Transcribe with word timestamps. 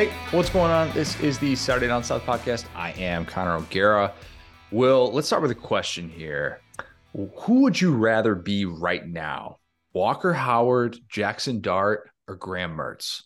Hey, 0.00 0.10
what's 0.30 0.48
going 0.48 0.70
on? 0.70 0.90
This 0.94 1.20
is 1.20 1.38
the 1.38 1.54
Saturday 1.54 1.86
Down 1.88 2.02
South 2.02 2.22
podcast. 2.22 2.64
I 2.74 2.92
am 2.92 3.26
Connor 3.26 3.56
O'Gara. 3.56 4.14
Will, 4.70 5.12
let's 5.12 5.26
start 5.26 5.42
with 5.42 5.50
a 5.50 5.54
question 5.54 6.08
here. 6.08 6.62
Who 7.12 7.60
would 7.60 7.78
you 7.78 7.92
rather 7.92 8.34
be 8.34 8.64
right 8.64 9.06
now? 9.06 9.58
Walker 9.92 10.32
Howard, 10.32 10.96
Jackson 11.10 11.60
Dart, 11.60 12.08
or 12.26 12.36
Graham 12.36 12.78
Mertz? 12.78 13.24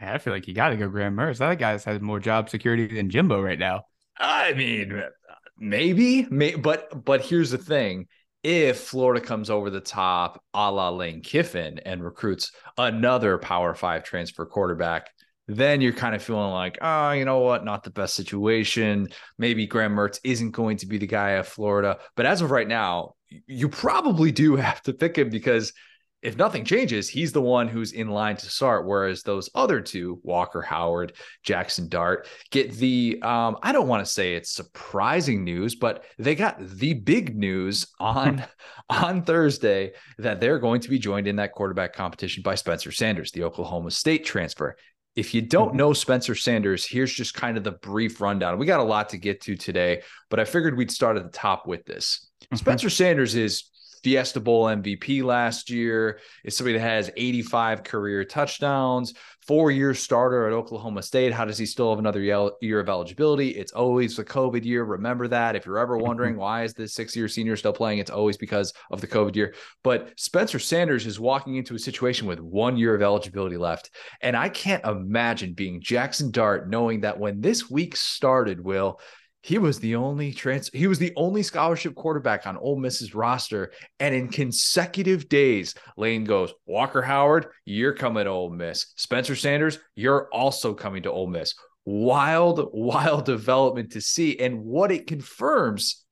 I 0.00 0.16
feel 0.16 0.32
like 0.32 0.48
you 0.48 0.54
got 0.54 0.70
to 0.70 0.78
go 0.78 0.88
Graham 0.88 1.14
Mertz. 1.14 1.40
That 1.40 1.58
guy's 1.58 1.84
has 1.84 2.00
more 2.00 2.20
job 2.20 2.48
security 2.48 2.86
than 2.86 3.10
Jimbo 3.10 3.42
right 3.42 3.58
now. 3.58 3.82
I 4.16 4.54
mean, 4.54 5.02
maybe, 5.58 6.26
may, 6.30 6.54
but 6.54 7.04
but 7.04 7.20
here's 7.20 7.50
the 7.50 7.58
thing: 7.58 8.06
if 8.42 8.78
Florida 8.78 9.20
comes 9.20 9.50
over 9.50 9.68
the 9.68 9.82
top, 9.82 10.42
a 10.54 10.72
la 10.72 10.88
Lane 10.88 11.20
Kiffin, 11.20 11.80
and 11.80 12.02
recruits 12.02 12.50
another 12.78 13.36
Power 13.36 13.74
Five 13.74 14.04
transfer 14.04 14.46
quarterback, 14.46 15.10
then 15.46 15.80
you're 15.80 15.92
kind 15.92 16.14
of 16.14 16.22
feeling 16.22 16.50
like, 16.50 16.78
oh, 16.80 17.12
you 17.12 17.24
know 17.24 17.40
what? 17.40 17.64
Not 17.64 17.84
the 17.84 17.90
best 17.90 18.14
situation. 18.14 19.08
Maybe 19.38 19.66
Graham 19.66 19.94
Mertz 19.94 20.18
isn't 20.24 20.52
going 20.52 20.78
to 20.78 20.86
be 20.86 20.98
the 20.98 21.06
guy 21.06 21.32
at 21.32 21.46
Florida. 21.46 21.98
But 22.16 22.26
as 22.26 22.40
of 22.40 22.50
right 22.50 22.68
now, 22.68 23.14
you 23.28 23.68
probably 23.68 24.32
do 24.32 24.56
have 24.56 24.82
to 24.82 24.92
pick 24.92 25.16
him 25.16 25.30
because 25.30 25.72
if 26.24 26.38
nothing 26.38 26.64
changes, 26.64 27.06
he's 27.06 27.32
the 27.32 27.42
one 27.42 27.68
who's 27.68 27.92
in 27.92 28.08
line 28.08 28.36
to 28.36 28.46
start. 28.46 28.86
Whereas 28.86 29.22
those 29.22 29.50
other 29.54 29.82
two, 29.82 30.20
Walker 30.22 30.62
Howard, 30.62 31.12
Jackson 31.42 31.86
Dart, 31.86 32.26
get 32.50 32.72
the 32.72 33.18
um, 33.20 33.58
I 33.62 33.72
don't 33.72 33.88
want 33.88 34.04
to 34.04 34.10
say 34.10 34.34
it's 34.34 34.50
surprising 34.50 35.44
news, 35.44 35.74
but 35.74 36.04
they 36.18 36.34
got 36.34 36.66
the 36.66 36.94
big 36.94 37.36
news 37.36 37.86
on 38.00 38.42
on 38.88 39.22
Thursday 39.22 39.92
that 40.16 40.40
they're 40.40 40.58
going 40.58 40.80
to 40.80 40.88
be 40.88 40.98
joined 40.98 41.28
in 41.28 41.36
that 41.36 41.52
quarterback 41.52 41.92
competition 41.92 42.42
by 42.42 42.54
Spencer 42.54 42.90
Sanders, 42.90 43.30
the 43.30 43.44
Oklahoma 43.44 43.90
State 43.90 44.24
transfer. 44.24 44.76
If 45.16 45.34
you 45.34 45.42
don't 45.42 45.68
mm-hmm. 45.68 45.76
know 45.76 45.92
Spencer 45.92 46.34
Sanders, 46.34 46.84
here's 46.84 47.12
just 47.12 47.34
kind 47.34 47.56
of 47.56 47.64
the 47.64 47.72
brief 47.72 48.20
rundown. 48.20 48.58
We 48.58 48.66
got 48.66 48.80
a 48.80 48.84
lot 48.84 49.10
to 49.10 49.18
get 49.18 49.40
to 49.42 49.56
today, 49.56 50.02
but 50.28 50.40
I 50.40 50.44
figured 50.44 50.76
we'd 50.76 50.90
start 50.90 51.16
at 51.16 51.24
the 51.24 51.30
top 51.30 51.66
with 51.66 51.84
this. 51.84 52.30
Mm-hmm. 52.42 52.56
Spencer 52.56 52.90
Sanders 52.90 53.34
is 53.34 53.70
Fiesta 54.02 54.38
Bowl 54.38 54.66
MVP 54.66 55.24
last 55.24 55.70
year, 55.70 56.20
is 56.44 56.56
somebody 56.56 56.78
that 56.78 56.84
has 56.84 57.10
85 57.16 57.84
career 57.84 58.24
touchdowns, 58.24 59.14
four 59.46 59.70
year 59.70 59.94
starter 59.94 60.46
at 60.46 60.52
Oklahoma 60.52 61.02
State. 61.02 61.32
How 61.32 61.44
does 61.44 61.58
he 61.58 61.66
still 61.66 61.90
have 61.90 61.98
another 61.98 62.20
year 62.60 62.80
of 62.80 62.88
eligibility? 62.88 63.50
It's 63.50 63.72
always 63.72 64.16
the 64.16 64.24
COVID 64.24 64.64
year. 64.64 64.84
Remember 64.84 65.28
that. 65.28 65.56
If 65.56 65.66
you're 65.66 65.78
ever 65.78 65.96
mm-hmm. 65.96 66.06
wondering 66.06 66.36
why 66.36 66.64
is 66.64 66.74
this 66.74 66.94
six 66.94 67.14
year 67.14 67.28
senior 67.28 67.56
still 67.56 67.72
playing, 67.72 67.98
it's 67.98 68.10
always 68.10 68.36
because 68.36 68.72
of 68.90 69.00
the 69.00 69.06
COVID 69.06 69.36
year. 69.36 69.54
But 69.82 70.12
Spencer 70.16 70.58
Sanders 70.58 71.06
is 71.06 71.20
walking 71.20 71.56
into 71.56 71.74
a 71.74 71.78
situation 71.78 72.26
with 72.26 72.40
one 72.40 72.76
year 72.76 72.94
of 72.94 73.02
eligibility 73.02 73.56
left. 73.56 73.90
And 74.20 74.36
I 74.36 74.48
can't 74.48 74.84
imagine 74.84 75.52
being 75.52 75.80
Jackson 75.80 76.30
Dart 76.30 76.68
knowing 76.68 77.02
that 77.02 77.18
when 77.18 77.40
this 77.40 77.70
week 77.70 77.96
started, 77.96 78.64
Will, 78.64 79.00
he 79.44 79.58
was 79.58 79.78
the 79.78 79.94
only 79.96 80.32
trans 80.32 80.70
he 80.72 80.86
was 80.86 80.98
the 80.98 81.12
only 81.16 81.42
scholarship 81.42 81.94
quarterback 81.94 82.46
on 82.46 82.56
Ole 82.56 82.78
Miss's 82.78 83.14
roster. 83.14 83.72
And 84.00 84.14
in 84.14 84.28
consecutive 84.28 85.28
days, 85.28 85.74
Lane 85.98 86.24
goes, 86.24 86.54
Walker 86.64 87.02
Howard, 87.02 87.48
you're 87.66 87.92
coming 87.92 88.24
to 88.24 88.30
Ole 88.30 88.48
Miss. 88.48 88.86
Spencer 88.96 89.36
Sanders, 89.36 89.78
you're 89.96 90.30
also 90.32 90.72
coming 90.72 91.02
to 91.02 91.12
Ole 91.12 91.26
Miss. 91.26 91.54
Wild, 91.84 92.70
wild 92.72 93.26
development 93.26 93.92
to 93.92 94.00
see. 94.00 94.38
And 94.38 94.64
what 94.64 94.90
it 94.90 95.06
confirms, 95.06 96.02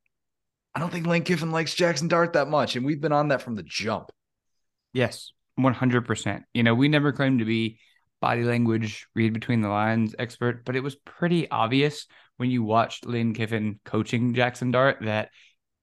I 0.74 0.80
don't 0.80 0.92
think 0.92 1.06
Lane 1.06 1.24
Kiffin 1.24 1.52
likes 1.52 1.72
Jackson 1.72 2.08
Dart 2.08 2.34
that 2.34 2.48
much. 2.48 2.76
And 2.76 2.84
we've 2.84 3.00
been 3.00 3.12
on 3.12 3.28
that 3.28 3.40
from 3.40 3.54
the 3.54 3.62
jump. 3.62 4.10
Yes, 4.92 5.32
100%. 5.58 6.42
You 6.52 6.64
know, 6.64 6.74
we 6.74 6.88
never 6.88 7.12
claimed 7.12 7.38
to 7.38 7.46
be 7.46 7.78
body 8.20 8.44
language, 8.44 9.06
read 9.14 9.32
between 9.32 9.62
the 9.62 9.70
lines 9.70 10.14
expert, 10.18 10.66
but 10.66 10.76
it 10.76 10.82
was 10.82 10.96
pretty 10.96 11.50
obvious 11.50 12.06
when 12.42 12.50
you 12.50 12.64
watched 12.64 13.06
Lane 13.06 13.34
Kiffin 13.34 13.78
coaching 13.84 14.34
Jackson 14.34 14.72
Dart 14.72 14.96
that 15.02 15.28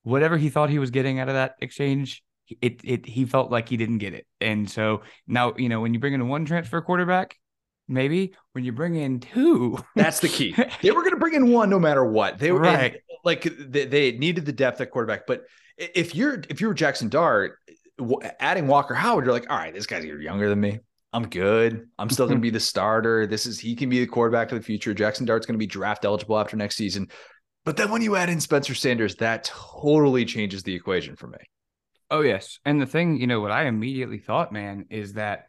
whatever 0.04 0.38
he 0.38 0.50
thought 0.50 0.70
he 0.70 0.78
was 0.78 0.92
getting 0.92 1.18
out 1.18 1.30
of 1.30 1.36
that 1.36 1.56
exchange, 1.62 2.22
it 2.62 2.82
it 2.84 3.06
he 3.06 3.24
felt 3.24 3.50
like 3.50 3.70
he 3.70 3.78
didn't 3.78 4.00
get 4.00 4.14
it. 4.14 4.28
And 4.42 4.70
so 4.70 5.04
now, 5.26 5.54
you 5.56 5.70
know, 5.70 5.80
when 5.80 5.94
you 5.94 6.02
bring 6.02 6.14
in 6.14 6.20
a 6.20 6.26
one 6.26 6.44
transfer 6.44 6.82
quarterback, 6.82 7.38
maybe 7.88 8.36
when 8.52 8.66
you 8.66 8.74
bring 8.74 8.96
in 8.96 9.22
two, 9.22 9.80
that's 9.96 10.20
the 10.20 10.28
key. 10.28 10.54
they 10.82 10.92
were 10.92 11.00
going 11.00 11.14
to 11.14 11.20
bring 11.20 11.34
in 11.34 11.50
one 11.50 11.70
no 11.70 11.80
matter 11.80 12.04
what. 12.04 12.40
They 12.40 12.52
were 12.52 12.60
right. 12.60 13.00
like 13.24 13.44
they, 13.58 13.86
they 13.86 14.12
needed 14.12 14.46
the 14.46 14.52
depth 14.52 14.82
at 14.82 14.92
quarterback, 14.92 15.28
but 15.28 15.44
if 15.78 16.14
you're 16.14 16.44
if 16.50 16.60
you're 16.60 16.74
Jackson 16.74 17.08
Dart, 17.08 17.58
adding 18.42 18.68
Walker 18.68 18.94
Howard, 18.94 19.24
you're 19.24 19.34
like, 19.34 19.50
all 19.50 19.58
right, 19.58 19.74
this 19.74 19.86
guy's 19.86 20.04
younger 20.04 20.50
than 20.50 20.60
me. 20.60 20.80
I'm 21.14 21.28
good. 21.28 21.88
I'm 21.98 22.10
still 22.10 22.28
going 22.28 22.38
to 22.40 22.42
be 22.42 22.50
the 22.50 22.60
starter. 22.60 23.26
This 23.28 23.46
is 23.46 23.60
he 23.60 23.76
can 23.76 23.90
be 23.90 24.00
the 24.00 24.08
quarterback 24.08 24.52
of 24.52 24.58
the 24.58 24.64
future. 24.64 24.94
Jackson 24.94 25.26
Dart's 25.26 25.46
going 25.46 25.56
to 25.56 25.60
be 25.60 25.68
draft 25.68 26.06
eligible 26.06 26.38
after 26.38 26.58
next 26.58 26.76
season. 26.76 27.08
But 27.66 27.78
then 27.78 27.92
when 27.92 28.02
you 28.02 28.16
add 28.16 28.30
in 28.30 28.40
Spencer 28.40 28.74
Sanders, 28.74 29.16
that 29.16 29.44
totally 29.44 30.26
changes 30.26 30.64
the 30.64 30.74
equation 30.74 31.16
for 31.16 31.28
me. 31.28 31.38
Oh 32.12 32.22
yes, 32.22 32.60
and 32.66 32.82
the 32.82 32.88
thing, 32.88 33.18
you 33.18 33.28
know, 33.28 33.40
what 33.40 33.52
I 33.52 33.66
immediately 33.66 34.18
thought, 34.18 34.52
man, 34.52 34.86
is 34.90 35.14
that 35.14 35.46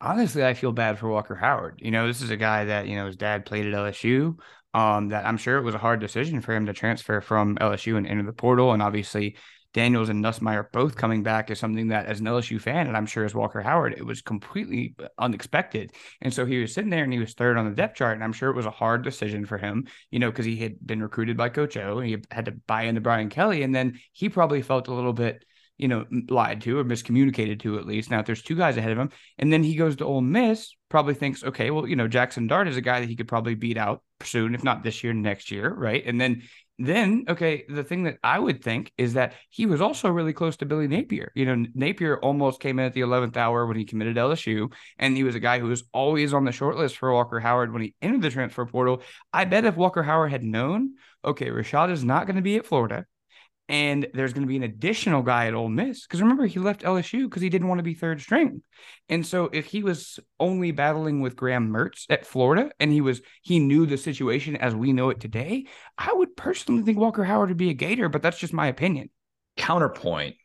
honestly, 0.00 0.44
I 0.44 0.54
feel 0.54 0.70
bad 0.70 0.98
for 0.98 1.08
Walker 1.08 1.34
Howard. 1.34 1.80
You 1.82 1.90
know, 1.90 2.06
this 2.06 2.22
is 2.22 2.30
a 2.30 2.36
guy 2.36 2.66
that 2.66 2.86
you 2.86 2.96
know 2.96 3.06
his 3.06 3.16
dad 3.16 3.46
played 3.46 3.66
at 3.66 3.74
LSU. 3.74 4.36
Um, 4.74 5.10
that 5.10 5.24
I'm 5.24 5.36
sure 5.36 5.56
it 5.56 5.62
was 5.62 5.76
a 5.76 5.78
hard 5.78 6.00
decision 6.00 6.40
for 6.40 6.52
him 6.52 6.66
to 6.66 6.72
transfer 6.72 7.20
from 7.20 7.56
LSU 7.56 7.96
and 7.96 8.06
enter 8.06 8.24
the 8.24 8.32
portal, 8.32 8.72
and 8.72 8.82
obviously 8.82 9.36
Daniels 9.74 10.08
and 10.08 10.24
Nussmeier 10.24 10.70
both 10.72 10.96
coming 10.96 11.24
back 11.24 11.50
is 11.50 11.58
something 11.58 11.88
that, 11.88 12.06
as 12.06 12.20
an 12.20 12.26
LSU 12.26 12.60
fan, 12.60 12.86
and 12.86 12.96
I'm 12.96 13.06
sure 13.06 13.24
as 13.24 13.34
Walker 13.34 13.60
Howard, 13.60 13.94
it 13.98 14.06
was 14.06 14.22
completely 14.22 14.94
unexpected. 15.18 15.92
And 16.22 16.32
so 16.32 16.46
he 16.46 16.60
was 16.60 16.72
sitting 16.72 16.90
there 16.90 17.02
and 17.02 17.12
he 17.12 17.18
was 17.18 17.34
third 17.34 17.58
on 17.58 17.68
the 17.68 17.74
depth 17.74 17.96
chart. 17.96 18.14
And 18.14 18.22
I'm 18.22 18.32
sure 18.32 18.50
it 18.50 18.56
was 18.56 18.66
a 18.66 18.70
hard 18.70 19.02
decision 19.02 19.44
for 19.44 19.58
him, 19.58 19.86
you 20.12 20.20
know, 20.20 20.30
because 20.30 20.46
he 20.46 20.56
had 20.56 20.74
been 20.86 21.02
recruited 21.02 21.36
by 21.36 21.48
Coach 21.48 21.76
O 21.76 21.98
and 21.98 22.08
he 22.08 22.16
had 22.30 22.44
to 22.44 22.52
buy 22.52 22.82
into 22.82 23.00
Brian 23.00 23.28
Kelly. 23.28 23.64
And 23.64 23.74
then 23.74 23.98
he 24.12 24.28
probably 24.28 24.62
felt 24.62 24.86
a 24.86 24.94
little 24.94 25.12
bit, 25.12 25.44
you 25.76 25.88
know, 25.88 26.04
lied 26.30 26.60
to 26.60 26.78
or 26.78 26.84
miscommunicated 26.84 27.60
to 27.62 27.76
at 27.76 27.86
least. 27.86 28.12
Now, 28.12 28.20
if 28.20 28.26
there's 28.26 28.42
two 28.42 28.54
guys 28.54 28.76
ahead 28.76 28.92
of 28.92 28.98
him, 28.98 29.10
and 29.38 29.52
then 29.52 29.64
he 29.64 29.74
goes 29.74 29.96
to 29.96 30.04
Ole 30.04 30.20
Miss, 30.20 30.72
probably 30.88 31.14
thinks, 31.14 31.42
okay, 31.42 31.72
well, 31.72 31.88
you 31.88 31.96
know, 31.96 32.06
Jackson 32.06 32.46
Dart 32.46 32.68
is 32.68 32.76
a 32.76 32.80
guy 32.80 33.00
that 33.00 33.08
he 33.08 33.16
could 33.16 33.26
probably 33.26 33.56
beat 33.56 33.76
out 33.76 34.04
soon, 34.22 34.54
if 34.54 34.62
not 34.62 34.84
this 34.84 35.02
year, 35.02 35.12
next 35.12 35.50
year, 35.50 35.68
right? 35.74 36.04
And 36.06 36.20
then 36.20 36.44
then 36.78 37.24
okay 37.28 37.64
the 37.68 37.84
thing 37.84 38.02
that 38.02 38.18
i 38.24 38.38
would 38.38 38.62
think 38.62 38.92
is 38.98 39.14
that 39.14 39.34
he 39.48 39.64
was 39.64 39.80
also 39.80 40.08
really 40.08 40.32
close 40.32 40.56
to 40.56 40.66
billy 40.66 40.88
napier. 40.88 41.30
You 41.34 41.46
know 41.46 41.66
napier 41.74 42.18
almost 42.18 42.60
came 42.60 42.78
in 42.78 42.86
at 42.86 42.94
the 42.94 43.02
11th 43.02 43.36
hour 43.36 43.66
when 43.66 43.76
he 43.76 43.84
committed 43.84 44.16
lsu 44.16 44.72
and 44.98 45.16
he 45.16 45.22
was 45.22 45.34
a 45.34 45.40
guy 45.40 45.60
who 45.60 45.68
was 45.68 45.84
always 45.92 46.34
on 46.34 46.44
the 46.44 46.52
short 46.52 46.76
list 46.76 46.96
for 46.96 47.12
walker 47.12 47.38
howard 47.38 47.72
when 47.72 47.82
he 47.82 47.94
entered 48.02 48.22
the 48.22 48.30
transfer 48.30 48.66
portal. 48.66 49.02
I 49.32 49.44
bet 49.44 49.64
if 49.64 49.76
walker 49.76 50.02
howard 50.02 50.32
had 50.32 50.42
known 50.42 50.94
okay 51.24 51.46
rashada 51.46 51.92
is 51.92 52.04
not 52.04 52.26
going 52.26 52.36
to 52.36 52.42
be 52.42 52.56
at 52.56 52.66
florida 52.66 53.06
and 53.68 54.06
there's 54.12 54.32
going 54.32 54.42
to 54.42 54.48
be 54.48 54.56
an 54.56 54.62
additional 54.62 55.22
guy 55.22 55.46
at 55.46 55.54
Ole 55.54 55.68
Miss 55.68 56.06
because 56.06 56.20
remember 56.20 56.46
he 56.46 56.58
left 56.58 56.82
LSU 56.82 57.24
because 57.24 57.42
he 57.42 57.48
didn't 57.48 57.68
want 57.68 57.78
to 57.78 57.84
be 57.84 57.94
third 57.94 58.20
string, 58.20 58.62
and 59.08 59.26
so 59.26 59.48
if 59.52 59.66
he 59.66 59.82
was 59.82 60.20
only 60.38 60.70
battling 60.70 61.20
with 61.20 61.36
Graham 61.36 61.70
Mertz 61.70 62.04
at 62.10 62.26
Florida 62.26 62.70
and 62.78 62.92
he 62.92 63.00
was 63.00 63.22
he 63.42 63.58
knew 63.58 63.86
the 63.86 63.96
situation 63.96 64.56
as 64.56 64.74
we 64.74 64.92
know 64.92 65.10
it 65.10 65.20
today, 65.20 65.66
I 65.96 66.12
would 66.12 66.36
personally 66.36 66.82
think 66.82 66.98
Walker 66.98 67.24
Howard 67.24 67.48
would 67.48 67.58
be 67.58 67.70
a 67.70 67.74
Gator, 67.74 68.08
but 68.08 68.22
that's 68.22 68.38
just 68.38 68.52
my 68.52 68.66
opinion. 68.66 69.10
Counterpoint: 69.56 70.36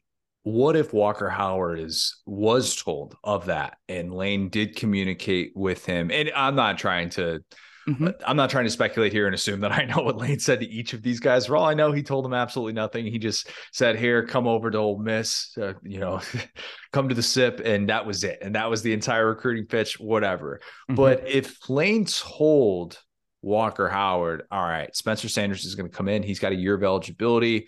What 0.44 0.76
if 0.76 0.94
Walker 0.94 1.30
Howard 1.30 1.80
is 1.80 2.22
was 2.26 2.76
told 2.76 3.16
of 3.24 3.48
that 3.48 3.78
and 3.88 4.14
Lane 4.14 4.50
did 4.50 4.76
communicate 4.76 5.52
with 5.56 5.86
him? 5.86 6.10
And 6.12 6.32
I'm 6.36 6.56
not 6.56 6.78
trying 6.78 7.10
to 7.12 7.42
Mm-hmm. 7.90 8.08
I'm 8.26 8.38
not 8.38 8.50
trying 8.50 8.66
to 8.66 8.70
speculate 8.70 9.12
here 9.12 9.26
and 9.26 9.34
assume 9.34 9.62
that 9.62 9.72
I 9.72 9.86
know 9.86 10.04
what 10.04 10.18
Lane 10.18 10.40
said 10.40 10.60
to 10.60 10.70
each 10.70 10.94
of 10.94 11.02
these 11.02 11.20
guys. 11.20 11.48
For 11.48 11.58
all 11.58 11.66
I 11.66 11.74
know, 11.74 11.92
he 11.92 12.04
told 12.04 12.24
them 12.24 12.34
absolutely 12.34 12.74
nothing. 12.74 13.06
He 13.06 13.18
just 13.18 13.50
said, 13.74 13.98
"Here, 13.98 14.26
come 14.26 14.48
over 14.48 14.70
to 14.70 14.78
Ole 14.78 15.00
Miss, 15.00 15.58
uh, 15.60 15.74
you 15.84 16.00
know, 16.00 16.22
come 16.94 17.10
to 17.10 17.16
the 17.16 17.24
SIP," 17.24 17.62
and 17.64 17.90
that 17.90 18.06
was 18.06 18.24
it. 18.24 18.40
And 18.42 18.56
that 18.56 18.70
was 18.70 18.82
the 18.82 18.94
entire 18.94 19.28
recruiting 19.28 19.66
pitch. 19.66 20.00
Whatever. 20.00 20.60
Mm-hmm. 20.90 20.96
But 20.96 21.28
if 21.28 21.70
Lane 21.70 22.06
told 22.06 23.00
Walker 23.42 23.90
Howard, 23.90 24.44
"All 24.52 24.64
right, 24.64 24.96
Spencer 24.96 25.30
Sanders 25.30 25.66
is 25.66 25.76
going 25.76 25.90
to 25.90 25.96
come 25.96 26.08
in. 26.08 26.22
He's 26.24 26.40
got 26.40 26.52
a 26.52 26.56
year 26.56 26.76
of 26.76 26.84
eligibility." 26.84 27.68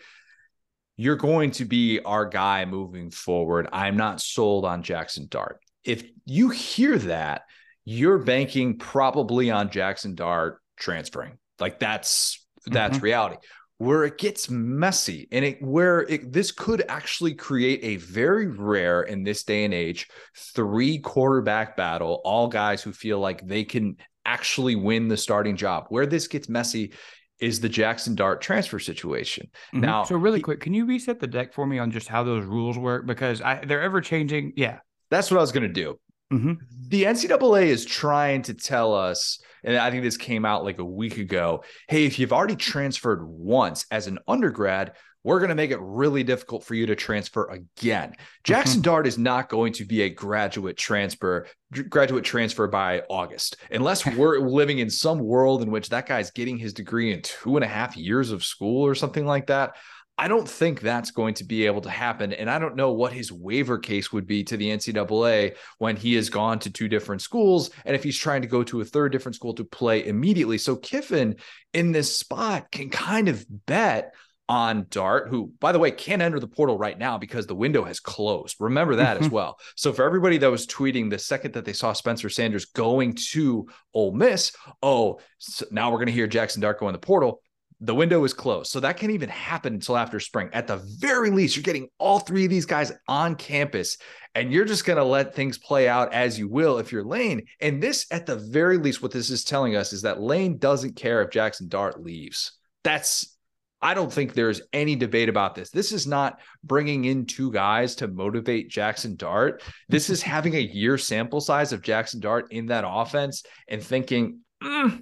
You're 0.97 1.15
going 1.15 1.49
to 1.51 1.65
be 1.65 1.99
our 2.01 2.27
guy 2.27 2.65
moving 2.65 3.09
forward. 3.09 3.67
I'm 3.71 3.97
not 3.97 4.21
sold 4.21 4.65
on 4.65 4.83
Jackson 4.83 5.25
Dart. 5.27 5.59
If 5.83 6.03
you 6.25 6.49
hear 6.49 6.95
that, 6.99 7.43
you're 7.85 8.19
banking 8.19 8.77
probably 8.77 9.51
on 9.51 9.69
Jackson 9.69 10.15
Dart 10.15 10.61
transferring. 10.77 11.37
Like 11.59 11.79
that's 11.79 12.45
that's 12.65 12.97
mm-hmm. 12.97 13.05
reality. 13.05 13.37
Where 13.77 14.03
it 14.03 14.19
gets 14.19 14.49
messy 14.49 15.27
and 15.31 15.43
it 15.43 15.61
where 15.61 16.01
it, 16.01 16.31
this 16.31 16.51
could 16.51 16.83
actually 16.87 17.33
create 17.33 17.79
a 17.83 17.95
very 17.97 18.47
rare 18.47 19.01
in 19.01 19.23
this 19.23 19.43
day 19.43 19.65
and 19.65 19.73
age 19.73 20.07
three 20.37 20.99
quarterback 20.99 21.75
battle, 21.75 22.21
all 22.23 22.47
guys 22.47 22.83
who 22.83 22.91
feel 22.91 23.19
like 23.19 23.45
they 23.45 23.63
can 23.63 23.97
actually 24.23 24.75
win 24.75 25.07
the 25.07 25.17
starting 25.17 25.55
job. 25.55 25.85
Where 25.89 26.05
this 26.05 26.27
gets 26.27 26.47
messy 26.47 26.93
is 27.39 27.59
the 27.59 27.69
Jackson 27.69 28.13
Dart 28.13 28.39
transfer 28.39 28.77
situation. 28.77 29.49
Mm-hmm. 29.73 29.81
Now, 29.81 30.03
so 30.03 30.15
really 30.15 30.37
he, 30.37 30.43
quick, 30.43 30.59
can 30.59 30.75
you 30.75 30.85
reset 30.85 31.19
the 31.19 31.25
deck 31.25 31.51
for 31.51 31.65
me 31.65 31.79
on 31.79 31.89
just 31.89 32.07
how 32.07 32.23
those 32.23 32.45
rules 32.45 32.77
work 32.77 33.07
because 33.07 33.41
I, 33.41 33.65
they're 33.65 33.81
ever 33.81 33.99
changing? 33.99 34.53
Yeah, 34.55 34.77
that's 35.09 35.31
what 35.31 35.37
I 35.37 35.41
was 35.41 35.51
going 35.51 35.63
to 35.63 35.73
do 35.73 35.97
Mm-hmm. 36.31 36.53
The 36.87 37.03
NCAA 37.03 37.67
is 37.67 37.85
trying 37.85 38.43
to 38.43 38.53
tell 38.53 38.93
us, 38.93 39.39
and 39.63 39.77
I 39.77 39.91
think 39.91 40.03
this 40.03 40.17
came 40.17 40.45
out 40.45 40.63
like 40.63 40.79
a 40.79 40.85
week 40.85 41.17
ago. 41.17 41.63
Hey, 41.87 42.05
if 42.05 42.19
you've 42.19 42.33
already 42.33 42.55
transferred 42.55 43.25
once 43.25 43.85
as 43.91 44.07
an 44.07 44.19
undergrad, 44.27 44.93
we're 45.23 45.39
going 45.39 45.49
to 45.49 45.55
make 45.55 45.71
it 45.71 45.79
really 45.79 46.23
difficult 46.23 46.63
for 46.63 46.73
you 46.73 46.87
to 46.87 46.95
transfer 46.95 47.45
again. 47.49 48.15
Jackson 48.43 48.77
mm-hmm. 48.77 48.89
Dart 48.89 49.07
is 49.07 49.17
not 49.17 49.49
going 49.49 49.73
to 49.73 49.85
be 49.85 50.01
a 50.01 50.09
graduate 50.09 50.77
transfer 50.77 51.47
graduate 51.89 52.25
transfer 52.25 52.67
by 52.67 53.03
August, 53.09 53.57
unless 53.69 54.05
we're 54.17 54.39
living 54.39 54.79
in 54.79 54.89
some 54.89 55.19
world 55.19 55.61
in 55.61 55.71
which 55.71 55.89
that 55.89 56.07
guy's 56.07 56.31
getting 56.31 56.57
his 56.57 56.73
degree 56.73 57.13
in 57.13 57.21
two 57.21 57.55
and 57.55 57.63
a 57.63 57.67
half 57.67 57.95
years 57.95 58.31
of 58.31 58.43
school 58.43 58.85
or 58.85 58.95
something 58.95 59.25
like 59.25 59.47
that. 59.47 59.75
I 60.21 60.27
don't 60.27 60.47
think 60.47 60.81
that's 60.81 61.09
going 61.09 61.33
to 61.33 61.43
be 61.43 61.65
able 61.65 61.81
to 61.81 61.89
happen. 61.89 62.31
And 62.31 62.47
I 62.47 62.59
don't 62.59 62.75
know 62.75 62.91
what 62.91 63.11
his 63.11 63.31
waiver 63.31 63.79
case 63.79 64.13
would 64.13 64.27
be 64.27 64.43
to 64.43 64.55
the 64.55 64.69
NCAA 64.69 65.55
when 65.79 65.95
he 65.95 66.13
has 66.13 66.29
gone 66.29 66.59
to 66.59 66.69
two 66.69 66.87
different 66.87 67.23
schools 67.23 67.71
and 67.85 67.95
if 67.95 68.03
he's 68.03 68.19
trying 68.19 68.43
to 68.43 68.47
go 68.47 68.61
to 68.65 68.81
a 68.81 68.85
third 68.85 69.11
different 69.11 69.33
school 69.33 69.55
to 69.55 69.63
play 69.63 70.05
immediately. 70.05 70.59
So 70.59 70.75
Kiffin 70.75 71.37
in 71.73 71.91
this 71.91 72.15
spot 72.15 72.69
can 72.71 72.91
kind 72.91 73.29
of 73.29 73.43
bet 73.65 74.13
on 74.47 74.85
Dart, 74.91 75.29
who, 75.29 75.53
by 75.59 75.71
the 75.71 75.79
way, 75.79 75.89
can't 75.89 76.21
enter 76.21 76.39
the 76.39 76.47
portal 76.47 76.77
right 76.77 76.99
now 76.99 77.17
because 77.17 77.47
the 77.47 77.55
window 77.55 77.83
has 77.83 77.99
closed. 77.99 78.57
Remember 78.59 78.97
that 78.97 79.17
as 79.17 79.23
mm-hmm. 79.23 79.33
well. 79.33 79.57
So, 79.77 79.93
for 79.93 80.03
everybody 80.03 80.37
that 80.39 80.51
was 80.51 80.67
tweeting 80.67 81.09
the 81.09 81.17
second 81.17 81.53
that 81.53 81.63
they 81.63 81.71
saw 81.71 81.93
Spencer 81.93 82.27
Sanders 82.27 82.65
going 82.65 83.15
to 83.31 83.67
Ole 83.93 84.11
Miss, 84.11 84.51
oh, 84.83 85.21
so 85.37 85.65
now 85.71 85.89
we're 85.89 85.99
going 85.99 86.07
to 86.07 86.11
hear 86.11 86.27
Jackson 86.27 86.61
Dart 86.61 86.81
go 86.81 86.89
in 86.89 86.93
the 86.93 86.99
portal 86.99 87.41
the 87.81 87.95
window 87.95 88.23
is 88.23 88.33
closed. 88.33 88.71
So 88.71 88.79
that 88.79 88.97
can't 88.97 89.11
even 89.11 89.29
happen 89.29 89.73
until 89.73 89.97
after 89.97 90.19
spring. 90.19 90.49
At 90.53 90.67
the 90.67 90.77
very 90.99 91.31
least, 91.31 91.55
you're 91.55 91.63
getting 91.63 91.89
all 91.97 92.19
three 92.19 92.45
of 92.45 92.51
these 92.51 92.67
guys 92.67 92.91
on 93.07 93.35
campus 93.35 93.97
and 94.35 94.53
you're 94.53 94.65
just 94.65 94.85
going 94.85 94.97
to 94.97 95.03
let 95.03 95.33
things 95.33 95.57
play 95.57 95.89
out 95.89 96.13
as 96.13 96.37
you 96.37 96.47
will 96.47 96.77
if 96.77 96.91
you're 96.91 97.03
Lane. 97.03 97.47
And 97.59 97.81
this, 97.81 98.05
at 98.11 98.27
the 98.27 98.35
very 98.35 98.77
least, 98.77 99.01
what 99.01 99.11
this 99.11 99.31
is 99.31 99.43
telling 99.43 99.75
us 99.75 99.93
is 99.93 100.03
that 100.03 100.21
Lane 100.21 100.59
doesn't 100.59 100.95
care 100.95 101.23
if 101.23 101.31
Jackson 101.31 101.67
Dart 101.67 102.01
leaves. 102.01 102.53
That's, 102.83 103.35
I 103.81 103.95
don't 103.95 104.13
think 104.13 104.33
there's 104.33 104.61
any 104.71 104.95
debate 104.95 105.27
about 105.27 105.55
this. 105.55 105.71
This 105.71 105.91
is 105.91 106.05
not 106.05 106.39
bringing 106.63 107.05
in 107.05 107.25
two 107.25 107.51
guys 107.51 107.95
to 107.95 108.07
motivate 108.07 108.69
Jackson 108.69 109.15
Dart. 109.15 109.63
This 109.89 110.11
is 110.11 110.21
having 110.21 110.55
a 110.55 110.59
year 110.59 110.99
sample 110.99 111.41
size 111.41 111.73
of 111.73 111.81
Jackson 111.81 112.19
Dart 112.19 112.51
in 112.51 112.67
that 112.67 112.85
offense 112.87 113.43
and 113.67 113.83
thinking, 113.83 114.41
mm, 114.63 115.01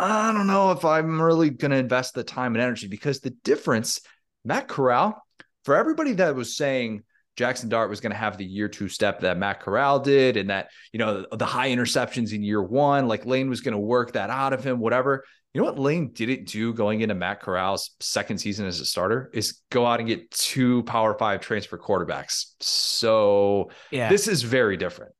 I 0.00 0.32
don't 0.32 0.46
know 0.46 0.72
if 0.72 0.84
I'm 0.84 1.20
really 1.20 1.50
going 1.50 1.70
to 1.72 1.76
invest 1.76 2.14
the 2.14 2.24
time 2.24 2.54
and 2.54 2.62
energy 2.62 2.88
because 2.88 3.20
the 3.20 3.30
difference, 3.44 4.00
Matt 4.44 4.66
Corral, 4.66 5.22
for 5.64 5.76
everybody 5.76 6.14
that 6.14 6.34
was 6.34 6.56
saying 6.56 7.02
Jackson 7.36 7.68
Dart 7.68 7.90
was 7.90 8.00
going 8.00 8.12
to 8.12 8.18
have 8.18 8.36
the 8.36 8.44
year 8.44 8.68
two 8.68 8.88
step 8.88 9.20
that 9.20 9.38
Matt 9.38 9.60
Corral 9.60 9.98
did, 9.98 10.36
and 10.36 10.50
that, 10.50 10.70
you 10.92 10.98
know, 10.98 11.26
the, 11.32 11.46
high 11.46 11.70
interceptions 11.70 12.32
in 12.32 12.42
year 12.42 12.62
one, 12.62 13.08
like 13.08 13.26
Lane 13.26 13.48
was 13.48 13.60
going 13.60 13.72
to 13.72 13.78
work 13.78 14.12
that 14.12 14.30
out 14.30 14.52
of 14.52 14.64
him, 14.64 14.78
whatever. 14.78 15.24
You 15.52 15.60
know 15.60 15.64
what 15.64 15.78
Lane 15.78 16.12
didn't 16.12 16.46
do 16.46 16.72
going 16.72 17.00
into 17.00 17.14
Matt 17.14 17.40
Corral's 17.40 17.90
second 17.98 18.38
season 18.38 18.66
as 18.66 18.78
a 18.78 18.84
starter 18.84 19.30
is 19.34 19.60
go 19.70 19.84
out 19.84 19.98
and 19.98 20.08
get 20.08 20.30
two 20.30 20.84
power 20.84 21.16
five 21.18 21.40
transfer 21.40 21.76
quarterbacks. 21.76 22.54
So 22.60 23.70
yeah. 23.90 24.08
this 24.08 24.28
is 24.28 24.42
very 24.42 24.76
different. 24.76 25.12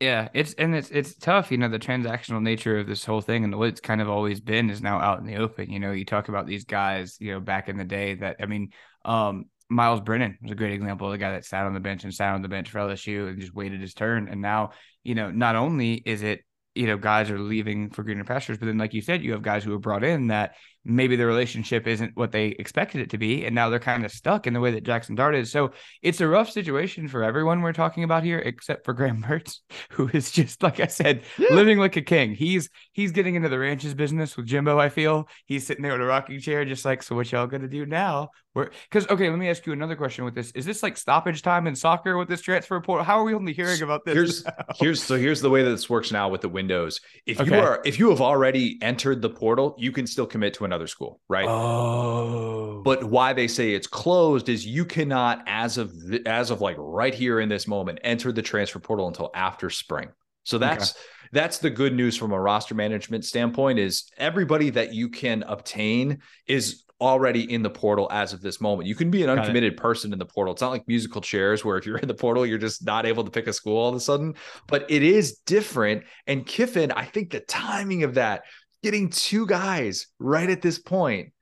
Yeah, 0.00 0.28
it's 0.32 0.54
and 0.54 0.76
it's 0.76 0.90
it's 0.90 1.14
tough, 1.16 1.50
you 1.50 1.58
know, 1.58 1.68
the 1.68 1.78
transactional 1.78 2.40
nature 2.40 2.78
of 2.78 2.86
this 2.86 3.04
whole 3.04 3.20
thing 3.20 3.42
and 3.42 3.58
what 3.58 3.68
it's 3.68 3.80
kind 3.80 4.00
of 4.00 4.08
always 4.08 4.40
been 4.40 4.70
is 4.70 4.80
now 4.80 5.00
out 5.00 5.18
in 5.18 5.26
the 5.26 5.36
open. 5.36 5.72
You 5.72 5.80
know, 5.80 5.90
you 5.90 6.04
talk 6.04 6.28
about 6.28 6.46
these 6.46 6.64
guys, 6.64 7.16
you 7.18 7.32
know, 7.32 7.40
back 7.40 7.68
in 7.68 7.76
the 7.76 7.84
day 7.84 8.14
that 8.14 8.36
I 8.40 8.46
mean, 8.46 8.70
um, 9.04 9.46
Myles 9.68 10.00
Brennan 10.00 10.38
was 10.40 10.52
a 10.52 10.54
great 10.54 10.72
example 10.72 11.08
of 11.08 11.12
the 11.12 11.18
guy 11.18 11.32
that 11.32 11.44
sat 11.44 11.66
on 11.66 11.74
the 11.74 11.80
bench 11.80 12.04
and 12.04 12.14
sat 12.14 12.32
on 12.32 12.42
the 12.42 12.48
bench 12.48 12.70
for 12.70 12.78
LSU 12.78 13.26
and 13.28 13.40
just 13.40 13.54
waited 13.54 13.80
his 13.80 13.92
turn. 13.92 14.28
And 14.28 14.40
now, 14.40 14.70
you 15.02 15.16
know, 15.16 15.32
not 15.32 15.56
only 15.56 15.94
is 15.94 16.22
it, 16.22 16.44
you 16.76 16.86
know, 16.86 16.96
guys 16.96 17.28
are 17.28 17.40
leaving 17.40 17.90
for 17.90 18.04
greener 18.04 18.22
pastures, 18.22 18.58
but 18.58 18.66
then 18.66 18.78
like 18.78 18.94
you 18.94 19.02
said, 19.02 19.24
you 19.24 19.32
have 19.32 19.42
guys 19.42 19.64
who 19.64 19.74
are 19.74 19.80
brought 19.80 20.04
in 20.04 20.28
that 20.28 20.54
maybe 20.88 21.16
the 21.16 21.26
relationship 21.26 21.86
isn't 21.86 22.16
what 22.16 22.32
they 22.32 22.48
expected 22.58 23.00
it 23.00 23.10
to 23.10 23.18
be 23.18 23.44
and 23.44 23.54
now 23.54 23.68
they're 23.68 23.78
kind 23.78 24.04
of 24.04 24.10
stuck 24.10 24.46
in 24.46 24.54
the 24.54 24.60
way 24.60 24.70
that 24.70 24.82
Jackson 24.82 25.14
Dart 25.14 25.34
is. 25.34 25.50
So 25.52 25.72
it's 26.02 26.20
a 26.20 26.28
rough 26.28 26.50
situation 26.50 27.08
for 27.08 27.22
everyone 27.22 27.60
we're 27.60 27.72
talking 27.72 28.04
about 28.04 28.24
here 28.24 28.38
except 28.38 28.84
for 28.84 28.94
Graham 28.98 29.22
Mertz 29.22 29.58
who 29.90 30.08
is 30.12 30.30
just 30.30 30.62
like 30.62 30.80
I 30.80 30.86
said 30.86 31.22
yeah. 31.36 31.54
living 31.54 31.78
like 31.78 31.96
a 31.96 32.02
king. 32.02 32.34
He's 32.34 32.70
he's 32.92 33.12
getting 33.12 33.34
into 33.34 33.48
the 33.48 33.58
ranches 33.58 33.94
business 33.94 34.36
with 34.36 34.46
Jimbo, 34.46 34.78
I 34.78 34.88
feel. 34.88 35.28
He's 35.46 35.66
sitting 35.66 35.82
there 35.82 35.94
in 35.94 36.00
a 36.00 36.06
rocking 36.06 36.40
chair 36.40 36.64
just 36.64 36.84
like 36.84 37.02
so 37.02 37.14
what 37.14 37.30
y'all 37.30 37.46
going 37.46 37.62
to 37.62 37.68
do 37.68 37.84
now? 37.86 38.30
Where 38.54 38.70
cuz 38.90 39.06
okay, 39.08 39.28
let 39.28 39.38
me 39.38 39.48
ask 39.48 39.66
you 39.66 39.72
another 39.72 39.96
question 39.96 40.24
with 40.24 40.34
this. 40.34 40.50
Is 40.52 40.64
this 40.64 40.82
like 40.82 40.96
stoppage 40.96 41.42
time 41.42 41.66
in 41.66 41.76
soccer 41.76 42.16
with 42.16 42.28
this 42.28 42.40
transfer 42.40 42.80
portal? 42.80 43.04
How 43.04 43.18
are 43.18 43.24
we 43.24 43.34
only 43.34 43.52
hearing 43.52 43.82
about 43.82 44.04
this? 44.04 44.14
Here's 44.14 44.44
now? 44.44 44.52
here's 44.80 45.02
so 45.02 45.16
here's 45.16 45.40
the 45.40 45.50
way 45.50 45.62
that 45.62 45.70
this 45.70 45.90
works 45.90 46.10
now 46.10 46.28
with 46.28 46.40
the 46.40 46.48
windows. 46.48 47.00
If 47.26 47.40
okay. 47.40 47.56
you 47.56 47.62
are 47.62 47.82
if 47.84 47.98
you 47.98 48.10
have 48.10 48.20
already 48.20 48.78
entered 48.82 49.22
the 49.22 49.30
portal, 49.30 49.74
you 49.78 49.92
can 49.92 50.06
still 50.06 50.26
commit 50.26 50.54
to 50.54 50.64
another 50.64 50.77
another 50.78 50.86
school, 50.86 51.20
right? 51.28 51.46
Oh. 51.48 52.82
But 52.84 53.04
why 53.04 53.32
they 53.32 53.48
say 53.48 53.74
it's 53.74 53.86
closed 53.86 54.48
is 54.48 54.64
you 54.64 54.84
cannot, 54.84 55.42
as 55.46 55.76
of 55.76 55.92
as 56.24 56.50
of 56.50 56.60
like 56.60 56.76
right 56.78 57.14
here 57.14 57.40
in 57.40 57.48
this 57.48 57.66
moment, 57.66 57.98
enter 58.04 58.32
the 58.32 58.42
transfer 58.42 58.78
portal 58.78 59.08
until 59.08 59.30
after 59.34 59.70
spring. 59.70 60.08
So 60.44 60.58
that's 60.58 60.92
okay. 60.92 61.00
that's 61.32 61.58
the 61.58 61.70
good 61.70 61.94
news 61.94 62.16
from 62.16 62.32
a 62.32 62.40
roster 62.40 62.74
management 62.74 63.24
standpoint. 63.24 63.78
Is 63.78 64.10
everybody 64.16 64.70
that 64.70 64.94
you 64.94 65.08
can 65.08 65.42
obtain 65.42 66.20
is 66.46 66.84
already 67.00 67.52
in 67.52 67.62
the 67.62 67.70
portal 67.70 68.08
as 68.10 68.32
of 68.32 68.40
this 68.40 68.60
moment. 68.60 68.88
You 68.88 68.94
can 68.94 69.10
be 69.10 69.22
an 69.22 69.30
uncommitted 69.30 69.76
person 69.76 70.12
in 70.12 70.18
the 70.18 70.26
portal. 70.26 70.52
It's 70.52 70.60
not 70.60 70.70
like 70.70 70.88
musical 70.88 71.20
chairs 71.20 71.64
where 71.64 71.76
if 71.76 71.86
you're 71.86 71.98
in 72.02 72.08
the 72.08 72.14
portal, 72.14 72.44
you're 72.44 72.58
just 72.58 72.84
not 72.84 73.06
able 73.06 73.24
to 73.24 73.30
pick 73.30 73.46
a 73.46 73.52
school 73.52 73.76
all 73.76 73.88
of 73.88 73.94
a 73.94 74.00
sudden. 74.00 74.34
But 74.66 74.90
it 74.90 75.02
is 75.02 75.38
different. 75.46 76.04
And 76.26 76.44
Kiffin, 76.44 76.90
I 76.90 77.04
think 77.04 77.30
the 77.30 77.40
timing 77.40 78.02
of 78.02 78.14
that 78.14 78.42
getting 78.82 79.10
two 79.10 79.46
guys 79.46 80.06
right 80.18 80.48
at 80.48 80.62
this 80.62 80.78
point, 80.78 81.32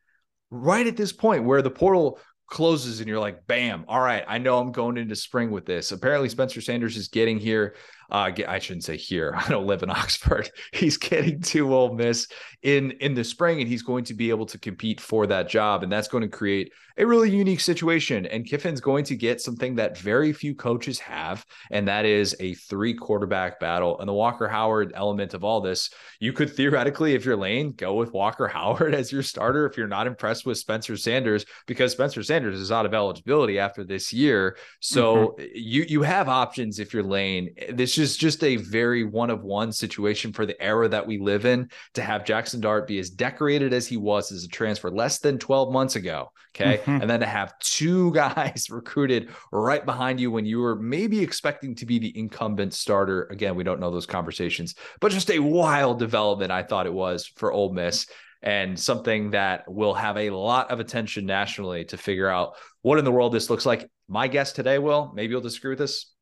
right 0.50 0.86
at 0.86 0.96
this 0.96 1.12
point 1.12 1.44
where 1.44 1.62
the 1.62 1.70
portal 1.70 2.18
closes 2.48 3.00
and 3.00 3.08
you're 3.08 3.20
like, 3.20 3.46
bam, 3.46 3.84
all 3.88 4.00
right, 4.00 4.24
I 4.26 4.38
know 4.38 4.58
I'm 4.58 4.72
going 4.72 4.96
into 4.96 5.16
spring 5.16 5.50
with 5.50 5.66
this. 5.66 5.92
Apparently, 5.92 6.28
Spencer 6.28 6.60
Sanders 6.60 6.96
is 6.96 7.08
getting 7.08 7.38
here. 7.38 7.74
Uh, 8.10 8.30
I 8.46 8.58
shouldn't 8.58 8.84
say 8.84 8.96
here. 8.96 9.34
I 9.36 9.48
don't 9.48 9.66
live 9.66 9.82
in 9.82 9.90
Oxford. 9.90 10.50
He's 10.72 10.96
getting 10.96 11.40
to 11.40 11.74
Ole 11.74 11.94
Miss 11.94 12.28
in 12.62 12.92
in 12.92 13.14
the 13.14 13.24
spring, 13.24 13.60
and 13.60 13.68
he's 13.68 13.82
going 13.82 14.04
to 14.04 14.14
be 14.14 14.30
able 14.30 14.46
to 14.46 14.58
compete 14.58 15.00
for 15.00 15.26
that 15.28 15.48
job, 15.48 15.82
and 15.82 15.92
that's 15.92 16.08
going 16.08 16.22
to 16.22 16.28
create 16.28 16.72
a 16.98 17.06
really 17.06 17.30
unique 17.30 17.60
situation. 17.60 18.26
And 18.26 18.46
Kiffin's 18.46 18.80
going 18.80 19.04
to 19.04 19.16
get 19.16 19.40
something 19.40 19.74
that 19.76 19.98
very 19.98 20.32
few 20.32 20.54
coaches 20.54 20.98
have, 21.00 21.44
and 21.70 21.86
that 21.88 22.04
is 22.04 22.34
a 22.40 22.54
three 22.54 22.94
quarterback 22.94 23.60
battle. 23.60 24.00
And 24.00 24.08
the 24.08 24.14
Walker 24.14 24.48
Howard 24.48 24.92
element 24.94 25.34
of 25.34 25.44
all 25.44 25.60
this, 25.60 25.90
you 26.18 26.32
could 26.32 26.50
theoretically, 26.50 27.14
if 27.14 27.24
you're 27.24 27.36
Lane, 27.36 27.72
go 27.72 27.94
with 27.94 28.12
Walker 28.12 28.48
Howard 28.56 28.94
as 28.94 29.12
your 29.12 29.22
starter 29.22 29.66
if 29.66 29.76
you're 29.76 29.86
not 29.86 30.06
impressed 30.06 30.46
with 30.46 30.58
Spencer 30.58 30.96
Sanders, 30.96 31.44
because 31.66 31.92
Spencer 31.92 32.22
Sanders 32.22 32.58
is 32.58 32.72
out 32.72 32.86
of 32.86 32.94
eligibility 32.94 33.58
after 33.58 33.84
this 33.84 34.12
year. 34.12 34.56
So 34.80 35.36
mm-hmm. 35.38 35.44
you 35.54 35.84
you 35.88 36.02
have 36.02 36.28
options 36.28 36.78
if 36.78 36.94
you're 36.94 37.02
Lane. 37.02 37.54
This 37.72 37.95
is 37.98 38.16
just 38.16 38.42
a 38.44 38.56
very 38.56 39.04
one 39.04 39.30
of 39.30 39.42
one 39.42 39.72
situation 39.72 40.32
for 40.32 40.46
the 40.46 40.60
era 40.62 40.88
that 40.88 41.06
we 41.06 41.18
live 41.18 41.44
in 41.44 41.70
to 41.94 42.02
have 42.02 42.24
Jackson 42.24 42.60
Dart 42.60 42.86
be 42.86 42.98
as 42.98 43.10
decorated 43.10 43.72
as 43.72 43.86
he 43.86 43.96
was 43.96 44.32
as 44.32 44.44
a 44.44 44.48
transfer 44.48 44.90
less 44.90 45.18
than 45.18 45.38
12 45.38 45.72
months 45.72 45.96
ago. 45.96 46.32
Okay. 46.54 46.78
Mm-hmm. 46.78 47.02
And 47.02 47.10
then 47.10 47.20
to 47.20 47.26
have 47.26 47.58
two 47.58 48.12
guys 48.14 48.68
recruited 48.70 49.30
right 49.52 49.84
behind 49.84 50.20
you 50.20 50.30
when 50.30 50.46
you 50.46 50.60
were 50.60 50.76
maybe 50.76 51.20
expecting 51.20 51.74
to 51.76 51.86
be 51.86 51.98
the 51.98 52.16
incumbent 52.18 52.74
starter. 52.74 53.24
Again, 53.30 53.56
we 53.56 53.64
don't 53.64 53.80
know 53.80 53.90
those 53.90 54.06
conversations, 54.06 54.74
but 55.00 55.12
just 55.12 55.30
a 55.30 55.38
wild 55.38 55.98
development, 55.98 56.50
I 56.50 56.62
thought 56.62 56.86
it 56.86 56.94
was 56.94 57.26
for 57.26 57.52
Ole 57.52 57.72
Miss 57.72 58.06
and 58.42 58.78
something 58.78 59.30
that 59.30 59.70
will 59.70 59.94
have 59.94 60.16
a 60.16 60.30
lot 60.30 60.70
of 60.70 60.80
attention 60.80 61.26
nationally 61.26 61.84
to 61.86 61.96
figure 61.96 62.28
out 62.28 62.54
what 62.82 62.98
in 62.98 63.04
the 63.04 63.12
world 63.12 63.32
this 63.32 63.50
looks 63.50 63.66
like. 63.66 63.90
My 64.08 64.28
guess 64.28 64.52
today, 64.52 64.78
will 64.78 65.12
maybe 65.14 65.32
you'll 65.32 65.40
disagree 65.40 65.70
with 65.70 65.80
this. 65.80 66.12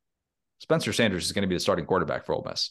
Spencer 0.59 0.93
Sanders 0.93 1.25
is 1.25 1.33
going 1.33 1.43
to 1.43 1.49
be 1.49 1.57
the 1.57 1.61
starting 1.61 1.87
quarterback 1.87 2.25
for 2.25 2.35
Ole 2.35 2.45
Miss. 2.49 2.71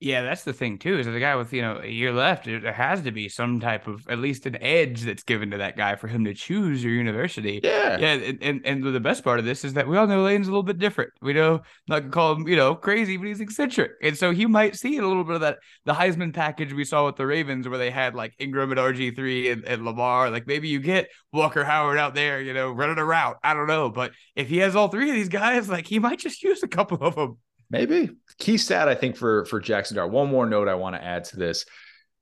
Yeah, 0.00 0.22
that's 0.22 0.44
the 0.44 0.52
thing 0.52 0.78
too. 0.78 0.96
Is 1.00 1.06
the 1.06 1.18
guy 1.18 1.34
with 1.34 1.52
you 1.52 1.60
know 1.60 1.80
a 1.82 1.88
year 1.88 2.12
left? 2.12 2.44
There 2.44 2.72
has 2.72 3.02
to 3.02 3.10
be 3.10 3.28
some 3.28 3.58
type 3.58 3.88
of 3.88 4.06
at 4.08 4.20
least 4.20 4.46
an 4.46 4.56
edge 4.62 5.02
that's 5.02 5.24
given 5.24 5.50
to 5.50 5.58
that 5.58 5.76
guy 5.76 5.96
for 5.96 6.06
him 6.06 6.24
to 6.26 6.34
choose 6.34 6.84
your 6.84 6.92
university. 6.92 7.58
Yeah, 7.64 7.98
yeah. 7.98 8.12
And 8.12 8.38
and, 8.40 8.60
and 8.64 8.84
the 8.84 9.00
best 9.00 9.24
part 9.24 9.40
of 9.40 9.44
this 9.44 9.64
is 9.64 9.74
that 9.74 9.88
we 9.88 9.96
all 9.96 10.06
know 10.06 10.22
Lane's 10.22 10.46
a 10.46 10.52
little 10.52 10.62
bit 10.62 10.78
different. 10.78 11.10
We 11.20 11.32
know 11.32 11.62
not 11.88 12.00
gonna 12.00 12.12
call 12.12 12.36
him 12.36 12.46
you 12.46 12.54
know 12.54 12.76
crazy, 12.76 13.16
but 13.16 13.26
he's 13.26 13.40
eccentric, 13.40 13.90
and 14.00 14.16
so 14.16 14.30
he 14.30 14.46
might 14.46 14.76
see 14.76 14.98
a 14.98 15.06
little 15.06 15.24
bit 15.24 15.34
of 15.34 15.40
that 15.40 15.58
the 15.84 15.94
Heisman 15.94 16.32
package 16.32 16.72
we 16.72 16.84
saw 16.84 17.06
with 17.06 17.16
the 17.16 17.26
Ravens, 17.26 17.68
where 17.68 17.78
they 17.78 17.90
had 17.90 18.14
like 18.14 18.34
Ingram 18.38 18.70
and 18.70 18.78
RG 18.78 19.16
three 19.16 19.50
and, 19.50 19.64
and 19.64 19.84
Lamar. 19.84 20.30
Like 20.30 20.46
maybe 20.46 20.68
you 20.68 20.78
get 20.78 21.08
Walker 21.32 21.64
Howard 21.64 21.98
out 21.98 22.14
there, 22.14 22.40
you 22.40 22.54
know, 22.54 22.70
running 22.70 22.98
a 22.98 23.04
route. 23.04 23.38
I 23.42 23.52
don't 23.52 23.66
know, 23.66 23.90
but 23.90 24.12
if 24.36 24.48
he 24.48 24.58
has 24.58 24.76
all 24.76 24.86
three 24.86 25.10
of 25.10 25.16
these 25.16 25.28
guys, 25.28 25.68
like 25.68 25.88
he 25.88 25.98
might 25.98 26.20
just 26.20 26.40
use 26.44 26.62
a 26.62 26.68
couple 26.68 26.98
of 26.98 27.16
them. 27.16 27.38
Maybe 27.70 28.10
key 28.38 28.56
stat 28.56 28.88
I 28.88 28.94
think 28.94 29.16
for 29.16 29.44
for 29.46 29.60
Jackson 29.60 29.96
Dart. 29.96 30.10
One 30.10 30.28
more 30.28 30.46
note 30.46 30.68
I 30.68 30.74
want 30.74 30.96
to 30.96 31.04
add 31.04 31.24
to 31.24 31.36
this. 31.36 31.64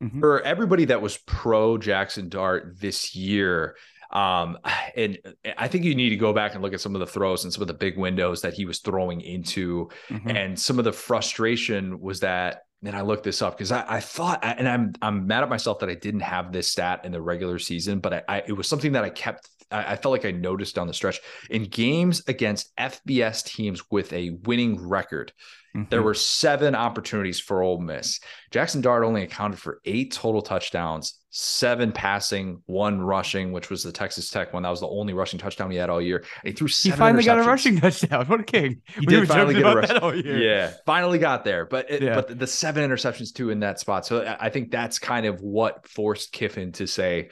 Mm-hmm. 0.02 0.20
For 0.20 0.42
everybody 0.42 0.86
that 0.86 1.00
was 1.00 1.16
pro 1.18 1.78
Jackson 1.78 2.28
Dart 2.28 2.76
this 2.80 3.14
year, 3.16 3.76
Um, 4.10 4.58
and 4.96 5.18
I 5.58 5.68
think 5.68 5.84
you 5.84 5.94
need 5.94 6.10
to 6.10 6.16
go 6.16 6.32
back 6.32 6.54
and 6.54 6.62
look 6.62 6.72
at 6.72 6.80
some 6.80 6.94
of 6.94 7.00
the 7.00 7.06
throws 7.06 7.44
and 7.44 7.52
some 7.52 7.62
of 7.62 7.68
the 7.68 7.74
big 7.74 7.98
windows 7.98 8.40
that 8.42 8.54
he 8.54 8.64
was 8.64 8.78
throwing 8.78 9.20
into. 9.20 9.88
Mm-hmm. 10.08 10.30
And 10.30 10.58
some 10.58 10.78
of 10.78 10.84
the 10.84 10.92
frustration 10.92 12.00
was 12.00 12.20
that, 12.20 12.62
and 12.84 12.94
I 12.94 13.00
looked 13.00 13.24
this 13.24 13.42
up 13.42 13.56
because 13.56 13.72
I, 13.72 13.84
I, 13.88 14.00
thought, 14.00 14.44
and 14.44 14.68
I'm 14.68 14.92
I'm 15.02 15.26
mad 15.26 15.42
at 15.42 15.48
myself 15.48 15.80
that 15.80 15.88
I 15.88 15.94
didn't 15.96 16.20
have 16.20 16.52
this 16.52 16.70
stat 16.70 17.04
in 17.04 17.10
the 17.10 17.20
regular 17.20 17.58
season, 17.58 17.98
but 17.98 18.12
I, 18.14 18.22
I 18.28 18.42
it 18.46 18.52
was 18.52 18.68
something 18.68 18.92
that 18.92 19.02
I 19.02 19.10
kept. 19.10 19.48
I, 19.70 19.92
I 19.92 19.96
felt 19.96 20.12
like 20.12 20.24
I 20.24 20.30
noticed 20.30 20.74
down 20.74 20.86
the 20.86 20.94
stretch 20.94 21.20
in 21.50 21.64
games 21.64 22.22
against 22.28 22.74
FBS 22.76 23.44
teams 23.44 23.82
with 23.90 24.12
a 24.12 24.30
winning 24.44 24.86
record. 24.88 25.32
Mm-hmm. 25.76 25.90
There 25.90 26.02
were 26.02 26.14
seven 26.14 26.74
opportunities 26.74 27.38
for 27.38 27.62
Ole 27.62 27.80
Miss. 27.80 28.20
Jackson 28.50 28.80
Dart 28.80 29.04
only 29.04 29.22
accounted 29.22 29.58
for 29.58 29.80
eight 29.84 30.12
total 30.12 30.40
touchdowns, 30.40 31.20
seven 31.30 31.92
passing, 31.92 32.62
one 32.64 33.00
rushing, 33.00 33.52
which 33.52 33.68
was 33.68 33.82
the 33.82 33.92
Texas 33.92 34.30
Tech 34.30 34.54
one. 34.54 34.62
That 34.62 34.70
was 34.70 34.80
the 34.80 34.88
only 34.88 35.12
rushing 35.12 35.38
touchdown 35.38 35.70
he 35.70 35.76
had 35.76 35.90
all 35.90 36.00
year. 36.00 36.24
And 36.42 36.48
he 36.48 36.52
threw 36.52 36.68
He 36.68 36.90
finally 36.92 37.24
got 37.24 37.38
a 37.38 37.42
rushing 37.42 37.78
touchdown. 37.78 38.24
What 38.26 38.40
a 38.40 38.44
king! 38.44 38.80
He 38.94 39.00
we 39.00 39.06
did 39.06 39.28
finally 39.28 39.54
get 39.54 39.66
a 39.66 39.76
rushing. 39.76 40.00
Touchdown. 40.00 40.40
Yeah, 40.40 40.72
finally 40.86 41.18
got 41.18 41.44
there. 41.44 41.66
But 41.66 41.90
it, 41.90 42.02
yeah. 42.02 42.14
but 42.14 42.38
the 42.38 42.46
seven 42.46 42.88
interceptions 42.88 43.34
too 43.34 43.50
in 43.50 43.60
that 43.60 43.78
spot. 43.78 44.06
So 44.06 44.36
I 44.40 44.48
think 44.48 44.70
that's 44.70 44.98
kind 44.98 45.26
of 45.26 45.42
what 45.42 45.86
forced 45.86 46.32
Kiffin 46.32 46.72
to 46.72 46.86
say, 46.86 47.28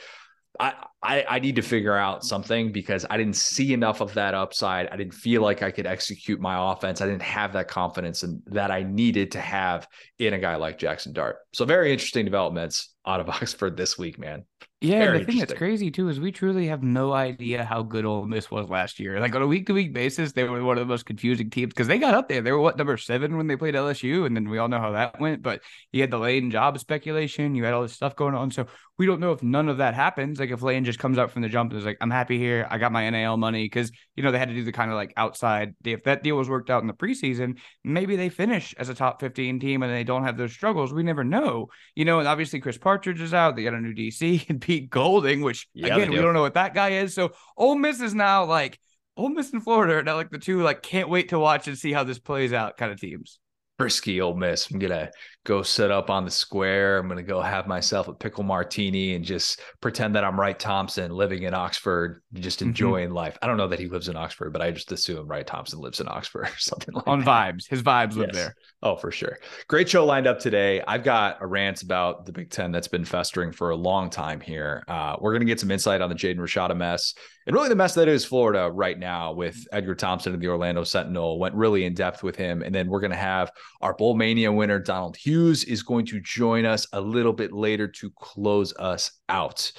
I, 0.61 0.75
I, 1.05 1.25
I 1.29 1.39
need 1.39 1.57
to 1.57 1.63
figure 1.63 1.95
out 1.95 2.25
something 2.25 2.73
because 2.73 3.05
I 3.11 3.19
didn't 3.19 3.37
see 3.37 3.75
enough 3.75 4.01
of 4.01 4.15
that 4.15 4.35
upside. 4.35 4.89
I 4.89 4.97
didn't 4.97 5.15
feel 5.15 5.43
like 5.43 5.63
I 5.63 5.71
could 5.71 5.87
execute 5.87 6.41
my 6.41 6.73
offense. 6.73 7.01
I 7.03 7.07
didn't 7.07 7.23
have 7.23 7.53
that 7.53 7.69
confidence 7.69 8.23
and 8.23 8.43
that 8.47 8.71
I 8.71 8.83
needed 8.83 9.33
to 9.33 9.41
have 9.41 9.87
in 10.19 10.33
a 10.33 10.39
guy 10.39 10.57
like 10.57 10.79
Jackson 10.79 11.13
Dart. 11.13 11.37
So 11.53 11.67
very 11.67 11.93
interesting 11.93 12.25
developments 12.25 12.94
out 13.07 13.21
of 13.21 13.29
Oxford 13.29 13.77
this 13.77 13.99
week, 13.99 14.19
man. 14.19 14.45
Yeah, 14.85 15.17
the 15.17 15.25
thing 15.25 15.39
that's 15.39 15.55
crazy 15.55 15.91
too 15.91 16.11
is 16.11 16.21
we 16.21 16.31
truly 16.31 16.67
have 16.67 16.83
no 16.83 17.13
idea 17.13 17.65
how 17.65 17.83
good 17.83 18.05
Ole 18.05 18.27
Miss 18.27 18.51
was 18.51 18.69
last 18.69 19.01
year. 19.01 19.19
Like 19.19 19.35
on 19.35 19.41
a 19.41 19.47
week 19.47 19.67
to 19.69 19.73
week 19.73 19.95
basis, 19.95 20.33
they 20.33 20.45
were 20.45 20.63
one 20.63 20.77
of 20.77 20.87
the 20.87 20.93
most 20.93 21.07
confusing 21.07 21.49
teams 21.49 21.73
because 21.73 21.87
they 21.87 21.99
got 21.99 22.13
up 22.13 22.29
there. 22.29 22.43
They 22.43 22.53
were 22.53 22.61
what 22.61 22.77
number 22.77 22.99
seven 22.99 23.39
when 23.39 23.47
they 23.47 23.57
played 23.57 23.75
LSU, 23.75 24.27
and 24.27 24.37
then 24.37 24.49
we 24.51 24.59
all 24.59 24.69
know 24.69 24.81
how 24.81 24.93
that 24.93 25.19
went. 25.19 25.43
But 25.43 25.63
you 25.91 26.03
had 26.03 26.11
the 26.11 26.19
Lane 26.19 26.51
job 26.51 26.79
speculation, 26.79 27.55
you 27.55 27.65
had 27.65 27.73
all 27.73 27.83
this 27.83 27.95
stuff 27.95 28.15
going 28.15 28.35
on. 28.35 28.51
So 28.51 28.67
we 28.99 29.07
don't 29.07 29.21
know 29.21 29.33
if 29.33 29.43
none 29.43 29.69
of 29.69 29.79
that 29.79 29.95
happens. 29.95 30.39
Like 30.39 30.51
if 30.51 30.63
Lane 30.63 30.85
just 30.85 30.99
comes 30.99 31.17
up 31.17 31.31
from 31.31 31.43
the 31.43 31.49
jump 31.49 31.71
and 31.71 31.79
is 31.79 31.87
like, 31.87 31.99
"I'm 32.03 32.11
happy 32.11 32.39
here. 32.39 32.67
I 32.71 32.77
got 32.77 32.93
my 32.93 33.09
NIL 33.09 33.39
money," 33.39 33.65
because 33.65 33.91
you 34.17 34.23
know 34.23 34.33
they 34.33 34.39
had 34.39 34.49
to 34.49 34.55
do 34.55 34.65
the 34.65 34.73
kind 34.73 34.91
of 34.91 34.97
like 34.97 35.15
outside. 35.17 35.75
If 35.85 36.05
that 36.05 36.23
deal 36.23 36.37
was 36.37 36.51
worked 36.51 36.69
out 36.69 36.83
in 36.83 36.89
the 36.89 36.95
preseason, 36.95 37.59
maybe 37.85 38.17
they 38.17 38.29
finish 38.29 38.75
as 38.79 38.91
a 38.91 38.95
top 38.95 39.21
15 39.21 39.61
team 39.61 39.83
and 39.83 39.93
they 39.93 40.05
don't 40.05 40.25
have 40.25 40.37
those 40.37 40.53
struggles. 40.53 40.93
We 40.93 41.03
never 41.03 41.25
know, 41.25 41.69
you 41.95 42.05
know. 42.05 42.19
And 42.19 42.29
obviously 42.29 42.61
Chris 42.61 42.77
Partridge 42.95 43.21
is 43.21 43.35
out. 43.35 43.57
They 43.57 43.65
got 43.65 43.75
a 43.75 43.81
new 43.81 43.93
DC 43.93 44.49
and 44.49 44.61
Pete 44.61 44.89
Golding, 44.89 45.43
which 45.43 45.67
yeah, 45.75 45.97
again 45.97 46.11
we 46.11 46.17
don't 46.17 46.33
know 46.33 46.43
what 46.43 46.55
that 46.55 46.75
guy 46.75 46.91
is. 46.91 47.13
So 47.13 47.33
Ole 47.57 47.75
Miss 47.75 48.01
is 48.01 48.15
now 48.15 48.45
like 48.45 48.79
Ole 49.17 49.31
Miss 49.31 49.53
and 49.53 49.63
Florida 49.63 49.95
are 49.95 50.03
now 50.05 50.15
like 50.15 50.31
the 50.31 50.39
two 50.39 50.63
like 50.63 50.83
can't 50.83 51.09
wait 51.09 51.31
to 51.31 51.39
watch 51.39 51.67
and 51.67 51.77
see 51.77 51.93
how 51.93 52.05
this 52.05 52.21
plays 52.21 52.53
out 52.53 52.77
kind 52.77 52.93
of 52.93 53.01
teams 53.01 53.41
frisky 53.79 54.21
Ole 54.21 54.37
Miss. 54.37 54.71
I'm 54.71 54.79
gonna 54.79 55.11
go 55.45 55.63
sit 55.63 55.91
up 55.91 56.09
on 56.09 56.25
the 56.25 56.31
square. 56.31 56.99
I'm 56.99 57.07
gonna 57.07 57.23
go 57.23 57.41
have 57.41 57.67
myself 57.67 58.09
a 58.09 58.15
pickle 58.15 58.43
martini 58.43 59.15
and 59.15 59.25
just 59.25 59.61
pretend 59.81 60.15
that 60.17 60.25
I'm 60.25 60.41
Wright 60.41 60.59
Thompson 60.59 61.13
living 61.13 61.43
in 61.43 61.53
Oxford, 61.53 62.23
just 62.33 62.61
mm-hmm. 62.61 62.71
enjoying 62.71 63.07
mm-hmm. 63.09 63.17
life. 63.17 63.39
I 63.43 63.47
don't 63.47 63.59
know 63.59 63.69
that 63.69 63.79
he 63.79 63.87
lives 63.87 64.09
in 64.09 64.17
Oxford, 64.17 64.53
but 64.53 64.63
I 64.63 64.71
just 64.71 64.91
assume 64.91 65.29
Wright 65.29 65.47
Thompson 65.47 65.81
lives 65.81 66.01
in 66.01 66.09
Oxford 66.09 66.47
or 66.49 66.59
something 66.59 66.95
like 66.95 67.07
on 67.07 67.21
that. 67.21 67.27
vibes. 67.27 67.69
His 67.69 67.83
vibes 67.83 68.17
live 68.17 68.33
there. 68.33 68.55
Oh, 68.83 68.97
for 68.97 69.11
sure. 69.11 69.39
Great 69.69 69.89
show 69.89 70.05
lined 70.05 70.27
up 70.27 70.39
today. 70.39 70.83
I've 70.87 71.05
got 71.05 71.39
a 71.43 71.47
rant 71.47 71.83
about 71.83 72.25
the 72.25 72.33
Big 72.33 72.51
Ten 72.51 72.73
that's 72.73 72.89
been 72.89 73.05
festering 73.05 73.53
for 73.53 73.71
a 73.71 73.77
long 73.77 74.09
time 74.11 74.41
here. 74.41 74.83
Uh, 74.89 75.17
we're 75.21 75.35
gonna 75.35 75.45
get 75.45 75.61
some 75.61 75.71
insight 75.71 76.01
on 76.01 76.09
the 76.09 76.17
Jaden 76.17 76.39
Rashada 76.39 76.77
mess 76.77 77.15
and 77.47 77.55
really 77.55 77.69
the 77.69 77.77
mess 77.77 77.95
that 77.95 78.09
is 78.09 78.25
Florida 78.25 78.71
right 78.71 78.99
now 78.99 79.33
with 79.33 79.67
Edgar 79.71 79.95
Thompson 79.95 80.33
and 80.33 80.43
the 80.43 80.49
Orlando 80.49 80.83
Sentinel. 80.85 81.39
Went 81.39 81.55
really 81.55 81.85
in 81.85 81.95
depth 81.95 82.23
with 82.23 82.37
him, 82.37 82.63
and 82.63 82.75
then 82.75 82.89
we're 82.89 83.01
gonna 83.01 83.17
have 83.17 83.51
our 83.81 83.95
Bowl 83.95 84.15
Mania 84.15 84.51
winner 84.51 84.79
Donald 84.79 85.17
Hughes 85.17 85.34
is 85.43 85.83
going 85.83 86.07
to 86.07 86.21
join 86.21 86.65
us 86.65 86.87
a 86.93 87.01
little 87.01 87.33
bit 87.33 87.53
later 87.53 87.89
to 87.89 88.11
close 88.11 88.73
us 88.75 89.11
out. 89.29 89.73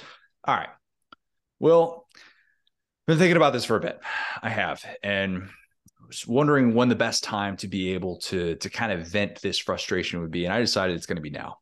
All 0.44 0.54
right. 0.54 0.68
Well, 1.58 2.06
been 3.06 3.18
thinking 3.18 3.36
about 3.36 3.52
this 3.52 3.64
for 3.64 3.76
a 3.76 3.80
bit. 3.80 3.98
I 4.42 4.50
have, 4.50 4.84
and 5.02 5.48
was 6.06 6.26
wondering 6.26 6.74
when 6.74 6.88
the 6.88 6.94
best 6.94 7.24
time 7.24 7.56
to 7.58 7.68
be 7.68 7.94
able 7.94 8.18
to 8.18 8.56
to 8.56 8.70
kind 8.70 8.92
of 8.92 9.06
vent 9.06 9.40
this 9.42 9.58
frustration 9.58 10.20
would 10.20 10.30
be, 10.30 10.44
and 10.44 10.52
I 10.52 10.60
decided 10.60 10.96
it's 10.96 11.06
going 11.06 11.16
to 11.16 11.22
be 11.22 11.30
now. 11.30 11.58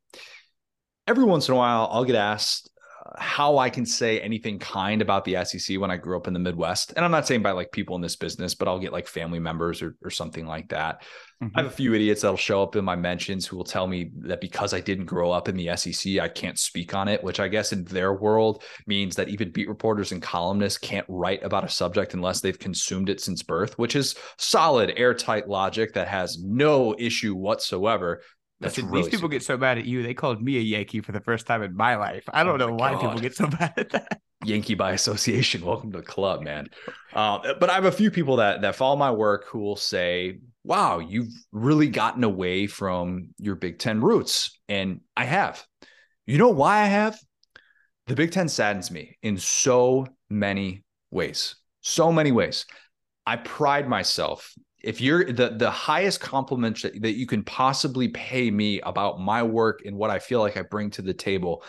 Every 1.07 1.25
once 1.25 1.49
in 1.49 1.55
a 1.55 1.57
while, 1.57 1.89
I'll 1.91 2.05
get 2.05 2.17
asked 2.17 2.71
how 3.19 3.59
I 3.59 3.69
can 3.69 3.85
say 3.85 4.21
anything 4.21 4.59
kind 4.59 5.03
about 5.03 5.25
the 5.25 5.45
SEC 5.45 5.79
when 5.79 5.91
I 5.91 5.97
grew 5.97 6.17
up 6.17 6.27
in 6.27 6.33
the 6.33 6.41
Midwest. 6.41 6.95
And 6.97 7.05
I'm 7.05 7.11
not 7.11 7.27
saying 7.27 7.43
by 7.43 7.51
like 7.51 7.71
people 7.71 7.97
in 7.97 8.03
this 8.03 8.17
business, 8.17 8.55
but 8.55 8.67
I'll 8.67 8.79
get 8.79 8.93
like 8.93 9.07
family 9.07 9.39
members 9.39 9.83
or, 9.83 9.95
or 10.03 10.11
something 10.11 10.47
like 10.47 10.69
that. 10.71 11.03
Mm-hmm. 11.43 11.57
I 11.57 11.63
have 11.63 11.71
a 11.71 11.75
few 11.75 11.93
idiots 11.93 12.23
that'll 12.23 12.37
show 12.37 12.63
up 12.63 12.77
in 12.77 12.85
my 12.85 12.97
mentions 12.97 13.47
who 13.47 13.57
will 13.57 13.65
tell 13.65 13.87
me 13.87 14.11
that 14.21 14.41
because 14.41 14.73
I 14.73 14.81
didn't 14.81 15.05
grow 15.05 15.31
up 15.33 15.49
in 15.49 15.57
the 15.57 15.77
SEC, 15.77 16.19
I 16.19 16.29
can't 16.29 16.59
speak 16.59 16.95
on 16.95 17.09
it, 17.09 17.23
which 17.23 17.41
I 17.41 17.49
guess 17.49 17.73
in 17.73 17.85
their 17.85 18.15
world 18.15 18.63
means 18.87 19.17
that 19.17 19.29
even 19.29 19.51
beat 19.51 19.69
reporters 19.69 20.13
and 20.13 20.23
columnists 20.23 20.79
can't 20.79 21.07
write 21.09 21.43
about 21.43 21.65
a 21.65 21.69
subject 21.69 22.15
unless 22.15 22.41
they've 22.41 22.59
consumed 22.59 23.11
it 23.11 23.21
since 23.21 23.43
birth, 23.43 23.79
which 23.79 23.97
is 23.97 24.15
solid, 24.39 24.95
airtight 24.97 25.49
logic 25.49 25.93
that 25.95 26.09
has 26.09 26.43
no 26.43 26.95
issue 26.99 27.35
whatsoever. 27.35 28.23
That's 28.61 28.79
really 28.79 29.03
these 29.03 29.11
people 29.11 29.29
get 29.29 29.43
so 29.43 29.57
mad 29.57 29.79
at 29.79 29.85
you. 29.85 30.03
They 30.03 30.15
called 30.15 30.43
me 30.43 30.57
a 30.57 30.61
Yankee 30.61 31.01
for 31.01 31.13
the 31.13 31.21
first 31.21 31.47
time 31.47 31.63
in 31.63 31.77
my 31.77 31.97
life. 31.97 32.25
I 32.29 32.45
don't 32.45 32.61
oh 32.63 32.69
know 32.69 32.75
why 32.75 32.93
God. 32.93 33.01
people 33.01 33.19
get 33.19 33.35
so 33.35 33.47
mad 33.61 33.75
at 33.77 33.91
that. 33.91 34.21
Yankee 34.45 34.75
by 34.75 34.93
association. 34.93 35.65
Welcome 35.65 35.93
to 35.93 35.99
the 35.99 36.05
club, 36.05 36.43
man. 36.43 36.69
Um, 37.15 37.43
but 37.61 37.71
I 37.71 37.75
have 37.75 37.85
a 37.85 37.93
few 37.93 38.11
people 38.11 38.35
that 38.39 38.63
that 38.63 38.75
follow 38.75 38.97
my 38.97 39.13
work 39.13 39.45
who 39.47 39.61
will 39.61 39.77
say, 39.77 40.41
"Wow, 40.65 40.99
you've 40.99 41.33
really 41.53 41.87
gotten 41.87 42.25
away 42.25 42.67
from 42.67 43.29
your 43.39 43.55
Big 43.55 43.79
Ten 43.79 44.01
roots," 44.01 44.59
and 44.69 45.01
I 45.17 45.25
have. 45.25 45.65
You 46.27 46.39
know 46.39 46.49
why 46.49 46.81
I 46.81 46.87
have? 46.87 47.17
The 48.09 48.17
Big 48.17 48.33
Ten 48.33 48.49
saddens 48.49 48.91
me 48.91 49.17
in 49.23 49.39
so 49.39 50.09
many 50.29 50.83
ways. 51.13 51.55
So 51.83 52.11
many 52.11 52.33
ways. 52.33 52.67
I 53.25 53.37
pride 53.37 53.89
myself 53.89 54.53
if 54.85 55.01
you're 55.01 55.25
the 55.25 55.49
the 55.51 55.71
highest 55.71 56.21
compliment 56.21 56.83
that, 56.83 57.01
that 57.01 57.17
you 57.17 57.27
can 57.27 57.43
possibly 57.43 58.09
pay 58.09 58.51
me 58.51 58.81
about 58.83 59.19
my 59.19 59.43
work 59.43 59.83
and 59.85 59.97
what 59.97 60.11
I 60.11 60.19
feel 60.19 60.41
like 60.41 60.57
I 60.57 60.63
bring 60.63 60.91
to 60.91 61.03
the 61.03 61.15
table 61.15 61.65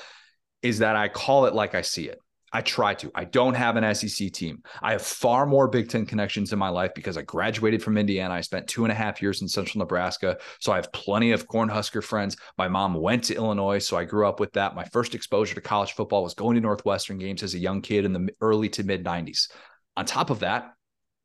is 0.62 0.80
that 0.80 0.96
I 0.96 1.08
call 1.08 1.46
it 1.46 1.54
like 1.54 1.76
I 1.76 1.82
see 1.82 2.10
it. 2.10 2.20
I 2.52 2.62
try 2.62 2.94
to. 2.96 3.12
I 3.16 3.26
don't 3.26 3.54
have 3.54 3.76
an 3.76 3.96
SEC 3.96 4.32
team. 4.32 4.64
I 4.82 4.92
have 4.94 5.02
far 5.02 5.46
more 5.46 5.68
Big 5.68 5.90
Ten 5.90 6.06
connections 6.06 6.54
in 6.54 6.60
my 6.60 6.70
life 6.70 6.92
because 6.94 7.18
I 7.18 7.22
graduated 7.22 7.84
from 7.84 7.98
Indiana. 7.98 8.34
I 8.34 8.42
spent 8.42 8.68
two 8.68 8.86
and 8.86 8.92
a 8.92 8.96
half 8.96 9.22
years 9.22 9.42
in 9.42 9.48
central 9.48 9.80
Nebraska. 9.80 10.38
So 10.60 10.72
I 10.72 10.78
have 10.78 10.92
plenty 10.94 11.32
of 11.32 11.48
Cornhusker 11.48 12.04
friends. 12.04 12.38
My 12.58 12.68
mom 12.68 12.94
went 12.94 13.26
to 13.26 13.36
Illinois. 13.36 13.80
So 13.80 13.98
I 13.98 14.06
grew 14.06 14.28
up 14.28 14.40
with 14.40 14.54
that. 14.54 14.76
My 14.76 14.86
first 14.86 15.16
exposure 15.16 15.56
to 15.56 15.62
college 15.62 15.94
football 15.94 16.24
was 16.24 16.34
going 16.34 16.56
to 16.56 16.62
Northwestern 16.62 17.18
games 17.18 17.44
as 17.44 17.56
a 17.56 17.60
young 17.60 17.82
kid 17.82 18.06
in 18.06 18.14
the 18.14 18.30
early 18.40 18.70
to 18.70 18.84
mid 18.84 19.04
90s. 19.04 19.50
On 19.98 20.06
top 20.06 20.30
of 20.30 20.40
that, 20.40 20.74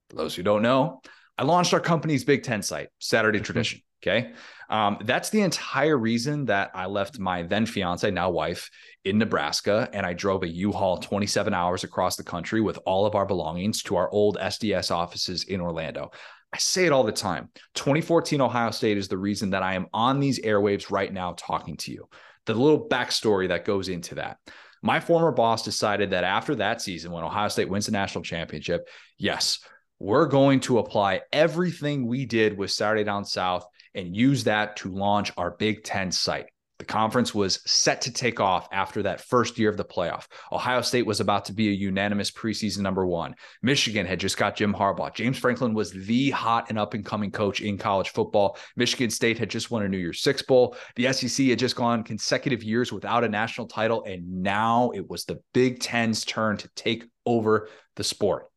for 0.09 0.17
those 0.17 0.35
who 0.35 0.43
don't 0.43 0.63
know, 0.63 1.01
I 1.41 1.45
launched 1.45 1.73
our 1.73 1.81
company's 1.81 2.23
Big 2.23 2.43
Ten 2.43 2.61
site, 2.61 2.91
Saturday 2.99 3.39
mm-hmm. 3.39 3.45
Tradition. 3.45 3.81
Okay. 4.03 4.33
Um, 4.69 4.99
that's 5.05 5.31
the 5.31 5.41
entire 5.41 5.97
reason 5.97 6.45
that 6.47 6.71
I 6.75 6.85
left 6.85 7.19
my 7.19 7.43
then 7.43 7.65
fiance, 7.65 8.11
now 8.11 8.31
wife, 8.31 8.71
in 9.07 9.17
Nebraska. 9.17 9.89
And 9.95 10.05
I 10.05 10.13
drove 10.13 10.43
a 10.43 10.49
U 10.49 10.71
Haul 10.71 10.99
27 10.99 11.55
hours 11.55 11.83
across 11.83 12.17
the 12.17 12.25
country 12.25 12.61
with 12.61 12.79
all 12.85 13.07
of 13.07 13.15
our 13.15 13.25
belongings 13.25 13.83
to 13.85 13.97
our 13.97 14.11
old 14.11 14.37
SDS 14.39 14.91
offices 14.91 15.45
in 15.45 15.63
Orlando. 15.63 16.11
I 16.53 16.59
say 16.59 16.85
it 16.85 16.93
all 16.93 17.05
the 17.05 17.13
time 17.13 17.49
2014 17.75 18.41
Ohio 18.41 18.71
State 18.71 18.99
is 18.99 19.09
the 19.09 19.19
reason 19.19 19.51
that 19.51 19.63
I 19.63 19.75
am 19.75 19.87
on 19.95 20.21
these 20.21 20.41
airwaves 20.41 20.91
right 20.91 21.13
now 21.13 21.35
talking 21.39 21.77
to 21.79 21.93
you. 21.93 22.07
The 22.45 22.55
little 22.55 22.87
backstory 22.87 23.49
that 23.49 23.65
goes 23.65 23.89
into 23.89 24.17
that. 24.17 24.37
My 24.83 25.01
former 25.01 25.33
boss 25.33 25.63
decided 25.63 26.11
that 26.11 26.25
after 26.25 26.55
that 26.57 26.83
season, 26.83 27.13
when 27.13 27.25
Ohio 27.25 27.49
State 27.49 27.69
wins 27.69 27.87
the 27.87 27.93
national 27.93 28.25
championship, 28.25 28.89
yes, 29.19 29.61
we're 30.01 30.27
going 30.27 30.61
to 30.61 30.79
apply 30.79 31.21
everything 31.31 32.07
we 32.07 32.25
did 32.25 32.57
with 32.57 32.71
Saturday 32.71 33.05
Down 33.05 33.25
South 33.25 33.67
and 33.95 34.17
use 34.17 34.45
that 34.45 34.77
to 34.77 34.91
launch 34.91 35.31
our 35.37 35.51
Big 35.53 35.85
Ten 35.85 36.11
site. 36.11 36.47
The 36.79 36.87
conference 36.87 37.35
was 37.35 37.61
set 37.71 38.01
to 38.03 38.11
take 38.11 38.41
off 38.41 38.67
after 38.73 39.03
that 39.03 39.21
first 39.21 39.59
year 39.59 39.69
of 39.69 39.77
the 39.77 39.85
playoff. 39.85 40.25
Ohio 40.51 40.81
State 40.81 41.05
was 41.05 41.21
about 41.21 41.45
to 41.45 41.53
be 41.53 41.69
a 41.69 41.73
unanimous 41.73 42.31
preseason 42.31 42.79
number 42.79 43.07
one. 43.07 43.35
Michigan 43.61 44.07
had 44.07 44.19
just 44.19 44.39
got 44.39 44.57
Jim 44.57 44.73
Harbaugh. 44.73 45.15
James 45.15 45.37
Franklin 45.37 45.75
was 45.75 45.93
the 45.93 46.31
hot 46.31 46.71
and 46.71 46.79
up 46.79 46.95
and 46.95 47.05
coming 47.05 47.31
coach 47.31 47.61
in 47.61 47.77
college 47.77 48.09
football. 48.09 48.57
Michigan 48.77 49.11
State 49.11 49.39
had 49.39 49.51
just 49.51 49.71
won 49.71 49.83
a 49.83 49.89
New 49.91 49.99
Year's 49.99 50.23
Six 50.23 50.41
Bowl. 50.41 50.75
The 50.97 51.13
SEC 51.13 51.49
had 51.49 51.59
just 51.59 51.77
gone 51.77 52.03
consecutive 52.03 52.63
years 52.63 52.91
without 52.91 53.25
a 53.25 53.29
national 53.29 53.67
title. 53.67 54.03
And 54.05 54.43
now 54.43 54.93
it 54.95 55.07
was 55.11 55.27
the 55.27 55.43
Big 55.53 55.81
Ten's 55.81 56.25
turn 56.25 56.57
to 56.57 56.71
take 56.75 57.05
over 57.27 57.69
the 57.97 58.05
sport 58.05 58.50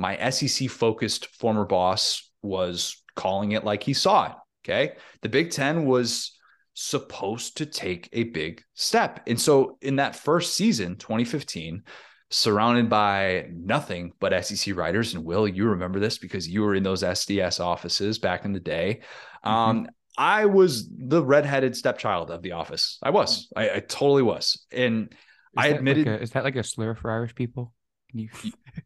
my 0.00 0.30
SEC 0.30 0.70
focused 0.70 1.26
former 1.26 1.66
boss 1.66 2.32
was 2.40 3.02
calling 3.14 3.52
it 3.52 3.64
like 3.64 3.82
he 3.82 3.92
saw 3.92 4.26
it. 4.26 4.32
Okay. 4.64 4.94
The 5.20 5.28
Big 5.28 5.50
Ten 5.50 5.84
was 5.84 6.38
supposed 6.72 7.58
to 7.58 7.66
take 7.66 8.08
a 8.14 8.24
big 8.24 8.62
step. 8.72 9.20
And 9.26 9.38
so 9.38 9.76
in 9.82 9.96
that 9.96 10.16
first 10.16 10.54
season, 10.54 10.96
2015, 10.96 11.82
surrounded 12.30 12.88
by 12.88 13.48
nothing 13.52 14.12
but 14.20 14.44
SEC 14.44 14.74
writers. 14.74 15.14
And 15.14 15.22
Will, 15.22 15.46
you 15.46 15.68
remember 15.68 16.00
this 16.00 16.16
because 16.16 16.48
you 16.48 16.62
were 16.62 16.74
in 16.74 16.82
those 16.82 17.02
SDS 17.02 17.60
offices 17.60 18.18
back 18.18 18.46
in 18.46 18.54
the 18.54 18.60
day. 18.60 19.00
Mm-hmm. 19.44 19.54
Um, 19.54 19.88
I 20.16 20.46
was 20.46 20.88
the 20.88 21.22
redheaded 21.22 21.76
stepchild 21.76 22.30
of 22.30 22.40
the 22.40 22.52
office. 22.52 22.96
I 23.02 23.10
was. 23.10 23.48
I, 23.54 23.70
I 23.70 23.80
totally 23.80 24.22
was. 24.22 24.64
And 24.72 25.08
is 25.10 25.16
I 25.58 25.66
admitted. 25.68 26.06
Like 26.06 26.20
a, 26.20 26.22
is 26.22 26.30
that 26.30 26.44
like 26.44 26.56
a 26.56 26.64
slur 26.64 26.94
for 26.94 27.10
Irish 27.10 27.34
people? 27.34 27.74
You, 28.12 28.28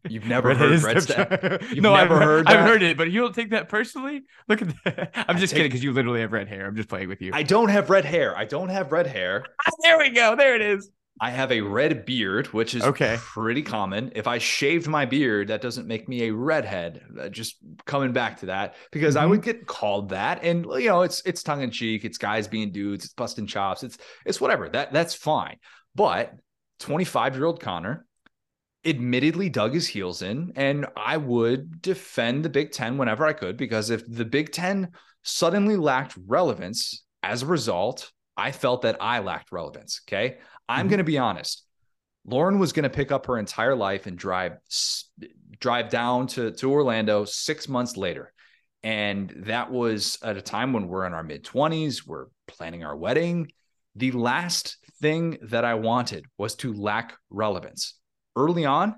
have 0.09 0.25
never 0.25 0.53
heard 0.53 0.81
red 0.83 1.01
step. 1.01 1.41
You've 1.69 1.81
no, 1.81 1.95
never 1.95 2.15
I've, 2.15 2.21
heard. 2.21 2.47
I've 2.47 2.65
heard 2.65 2.83
it, 2.83 2.97
but 2.97 3.11
you 3.11 3.21
don't 3.21 3.33
take 3.33 3.51
that 3.51 3.69
personally. 3.69 4.23
Look 4.47 4.61
at 4.61 4.69
that. 4.83 5.11
I'm 5.29 5.37
just 5.37 5.51
take, 5.51 5.59
kidding 5.59 5.69
because 5.69 5.83
you 5.83 5.93
literally 5.93 6.21
have 6.21 6.31
red 6.31 6.47
hair. 6.47 6.65
I'm 6.67 6.75
just 6.75 6.89
playing 6.89 7.09
with 7.09 7.21
you. 7.21 7.31
I 7.33 7.43
don't 7.43 7.69
have 7.69 7.89
red 7.89 8.05
hair. 8.05 8.37
I 8.37 8.45
don't 8.45 8.69
have 8.69 8.91
red 8.91 9.07
hair. 9.07 9.45
there 9.81 9.97
we 9.97 10.09
go. 10.11 10.35
There 10.35 10.55
it 10.55 10.61
is. 10.61 10.89
I 11.19 11.29
have 11.29 11.51
a 11.53 11.61
red 11.61 12.05
beard, 12.05 12.47
which 12.47 12.75
is 12.75 12.83
okay. 12.83 13.15
pretty 13.17 13.61
common. 13.61 14.11
If 14.15 14.27
I 14.27 14.37
shaved 14.37 14.87
my 14.87 15.05
beard, 15.05 15.47
that 15.47 15.61
doesn't 15.61 15.87
make 15.87 16.09
me 16.09 16.23
a 16.23 16.33
redhead. 16.33 17.01
Uh, 17.17 17.29
just 17.29 17.55
coming 17.85 18.11
back 18.11 18.41
to 18.41 18.47
that 18.47 18.75
because 18.91 19.15
mm-hmm. 19.15 19.23
I 19.23 19.27
would 19.27 19.41
get 19.41 19.65
called 19.65 20.09
that, 20.09 20.43
and 20.43 20.65
you 20.65 20.89
know, 20.89 21.03
it's 21.03 21.21
it's 21.25 21.41
tongue 21.41 21.61
in 21.61 21.71
cheek. 21.71 22.03
It's 22.03 22.17
guys 22.17 22.49
being 22.49 22.73
dudes. 22.73 23.05
It's 23.05 23.13
busting 23.13 23.47
chops. 23.47 23.83
It's 23.83 23.97
it's 24.25 24.41
whatever. 24.41 24.67
That 24.67 24.91
that's 24.91 25.15
fine. 25.15 25.55
But 25.95 26.33
25 26.79 27.35
year 27.35 27.45
old 27.45 27.61
Connor 27.61 28.05
admittedly 28.85 29.49
dug 29.49 29.73
his 29.73 29.87
heels 29.87 30.21
in, 30.21 30.53
and 30.55 30.85
I 30.95 31.17
would 31.17 31.81
defend 31.81 32.45
the 32.45 32.49
Big 32.49 32.71
Ten 32.71 32.97
whenever 32.97 33.25
I 33.25 33.33
could 33.33 33.57
because 33.57 33.89
if 33.89 34.03
the 34.07 34.25
Big 34.25 34.51
Ten 34.51 34.91
suddenly 35.23 35.75
lacked 35.75 36.17
relevance 36.27 37.03
as 37.23 37.41
a 37.41 37.47
result, 37.47 38.11
I 38.37 38.51
felt 38.51 38.83
that 38.83 38.97
I 39.01 39.19
lacked 39.19 39.51
relevance. 39.51 40.01
Okay. 40.07 40.37
I'm 40.67 40.81
mm-hmm. 40.81 40.89
going 40.89 40.97
to 40.99 41.03
be 41.03 41.17
honest. 41.17 41.63
Lauren 42.25 42.59
was 42.59 42.73
going 42.73 42.83
to 42.83 42.89
pick 42.89 43.11
up 43.11 43.27
her 43.27 43.37
entire 43.37 43.75
life 43.75 44.07
and 44.07 44.17
drive 44.17 44.57
drive 45.59 45.89
down 45.89 46.27
to 46.27 46.51
to 46.51 46.71
Orlando 46.71 47.25
6 47.25 47.69
months 47.69 47.97
later. 47.97 48.33
And 48.83 49.33
that 49.47 49.71
was 49.71 50.19
at 50.21 50.37
a 50.37 50.41
time 50.41 50.73
when 50.73 50.87
we're 50.87 51.05
in 51.05 51.13
our 51.13 51.23
mid 51.23 51.43
20s, 51.43 52.05
we're 52.05 52.27
planning 52.47 52.83
our 52.83 52.95
wedding. 52.95 53.51
The 53.95 54.11
last 54.11 54.77
thing 55.01 55.37
that 55.43 55.65
I 55.65 55.75
wanted 55.75 56.25
was 56.37 56.55
to 56.55 56.73
lack 56.73 57.17
relevance. 57.29 57.95
Early 58.35 58.65
on, 58.65 58.95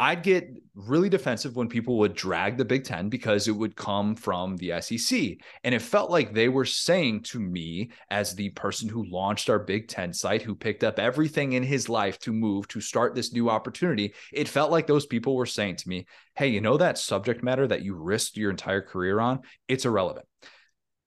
I'd 0.00 0.22
get 0.22 0.48
really 0.76 1.08
defensive 1.08 1.56
when 1.56 1.68
people 1.68 1.98
would 1.98 2.14
drag 2.14 2.56
the 2.56 2.64
Big 2.64 2.84
Ten 2.84 3.08
because 3.08 3.48
it 3.48 3.56
would 3.56 3.74
come 3.74 4.14
from 4.14 4.56
the 4.56 4.80
SEC. 4.80 5.38
And 5.64 5.74
it 5.74 5.82
felt 5.82 6.08
like 6.08 6.32
they 6.32 6.48
were 6.48 6.64
saying 6.64 7.22
to 7.24 7.40
me, 7.40 7.90
as 8.08 8.32
the 8.32 8.50
person 8.50 8.88
who 8.88 9.10
launched 9.10 9.50
our 9.50 9.58
Big 9.58 9.88
Ten 9.88 10.12
site, 10.12 10.42
who 10.42 10.54
picked 10.54 10.84
up 10.84 11.00
everything 11.00 11.54
in 11.54 11.64
his 11.64 11.88
life 11.88 12.16
to 12.20 12.32
move 12.32 12.68
to 12.68 12.80
start 12.80 13.16
this 13.16 13.32
new 13.32 13.50
opportunity, 13.50 14.14
it 14.32 14.48
felt 14.48 14.70
like 14.70 14.86
those 14.86 15.06
people 15.06 15.34
were 15.34 15.46
saying 15.46 15.76
to 15.76 15.88
me, 15.88 16.06
Hey, 16.36 16.46
you 16.48 16.60
know 16.60 16.76
that 16.76 16.98
subject 16.98 17.42
matter 17.42 17.66
that 17.66 17.82
you 17.82 17.96
risked 17.96 18.36
your 18.36 18.50
entire 18.50 18.82
career 18.82 19.18
on? 19.18 19.40
It's 19.66 19.84
irrelevant. 19.84 20.26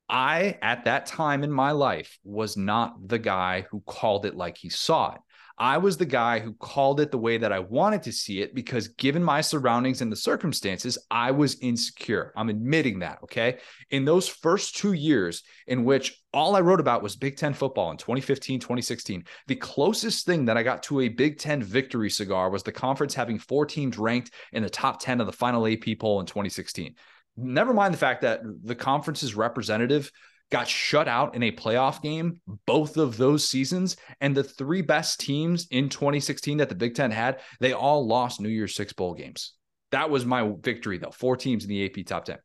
I, 0.10 0.58
at 0.62 0.84
that 0.84 1.06
time 1.06 1.46
in 1.46 1.52
my 1.52 1.72
life, 1.72 2.20
was 2.26 2.58
not 2.58 3.08
the 3.08 3.20
guy 3.20 3.66
who 3.72 3.80
called 3.80 4.26
it 4.26 4.36
like 4.36 4.58
he 4.58 4.68
saw 4.68 5.14
it. 5.14 5.22
I 5.58 5.78
was 5.78 5.98
the 5.98 6.06
guy 6.06 6.40
who 6.40 6.54
called 6.54 7.00
it 7.00 7.12
the 7.12 7.18
way 7.18 7.38
that 7.38 7.52
I 7.52 7.60
wanted 7.60 8.04
to 8.04 8.12
see 8.12 8.42
it 8.42 8.56
because, 8.56 8.88
given 8.90 9.24
my 9.24 9.42
surroundings 9.42 10.02
and 10.02 10.12
the 10.12 10.16
circumstances, 10.16 10.98
I 11.10 11.32
was 11.32 11.60
insecure. 11.62 12.34
I'm 12.36 12.50
admitting 12.50 13.00
that. 13.00 13.20
Okay. 13.24 13.58
In 13.90 14.06
those 14.06 14.28
first 14.28 14.78
two 14.78 14.94
years, 14.94 15.44
in 15.68 15.84
which 15.84 16.20
all 16.34 16.56
I 16.56 16.62
wrote 16.62 16.80
about 16.80 17.04
was 17.04 17.16
Big 17.16 17.38
Ten 17.38 17.54
football 17.54 17.92
in 17.92 17.98
2015, 17.98 18.60
2016, 18.60 19.24
the 19.48 19.56
closest 19.56 20.26
thing 20.26 20.46
that 20.46 20.58
I 20.58 20.64
got 20.64 20.84
to 20.84 21.02
a 21.02 21.10
Big 21.10 21.38
Ten 21.38 21.62
victory 21.62 22.10
cigar 22.10 22.50
was 22.50 22.64
the 22.64 22.72
conference 22.72 23.14
having 23.14 23.40
four 23.40 23.66
teams 23.66 23.98
ranked 23.98 24.32
in 24.54 24.64
the 24.64 24.70
top 24.70 25.02
10 25.02 25.20
of 25.20 25.28
the 25.28 25.34
final 25.34 25.68
AP 25.68 26.00
poll 26.00 26.20
in 26.20 26.26
2016. 26.26 26.96
Never 27.38 27.74
mind 27.74 27.94
the 27.94 28.00
fact 28.00 28.22
that 28.22 28.42
the 28.64 28.76
conference's 28.76 29.36
representative 29.36 30.12
got 30.52 30.68
shut 30.68 31.08
out 31.08 31.34
in 31.34 31.44
a 31.44 31.52
playoff 31.52 32.02
game 32.02 32.40
both 32.68 32.98
of 32.98 33.18
those 33.18 33.48
seasons. 33.48 33.96
And 34.20 34.36
the 34.36 34.44
three 34.44 34.82
best 34.82 35.20
teams 35.20 35.68
in 35.72 35.90
2016 35.90 36.58
that 36.58 36.70
the 36.70 36.76
Big 36.76 36.94
Ten 36.94 37.10
had, 37.10 37.40
they 37.60 37.74
all 37.74 38.06
lost 38.06 38.40
New 38.40 38.50
Year's 38.50 38.76
Six 38.76 38.94
bowl 38.94 39.16
games. 39.16 39.54
That 39.92 40.10
was 40.10 40.26
my 40.26 40.54
victory, 40.62 40.98
though. 40.98 41.12
Four 41.12 41.36
teams 41.36 41.64
in 41.64 41.70
the 41.70 41.86
AP 41.86 42.06
top 42.06 42.26
10. 42.26 42.38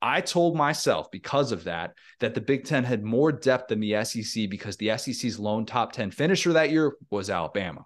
I 0.00 0.20
told 0.20 0.56
myself 0.56 1.10
because 1.12 1.52
of 1.52 1.64
that, 1.64 1.94
that 2.20 2.34
the 2.34 2.40
Big 2.40 2.64
Ten 2.64 2.82
had 2.82 3.04
more 3.04 3.30
depth 3.30 3.68
than 3.68 3.80
the 3.80 4.04
SEC 4.04 4.50
because 4.50 4.76
the 4.76 4.96
SEC's 4.98 5.38
lone 5.38 5.64
top 5.64 5.92
10 5.92 6.10
finisher 6.10 6.52
that 6.54 6.70
year 6.70 6.96
was 7.10 7.30
Alabama. 7.30 7.84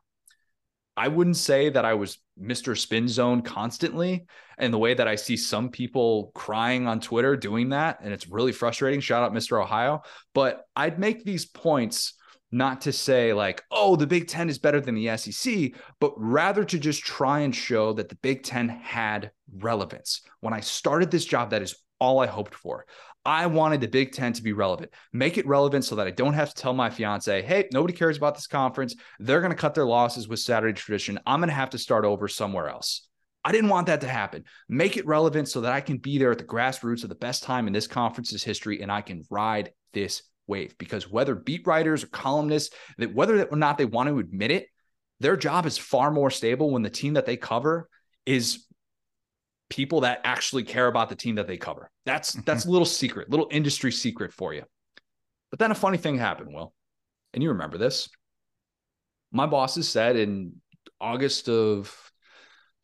I 0.97 1.09
wouldn't 1.09 1.37
say 1.37 1.69
that 1.69 1.85
I 1.85 1.95
was 1.95 2.19
Mr. 2.41 2.77
Spin 2.77 3.09
Zone 3.09 3.43
constantly. 3.43 4.27
And 4.59 4.73
the 4.73 4.79
way 4.79 4.95
that 4.95 5.09
I 5.09 5.17
see 5.17 5.37
some 5.37 5.69
people 5.69 6.31
crying 6.35 6.87
on 6.87 7.01
Twitter 7.01 7.37
doing 7.37 7.71
that, 7.71 7.99
and 8.03 8.13
it's 8.13 8.29
really 8.29 8.53
frustrating. 8.53 9.01
Shout 9.01 9.23
out 9.23 9.35
Mr. 9.35 9.63
Ohio. 9.63 10.03
But 10.35 10.63
I'd 10.75 10.99
make 10.99 11.25
these 11.25 11.45
points 11.45 12.15
not 12.53 12.83
to 12.83 12.93
say 12.93 13.33
like, 13.33 13.63
oh, 13.71 13.97
the 13.97 14.07
Big 14.07 14.29
Ten 14.29 14.49
is 14.49 14.59
better 14.59 14.81
than 14.81 14.95
the 14.95 15.17
SEC, 15.17 15.73
but 16.01 16.15
rather 16.17 16.65
to 16.65 16.79
just 16.79 17.05
try 17.05 17.41
and 17.41 17.55
show 17.55 17.93
that 17.95 18.09
the 18.09 18.17
Big 18.17 18.43
Ten 18.43 18.69
had 18.69 19.31
relevance. 19.59 20.23
When 20.41 20.55
I 20.55 20.61
started 20.61 21.11
this 21.11 21.25
job, 21.25 21.51
that 21.51 21.63
is 21.63 21.75
all 21.99 22.21
I 22.21 22.27
hoped 22.27 22.55
for. 22.55 22.87
I 23.27 23.47
wanted 23.47 23.81
the 23.81 23.89
Big 23.89 24.13
Ten 24.13 24.33
to 24.35 24.43
be 24.43 24.53
relevant, 24.53 24.93
make 25.13 25.37
it 25.37 25.47
relevant 25.49 25.85
so 25.85 25.97
that 25.97 26.07
I 26.07 26.13
don't 26.13 26.35
have 26.35 26.55
to 26.55 26.63
tell 26.63 26.73
my 26.73 26.89
fiance, 26.89 27.43
hey, 27.43 27.69
nobody 27.73 27.93
cares 27.93 28.17
about 28.17 28.37
this 28.37 28.47
conference. 28.47 28.95
They're 29.19 29.41
going 29.41 29.51
to 29.51 29.57
cut 29.57 29.75
their 29.75 29.85
losses 29.85 30.29
with 30.29 30.39
Saturday 30.39 30.73
tradition. 30.73 31.19
I'm 31.27 31.41
going 31.41 31.49
to 31.49 31.55
have 31.55 31.71
to 31.71 31.79
start 31.79 32.05
over 32.05 32.29
somewhere 32.29 32.69
else. 32.69 33.09
I 33.45 33.51
didn't 33.51 33.71
want 33.71 33.89
that 33.89 34.01
to 34.03 34.09
happen. 34.09 34.45
Make 34.69 34.97
it 34.97 35.07
relevant 35.07 35.49
so 35.49 35.61
that 35.63 35.73
I 35.73 35.81
can 35.81 35.99
be 35.99 36.19
there 36.19 36.31
at 36.31 36.39
the 36.39 36.45
grassroots 36.45 37.03
of 37.03 37.09
the 37.09 37.17
best 37.17 37.43
time 37.43 37.67
in 37.67 37.73
this 37.73 37.89
conference's 37.89 38.45
history 38.45 38.81
and 38.81 38.93
I 38.93 39.03
can 39.03 39.25
ride 39.29 39.73
this 39.93 40.23
wave. 40.47 40.79
Because 40.79 41.11
whether 41.11 41.35
beat 41.35 41.67
writers 41.67 42.05
or 42.05 42.09
columnists, 42.09 42.75
that 42.99 43.13
whether 43.13 43.43
or 43.45 43.57
not 43.57 43.77
they 43.77 43.85
want 43.87 44.09
to 44.09 44.21
admit 44.21 44.53
it, 44.53 44.69
their 45.19 45.37
job 45.37 45.67
is 45.67 45.79
far 45.79 46.13
more 46.13 46.31
stable 46.31 46.71
when 46.71 46.83
the 46.83 46.91
team 46.91 47.15
that 47.15 47.27
they 47.27 47.37
cover 47.37 47.89
is 48.25 48.66
people 49.69 50.03
that 50.03 50.21
actually 50.25 50.63
care 50.63 50.87
about 50.87 51.09
the 51.09 51.17
team 51.17 51.37
that 51.37 51.47
they 51.47 51.57
cover. 51.57 51.91
That's 52.05 52.33
mm-hmm. 52.33 52.43
that's 52.45 52.65
a 52.65 52.71
little 52.71 52.87
secret, 52.87 53.31
little 53.31 53.49
industry 53.51 53.93
secret 53.93 54.33
for 54.33 54.55
you. 54.55 54.63
But 55.51 55.59
then 55.59 55.71
a 55.71 55.75
funny 55.75 55.99
thing 55.99 56.19
happened, 56.19 56.53
Will, 56.53 56.73
and 57.33 57.43
you 57.43 57.51
remember 57.51 57.79
this. 57.79 58.09
My 59.33 59.47
bosses 59.47 59.89
said 59.89 60.17
in 60.17 60.55
August 61.01 61.49
of 61.49 61.95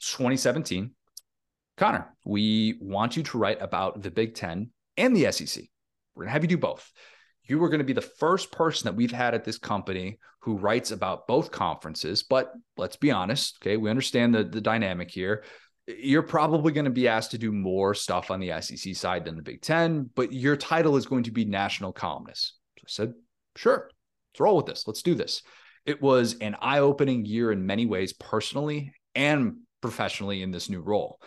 2017, 0.01 0.93
Connor, 1.77 2.15
we 2.25 2.79
want 2.81 3.17
you 3.17 3.23
to 3.23 3.39
write 3.39 3.63
about 3.63 4.03
the 4.03 4.11
Big 4.11 4.35
Ten 4.35 4.71
and 4.97 5.17
the 5.17 5.31
SEC. 5.33 5.65
We're 6.15 6.25
gonna 6.25 6.33
have 6.33 6.45
you 6.45 6.49
do 6.49 6.59
both. 6.59 6.91
You 7.45 7.63
are 7.65 7.69
going 7.69 7.81
to 7.81 7.85
be 7.85 7.93
the 7.93 8.01
first 8.01 8.53
person 8.53 8.85
that 8.87 8.95
we've 8.95 9.11
had 9.11 9.35
at 9.35 9.45
this 9.45 9.59
company 9.59 10.19
who 10.41 10.57
writes 10.57 10.93
about 10.93 11.27
both 11.27 11.51
conferences. 11.51 12.23
But 12.23 12.53
let's 12.77 12.97
be 12.97 13.11
honest, 13.11 13.59
okay? 13.61 13.77
We 13.77 13.91
understand 13.91 14.35
the, 14.35 14.45
the 14.45 14.61
dynamic 14.61 15.11
here 15.11 15.43
you're 15.87 16.23
probably 16.23 16.73
going 16.73 16.85
to 16.85 16.91
be 16.91 17.09
asked 17.09 17.33
to 17.33 17.39
do 17.39 17.53
more 17.53 17.95
stuff 17.95 18.31
on 18.31 18.41
the 18.41 18.61
SEC 18.61 18.95
side 18.95 19.25
than 19.25 19.37
the 19.37 19.43
Big 19.43 19.63
Ten, 19.63 20.09
but 20.15 20.33
your 20.33 20.57
title 20.57 20.97
is 20.97 21.07
going 21.07 21.25
to 21.25 21.33
be 21.33 21.45
national 21.45 21.93
columnist. 21.93 22.55
So 22.79 22.83
I 22.85 22.89
said, 22.89 23.15
sure, 23.57 23.91
let's 24.33 24.41
roll 24.41 24.57
with 24.57 24.67
this. 24.67 24.87
Let's 24.87 25.03
do 25.03 25.15
this. 25.15 25.43
It 25.85 26.01
was 26.01 26.37
an 26.41 26.57
eye 26.61 26.79
opening 26.79 27.25
year 27.25 27.51
in 27.51 27.67
many 27.67 27.87
ways, 27.87 28.13
personally 28.13 28.95
and 29.15 29.57
professionally 29.81 30.43
in 30.43 30.53
this 30.53 30.71
new 30.71 30.81
role. 30.81 31.21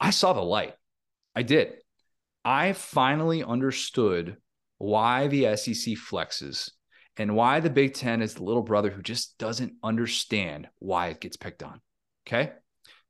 I 0.00 0.10
saw 0.10 0.32
the 0.32 0.40
light. 0.40 0.74
I 1.34 1.42
did. 1.42 1.74
I 2.44 2.72
finally 2.72 3.44
understood 3.44 4.36
why 4.78 5.28
the 5.28 5.56
SEC 5.56 5.94
flexes 5.94 6.70
and 7.16 7.36
why 7.36 7.60
the 7.60 7.70
Big 7.70 7.94
Ten 7.94 8.20
is 8.20 8.34
the 8.34 8.42
little 8.42 8.62
brother 8.62 8.90
who 8.90 9.00
just 9.00 9.38
doesn't 9.38 9.74
understand 9.82 10.68
why 10.80 11.08
it 11.08 11.20
gets 11.20 11.36
picked 11.36 11.62
on. 11.62 11.80
Okay 12.26 12.52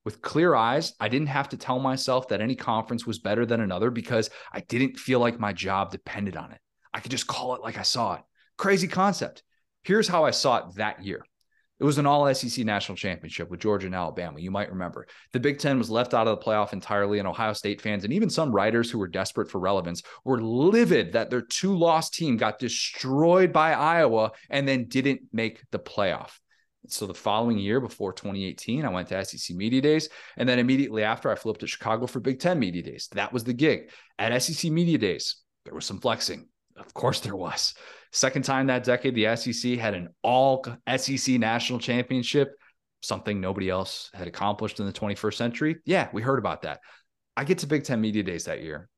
with 0.07 0.23
clear 0.23 0.55
eyes, 0.55 0.95
I 1.01 1.09
didn't 1.09 1.27
have 1.27 1.49
to 1.49 1.57
tell 1.57 1.81
myself 1.81 2.29
that 2.29 2.41
any 2.41 2.55
conference 2.55 3.05
was 3.05 3.19
better 3.19 3.45
than 3.45 3.61
another 3.61 3.91
because 3.91 4.31
I 4.53 4.61
didn't 4.61 5.01
feel 5.01 5.19
like 5.19 5.41
my 5.41 5.53
job 5.53 5.91
depended 5.91 6.37
on 6.37 6.53
it. 6.53 6.61
I 6.95 7.01
could 7.01 7.11
just 7.11 7.27
call 7.27 7.57
it 7.57 7.61
like 7.61 7.77
I 7.77 7.83
saw 7.83 8.15
it. 8.15 8.21
Crazy 8.57 8.87
concept. 8.87 9.43
Here's 9.83 10.07
how 10.07 10.25
I 10.25 10.31
saw 10.31 10.59
it 10.59 10.77
that 10.77 11.05
year. 11.05 11.25
It 11.81 11.85
was 11.85 11.99
an 11.99 12.07
all 12.07 12.33
SEC 12.33 12.65
national 12.65 12.95
championship 12.95 13.51
with 13.51 13.59
Georgia 13.59 13.87
and 13.87 13.97
Alabama. 13.97 14.39
You 14.39 14.53
might 14.53 14.71
remember. 14.71 15.09
The 15.33 15.41
Big 15.41 15.59
Ten 15.59 15.77
was 15.77 15.91
left 15.91 16.15
out 16.15 16.29
of 16.29 16.39
the 16.39 16.45
playoff 16.45 16.73
entirely, 16.73 17.19
and 17.19 17.27
Ohio 17.27 17.53
State 17.53 17.83
fans 17.83 18.05
and 18.05 18.13
even 18.13 18.31
some 18.31 18.53
writers 18.53 18.89
who 18.89 19.01
were 19.01 19.09
desperate 19.09 19.51
for 19.51 19.59
relevance 19.59 20.05
were 20.25 20.41
livid 20.41 21.15
that 21.15 21.31
their 21.31 21.43
two 21.43 21.77
loss 21.77 22.11
team 22.11 22.37
got 22.37 22.61
destroyed 22.61 23.53
by 23.53 23.73
Iowa 23.73 24.31
and 24.51 24.69
then 24.69 24.87
didn't 24.87 25.23
make 25.33 25.61
the 25.73 25.81
playoff. 25.81 26.39
So 26.89 27.07
the 27.07 27.15
following 27.15 27.59
year, 27.59 27.81
before 27.81 28.13
2018, 28.13 28.85
I 28.85 28.89
went 28.89 29.09
to 29.09 29.25
SEC 29.25 29.57
Media 29.57 29.81
Days. 29.81 30.09
And 30.37 30.49
then 30.49 30.59
immediately 30.59 31.03
after, 31.03 31.31
I 31.31 31.35
flew 31.35 31.53
up 31.53 31.59
to 31.59 31.67
Chicago 31.67 32.07
for 32.07 32.21
Big 32.21 32.41
Ten 32.41 32.59
Media 32.59 32.83
Days. 32.83 33.09
That 33.13 33.33
was 33.33 33.45
the 33.45 33.53
gig. 33.53 33.91
At 34.19 34.37
SEC 34.43 34.71
Media 34.71 34.99
Days, 34.99 35.37
there 35.65 35.75
was 35.75 35.85
some 35.85 36.01
flexing. 36.01 36.49
Of 36.77 36.93
course, 36.95 37.21
there 37.21 37.37
was. 37.37 37.75
Second 38.13 38.43
time 38.43 38.67
that 38.67 38.85
decade, 38.85 39.15
the 39.15 39.37
SEC 39.37 39.79
had 39.79 39.95
an 39.95 40.09
all 40.23 40.65
SEC 40.97 41.39
national 41.39 41.79
championship. 41.79 42.55
something 43.03 43.41
nobody 43.41 43.71
else 43.71 44.11
had 44.15 44.29
accomplished 44.29 44.81
in 44.81 44.87
the 44.87 44.93
21st 44.93 45.35
century. 45.35 45.77
Yeah, 45.85 46.09
we 46.13 46.23
heard 46.23 46.39
about 46.39 46.63
that. 46.63 46.81
I 47.37 47.45
get 47.45 47.59
to 47.59 47.67
Big 47.67 47.85
Ten 47.85 48.01
Media 48.01 48.23
Days 48.23 48.45
that 48.45 48.63
year. 48.63 48.89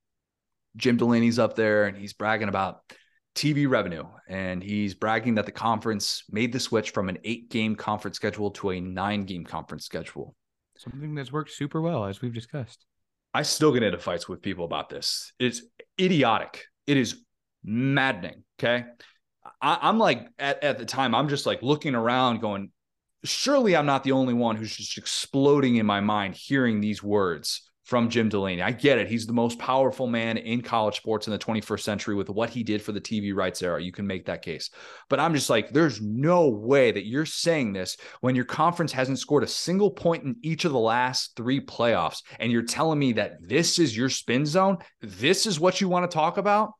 Jim 0.76 0.96
Delaney's 0.96 1.38
up 1.38 1.56
there 1.56 1.84
and 1.86 1.96
he's 1.96 2.12
bragging 2.12 2.48
about 2.48 2.80
TV 3.34 3.68
revenue. 3.68 4.04
And 4.28 4.62
he's 4.62 4.94
bragging 4.94 5.36
that 5.36 5.46
the 5.46 5.52
conference 5.52 6.24
made 6.30 6.52
the 6.52 6.60
switch 6.60 6.90
from 6.90 7.08
an 7.08 7.18
eight 7.24 7.50
game 7.50 7.76
conference 7.76 8.16
schedule 8.16 8.50
to 8.52 8.70
a 8.70 8.80
nine 8.80 9.24
game 9.24 9.44
conference 9.44 9.84
schedule. 9.84 10.34
Something 10.76 11.14
that's 11.14 11.32
worked 11.32 11.50
super 11.50 11.80
well, 11.80 12.04
as 12.04 12.20
we've 12.20 12.34
discussed. 12.34 12.86
I 13.34 13.42
still 13.42 13.72
get 13.72 13.82
into 13.82 13.98
fights 13.98 14.28
with 14.28 14.42
people 14.42 14.64
about 14.64 14.88
this. 14.88 15.32
It's 15.38 15.62
idiotic. 16.00 16.64
It 16.86 16.96
is 16.96 17.22
maddening. 17.64 18.44
Okay. 18.58 18.84
I, 19.60 19.88
am 19.88 19.98
like, 19.98 20.28
at, 20.38 20.62
at 20.62 20.78
the 20.78 20.84
time, 20.84 21.14
I'm 21.14 21.28
just 21.28 21.46
like 21.46 21.62
looking 21.62 21.94
around 21.94 22.40
going, 22.40 22.70
surely 23.24 23.76
I'm 23.76 23.86
not 23.86 24.04
the 24.04 24.12
only 24.12 24.34
one 24.34 24.56
who's 24.56 24.74
just 24.74 24.98
exploding 24.98 25.76
in 25.76 25.86
my 25.86 26.00
mind 26.00 26.34
hearing 26.34 26.80
these 26.80 27.02
words 27.02 27.67
from 27.88 28.10
Jim 28.10 28.28
Delaney. 28.28 28.60
I 28.60 28.70
get 28.70 28.98
it. 28.98 29.08
He's 29.08 29.26
the 29.26 29.32
most 29.32 29.58
powerful 29.58 30.06
man 30.06 30.36
in 30.36 30.60
college 30.60 30.98
sports 30.98 31.26
in 31.26 31.32
the 31.32 31.38
21st 31.38 31.80
century 31.80 32.14
with 32.14 32.28
what 32.28 32.50
he 32.50 32.62
did 32.62 32.82
for 32.82 32.92
the 32.92 33.00
TV 33.00 33.34
rights 33.34 33.62
era. 33.62 33.82
You 33.82 33.92
can 33.92 34.06
make 34.06 34.26
that 34.26 34.42
case. 34.42 34.68
But 35.08 35.20
I'm 35.20 35.32
just 35.32 35.48
like, 35.48 35.70
there's 35.70 35.98
no 36.02 36.50
way 36.50 36.92
that 36.92 37.06
you're 37.06 37.24
saying 37.24 37.72
this 37.72 37.96
when 38.20 38.36
your 38.36 38.44
conference 38.44 38.92
hasn't 38.92 39.20
scored 39.20 39.42
a 39.42 39.46
single 39.48 39.90
point 39.90 40.24
in 40.24 40.36
each 40.42 40.66
of 40.66 40.72
the 40.72 40.78
last 40.78 41.34
three 41.34 41.62
playoffs. 41.62 42.22
And 42.38 42.52
you're 42.52 42.60
telling 42.60 42.98
me 42.98 43.14
that 43.14 43.36
this 43.40 43.78
is 43.78 43.96
your 43.96 44.10
spin 44.10 44.44
zone. 44.44 44.76
This 45.00 45.46
is 45.46 45.58
what 45.58 45.80
you 45.80 45.88
want 45.88 46.10
to 46.10 46.14
talk 46.14 46.36
about. 46.36 46.72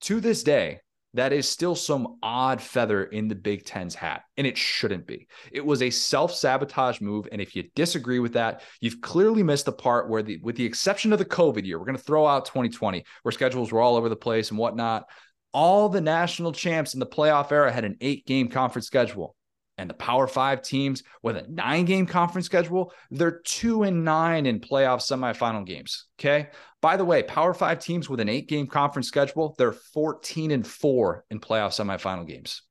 To 0.00 0.20
this 0.20 0.42
day, 0.42 0.80
that 1.14 1.32
is 1.32 1.48
still 1.48 1.74
some 1.74 2.18
odd 2.22 2.60
feather 2.60 3.04
in 3.04 3.28
the 3.28 3.34
Big 3.34 3.64
Ten's 3.64 3.94
hat, 3.94 4.22
and 4.36 4.46
it 4.46 4.58
shouldn't 4.58 5.06
be. 5.06 5.26
It 5.50 5.64
was 5.64 5.80
a 5.80 5.90
self 5.90 6.34
sabotage 6.34 7.00
move. 7.00 7.28
And 7.32 7.40
if 7.40 7.56
you 7.56 7.64
disagree 7.74 8.18
with 8.18 8.34
that, 8.34 8.62
you've 8.80 9.00
clearly 9.00 9.42
missed 9.42 9.66
the 9.66 9.72
part 9.72 10.08
where, 10.08 10.22
the, 10.22 10.38
with 10.42 10.56
the 10.56 10.64
exception 10.64 11.12
of 11.12 11.18
the 11.18 11.24
COVID 11.24 11.64
year, 11.64 11.78
we're 11.78 11.86
going 11.86 11.96
to 11.96 12.02
throw 12.02 12.26
out 12.26 12.46
2020, 12.46 13.04
where 13.22 13.32
schedules 13.32 13.72
were 13.72 13.80
all 13.80 13.96
over 13.96 14.08
the 14.08 14.16
place 14.16 14.50
and 14.50 14.58
whatnot. 14.58 15.04
All 15.52 15.88
the 15.88 16.00
national 16.00 16.52
champs 16.52 16.94
in 16.94 17.00
the 17.00 17.06
playoff 17.06 17.52
era 17.52 17.70
had 17.70 17.84
an 17.84 17.96
eight 18.00 18.26
game 18.26 18.48
conference 18.48 18.86
schedule 18.86 19.36
and 19.78 19.90
the 19.90 19.94
Power 19.94 20.26
Five 20.26 20.62
teams 20.62 21.02
with 21.22 21.36
a 21.36 21.46
nine 21.48 21.84
game 21.84 22.06
conference 22.06 22.46
schedule, 22.46 22.92
they're 23.10 23.40
two 23.40 23.82
and 23.82 24.04
nine 24.04 24.46
in 24.46 24.60
playoff 24.60 25.00
semifinal 25.00 25.66
games. 25.66 26.06
Okay. 26.18 26.50
By 26.80 26.96
the 26.96 27.04
way, 27.04 27.22
Power 27.22 27.54
Five 27.54 27.78
teams 27.80 28.08
with 28.08 28.20
an 28.20 28.28
eight 28.28 28.48
game 28.48 28.66
conference 28.66 29.08
schedule, 29.08 29.54
they're 29.58 29.72
14 29.72 30.50
and 30.50 30.66
four 30.66 31.24
in 31.30 31.40
playoff 31.40 31.70
semifinal 31.70 32.26
games. 32.26 32.62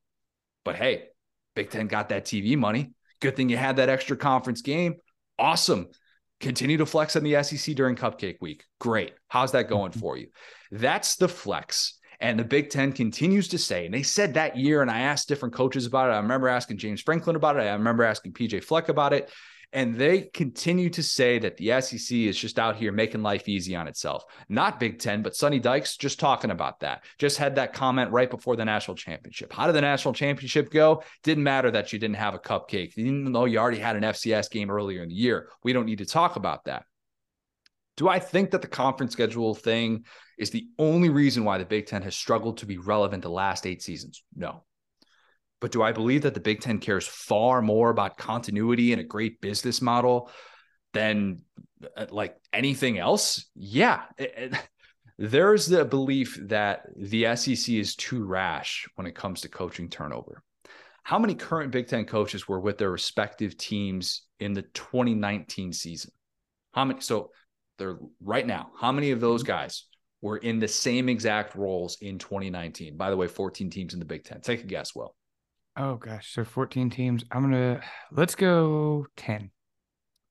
But 0.64 0.76
hey, 0.76 1.06
Big 1.56 1.70
Ten 1.70 1.88
got 1.88 2.10
that 2.10 2.26
TV 2.26 2.58
money. 2.58 2.94
Good 3.20 3.36
thing 3.36 3.50
you 3.50 3.58
had 3.58 3.78
that 3.78 3.90
extra 3.90 4.18
conference 4.18 4.62
game. 4.62 4.96
Awesome. 5.38 5.88
Continue 6.40 6.78
to 6.78 6.86
flex 6.86 7.16
on 7.16 7.24
the 7.24 7.42
SEC 7.44 7.76
during 7.76 7.96
Cupcake 7.96 8.38
Week. 8.42 8.66
Great. 8.80 9.14
How's 9.28 9.54
that 9.54 9.70
going 9.70 9.92
for 9.94 10.18
you? 10.18 10.28
That's 10.72 11.16
the 11.16 11.30
flex. 11.30 12.00
And 12.24 12.40
the 12.40 12.46
Big 12.46 12.70
Ten 12.70 12.94
continues 12.94 13.50
to 13.50 13.58
say, 13.58 13.84
and 13.84 13.94
they 13.94 14.02
said 14.02 14.36
that 14.36 14.56
year, 14.56 14.82
and 14.82 14.90
I 14.90 15.02
asked 15.02 15.28
different 15.28 15.54
coaches 15.54 15.86
about 15.86 16.10
it. 16.10 16.14
I 16.14 16.20
remember 16.20 16.48
asking 16.48 16.78
James 16.78 17.02
Franklin 17.02 17.36
about 17.36 17.58
it. 17.58 17.64
I 17.64 17.74
remember 17.74 18.06
asking 18.06 18.32
PJ 18.32 18.64
Fleck 18.64 18.88
about 18.88 19.12
it. 19.12 19.30
And 19.74 19.96
they 19.96 20.22
continue 20.22 20.90
to 20.92 21.04
say 21.04 21.38
that 21.40 21.58
the 21.58 21.82
SEC 21.82 22.16
is 22.16 22.38
just 22.38 22.60
out 22.60 22.78
here 22.78 22.94
making 22.94 23.24
life 23.24 23.50
easy 23.50 23.76
on 23.76 23.90
itself. 23.90 24.24
Not 24.48 24.80
Big 24.80 25.00
Ten, 25.00 25.22
but 25.22 25.36
Sonny 25.36 25.60
Dykes 25.60 25.98
just 25.98 26.18
talking 26.18 26.52
about 26.52 26.80
that. 26.80 27.04
Just 27.18 27.38
had 27.38 27.56
that 27.56 27.74
comment 27.74 28.12
right 28.12 28.30
before 28.30 28.56
the 28.56 28.64
national 28.64 28.96
championship. 28.96 29.52
How 29.52 29.66
did 29.66 29.76
the 29.76 29.82
national 29.82 30.14
championship 30.14 30.72
go? 30.72 31.04
Didn't 31.24 31.44
matter 31.44 31.72
that 31.72 31.92
you 31.92 32.00
didn't 32.00 32.16
have 32.16 32.36
a 32.36 32.40
cupcake, 32.40 32.98
even 32.98 33.34
though 33.34 33.46
you 33.46 33.58
already 33.58 33.80
had 33.80 33.98
an 33.98 34.04
FCS 34.04 34.50
game 34.50 34.72
earlier 34.72 35.04
in 35.04 35.10
the 35.10 35.16
year. 35.16 35.50
We 35.62 35.74
don't 35.74 35.88
need 35.88 35.98
to 35.98 36.06
talk 36.06 36.38
about 36.38 36.64
that. 36.66 36.86
Do 37.96 38.10
I 38.10 38.20
think 38.20 38.52
that 38.52 38.62
the 38.62 38.68
conference 38.68 39.14
schedule 39.14 39.54
thing 39.54 40.06
is 40.38 40.50
the 40.50 40.68
only 40.80 41.10
reason 41.10 41.44
why 41.44 41.58
the 41.58 41.66
Big 41.66 41.86
Ten 41.86 42.02
has 42.02 42.16
struggled 42.16 42.58
to 42.58 42.66
be 42.66 42.78
relevant 42.78 43.22
the 43.22 43.30
last 43.30 43.68
eight 43.68 43.82
seasons? 43.82 44.24
No. 44.36 44.64
But 45.62 45.72
do 45.72 45.82
I 45.82 45.92
believe 45.92 46.24
that 46.24 46.34
the 46.34 46.40
Big 46.40 46.62
Ten 46.62 46.80
cares 46.80 47.08
far 47.08 47.62
more 47.62 47.90
about 47.90 48.18
continuity 48.18 48.92
and 48.92 49.00
a 49.00 49.06
great 49.06 49.40
business 49.42 49.82
model 49.82 50.30
than 50.94 51.42
uh, 51.96 52.08
like 52.10 52.36
anything 52.52 52.98
else? 52.98 53.46
Yeah. 53.56 54.02
there's 55.18 55.68
the 55.68 55.86
belief 55.86 56.40
that 56.44 56.88
the 56.96 57.36
SEC 57.36 57.76
is 57.76 57.96
too 57.96 58.26
rash 58.26 58.88
when 58.96 59.08
it 59.08 59.16
comes 59.16 59.42
to 59.42 59.50
coaching 59.50 59.90
turnover. 59.90 60.42
How 61.04 61.20
many 61.20 61.36
current 61.36 61.72
Big 61.72 61.88
Ten 61.88 62.06
coaches 62.06 62.48
were 62.48 62.60
with 62.60 62.78
their 62.78 62.92
respective 62.92 63.58
teams 63.58 64.24
in 64.40 64.54
the 64.54 64.64
2019 64.64 65.74
season? 65.74 66.12
How 66.74 66.86
many? 66.86 67.02
So 67.02 67.32
they're 67.84 67.98
right 68.22 68.48
now. 68.48 68.72
How 68.80 68.92
many 68.92 69.12
of 69.12 69.20
those 69.20 69.44
mm-hmm. 69.44 69.52
guys 69.52 69.86
were 70.22 70.38
in 70.38 70.60
the 70.60 70.68
same 70.68 71.10
exact 71.10 71.56
roles 71.56 71.98
in 72.02 72.18
2019? 72.18 72.96
By 72.96 73.10
the 73.10 73.18
way, 73.18 73.28
14 73.28 73.70
teams 73.70 73.94
in 73.94 74.00
the 74.00 74.06
Big 74.06 74.24
Ten. 74.24 74.40
Take 74.42 74.64
a 74.64 74.68
guess, 74.68 74.96
Will. 74.96 75.16
Oh 75.76 75.96
gosh, 75.96 76.34
so 76.34 76.44
14 76.44 76.90
teams. 76.90 77.24
I'm 77.32 77.42
gonna 77.42 77.82
let's 78.12 78.36
go 78.36 79.06
10. 79.18 79.52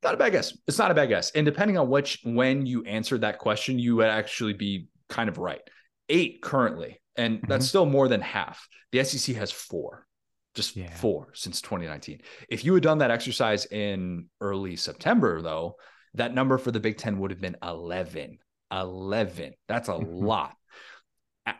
Not 0.02 0.14
a 0.14 0.16
bad 0.16 0.32
guess. 0.32 0.56
It's 0.66 0.78
not 0.78 0.90
a 0.90 0.94
bad 0.94 1.08
guess. 1.08 1.30
And 1.32 1.44
depending 1.44 1.78
on 1.78 1.88
which 1.88 2.20
when 2.24 2.64
you 2.64 2.84
answered 2.84 3.20
that 3.20 3.38
question, 3.38 3.78
you 3.78 3.96
would 3.96 4.06
actually 4.06 4.52
be 4.52 4.88
kind 5.08 5.28
of 5.28 5.38
right. 5.38 5.60
Eight 6.08 6.42
currently, 6.42 7.00
and 7.16 7.38
mm-hmm. 7.38 7.46
that's 7.48 7.66
still 7.66 7.86
more 7.86 8.08
than 8.08 8.20
half. 8.20 8.66
The 8.92 9.04
SEC 9.04 9.36
has 9.36 9.50
four, 9.50 10.06
just 10.54 10.76
yeah. 10.76 10.94
four 10.94 11.28
since 11.34 11.60
2019. 11.60 12.20
If 12.48 12.64
you 12.64 12.74
had 12.74 12.82
done 12.82 12.98
that 12.98 13.10
exercise 13.10 13.66
in 13.66 14.26
early 14.40 14.76
September, 14.76 15.42
though, 15.42 15.76
that 16.14 16.34
number 16.34 16.58
for 16.58 16.70
the 16.70 16.80
Big 16.80 16.98
Ten 16.98 17.18
would 17.18 17.30
have 17.30 17.40
been 17.40 17.56
11. 17.62 18.38
11. 18.72 19.54
That's 19.68 19.88
a 19.88 19.92
mm-hmm. 19.92 20.24
lot. 20.24 20.56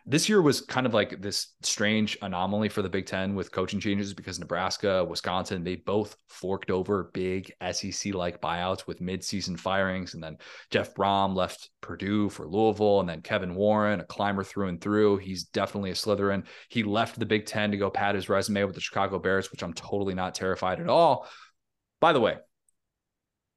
This 0.07 0.29
year 0.29 0.41
was 0.41 0.61
kind 0.61 0.87
of 0.87 0.95
like 0.95 1.21
this 1.21 1.57
strange 1.63 2.17
anomaly 2.23 2.69
for 2.69 2.83
the 2.83 2.89
Big 2.89 3.05
Ten 3.05 3.35
with 3.35 3.51
coaching 3.51 3.81
changes 3.81 4.15
because 4.15 4.39
Nebraska, 4.39 5.05
Wisconsin, 5.05 5.65
they 5.65 5.75
both 5.75 6.15
forked 6.29 6.71
over 6.71 7.11
big 7.13 7.53
SEC 7.73 8.15
like 8.15 8.41
buyouts 8.41 8.87
with 8.87 9.01
midseason 9.01 9.59
firings. 9.59 10.15
And 10.15 10.23
then 10.23 10.37
Jeff 10.71 10.95
Brohm 10.95 11.35
left 11.35 11.71
Purdue 11.81 12.29
for 12.29 12.47
Louisville. 12.47 13.01
And 13.01 13.09
then 13.09 13.23
Kevin 13.23 13.57
Warren, 13.57 13.99
a 13.99 14.05
climber 14.05 14.45
through 14.45 14.69
and 14.69 14.81
through. 14.81 15.17
He's 15.17 15.45
definitely 15.45 15.91
a 15.91 15.95
Slytherin. 15.95 16.47
He 16.69 16.85
left 16.85 17.19
the 17.19 17.27
Big 17.27 17.47
Ten 17.47 17.73
to 17.73 17.77
go 17.77 17.91
pad 17.91 18.15
his 18.15 18.29
resume 18.29 18.63
with 18.63 18.77
the 18.77 18.81
Chicago 18.81 19.19
Bears, 19.19 19.51
which 19.51 19.65
I'm 19.65 19.75
totally 19.75 20.15
not 20.15 20.37
terrified 20.37 20.79
at 20.79 20.89
all. 20.89 21.27
By 22.01 22.13
the 22.13 22.21
way, 22.21 22.37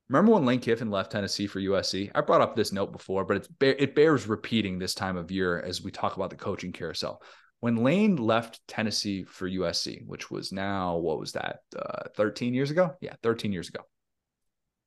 Remember 0.09 0.33
when 0.33 0.45
Lane 0.45 0.59
Kiffin 0.59 0.91
left 0.91 1.11
Tennessee 1.11 1.47
for 1.47 1.59
USC? 1.59 2.11
I 2.13 2.21
brought 2.21 2.41
up 2.41 2.55
this 2.55 2.71
note 2.71 2.91
before, 2.91 3.25
but 3.25 3.37
it's 3.37 3.49
it 3.59 3.95
bears 3.95 4.27
repeating 4.27 4.77
this 4.77 4.93
time 4.93 5.17
of 5.17 5.31
year 5.31 5.59
as 5.59 5.81
we 5.81 5.91
talk 5.91 6.15
about 6.15 6.29
the 6.29 6.35
coaching 6.35 6.71
carousel. 6.71 7.21
When 7.59 7.77
Lane 7.77 8.15
left 8.17 8.61
Tennessee 8.67 9.23
for 9.23 9.49
USC, 9.49 10.05
which 10.05 10.29
was 10.29 10.51
now 10.51 10.97
what 10.97 11.19
was 11.19 11.31
that, 11.31 11.59
uh, 11.75 12.09
13 12.15 12.53
years 12.53 12.69
ago? 12.69 12.93
Yeah, 13.01 13.15
13 13.23 13.51
years 13.51 13.69
ago. 13.69 13.79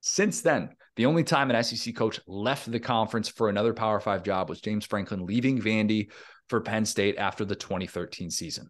Since 0.01 0.43
then, 0.43 0.71
the 0.95 1.07
only 1.07 1.25
time 1.25 1.51
an 1.51 1.63
SEC 1.65 1.97
coach 1.97 2.21
left 2.29 2.71
the 2.71 2.79
conference 2.79 3.29
for 3.29 3.49
another 3.49 3.75
Power 3.75 3.99
Five 3.99 4.23
job 4.23 4.49
was 4.49 4.61
James 4.61 4.87
Franklin 4.87 5.27
leaving 5.27 5.61
Vandy 5.61 6.13
for 6.49 6.61
Penn 6.61 6.85
State 6.85 7.17
after 7.19 7.45
the 7.45 7.57
2013 7.57 8.31
season. 8.31 8.67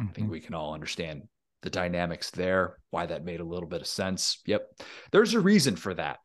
Mm-hmm. 0.00 0.02
I 0.02 0.12
think 0.12 0.24
mm-hmm. 0.26 0.32
we 0.32 0.40
can 0.40 0.54
all 0.54 0.72
understand 0.72 1.22
the 1.62 1.70
dynamics 1.70 2.30
there, 2.30 2.76
why 2.90 3.06
that 3.06 3.24
made 3.24 3.40
a 3.40 3.44
little 3.44 3.68
bit 3.68 3.80
of 3.80 3.86
sense. 3.86 4.40
Yep. 4.46 4.66
There's 5.12 5.34
a 5.34 5.40
reason 5.40 5.76
for 5.76 5.94
that. 5.94 6.18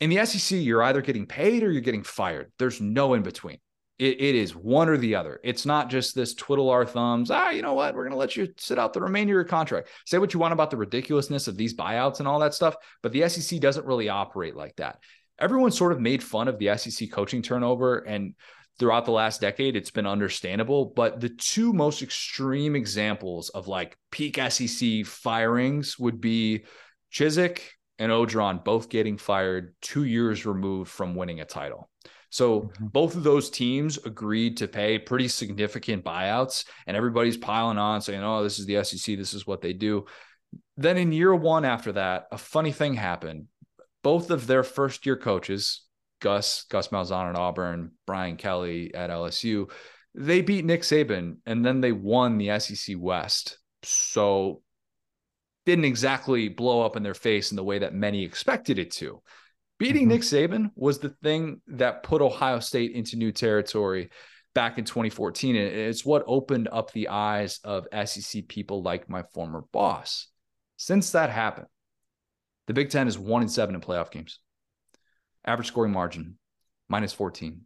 In 0.00 0.10
the 0.10 0.24
SEC, 0.24 0.58
you're 0.58 0.82
either 0.82 1.02
getting 1.02 1.26
paid 1.26 1.62
or 1.62 1.70
you're 1.70 1.82
getting 1.82 2.02
fired. 2.02 2.52
There's 2.58 2.80
no 2.80 3.14
in 3.14 3.22
between. 3.22 3.58
It, 3.98 4.18
it 4.18 4.34
is 4.34 4.56
one 4.56 4.88
or 4.88 4.96
the 4.96 5.16
other. 5.16 5.40
It's 5.44 5.66
not 5.66 5.90
just 5.90 6.14
this 6.14 6.32
twiddle 6.32 6.70
our 6.70 6.86
thumbs. 6.86 7.30
Ah, 7.30 7.50
you 7.50 7.60
know 7.60 7.74
what? 7.74 7.94
We're 7.94 8.04
going 8.04 8.12
to 8.12 8.18
let 8.18 8.34
you 8.34 8.48
sit 8.56 8.78
out 8.78 8.94
the 8.94 9.02
remainder 9.02 9.34
of 9.34 9.36
your 9.36 9.44
contract. 9.44 9.88
Say 10.06 10.16
what 10.16 10.32
you 10.32 10.40
want 10.40 10.54
about 10.54 10.70
the 10.70 10.78
ridiculousness 10.78 11.48
of 11.48 11.58
these 11.58 11.76
buyouts 11.76 12.18
and 12.18 12.26
all 12.26 12.38
that 12.38 12.54
stuff, 12.54 12.76
but 13.02 13.12
the 13.12 13.28
SEC 13.28 13.60
doesn't 13.60 13.86
really 13.86 14.08
operate 14.08 14.56
like 14.56 14.74
that. 14.76 15.00
Everyone 15.38 15.70
sort 15.70 15.92
of 15.92 16.00
made 16.00 16.22
fun 16.22 16.48
of 16.48 16.58
the 16.58 16.76
SEC 16.78 17.10
coaching 17.10 17.42
turnover 17.42 17.98
and 17.98 18.34
throughout 18.80 19.04
the 19.04 19.12
last 19.12 19.40
decade, 19.40 19.76
it's 19.76 19.90
been 19.90 20.06
understandable. 20.06 20.86
But 20.86 21.20
the 21.20 21.28
two 21.28 21.72
most 21.72 22.02
extreme 22.02 22.74
examples 22.74 23.50
of 23.50 23.68
like 23.68 23.96
peak 24.10 24.40
SEC 24.48 25.04
firings 25.06 25.98
would 25.98 26.20
be 26.20 26.64
Chizik 27.12 27.60
and 27.98 28.10
Orgeron 28.10 28.64
both 28.64 28.88
getting 28.88 29.18
fired 29.18 29.74
two 29.82 30.04
years 30.04 30.46
removed 30.46 30.90
from 30.90 31.14
winning 31.14 31.40
a 31.40 31.44
title. 31.44 31.90
So 32.30 32.62
mm-hmm. 32.62 32.86
both 32.86 33.14
of 33.14 33.22
those 33.22 33.50
teams 33.50 33.98
agreed 33.98 34.56
to 34.56 34.68
pay 34.68 34.98
pretty 34.98 35.28
significant 35.28 36.04
buyouts, 36.04 36.64
and 36.86 36.96
everybody's 36.96 37.36
piling 37.36 37.78
on 37.78 38.00
saying, 38.00 38.22
"Oh, 38.22 38.42
this 38.42 38.58
is 38.58 38.66
the 38.66 38.82
SEC. 38.82 39.16
This 39.16 39.34
is 39.34 39.46
what 39.46 39.60
they 39.60 39.72
do." 39.72 40.06
Then 40.76 40.96
in 40.96 41.12
year 41.12 41.34
one 41.34 41.64
after 41.64 41.92
that, 41.92 42.26
a 42.32 42.38
funny 42.38 42.72
thing 42.72 42.94
happened. 42.94 43.46
Both 44.02 44.30
of 44.30 44.46
their 44.46 44.62
first 44.62 45.04
year 45.04 45.16
coaches, 45.16 45.82
Gus, 46.20 46.64
Gus 46.70 46.88
Malzahn 46.88 47.30
at 47.30 47.36
Auburn, 47.36 47.92
Brian 48.06 48.36
Kelly 48.36 48.94
at 48.94 49.10
LSU, 49.10 49.70
they 50.14 50.42
beat 50.42 50.64
Nick 50.64 50.82
Saban 50.82 51.36
and 51.46 51.64
then 51.64 51.80
they 51.80 51.92
won 51.92 52.38
the 52.38 52.58
SEC 52.58 52.96
West. 52.98 53.58
So 53.82 54.62
didn't 55.66 55.84
exactly 55.84 56.48
blow 56.48 56.82
up 56.82 56.96
in 56.96 57.02
their 57.02 57.14
face 57.14 57.52
in 57.52 57.56
the 57.56 57.64
way 57.64 57.78
that 57.80 57.94
many 57.94 58.24
expected 58.24 58.78
it 58.78 58.90
to. 58.92 59.22
Beating 59.78 60.02
mm-hmm. 60.02 60.10
Nick 60.10 60.22
Saban 60.22 60.70
was 60.74 60.98
the 60.98 61.14
thing 61.22 61.60
that 61.68 62.02
put 62.02 62.22
Ohio 62.22 62.60
State 62.60 62.92
into 62.92 63.16
new 63.16 63.32
territory 63.32 64.10
back 64.54 64.78
in 64.78 64.84
2014. 64.84 65.56
And 65.56 65.66
it's 65.66 66.04
what 66.04 66.24
opened 66.26 66.68
up 66.70 66.92
the 66.92 67.08
eyes 67.08 67.60
of 67.64 67.86
SEC 68.04 68.48
people 68.48 68.82
like 68.82 69.08
my 69.08 69.22
former 69.34 69.62
boss. 69.72 70.26
Since 70.76 71.12
that 71.12 71.30
happened, 71.30 71.68
the 72.66 72.74
Big 72.74 72.90
Ten 72.90 73.08
is 73.08 73.18
one 73.18 73.42
and 73.42 73.50
seven 73.50 73.74
in 73.74 73.80
playoff 73.80 74.10
games. 74.10 74.38
Average 75.50 75.66
scoring 75.66 75.90
margin, 75.90 76.38
minus 76.88 77.12
14. 77.12 77.62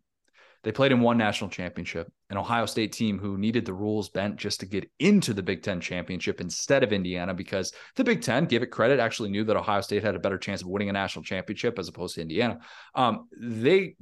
They 0.62 0.72
played 0.72 0.90
in 0.90 1.02
one 1.02 1.18
national 1.18 1.50
championship, 1.50 2.10
an 2.30 2.38
Ohio 2.38 2.64
State 2.64 2.92
team 2.92 3.18
who 3.18 3.36
needed 3.36 3.66
the 3.66 3.74
rules 3.74 4.08
bent 4.08 4.36
just 4.36 4.60
to 4.60 4.66
get 4.66 4.90
into 4.98 5.34
the 5.34 5.42
Big 5.42 5.62
Ten 5.62 5.82
championship 5.82 6.40
instead 6.40 6.82
of 6.82 6.94
Indiana, 6.94 7.34
because 7.34 7.74
the 7.96 8.04
Big 8.04 8.22
Ten, 8.22 8.46
give 8.46 8.62
it 8.62 8.68
credit, 8.68 9.00
actually 9.00 9.28
knew 9.28 9.44
that 9.44 9.56
Ohio 9.58 9.82
State 9.82 10.02
had 10.02 10.14
a 10.14 10.18
better 10.18 10.38
chance 10.38 10.62
of 10.62 10.68
winning 10.68 10.88
a 10.88 10.94
national 10.94 11.26
championship 11.26 11.78
as 11.78 11.88
opposed 11.88 12.14
to 12.14 12.22
Indiana. 12.22 12.58
Um, 12.94 13.28
they 13.38 13.96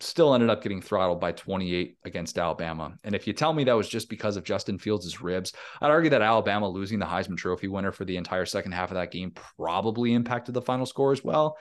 still 0.00 0.34
ended 0.34 0.50
up 0.50 0.62
getting 0.62 0.82
throttled 0.82 1.18
by 1.18 1.32
28 1.32 1.96
against 2.04 2.36
Alabama. 2.36 2.92
And 3.04 3.14
if 3.14 3.26
you 3.26 3.32
tell 3.32 3.54
me 3.54 3.64
that 3.64 3.72
was 3.72 3.88
just 3.88 4.10
because 4.10 4.36
of 4.36 4.44
Justin 4.44 4.78
Fields' 4.78 5.22
ribs, 5.22 5.54
I'd 5.80 5.90
argue 5.90 6.10
that 6.10 6.20
Alabama 6.20 6.68
losing 6.68 6.98
the 6.98 7.06
Heisman 7.06 7.38
Trophy 7.38 7.68
winner 7.68 7.92
for 7.92 8.04
the 8.04 8.18
entire 8.18 8.44
second 8.44 8.72
half 8.72 8.90
of 8.90 8.96
that 8.96 9.10
game 9.10 9.32
probably 9.56 10.12
impacted 10.12 10.54
the 10.54 10.60
final 10.60 10.84
score 10.84 11.12
as 11.12 11.24
well. 11.24 11.56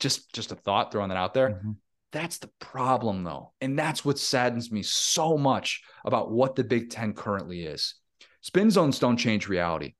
Just 0.00 0.32
just 0.32 0.52
a 0.52 0.56
thought 0.56 0.92
throwing 0.92 1.08
that 1.08 1.18
out 1.18 1.34
there. 1.34 1.50
Mm-hmm. 1.50 1.72
That's 2.12 2.38
the 2.38 2.50
problem, 2.60 3.24
though. 3.24 3.52
And 3.60 3.78
that's 3.78 4.04
what 4.04 4.18
saddens 4.18 4.70
me 4.70 4.82
so 4.82 5.36
much 5.36 5.82
about 6.04 6.30
what 6.30 6.54
the 6.54 6.64
Big 6.64 6.90
Ten 6.90 7.12
currently 7.12 7.64
is. 7.64 7.94
Spin 8.40 8.70
zones 8.70 8.98
don't 8.98 9.16
change 9.16 9.48
reality. 9.48 9.94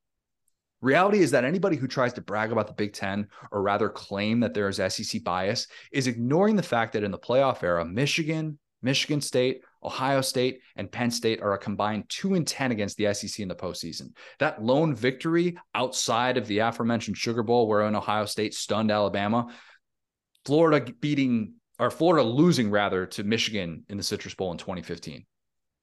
Reality 0.80 1.18
is 1.18 1.32
that 1.32 1.44
anybody 1.44 1.76
who 1.76 1.88
tries 1.88 2.12
to 2.12 2.20
brag 2.20 2.52
about 2.52 2.68
the 2.68 2.72
Big 2.72 2.92
Ten, 2.92 3.28
or 3.50 3.62
rather 3.62 3.88
claim 3.88 4.40
that 4.40 4.54
there 4.54 4.68
is 4.68 4.76
SEC 4.76 5.24
bias, 5.24 5.66
is 5.90 6.06
ignoring 6.06 6.54
the 6.54 6.62
fact 6.62 6.92
that 6.92 7.02
in 7.02 7.11
the 7.11 7.18
playoff 7.18 7.62
era, 7.62 7.85
Michigan, 7.85 8.59
Michigan 8.82 9.20
State, 9.20 9.62
Ohio 9.82 10.20
State, 10.20 10.61
and 10.76 10.90
Penn 10.90 11.11
State 11.11 11.42
are 11.42 11.54
a 11.54 11.59
combined 11.59 12.04
2 12.09 12.35
and 12.35 12.46
10 12.46 12.72
against 12.72 12.96
the 12.98 13.12
SEC 13.14 13.40
in 13.40 13.48
the 13.48 13.54
postseason. 13.54 14.11
That 14.38 14.62
lone 14.62 14.94
victory 14.94 15.59
outside 15.74 16.37
of 16.37 16.46
the 16.46 16.59
aforementioned 16.59 17.16
Sugar 17.16 17.42
Bowl, 17.42 17.68
wherein 17.68 17.96
Ohio 17.96 18.26
State 18.26 18.54
stunned 18.54 18.90
Alabama, 18.90 19.48
Florida 20.46 20.92
beating 21.00 21.54
or 21.78 21.90
Florida 21.90 22.26
losing 22.26 22.70
rather 22.70 23.04
to 23.06 23.24
Michigan 23.24 23.85
in 23.88 23.96
the 23.96 24.02
Citrus 24.02 24.35
Bowl 24.35 24.52
in 24.52 24.59
2015. 24.59 25.26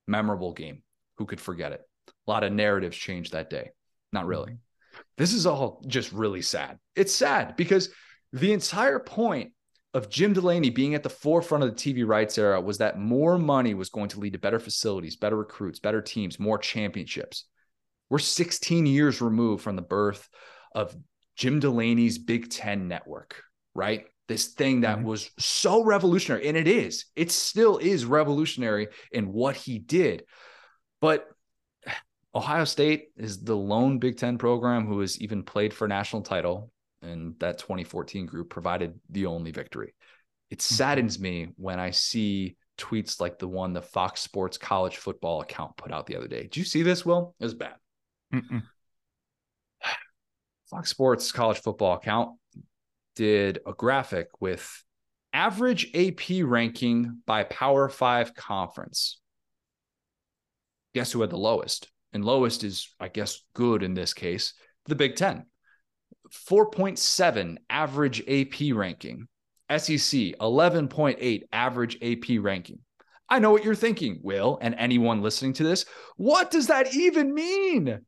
Memorable 0.08 0.54
game. 0.54 0.82
Who 1.17 1.26
could 1.26 1.41
forget 1.41 1.73
it? 1.73 1.82
A 2.08 2.32
lot 2.32 2.43
of 2.43 2.52
narratives 2.52 2.97
changed 2.97 3.34
that 3.34 3.49
day. 3.49 3.71
Not 4.12 4.26
really. 4.26 4.54
Mm-hmm. 4.54 5.02
This 5.17 5.34
is 5.34 5.45
all 5.45 5.84
just 5.88 6.12
really 6.12 6.41
sad. 6.41 6.80
It's 6.95 7.13
sad 7.13 7.56
because 7.56 7.89
the 8.32 8.54
entire 8.54 8.99
point 8.99 9.52
of 9.93 10.10
Jim 10.10 10.34
Delaney 10.34 10.69
being 10.69 10.95
at 10.95 11.04
the 11.04 11.10
forefront 11.10 11.63
of 11.63 11.69
the 11.69 11.76
TV 11.76 12.08
rights 12.08 12.38
era 12.38 12.60
was 12.60 12.80
that 12.80 12.97
more 12.97 13.38
money 13.38 13.73
was 13.73 13.89
going 13.89 14.10
to 14.10 14.19
lead 14.19 14.34
to 14.34 14.39
better 14.39 14.60
facilities, 14.60 15.15
better 15.15 15.36
recruits, 15.36 15.80
better 15.80 16.02
teams, 16.02 16.39
more 16.39 16.58
championships. 16.58 17.45
We're 18.10 18.19
16 18.19 18.86
years 18.86 19.21
removed 19.21 19.63
from 19.63 19.76
the 19.76 19.84
birth 19.84 20.28
of 20.73 20.95
Jim 21.36 21.60
Delaney's 21.60 22.17
Big 22.17 22.49
Ten 22.49 22.88
network, 22.88 23.43
right? 23.76 24.06
This 24.28 24.48
thing 24.48 24.82
that 24.82 24.98
mm-hmm. 24.98 25.08
was 25.08 25.32
so 25.38 25.84
revolutionary 25.84 26.48
and 26.48 26.58
it 26.58 26.68
is 26.68 27.06
it 27.16 27.32
still 27.32 27.78
is 27.78 28.06
revolutionary 28.06 28.88
in 29.12 29.32
what 29.32 29.56
he 29.56 29.80
did 29.80 30.24
but 31.02 31.28
ohio 32.34 32.64
state 32.64 33.10
is 33.18 33.44
the 33.44 33.56
lone 33.56 34.00
big 34.00 34.18
10 34.18 34.38
program 34.38 34.88
who 34.88 35.00
has 35.02 35.20
even 35.20 35.44
played 35.44 35.74
for 35.74 35.86
a 35.86 35.90
national 35.90 36.22
title 36.22 36.72
and 37.02 37.36
that 37.40 37.60
2014 37.60 38.26
group 38.26 38.50
provided 38.50 39.00
the 39.10 39.26
only 39.26 39.52
victory 39.52 39.94
it 40.50 40.60
mm-hmm. 40.60 40.76
saddens 40.76 41.20
me 41.20 41.50
when 41.58 41.80
i 41.80 41.92
see 41.92 42.56
tweets 42.78 43.20
like 43.22 43.38
the 43.38 43.48
one 43.48 43.74
the 43.74 43.82
fox 43.82 44.22
sports 44.22 44.58
college 44.58 44.98
football 44.98 45.42
account 45.42 45.76
put 45.78 45.92
out 45.92 46.08
the 46.08 46.16
other 46.16 46.28
day 46.28 46.44
did 46.44 46.58
you 46.58 46.64
see 46.64 46.82
this 46.82 47.06
will 47.06 47.36
it 47.40 47.44
was 47.44 47.54
bad 47.54 47.76
Mm-mm. 48.34 48.64
fox 50.70 50.90
sports 50.90 51.32
college 51.32 51.60
football 51.60 51.96
account 51.96 52.32
did 53.15 53.60
a 53.65 53.73
graphic 53.73 54.28
with 54.39 54.84
average 55.34 55.89
AP 55.93 56.43
ranking 56.43 57.21
by 57.26 57.43
Power 57.43 57.89
Five 57.89 58.36
conference. 58.36 59.19
Guess 60.93 61.12
who 61.12 61.21
had 61.21 61.30
the 61.30 61.38
lowest? 61.38 61.89
And 62.13 62.23
lowest 62.23 62.63
is, 62.63 62.93
I 62.99 63.08
guess, 63.08 63.41
good 63.56 63.82
in 63.82 63.95
this 63.95 64.13
case, 64.13 64.54
the 64.86 64.95
Big 64.95 65.15
Ten. 65.15 65.45
4.7 66.32 67.58
average 67.69 68.21
AP 68.28 68.76
ranking. 68.76 69.28
SEC 69.69 70.36
11.8 70.39 71.43
average 71.52 71.97
AP 72.02 72.43
ranking. 72.43 72.80
I 73.30 73.39
know 73.39 73.52
what 73.52 73.63
you're 73.63 73.73
thinking, 73.73 74.19
Will, 74.21 74.60
and 74.62 74.76
anyone 74.78 75.21
listening 75.21 75.54
to 75.54 75.63
this. 75.63 75.86
What 76.17 76.52
does 76.52 76.67
that 76.67 76.93
even 76.93 77.34
mean? 77.34 78.02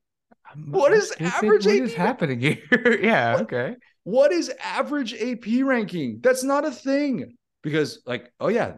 What 0.67 0.91
is 0.91 1.11
average? 1.19 1.65
What 1.65 1.75
AP? 1.75 1.81
is 1.81 1.93
happening 1.93 2.39
here? 2.41 2.99
yeah, 3.01 3.33
what, 3.33 3.41
okay. 3.43 3.75
What 4.05 4.31
is 4.31 4.51
average 4.63 5.13
AP 5.13 5.63
ranking? 5.63 6.19
That's 6.21 6.43
not 6.43 6.63
a 6.63 6.71
thing. 6.71 7.35
Because, 7.63 8.01
like, 8.05 8.31
oh, 8.39 8.49
yeah, 8.49 8.75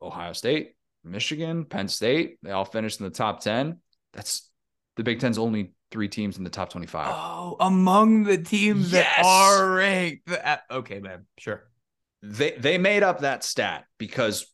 Ohio 0.00 0.32
State, 0.32 0.72
Michigan, 1.04 1.66
Penn 1.66 1.88
State, 1.88 2.38
they 2.42 2.50
all 2.50 2.64
finished 2.64 2.98
in 2.98 3.04
the 3.04 3.10
top 3.10 3.40
10. 3.40 3.78
That's 4.14 4.50
the 4.96 5.04
Big 5.04 5.20
Ten's 5.20 5.36
only 5.36 5.72
three 5.90 6.08
teams 6.08 6.38
in 6.38 6.44
the 6.44 6.50
top 6.50 6.70
25. 6.70 7.06
Oh, 7.14 7.56
among 7.60 8.24
the 8.24 8.38
teams 8.38 8.92
yes! 8.92 9.04
that 9.16 9.24
are 9.26 9.70
ranked. 9.74 10.30
Uh, 10.30 10.56
okay, 10.70 11.00
man. 11.00 11.26
Sure. 11.38 11.68
They 12.22 12.52
they 12.52 12.78
made 12.78 13.02
up 13.02 13.20
that 13.20 13.44
stat 13.44 13.84
because 13.98 14.46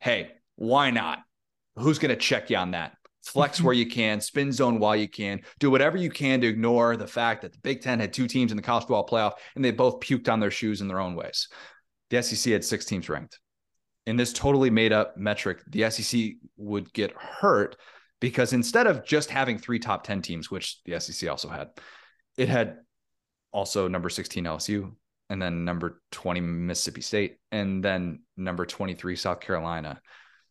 hey, 0.00 0.30
why 0.56 0.90
not? 0.90 1.20
Who's 1.76 1.98
going 1.98 2.10
to 2.10 2.20
check 2.20 2.50
you 2.50 2.58
on 2.58 2.72
that? 2.72 2.96
Flex 3.22 3.60
where 3.60 3.74
you 3.74 3.86
can, 3.86 4.20
spin 4.20 4.52
zone 4.52 4.78
while 4.78 4.96
you 4.96 5.08
can, 5.08 5.40
do 5.58 5.70
whatever 5.70 5.96
you 5.96 6.10
can 6.10 6.40
to 6.40 6.46
ignore 6.46 6.96
the 6.96 7.06
fact 7.06 7.42
that 7.42 7.52
the 7.52 7.58
Big 7.62 7.80
Ten 7.80 8.00
had 8.00 8.12
two 8.12 8.26
teams 8.26 8.52
in 8.52 8.56
the 8.56 8.62
college 8.62 8.82
football 8.82 9.06
playoff 9.06 9.32
and 9.54 9.64
they 9.64 9.70
both 9.70 10.00
puked 10.00 10.28
on 10.28 10.40
their 10.40 10.50
shoes 10.50 10.80
in 10.80 10.88
their 10.88 11.00
own 11.00 11.14
ways. 11.14 11.48
The 12.10 12.22
SEC 12.22 12.52
had 12.52 12.64
six 12.64 12.84
teams 12.84 13.08
ranked. 13.08 13.38
In 14.06 14.16
this 14.16 14.32
totally 14.32 14.70
made 14.70 14.92
up 14.92 15.16
metric, 15.16 15.62
the 15.68 15.88
SEC 15.90 16.32
would 16.56 16.92
get 16.92 17.12
hurt 17.12 17.76
because 18.20 18.52
instead 18.52 18.86
of 18.86 19.04
just 19.04 19.30
having 19.30 19.58
three 19.58 19.78
top 19.78 20.04
10 20.04 20.22
teams, 20.22 20.50
which 20.50 20.82
the 20.84 20.98
SEC 21.00 21.28
also 21.30 21.48
had, 21.48 21.68
it 22.36 22.48
had 22.48 22.78
also 23.52 23.88
number 23.88 24.08
16 24.08 24.44
LSU 24.44 24.92
and 25.30 25.40
then 25.40 25.64
number 25.64 26.02
20 26.10 26.40
Mississippi 26.40 27.00
State 27.00 27.38
and 27.50 27.82
then 27.82 28.20
number 28.36 28.66
23 28.66 29.16
South 29.16 29.40
Carolina 29.40 30.00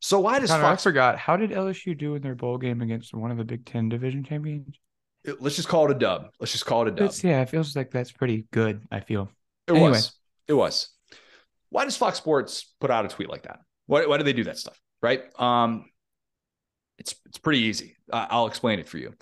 so 0.01 0.19
why 0.19 0.39
does 0.39 0.49
Connor, 0.49 0.63
Fox? 0.63 0.81
I 0.81 0.89
forgot. 0.89 1.17
How 1.19 1.37
did 1.37 1.51
LSU 1.51 1.95
do 1.95 2.15
in 2.15 2.23
their 2.23 2.33
bowl 2.33 2.57
game 2.57 2.81
against 2.81 3.13
one 3.13 3.29
of 3.29 3.37
the 3.37 3.45
Big 3.45 3.65
Ten 3.65 3.87
division 3.87 4.23
champions? 4.23 4.75
Let's 5.39 5.55
just 5.55 5.67
call 5.67 5.85
it 5.85 5.95
a 5.95 5.99
dub. 5.99 6.31
Let's 6.39 6.51
just 6.51 6.65
call 6.65 6.81
it 6.81 6.87
a 6.87 6.91
dub. 6.91 7.05
It's, 7.05 7.23
yeah, 7.23 7.41
it 7.41 7.49
feels 7.49 7.75
like 7.75 7.91
that's 7.91 8.11
pretty 8.11 8.47
good. 8.51 8.81
I 8.91 9.01
feel 9.01 9.29
it 9.67 9.73
anyway. 9.73 9.91
was. 9.91 10.11
It 10.47 10.53
was. 10.53 10.89
Why 11.69 11.85
does 11.85 11.95
Fox 11.95 12.17
Sports 12.17 12.73
put 12.79 12.89
out 12.89 13.05
a 13.05 13.09
tweet 13.09 13.29
like 13.29 13.43
that? 13.43 13.59
Why, 13.85 14.07
why 14.07 14.17
do 14.17 14.23
they 14.23 14.33
do 14.33 14.43
that 14.45 14.57
stuff? 14.57 14.79
Right. 15.03 15.21
Um, 15.39 15.85
it's 16.97 17.13
it's 17.27 17.37
pretty 17.37 17.59
easy. 17.59 17.95
Uh, 18.11 18.25
I'll 18.31 18.47
explain 18.47 18.79
it 18.79 18.87
for 18.87 18.97
you. 18.97 19.13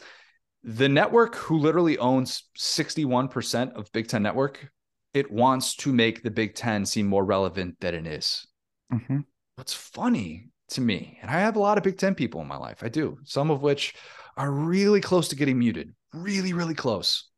The 0.63 0.87
network, 0.87 1.35
who 1.35 1.57
literally 1.57 1.97
owns 1.97 2.43
sixty 2.55 3.03
one 3.03 3.27
percent 3.27 3.73
of 3.73 3.91
Big 3.91 4.07
Ten 4.07 4.23
Network, 4.23 4.71
it 5.13 5.29
wants 5.29 5.75
to 5.77 5.91
make 5.91 6.23
the 6.23 6.31
Big 6.31 6.55
Ten 6.55 6.85
seem 6.85 7.05
more 7.05 7.25
relevant 7.25 7.81
than 7.81 7.95
it 7.95 8.07
is. 8.07 8.47
Mm-hmm. 8.93 9.19
What's 9.55 9.73
funny 9.73 10.49
to 10.71 10.81
me. 10.81 11.17
And 11.21 11.29
I 11.29 11.39
have 11.39 11.55
a 11.55 11.59
lot 11.59 11.77
of 11.77 11.83
Big 11.83 11.97
Ten 11.97 12.15
people 12.15 12.41
in 12.41 12.47
my 12.47 12.57
life. 12.57 12.83
I 12.83 12.89
do, 12.89 13.17
some 13.23 13.51
of 13.51 13.61
which 13.61 13.95
are 14.37 14.51
really 14.51 15.01
close 15.01 15.27
to 15.29 15.35
getting 15.35 15.59
muted, 15.59 15.93
really, 16.13 16.53
really 16.53 16.75
close. 16.75 17.29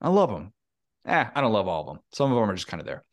I 0.00 0.08
love 0.08 0.30
them. 0.30 0.52
Eh, 1.06 1.24
I 1.34 1.40
don't 1.40 1.52
love 1.52 1.68
all 1.68 1.80
of 1.80 1.86
them. 1.86 2.00
Some 2.12 2.30
of 2.30 2.38
them 2.38 2.50
are 2.50 2.54
just 2.54 2.66
kind 2.68 2.80
of 2.80 2.86
there. 2.86 3.04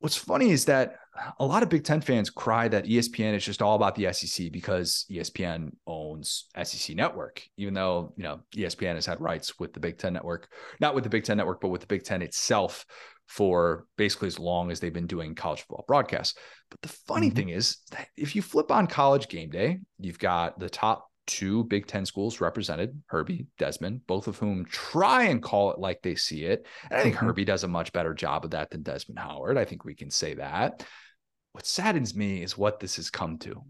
What's 0.00 0.16
funny 0.16 0.50
is 0.50 0.66
that 0.66 0.96
a 1.40 1.46
lot 1.46 1.62
of 1.62 1.70
Big 1.70 1.84
Ten 1.84 2.00
fans 2.00 2.30
cry 2.30 2.68
that 2.68 2.84
ESPN 2.84 3.34
is 3.34 3.44
just 3.44 3.62
all 3.62 3.76
about 3.76 3.94
the 3.94 4.12
SEC 4.12 4.52
because 4.52 5.06
ESPN 5.10 5.70
owns 5.86 6.46
SEC 6.62 6.94
Network, 6.94 7.42
even 7.56 7.74
though 7.74 8.12
you 8.16 8.22
know 8.22 8.40
ESPN 8.54 8.94
has 8.94 9.06
had 9.06 9.20
rights 9.20 9.58
with 9.58 9.72
the 9.72 9.80
Big 9.80 9.98
Ten 9.98 10.12
Network, 10.12 10.48
not 10.80 10.94
with 10.94 11.04
the 11.04 11.10
Big 11.10 11.24
Ten 11.24 11.38
Network, 11.38 11.60
but 11.60 11.68
with 11.68 11.80
the 11.80 11.86
Big 11.86 12.04
Ten 12.04 12.22
itself 12.22 12.84
for 13.26 13.86
basically 13.96 14.28
as 14.28 14.38
long 14.38 14.70
as 14.70 14.80
they've 14.80 14.92
been 14.92 15.06
doing 15.06 15.34
college 15.34 15.60
football 15.60 15.84
broadcasts. 15.86 16.38
But 16.70 16.80
the 16.82 16.88
funny 16.88 17.28
mm-hmm. 17.28 17.36
thing 17.36 17.48
is 17.50 17.78
that 17.90 18.08
if 18.16 18.36
you 18.36 18.42
flip 18.42 18.70
on 18.70 18.86
college 18.86 19.28
game 19.28 19.50
day, 19.50 19.80
you've 19.98 20.18
got 20.18 20.58
the 20.58 20.70
top 20.70 21.08
two 21.26 21.64
Big 21.64 21.86
Ten 21.86 22.06
schools 22.06 22.40
represented, 22.40 23.02
Herbie, 23.06 23.46
Desmond, 23.58 24.06
both 24.06 24.28
of 24.28 24.38
whom 24.38 24.64
try 24.64 25.24
and 25.24 25.42
call 25.42 25.72
it 25.72 25.78
like 25.78 26.02
they 26.02 26.14
see 26.14 26.44
it. 26.44 26.66
And 26.90 27.00
I 27.00 27.02
think 27.02 27.16
mm-hmm. 27.16 27.26
Herbie 27.26 27.44
does 27.44 27.64
a 27.64 27.68
much 27.68 27.92
better 27.92 28.14
job 28.14 28.44
of 28.44 28.52
that 28.52 28.70
than 28.70 28.82
Desmond 28.82 29.18
Howard. 29.18 29.58
I 29.58 29.64
think 29.64 29.84
we 29.84 29.94
can 29.94 30.10
say 30.10 30.34
that. 30.34 30.86
What 31.52 31.66
saddens 31.66 32.14
me 32.14 32.42
is 32.42 32.56
what 32.56 32.80
this 32.80 32.96
has 32.96 33.10
come 33.10 33.38
to. 33.38 33.62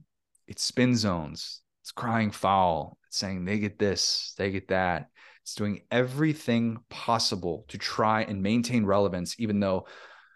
It's 0.47 0.63
spin 0.63 0.95
zones, 0.95 1.63
it's 1.83 1.93
crying 1.93 2.31
foul, 2.31 2.99
it's 3.07 3.17
saying 3.17 3.45
they 3.45 3.59
get 3.59 3.79
this, 3.79 4.35
they 4.37 4.51
get 4.51 4.69
that. 4.69 5.09
It's 5.47 5.55
doing 5.55 5.83
everything 5.93 6.79
possible 6.91 7.67
to 7.69 7.79
try 7.79 8.23
and 8.23 8.43
maintain 8.43 8.85
relevance, 8.85 9.37
even 9.39 9.61
though 9.61 9.87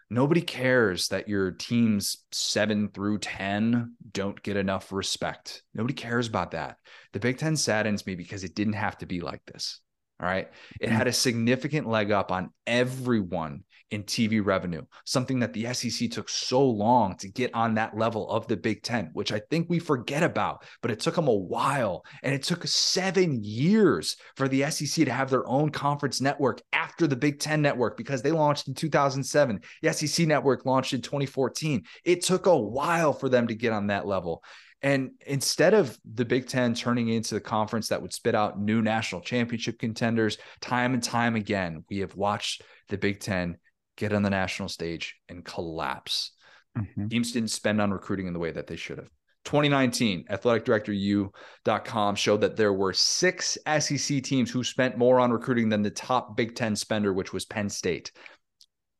nobody 0.09 0.39
cares 0.39 1.09
that 1.09 1.27
your 1.27 1.51
teams 1.51 2.23
seven 2.31 2.87
through 2.87 3.17
10 3.17 3.97
don't 4.13 4.41
get 4.41 4.55
enough 4.55 4.93
respect. 4.93 5.63
Nobody 5.73 5.93
cares 5.93 6.29
about 6.29 6.51
that. 6.51 6.77
The 7.11 7.19
Big 7.19 7.37
Ten 7.37 7.57
saddens 7.57 8.07
me 8.07 8.15
because 8.15 8.45
it 8.45 8.55
didn't 8.55 8.71
have 8.71 8.97
to 8.99 9.05
be 9.05 9.19
like 9.19 9.43
this. 9.43 9.81
All 10.21 10.27
right. 10.27 10.47
It 10.79 10.87
mm. 10.87 10.93
had 10.93 11.09
a 11.09 11.13
significant 11.13 11.89
leg 11.89 12.11
up 12.11 12.31
on 12.31 12.53
everyone 12.65 13.65
in 13.91 14.03
TV 14.03 14.43
revenue, 14.43 14.81
something 15.05 15.39
that 15.39 15.53
the 15.53 15.71
SEC 15.73 16.09
took 16.09 16.29
so 16.29 16.65
long 16.65 17.15
to 17.17 17.27
get 17.27 17.53
on 17.53 17.75
that 17.75 17.95
level 17.97 18.29
of 18.29 18.47
the 18.47 18.55
Big 18.55 18.83
Ten, 18.83 19.09
which 19.13 19.33
I 19.33 19.41
think 19.49 19.69
we 19.69 19.79
forget 19.79 20.23
about, 20.23 20.63
but 20.81 20.91
it 20.91 21.01
took 21.01 21.15
them 21.15 21.27
a 21.27 21.33
while. 21.33 22.05
And 22.23 22.33
it 22.33 22.43
took 22.43 22.65
seven 22.65 23.43
years 23.43 24.15
for 24.35 24.47
the 24.47 24.69
SEC 24.71 25.05
to 25.05 25.11
have 25.11 25.29
their 25.29 25.47
own 25.47 25.69
conference 25.69 26.21
network 26.21 26.61
after 26.71 27.05
the 27.05 27.15
Big 27.15 27.39
Ten 27.39 27.61
network 27.61 27.97
because 27.97 28.21
they 28.21 28.31
launched 28.31 28.69
in 28.69 28.73
2007. 28.73 29.59
The 29.81 29.93
SEC 29.93 30.25
network 30.25 30.65
launched 30.65 30.93
in 30.93 31.01
2014. 31.01 31.83
It 32.05 32.23
took 32.23 32.45
a 32.45 32.57
while 32.57 33.11
for 33.11 33.27
them 33.27 33.47
to 33.47 33.55
get 33.55 33.73
on 33.73 33.87
that 33.87 34.07
level. 34.07 34.43
And 34.81 35.11
instead 35.27 35.73
of 35.73 35.99
the 36.11 36.25
Big 36.25 36.47
Ten 36.47 36.73
turning 36.73 37.09
into 37.09 37.35
the 37.35 37.41
conference 37.41 37.89
that 37.89 38.01
would 38.01 38.13
spit 38.13 38.33
out 38.33 38.59
new 38.59 38.81
national 38.81 39.21
championship 39.21 39.77
contenders, 39.77 40.37
time 40.59 40.93
and 40.93 41.03
time 41.03 41.35
again, 41.35 41.83
we 41.89 41.99
have 41.99 42.15
watched 42.15 42.63
the 42.87 42.97
Big 42.97 43.19
Ten 43.19 43.57
get 43.97 44.13
on 44.13 44.23
the 44.23 44.29
national 44.29 44.69
stage 44.69 45.15
and 45.29 45.43
collapse. 45.43 46.31
Mm-hmm. 46.77 47.07
Teams 47.07 47.31
didn't 47.31 47.49
spend 47.49 47.81
on 47.81 47.91
recruiting 47.91 48.27
in 48.27 48.33
the 48.33 48.39
way 48.39 48.51
that 48.51 48.67
they 48.67 48.75
should 48.75 48.97
have. 48.97 49.09
2019, 49.45 50.25
athletic 50.29 50.65
director 50.65 50.93
u.com 50.93 52.15
showed 52.15 52.41
that 52.41 52.55
there 52.55 52.73
were 52.73 52.93
six 52.93 53.57
SEC 53.79 54.21
teams 54.21 54.51
who 54.51 54.63
spent 54.63 54.97
more 54.97 55.19
on 55.19 55.31
recruiting 55.31 55.67
than 55.67 55.81
the 55.81 55.89
top 55.89 56.37
Big 56.37 56.55
Ten 56.55 56.75
spender, 56.75 57.11
which 57.11 57.33
was 57.33 57.45
Penn 57.45 57.69
State. 57.69 58.11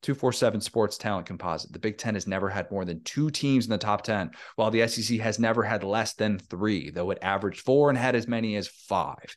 247 0.01 0.62
Sports 0.62 0.97
Talent 0.97 1.27
Composite. 1.27 1.71
The 1.71 1.80
Big 1.80 1.97
Ten 1.97 2.15
has 2.15 2.25
never 2.25 2.49
had 2.49 2.71
more 2.71 2.86
than 2.86 3.04
two 3.04 3.30
teams 3.30 3.65
in 3.65 3.69
the 3.69 3.77
top 3.77 4.01
10, 4.01 4.32
while 4.56 4.71
the 4.71 4.88
SEC 4.88 5.19
has 5.19 5.38
never 5.38 5.63
had 5.63 5.84
less 5.84 6.15
than 6.15 6.39
three, 6.39 6.89
though 6.89 7.12
it 7.12 7.19
averaged 7.21 7.62
four 7.62 7.89
and 7.89 7.97
had 7.97 8.15
as 8.15 8.27
many 8.27 8.56
as 8.56 8.67
five. 8.67 9.36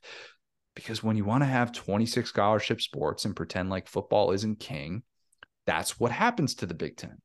Because 0.75 1.03
when 1.03 1.17
you 1.17 1.25
want 1.25 1.43
to 1.43 1.49
have 1.49 1.73
26 1.73 2.29
scholarship 2.29 2.81
sports 2.81 3.27
and 3.27 3.37
pretend 3.37 3.69
like 3.69 3.89
football 3.89 4.33
isn't 4.33 4.59
king, 4.59 5.03
that's 5.67 5.99
what 5.99 6.13
happens 6.13 6.55
to 6.57 6.67
the 6.67 6.75
Big 6.75 6.97
Ten. 6.97 7.19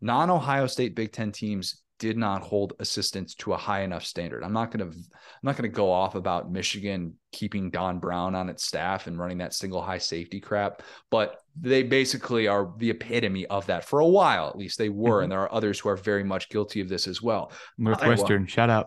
Non 0.00 0.30
Ohio 0.30 0.66
State 0.66 0.94
Big 0.94 1.12
Ten 1.12 1.32
teams 1.32 1.82
did 2.00 2.16
not 2.16 2.40
hold 2.40 2.72
assistance 2.80 3.34
to 3.34 3.52
a 3.52 3.56
high 3.56 3.82
enough 3.82 4.04
standard. 4.04 4.42
I'm 4.42 4.54
not 4.54 4.72
going 4.72 4.90
to 4.90 4.96
I'm 4.96 5.42
not 5.42 5.56
going 5.56 5.70
to 5.70 5.76
go 5.76 5.92
off 5.92 6.14
about 6.14 6.50
Michigan 6.50 7.14
keeping 7.30 7.70
Don 7.70 7.98
Brown 7.98 8.34
on 8.34 8.48
its 8.48 8.64
staff 8.64 9.06
and 9.06 9.18
running 9.18 9.38
that 9.38 9.54
single 9.54 9.82
high 9.82 9.98
safety 9.98 10.40
crap, 10.40 10.82
but 11.10 11.36
they 11.60 11.82
basically 11.82 12.48
are 12.48 12.72
the 12.78 12.90
epitome 12.90 13.46
of 13.46 13.66
that 13.66 13.84
for 13.84 14.00
a 14.00 14.06
while 14.06 14.48
at 14.48 14.56
least 14.56 14.78
they 14.78 14.88
were 14.88 15.16
mm-hmm. 15.16 15.24
and 15.24 15.32
there 15.32 15.40
are 15.40 15.54
others 15.54 15.78
who 15.78 15.90
are 15.90 15.96
very 15.96 16.24
much 16.24 16.48
guilty 16.48 16.80
of 16.80 16.88
this 16.88 17.06
as 17.06 17.20
well. 17.20 17.52
Northwestern, 17.76 18.42
Iowa, 18.42 18.48
shout 18.48 18.70
out. 18.70 18.86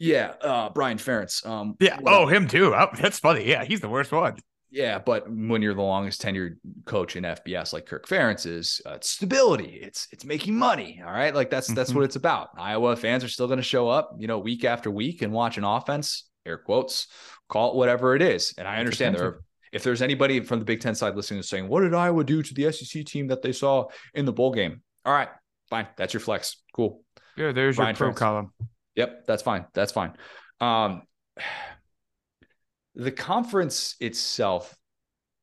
Yeah, 0.00 0.32
uh, 0.42 0.70
Brian 0.70 0.98
Ferentz. 0.98 1.44
Um, 1.46 1.74
yeah, 1.80 1.98
oh, 2.06 2.26
him 2.26 2.46
too. 2.46 2.74
Oh, 2.74 2.88
that's 3.00 3.18
funny. 3.18 3.48
Yeah, 3.48 3.64
he's 3.64 3.80
the 3.80 3.88
worst 3.88 4.12
one. 4.12 4.36
Yeah, 4.70 4.98
but 4.98 5.24
when 5.30 5.62
you're 5.62 5.74
the 5.74 5.80
longest 5.80 6.20
tenured 6.20 6.56
coach 6.84 7.16
in 7.16 7.24
FBS, 7.24 7.72
like 7.72 7.86
Kirk 7.86 8.06
Ferentz 8.06 8.46
is, 8.46 8.82
uh, 8.84 8.92
it's 8.94 9.08
stability. 9.08 9.80
It's 9.82 10.08
it's 10.12 10.26
making 10.26 10.58
money. 10.58 11.02
All 11.04 11.12
right, 11.12 11.34
like 11.34 11.48
that's 11.48 11.68
mm-hmm. 11.68 11.76
that's 11.76 11.94
what 11.94 12.04
it's 12.04 12.16
about. 12.16 12.50
Iowa 12.58 12.94
fans 12.96 13.24
are 13.24 13.28
still 13.28 13.46
going 13.46 13.58
to 13.58 13.62
show 13.62 13.88
up, 13.88 14.14
you 14.18 14.26
know, 14.26 14.38
week 14.38 14.64
after 14.64 14.90
week 14.90 15.22
and 15.22 15.32
watch 15.32 15.56
an 15.56 15.64
offense. 15.64 16.28
Air 16.44 16.58
quotes, 16.58 17.08
call 17.48 17.70
it 17.70 17.76
whatever 17.76 18.14
it 18.14 18.22
is. 18.22 18.54
And 18.58 18.68
I 18.68 18.76
understand 18.76 19.16
there. 19.16 19.24
Are, 19.24 19.42
if 19.72 19.82
there's 19.82 20.02
anybody 20.02 20.40
from 20.40 20.58
the 20.58 20.64
Big 20.64 20.80
Ten 20.80 20.94
side 20.94 21.16
listening 21.16 21.38
and 21.38 21.46
saying, 21.46 21.66
"What 21.68 21.80
did 21.80 21.94
Iowa 21.94 22.22
do 22.24 22.42
to 22.42 22.54
the 22.54 22.70
SEC 22.70 23.04
team 23.06 23.28
that 23.28 23.40
they 23.40 23.52
saw 23.52 23.86
in 24.14 24.26
the 24.26 24.32
bowl 24.32 24.52
game?" 24.52 24.82
All 25.04 25.14
right, 25.14 25.28
fine. 25.70 25.88
That's 25.96 26.12
your 26.12 26.20
flex. 26.20 26.58
Cool. 26.74 27.02
Yeah, 27.36 27.52
there's 27.52 27.76
Brian 27.76 27.90
your 27.90 27.96
pro 27.96 28.10
Ferentz. 28.10 28.16
column. 28.16 28.52
Yep, 28.96 29.26
that's 29.26 29.42
fine. 29.42 29.64
That's 29.72 29.92
fine. 29.92 30.14
Um, 30.60 31.02
the 32.98 33.12
conference 33.12 33.94
itself 34.00 34.76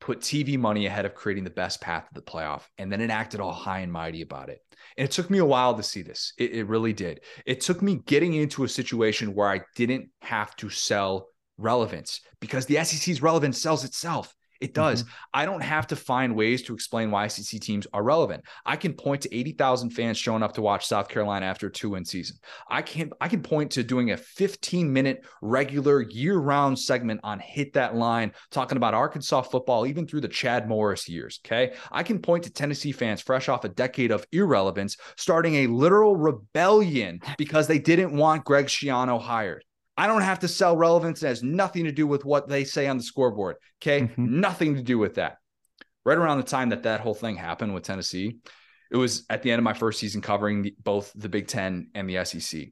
put 0.02 0.20
TV 0.20 0.60
money 0.60 0.86
ahead 0.86 1.06
of 1.06 1.16
creating 1.16 1.46
the 1.46 1.50
best 1.50 1.80
path 1.80 2.06
to 2.08 2.14
the 2.14 2.22
playoff, 2.22 2.64
and 2.78 2.92
then 2.92 3.00
it 3.00 3.10
acted 3.10 3.40
all 3.40 3.54
high 3.54 3.80
and 3.80 3.92
mighty 3.92 4.22
about 4.22 4.50
it. 4.50 4.60
And 4.98 5.06
it 5.06 5.12
took 5.12 5.30
me 5.30 5.38
a 5.38 5.46
while 5.46 5.74
to 5.74 5.82
see 5.82 6.02
this. 6.02 6.34
It, 6.38 6.52
it 6.52 6.68
really 6.68 6.92
did. 6.92 7.22
It 7.46 7.62
took 7.62 7.82
me 7.82 8.02
getting 8.06 8.34
into 8.34 8.66
a 8.66 8.70
situation 8.70 9.34
where 9.34 9.50
I 9.50 9.62
didn't 9.76 10.10
have 10.22 10.56
to 10.58 10.70
sell 10.70 11.30
relevance 11.58 12.20
because 12.42 12.66
the 12.66 12.84
SEC's 12.84 13.22
relevance 13.22 13.62
sells 13.62 13.86
itself. 13.86 14.36
It 14.66 14.74
does. 14.74 15.04
Mm-hmm. 15.04 15.12
I 15.36 15.46
don't 15.46 15.62
have 15.62 15.86
to 15.88 15.96
find 15.96 16.36
ways 16.36 16.64
to 16.64 16.74
explain 16.74 17.12
why 17.12 17.28
SEC 17.28 17.62
teams 17.62 17.86
are 17.94 18.02
relevant. 18.02 18.44
I 18.66 18.78
can 18.78 18.94
point 18.94 19.22
to 19.22 19.36
80,000 19.36 19.92
fans 19.92 20.18
showing 20.18 20.42
up 20.42 20.54
to 20.54 20.64
watch 20.64 20.88
South 20.88 21.08
Carolina 21.08 21.46
after 21.46 21.68
a 21.68 21.72
two-win 21.72 22.04
season. 22.04 22.38
I 22.68 22.82
can 22.82 23.12
I 23.22 23.28
can 23.28 23.44
point 23.44 23.74
to 23.74 23.84
doing 23.84 24.10
a 24.10 24.16
15-minute 24.18 25.24
regular 25.44 26.02
year-round 26.02 26.80
segment 26.80 27.20
on 27.24 27.38
Hit 27.38 27.74
That 27.74 27.96
Line 27.96 28.32
talking 28.50 28.78
about 28.78 28.96
Arkansas 28.96 29.44
football 29.44 29.86
even 29.86 30.08
through 30.08 30.22
the 30.22 30.28
Chad 30.28 30.68
Morris 30.68 31.08
years, 31.08 31.40
okay? 31.46 31.76
I 31.92 32.02
can 32.02 32.18
point 32.18 32.46
to 32.46 32.50
Tennessee 32.50 32.92
fans 32.92 33.22
fresh 33.22 33.50
off 33.50 33.66
a 33.66 33.70
decade 33.70 34.10
of 34.10 34.26
irrelevance 34.32 34.98
starting 35.16 35.58
a 35.58 35.68
literal 35.68 36.16
rebellion 36.16 37.20
because 37.38 37.68
they 37.68 37.78
didn't 37.78 38.18
want 38.18 38.46
Greg 38.46 38.66
Schiano 38.66 39.22
hired. 39.22 39.64
I 39.98 40.08
don't 40.08 40.22
have 40.22 40.40
to 40.40 40.48
sell 40.48 40.76
relevance. 40.76 41.24
It 41.24 41.28
has 41.28 41.44
nothing 41.44 41.86
to 41.86 41.92
do 41.92 42.06
with 42.06 42.26
what 42.26 42.48
they 42.48 42.64
say 42.64 42.88
on 42.88 42.98
the 42.98 43.04
scoreboard. 43.04 43.56
Okay. 43.82 44.02
Mm-hmm. 44.02 44.40
Nothing 44.40 44.76
to 44.76 44.82
do 44.82 44.98
with 44.98 45.16
that. 45.16 45.38
Right 46.04 46.18
around 46.18 46.38
the 46.38 46.44
time 46.44 46.70
that 46.70 46.84
that 46.84 47.00
whole 47.00 47.14
thing 47.14 47.36
happened 47.36 47.74
with 47.74 47.84
Tennessee, 47.84 48.38
it 48.92 48.98
was 48.98 49.26
at 49.30 49.42
the 49.42 49.52
end 49.52 49.60
of 49.60 49.64
my 49.64 49.74
first 49.74 50.00
season 50.00 50.22
covering 50.22 50.62
the, 50.62 50.76
both 50.84 51.12
the 51.16 51.30
Big 51.30 51.48
Ten 51.48 51.90
and 51.96 52.10
the 52.10 52.24
SEC. 52.26 52.68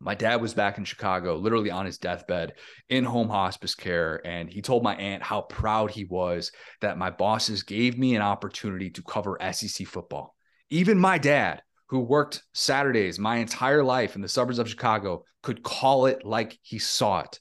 My 0.00 0.14
dad 0.14 0.40
was 0.40 0.54
back 0.54 0.78
in 0.78 0.84
Chicago, 0.84 1.36
literally 1.36 1.72
on 1.72 1.84
his 1.84 1.98
deathbed 1.98 2.54
in 2.88 3.04
home 3.04 3.28
hospice 3.28 3.74
care. 3.74 4.24
And 4.24 4.48
he 4.48 4.62
told 4.62 4.84
my 4.84 4.94
aunt 4.94 5.24
how 5.24 5.42
proud 5.42 5.90
he 5.90 6.04
was 6.04 6.52
that 6.80 6.98
my 6.98 7.10
bosses 7.10 7.64
gave 7.64 7.98
me 7.98 8.14
an 8.14 8.22
opportunity 8.22 8.90
to 8.90 9.02
cover 9.02 9.38
SEC 9.52 9.86
football. 9.88 10.36
Even 10.70 10.98
my 10.98 11.18
dad, 11.18 11.62
who 11.88 12.00
worked 12.00 12.42
Saturdays 12.52 13.18
my 13.18 13.36
entire 13.36 13.82
life 13.82 14.14
in 14.14 14.22
the 14.22 14.28
suburbs 14.28 14.58
of 14.58 14.68
Chicago 14.68 15.24
could 15.42 15.62
call 15.62 16.06
it 16.06 16.24
like 16.24 16.58
he 16.62 16.78
saw 16.78 17.20
it. 17.20 17.40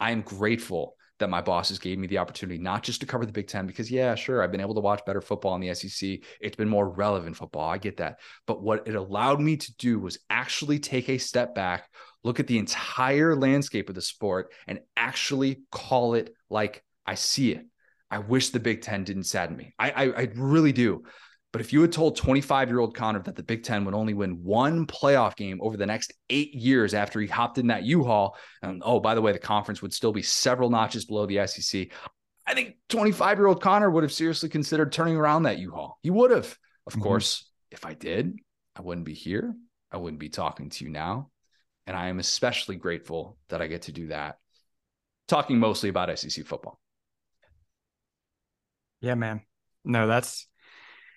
I 0.00 0.10
am 0.10 0.22
grateful 0.22 0.96
that 1.20 1.30
my 1.30 1.40
bosses 1.40 1.78
gave 1.78 1.98
me 1.98 2.08
the 2.08 2.18
opportunity 2.18 2.58
not 2.58 2.82
just 2.82 3.00
to 3.00 3.06
cover 3.06 3.24
the 3.24 3.32
Big 3.32 3.46
Ten, 3.46 3.66
because, 3.66 3.90
yeah, 3.90 4.16
sure, 4.16 4.42
I've 4.42 4.50
been 4.50 4.60
able 4.60 4.74
to 4.74 4.80
watch 4.80 5.04
better 5.06 5.20
football 5.20 5.54
in 5.54 5.60
the 5.60 5.72
SEC. 5.74 6.18
It's 6.40 6.56
been 6.56 6.68
more 6.68 6.88
relevant 6.88 7.36
football. 7.36 7.68
I 7.68 7.78
get 7.78 7.98
that. 7.98 8.18
But 8.46 8.62
what 8.62 8.88
it 8.88 8.96
allowed 8.96 9.40
me 9.40 9.56
to 9.56 9.76
do 9.76 10.00
was 10.00 10.18
actually 10.28 10.80
take 10.80 11.08
a 11.08 11.18
step 11.18 11.54
back, 11.54 11.88
look 12.24 12.40
at 12.40 12.48
the 12.48 12.58
entire 12.58 13.36
landscape 13.36 13.88
of 13.88 13.94
the 13.94 14.02
sport, 14.02 14.52
and 14.66 14.80
actually 14.96 15.62
call 15.70 16.14
it 16.14 16.34
like 16.50 16.82
I 17.06 17.14
see 17.14 17.52
it. 17.52 17.64
I 18.10 18.18
wish 18.18 18.50
the 18.50 18.60
Big 18.60 18.82
Ten 18.82 19.04
didn't 19.04 19.24
sadden 19.24 19.56
me. 19.56 19.72
I, 19.78 19.90
I, 19.90 20.04
I 20.04 20.28
really 20.34 20.72
do. 20.72 21.04
But 21.54 21.60
if 21.60 21.72
you 21.72 21.82
had 21.82 21.92
told 21.92 22.16
25 22.16 22.68
year 22.68 22.80
old 22.80 22.96
Connor 22.96 23.22
that 23.22 23.36
the 23.36 23.42
Big 23.44 23.62
Ten 23.62 23.84
would 23.84 23.94
only 23.94 24.12
win 24.12 24.42
one 24.42 24.88
playoff 24.88 25.36
game 25.36 25.60
over 25.62 25.76
the 25.76 25.86
next 25.86 26.12
eight 26.28 26.52
years 26.52 26.94
after 26.94 27.20
he 27.20 27.28
hopped 27.28 27.58
in 27.58 27.68
that 27.68 27.84
U 27.84 28.02
Haul, 28.02 28.36
and 28.60 28.82
oh, 28.84 28.98
by 28.98 29.14
the 29.14 29.22
way, 29.22 29.30
the 29.30 29.38
conference 29.38 29.80
would 29.80 29.94
still 29.94 30.10
be 30.10 30.20
several 30.20 30.68
notches 30.68 31.04
below 31.04 31.26
the 31.26 31.46
SEC, 31.46 31.92
I 32.44 32.54
think 32.54 32.74
25 32.88 33.38
year 33.38 33.46
old 33.46 33.62
Connor 33.62 33.88
would 33.88 34.02
have 34.02 34.12
seriously 34.12 34.48
considered 34.48 34.90
turning 34.90 35.14
around 35.14 35.44
that 35.44 35.58
U 35.58 35.70
Haul. 35.70 35.96
He 36.02 36.10
would 36.10 36.32
have. 36.32 36.58
Of 36.88 36.94
mm-hmm. 36.94 37.02
course, 37.02 37.48
if 37.70 37.86
I 37.86 37.94
did, 37.94 38.36
I 38.74 38.82
wouldn't 38.82 39.06
be 39.06 39.14
here. 39.14 39.54
I 39.92 39.98
wouldn't 39.98 40.18
be 40.18 40.30
talking 40.30 40.70
to 40.70 40.84
you 40.84 40.90
now. 40.90 41.30
And 41.86 41.96
I 41.96 42.08
am 42.08 42.18
especially 42.18 42.74
grateful 42.74 43.38
that 43.50 43.62
I 43.62 43.68
get 43.68 43.82
to 43.82 43.92
do 43.92 44.08
that, 44.08 44.38
talking 45.28 45.60
mostly 45.60 45.88
about 45.88 46.18
SEC 46.18 46.46
football. 46.46 46.80
Yeah, 49.00 49.14
man. 49.14 49.42
No, 49.84 50.08
that's 50.08 50.48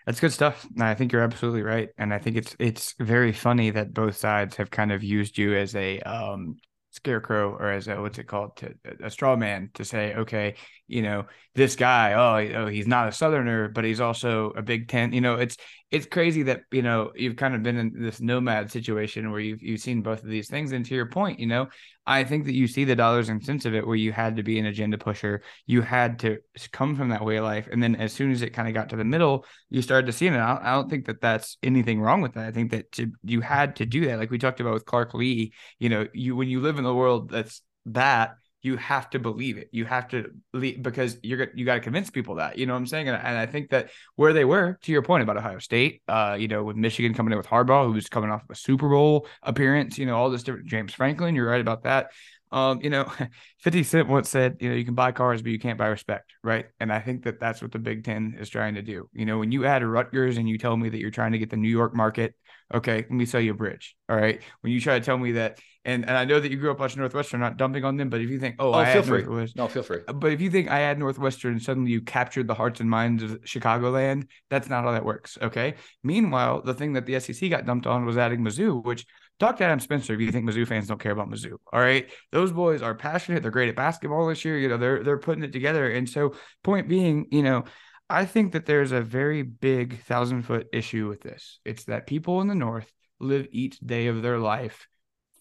that's 0.08 0.22
good 0.22 0.32
stuff. 0.32 0.66
I 0.80 0.96
think 0.96 1.12
you're 1.12 1.22
absolutely 1.22 1.64
right, 1.64 1.90
and 1.98 2.14
I 2.14 2.18
think 2.18 2.38
it's 2.38 2.56
it's 2.60 2.96
very 2.98 3.34
funny 3.34 3.72
that 3.72 3.94
both 3.94 4.16
sides 4.16 4.56
have 4.56 4.72
kind 4.72 4.94
of 4.94 5.04
used 5.04 5.38
you 5.38 5.54
as 5.54 5.76
a 5.76 6.00
um, 6.00 6.56
scarecrow 6.92 7.52
or 7.52 7.70
as 7.72 7.90
a 7.90 8.02
what's 8.02 8.18
it 8.18 8.24
called 8.24 8.56
to 8.58 8.74
a 9.04 9.10
straw 9.10 9.36
man 9.36 9.70
to 9.74 9.84
say, 9.84 10.16
okay, 10.16 10.56
you 10.88 11.02
know, 11.02 11.26
this 11.56 11.76
guy, 11.76 12.14
oh, 12.14 12.56
oh, 12.56 12.68
he's 12.68 12.88
not 12.88 13.10
a 13.10 13.12
Southerner, 13.12 13.68
but 13.68 13.84
he's 13.84 14.00
also 14.00 14.52
a 14.52 14.62
Big 14.62 14.88
Ten. 14.88 15.12
You 15.12 15.20
know, 15.20 15.36
it's 15.36 15.58
it's 15.90 16.06
crazy 16.06 16.44
that 16.44 16.62
you 16.72 16.82
know 16.82 17.12
you've 17.16 17.38
kind 17.38 17.56
of 17.56 17.64
been 17.64 17.78
in 17.78 17.94
this 18.02 18.20
nomad 18.20 18.70
situation 18.70 19.32
where 19.32 19.40
you've 19.40 19.62
you've 19.64 19.80
seen 19.80 20.02
both 20.02 20.22
of 20.22 20.30
these 20.30 20.50
things. 20.50 20.74
And 20.74 20.86
to 20.86 20.96
your 20.96 21.06
point, 21.06 21.40
you 21.40 21.48
know, 21.48 21.68
I 22.06 22.26
think 22.26 22.46
that 22.46 22.56
you 22.56 22.68
see 22.68 22.84
the 22.84 22.96
dollars 22.96 23.30
and 23.30 23.44
cents 23.44 23.66
of 23.66 23.74
it, 23.74 23.88
where 23.88 23.96
you 23.96 24.12
had 24.12 24.36
to 24.36 24.44
be 24.44 24.60
an 24.60 24.66
agenda 24.66 24.98
pusher, 24.98 25.44
you 25.66 25.82
had 25.82 26.20
to 26.20 26.40
come 26.72 26.96
from 26.96 27.10
that 27.10 27.24
way 27.24 27.38
of 27.38 27.46
life, 27.46 27.70
and 27.72 27.82
then 27.82 27.96
as 27.96 28.12
soon 28.12 28.32
as 28.32 28.42
it 28.42 28.52
kind 28.54 28.68
of 28.68 28.74
got 28.74 28.90
to 28.90 28.98
the 28.98 29.06
middle, 29.06 29.46
you 29.70 29.82
started 29.82 30.08
to 30.08 30.14
see 30.14 30.28
it. 30.28 30.34
I 30.34 30.54
don't, 30.56 30.64
I 30.64 30.74
don't 30.74 30.90
think 30.90 31.06
that 31.06 31.22
that's 31.22 31.58
anything 31.64 32.02
wrong 32.02 32.22
with 32.22 32.34
that. 32.34 32.46
I 32.46 32.52
think 32.52 32.72
that 32.72 32.92
to, 32.94 33.12
you 33.24 33.40
had 33.40 33.78
to 33.78 33.86
do 33.86 34.08
that, 34.08 34.20
like 34.20 34.32
we 34.32 34.40
talked 34.40 34.60
about 34.60 34.74
with 34.74 34.86
Clark 34.86 35.14
Lee. 35.14 35.54
You 35.80 35.90
know, 35.90 36.08
you 36.14 36.36
when 36.36 36.50
you 36.50 36.60
live 36.60 36.78
in 36.78 36.84
the 36.84 36.94
world 36.94 37.30
that's 37.30 37.62
that 37.88 38.36
you 38.62 38.76
have 38.78 39.10
to 39.12 39.20
believe 39.20 39.58
it. 39.58 39.70
You 39.72 39.86
have 39.86 40.08
to 40.10 40.32
believe 40.52 40.82
because 40.82 41.18
you're 41.24 41.48
you 41.54 41.66
got 41.66 41.76
to 41.76 41.80
convince 41.80 42.10
people 42.10 42.36
that. 42.36 42.58
You 42.58 42.66
know 42.66 42.74
what 42.74 42.80
I'm 42.80 42.88
saying? 42.88 43.08
And, 43.08 43.18
and, 43.18 43.38
I 43.38 43.46
think 43.46 43.70
that 43.70 43.92
where 44.16 44.34
they 44.34 44.46
were, 44.46 44.78
to 44.82 44.92
your 44.92 45.02
point 45.02 45.24
about 45.24 45.38
Ohio 45.38 45.60
State, 45.60 46.02
uh, 46.08 46.36
you 46.40 46.48
know, 46.48 46.64
with 46.64 46.76
Michigan 46.76 47.14
coming 47.14 47.32
in 47.32 47.38
with 47.38 47.48
Harbaugh, 47.48 47.92
who's 47.92 48.08
coming 48.10 48.32
off 48.32 48.44
of 48.44 48.50
a 48.50 48.56
Super 48.56 48.90
Bowl 48.90 49.28
appearance, 49.44 49.98
you 49.98 50.06
know, 50.06 50.18
all 50.18 50.30
this 50.30 50.44
different 50.44 50.68
James 50.68 50.94
Franklin, 50.94 51.36
you're 51.36 51.48
right 51.48 51.62
about 51.62 51.84
that. 51.84 52.12
Um, 52.52 52.82
you 52.82 52.90
know, 52.90 53.12
50 53.60 53.84
Cent 53.84 54.08
once 54.08 54.30
said, 54.30 54.58
you 54.60 54.70
know, 54.70 54.76
you 54.76 54.86
can 54.86 54.96
buy 54.96 55.12
cars, 55.12 55.42
but 55.42 55.52
you 55.52 55.60
can't 55.60 55.78
buy 55.78 55.88
respect, 55.88 56.34
right? 56.44 56.66
And 56.80 56.92
I 56.92 57.00
think 57.00 57.24
that 57.24 57.40
that's 57.40 57.62
what 57.62 57.72
the 57.72 57.80
Big 57.80 58.04
Ten 58.04 58.38
is 58.40 58.50
trying 58.50 58.76
to 58.76 58.82
do. 58.82 59.10
You 59.14 59.26
know, 59.26 59.38
when 59.38 59.52
you 59.52 59.66
add 59.66 59.84
Rutgers 59.84 60.38
and 60.38 60.48
you 60.48 60.58
tell 60.58 60.76
me 60.76 60.90
that 60.90 61.00
you're 61.00 61.12
trying 61.12 61.34
to 61.34 61.38
get 61.38 61.50
the 61.50 61.58
New 61.58 61.70
York 61.70 61.96
market, 61.96 62.36
okay, 62.74 62.98
let 62.98 63.12
me 63.12 63.26
sell 63.26 63.42
you 63.42 63.52
a 63.52 63.56
bridge. 63.56 63.96
All 64.10 64.16
right. 64.16 64.42
When 64.62 64.72
you 64.72 64.82
try 64.82 64.98
to 64.98 65.06
tell 65.06 65.18
me 65.18 65.34
that, 65.34 65.60
and, 65.88 66.08
and 66.08 66.18
I 66.18 66.26
know 66.26 66.40
that 66.40 66.52
you 66.52 66.58
grew 66.58 66.70
up 66.70 66.80
watching 66.80 67.00
Northwestern, 67.00 67.40
not 67.40 67.58
dumping 67.58 67.84
on 67.84 67.98
them, 67.98 68.10
but 68.10 68.22
if 68.22 68.30
you 68.30 68.40
think, 68.40 68.58
oh, 68.60 68.72
oh 68.72 68.74
I 68.74 68.94
feel 68.94 69.04
free. 69.04 69.48
no, 69.56 69.68
feel 69.68 69.82
free. 69.82 70.02
But 70.06 70.34
if 70.34 70.42
you 70.42 70.52
think 70.52 70.70
I 70.70 70.80
had 70.80 71.00
Northwestern 71.00 71.54
and 71.54 71.62
suddenly 71.62 71.92
you 71.92 72.02
captured 72.02 72.48
the 72.48 72.54
hearts 72.54 72.80
and 72.80 72.90
minds 72.90 73.24
of 73.24 73.42
Chicagoland, 73.42 74.28
that's 74.50 74.70
not 74.70 74.84
how 74.84 74.92
that 74.92 75.06
works. 75.06 75.38
Okay. 75.42 75.76
Meanwhile, 76.04 76.62
the 76.62 76.74
thing 76.74 76.94
that 76.94 77.06
the 77.06 77.20
SEC 77.20 77.50
got 77.50 77.66
dumped 77.66 77.88
on 77.88 78.06
was 78.06 78.18
adding 78.18 78.42
Mizzou, 78.42 78.84
which 78.84 79.06
Talk 79.40 79.58
to 79.58 79.66
Adam 79.66 79.80
Spencer 79.80 80.14
if 80.14 80.20
you 80.20 80.32
think 80.32 80.50
Mizzou 80.50 80.68
fans 80.68 80.88
don't 80.88 81.00
care 81.00 81.12
about 81.12 81.30
Mizzou. 81.30 81.58
All 81.72 81.80
right. 81.80 82.10
Those 82.32 82.52
boys 82.52 82.82
are 82.82 82.96
passionate. 82.96 83.44
They're 83.44 83.52
great 83.52 83.70
at 83.70 83.76
basketball 83.76 84.28
this 84.28 84.44
year. 84.44 84.58
You 84.58 84.68
know, 84.68 84.78
they're 84.78 85.04
they're 85.04 85.20
putting 85.20 85.44
it 85.44 85.54
together. 85.54 85.92
And 85.92 86.10
so 86.10 86.34
point 86.64 86.90
being, 86.90 87.28
you 87.32 87.44
know, 87.44 87.66
I 88.10 88.26
think 88.26 88.54
that 88.54 88.66
there's 88.66 88.92
a 88.92 89.02
very 89.02 89.44
big 89.44 90.02
thousand 90.02 90.42
foot 90.44 90.68
issue 90.74 91.08
with 91.08 91.22
this. 91.22 91.60
It's 91.66 91.84
that 91.84 92.08
people 92.08 92.42
in 92.42 92.48
the 92.48 92.56
north 92.56 92.92
live 93.20 93.48
each 93.52 93.80
day 93.80 94.08
of 94.08 94.24
their 94.24 94.40
life 94.40 94.88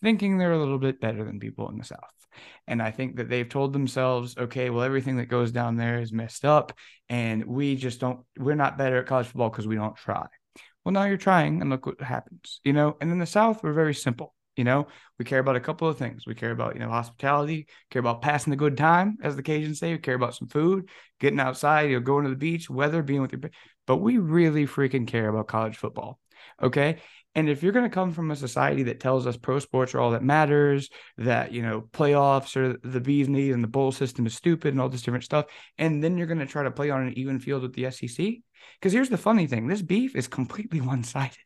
thinking 0.03 0.39
they're 0.39 0.53
a 0.53 0.59
little 0.59 0.79
bit 0.79 1.01
better 1.01 1.25
than 1.25 1.41
people 1.41 1.69
in 1.71 1.79
the 1.79 1.85
south. 1.85 2.01
And 2.67 2.83
I 2.83 2.91
think 2.91 3.17
that 3.17 3.29
they've 3.29 3.49
told 3.49 3.73
themselves, 3.73 4.37
okay, 4.37 4.71
well, 4.71 4.85
everything 4.85 5.17
that 5.17 5.27
goes 5.27 5.53
down 5.53 5.77
there 5.77 6.01
is 6.01 6.13
messed 6.13 6.45
up. 6.45 6.73
And 7.09 7.45
we 7.47 7.77
just 7.77 8.01
don't, 8.01 8.21
we're 8.39 8.55
not 8.55 8.79
better 8.79 8.99
at 8.99 9.07
college 9.07 9.27
football 9.27 9.51
because 9.51 9.67
we 9.67 9.77
don't 9.77 9.97
try. 9.97 10.27
Well, 10.85 10.93
now 10.93 11.05
you're 11.05 11.17
trying 11.17 11.61
and 11.61 11.71
look 11.71 11.87
what 11.87 12.01
happens, 12.01 12.61
you 12.65 12.73
know? 12.73 12.97
And 13.01 13.11
in 13.11 13.19
the 13.19 13.27
South, 13.27 13.63
we're 13.63 13.73
very 13.73 13.95
simple. 13.95 14.35
You 14.57 14.65
know, 14.65 14.87
we 15.19 15.25
care 15.25 15.41
about 15.41 15.57
a 15.57 15.61
couple 15.61 15.87
of 15.87 15.99
things. 15.99 16.27
We 16.27 16.35
care 16.35 16.51
about, 16.51 16.75
you 16.75 16.81
know, 16.81 16.89
hospitality, 16.89 17.67
care 17.91 18.01
about 18.01 18.23
passing 18.23 18.51
the 18.51 18.57
good 18.57 18.77
time, 18.77 19.19
as 19.23 19.37
the 19.37 19.43
Cajuns 19.43 19.77
say. 19.77 19.93
We 19.93 19.99
care 19.99 20.15
about 20.15 20.35
some 20.35 20.49
food, 20.49 20.89
getting 21.21 21.41
outside, 21.41 21.91
you 21.91 21.97
know, 21.97 22.01
going 22.01 22.25
to 22.25 22.31
the 22.31 22.37
beach, 22.37 22.71
weather, 22.71 23.03
being 23.03 23.21
with 23.21 23.33
your. 23.33 23.51
But 23.87 23.97
we 23.97 24.17
really 24.17 24.67
freaking 24.67 25.07
care 25.07 25.29
about 25.29 25.49
college 25.49 25.77
football. 25.77 26.19
Okay. 26.63 26.99
And 27.37 27.51
if 27.51 27.63
you're 27.63 27.73
going 27.73 27.85
to 27.85 27.95
come 27.95 28.13
from 28.13 28.31
a 28.31 28.37
society 28.37 28.83
that 28.85 28.99
tells 28.99 29.27
us 29.27 29.37
pro 29.37 29.59
sports 29.59 29.95
are 29.95 30.01
all 30.01 30.13
that 30.13 30.23
matters, 30.23 30.89
that, 31.19 31.53
you 31.53 31.61
know, 31.61 31.83
playoffs 31.93 32.57
are 32.57 32.79
the 32.83 32.99
bee's 32.99 33.29
knees 33.29 33.55
and 33.55 33.63
the 33.63 33.69
bowl 33.69 33.93
system 33.93 34.25
is 34.25 34.35
stupid 34.35 34.73
and 34.73 34.81
all 34.81 34.89
this 34.89 35.03
different 35.03 35.23
stuff, 35.23 35.45
and 35.77 36.03
then 36.03 36.17
you're 36.17 36.27
going 36.27 36.39
to 36.39 36.47
try 36.47 36.63
to 36.63 36.71
play 36.71 36.89
on 36.89 37.07
an 37.07 37.13
even 37.19 37.39
field 37.39 37.61
with 37.61 37.75
the 37.75 37.91
SEC, 37.91 38.27
because 38.81 38.93
here's 38.95 39.11
the 39.11 39.19
funny 39.19 39.47
thing 39.47 39.67
this 39.67 39.83
beef 39.83 40.17
is 40.17 40.27
completely 40.27 40.81
one 40.93 41.05
sided. 41.05 41.37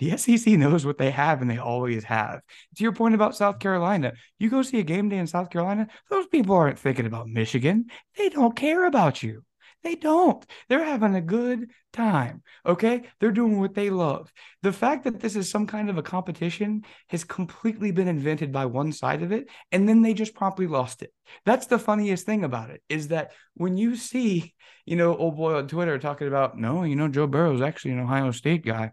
The 0.00 0.16
SEC 0.16 0.54
knows 0.54 0.84
what 0.84 0.98
they 0.98 1.12
have 1.12 1.40
and 1.40 1.48
they 1.48 1.58
always 1.58 2.02
have. 2.04 2.40
To 2.76 2.82
your 2.82 2.92
point 2.92 3.14
about 3.14 3.36
South 3.36 3.60
Carolina, 3.60 4.14
you 4.40 4.50
go 4.50 4.62
see 4.62 4.80
a 4.80 4.82
game 4.82 5.08
day 5.08 5.18
in 5.18 5.28
South 5.28 5.50
Carolina, 5.50 5.86
those 6.10 6.26
people 6.26 6.56
aren't 6.56 6.80
thinking 6.80 7.06
about 7.06 7.28
Michigan. 7.28 7.86
They 8.16 8.28
don't 8.28 8.56
care 8.56 8.86
about 8.86 9.22
you. 9.22 9.44
They 9.84 9.94
don't. 9.94 10.44
They're 10.68 10.84
having 10.84 11.14
a 11.14 11.20
good 11.20 11.70
time. 11.92 12.42
Okay. 12.66 13.02
They're 13.20 13.30
doing 13.30 13.60
what 13.60 13.74
they 13.74 13.90
love. 13.90 14.32
The 14.62 14.72
fact 14.72 15.04
that 15.04 15.20
this 15.20 15.36
is 15.36 15.48
some 15.48 15.66
kind 15.66 15.88
of 15.88 15.98
a 15.98 16.02
competition 16.02 16.82
has 17.08 17.24
completely 17.24 17.90
been 17.90 18.08
invented 18.08 18.52
by 18.52 18.66
one 18.66 18.92
side 18.92 19.22
of 19.22 19.32
it. 19.32 19.48
And 19.70 19.88
then 19.88 20.02
they 20.02 20.14
just 20.14 20.34
promptly 20.34 20.66
lost 20.66 21.02
it. 21.02 21.12
That's 21.44 21.66
the 21.66 21.78
funniest 21.78 22.26
thing 22.26 22.44
about 22.44 22.70
it 22.70 22.82
is 22.88 23.08
that 23.08 23.32
when 23.54 23.76
you 23.76 23.96
see, 23.96 24.54
you 24.84 24.96
know, 24.96 25.16
old 25.16 25.36
boy 25.36 25.54
on 25.54 25.68
Twitter 25.68 25.98
talking 25.98 26.28
about, 26.28 26.58
no, 26.58 26.82
you 26.82 26.96
know, 26.96 27.08
Joe 27.08 27.26
Burrow 27.26 27.54
is 27.54 27.62
actually 27.62 27.92
an 27.92 28.00
Ohio 28.00 28.30
State 28.32 28.64
guy. 28.64 28.92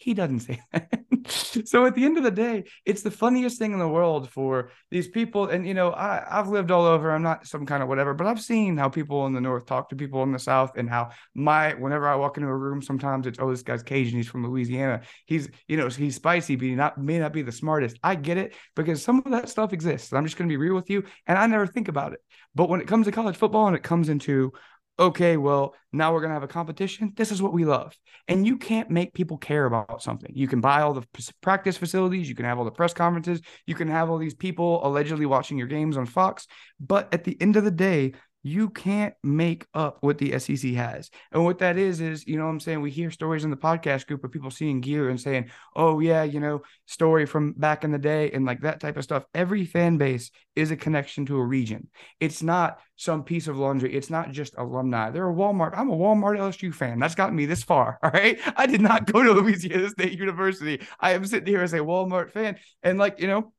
He 0.00 0.14
doesn't 0.14 0.40
say 0.40 0.62
that. 0.72 0.88
so 1.66 1.84
at 1.84 1.94
the 1.94 2.06
end 2.06 2.16
of 2.16 2.24
the 2.24 2.30
day, 2.30 2.64
it's 2.86 3.02
the 3.02 3.10
funniest 3.10 3.58
thing 3.58 3.74
in 3.74 3.78
the 3.78 3.86
world 3.86 4.30
for 4.30 4.70
these 4.90 5.08
people. 5.08 5.48
And 5.48 5.66
you 5.66 5.74
know, 5.74 5.90
I, 5.90 6.24
I've 6.26 6.48
lived 6.48 6.70
all 6.70 6.86
over. 6.86 7.10
I'm 7.10 7.22
not 7.22 7.46
some 7.46 7.66
kind 7.66 7.82
of 7.82 7.88
whatever, 7.90 8.14
but 8.14 8.26
I've 8.26 8.40
seen 8.40 8.78
how 8.78 8.88
people 8.88 9.26
in 9.26 9.34
the 9.34 9.42
north 9.42 9.66
talk 9.66 9.90
to 9.90 9.96
people 9.96 10.22
in 10.22 10.32
the 10.32 10.38
south, 10.38 10.78
and 10.78 10.88
how 10.88 11.10
my 11.34 11.74
whenever 11.74 12.08
I 12.08 12.14
walk 12.14 12.38
into 12.38 12.48
a 12.48 12.56
room, 12.56 12.80
sometimes 12.80 13.26
it's 13.26 13.38
oh, 13.38 13.50
this 13.50 13.62
guy's 13.62 13.82
Cajun, 13.82 14.16
he's 14.16 14.26
from 14.26 14.46
Louisiana. 14.46 15.02
He's 15.26 15.50
you 15.68 15.76
know 15.76 15.88
he's 15.88 16.16
spicy, 16.16 16.56
but 16.56 16.64
he 16.64 16.74
not 16.74 16.96
may 16.96 17.18
not 17.18 17.34
be 17.34 17.42
the 17.42 17.52
smartest. 17.52 17.98
I 18.02 18.14
get 18.14 18.38
it 18.38 18.54
because 18.74 19.02
some 19.02 19.18
of 19.18 19.32
that 19.32 19.50
stuff 19.50 19.74
exists. 19.74 20.14
I'm 20.14 20.24
just 20.24 20.38
going 20.38 20.48
to 20.48 20.52
be 20.52 20.56
real 20.56 20.74
with 20.74 20.88
you, 20.88 21.04
and 21.26 21.38
I 21.38 21.46
never 21.46 21.66
think 21.66 21.88
about 21.88 22.14
it. 22.14 22.20
But 22.54 22.70
when 22.70 22.80
it 22.80 22.88
comes 22.88 23.04
to 23.04 23.12
college 23.12 23.36
football 23.36 23.66
and 23.66 23.76
it 23.76 23.82
comes 23.82 24.08
into 24.08 24.54
okay, 24.98 25.36
well, 25.36 25.74
now 25.92 26.12
we're 26.12 26.20
going 26.20 26.30
to 26.30 26.34
have 26.34 26.42
a 26.42 26.48
competition. 26.48 27.12
This 27.16 27.32
is 27.32 27.40
what 27.40 27.52
we 27.52 27.64
love. 27.64 27.96
And 28.28 28.46
you 28.46 28.58
can't 28.58 28.90
make 28.90 29.14
people 29.14 29.38
care 29.38 29.64
about 29.64 30.02
something. 30.02 30.30
You 30.34 30.46
can 30.46 30.60
buy 30.60 30.82
all 30.82 30.92
the 30.92 31.04
practice 31.40 31.76
facilities, 31.76 32.28
you 32.28 32.34
can 32.34 32.44
have 32.44 32.58
all 32.58 32.64
the 32.64 32.70
press 32.70 32.92
conferences, 32.92 33.40
you 33.66 33.74
can 33.74 33.88
have 33.88 34.10
all 34.10 34.18
these 34.18 34.34
people 34.34 34.86
allegedly 34.86 35.26
watching 35.26 35.58
your 35.58 35.66
games 35.68 35.96
on 35.96 36.06
Fox. 36.06 36.46
But 36.78 37.12
at 37.12 37.24
the 37.24 37.36
end 37.40 37.56
of 37.56 37.64
the 37.64 37.70
day, 37.70 38.12
you 38.42 38.70
can't 38.70 39.14
make 39.22 39.66
up 39.74 39.98
what 40.00 40.18
the 40.18 40.38
SEC 40.38 40.72
has. 40.72 41.10
And 41.32 41.44
what 41.44 41.58
that 41.58 41.76
is, 41.76 42.00
is, 42.00 42.26
you 42.26 42.38
know 42.38 42.46
I'm 42.46 42.60
saying? 42.60 42.80
We 42.80 42.90
hear 42.90 43.10
stories 43.10 43.44
in 43.44 43.50
the 43.50 43.56
podcast 43.56 44.06
group 44.06 44.24
of 44.24 44.32
people 44.32 44.50
seeing 44.50 44.80
gear 44.80 45.10
and 45.10 45.20
saying, 45.20 45.50
oh, 45.76 46.00
yeah, 46.00 46.22
you 46.22 46.40
know, 46.40 46.62
story 46.86 47.26
from 47.26 47.52
back 47.52 47.84
in 47.84 47.90
the 47.90 47.98
day 47.98 48.30
and 48.30 48.46
like 48.46 48.62
that 48.62 48.80
type 48.80 48.96
of 48.96 49.04
stuff. 49.04 49.24
Every 49.34 49.66
fan 49.66 49.98
base 49.98 50.30
is 50.56 50.70
a 50.70 50.76
connection 50.76 51.26
to 51.26 51.36
a 51.36 51.44
region. 51.44 51.88
It's 52.18 52.42
not 52.42 52.78
some 52.96 53.24
piece 53.24 53.46
of 53.46 53.56
laundry. 53.56 53.94
It's 53.94 54.10
not 54.10 54.30
just 54.30 54.56
alumni. 54.56 55.10
They're 55.10 55.28
a 55.28 55.34
Walmart. 55.34 55.72
I'm 55.76 55.90
a 55.90 55.96
Walmart 55.96 56.38
LSU 56.38 56.74
fan. 56.74 56.98
That's 56.98 57.14
gotten 57.14 57.36
me 57.36 57.46
this 57.46 57.62
far. 57.62 57.98
All 58.02 58.10
right. 58.10 58.38
I 58.56 58.66
did 58.66 58.80
not 58.80 59.10
go 59.10 59.22
to 59.22 59.32
Louisiana 59.32 59.88
State 59.90 60.18
University. 60.18 60.80
I 60.98 61.12
am 61.12 61.26
sitting 61.26 61.46
here 61.46 61.62
as 61.62 61.72
a 61.72 61.78
Walmart 61.78 62.30
fan. 62.30 62.56
And 62.82 62.98
like, 62.98 63.20
you 63.20 63.26
know, 63.26 63.52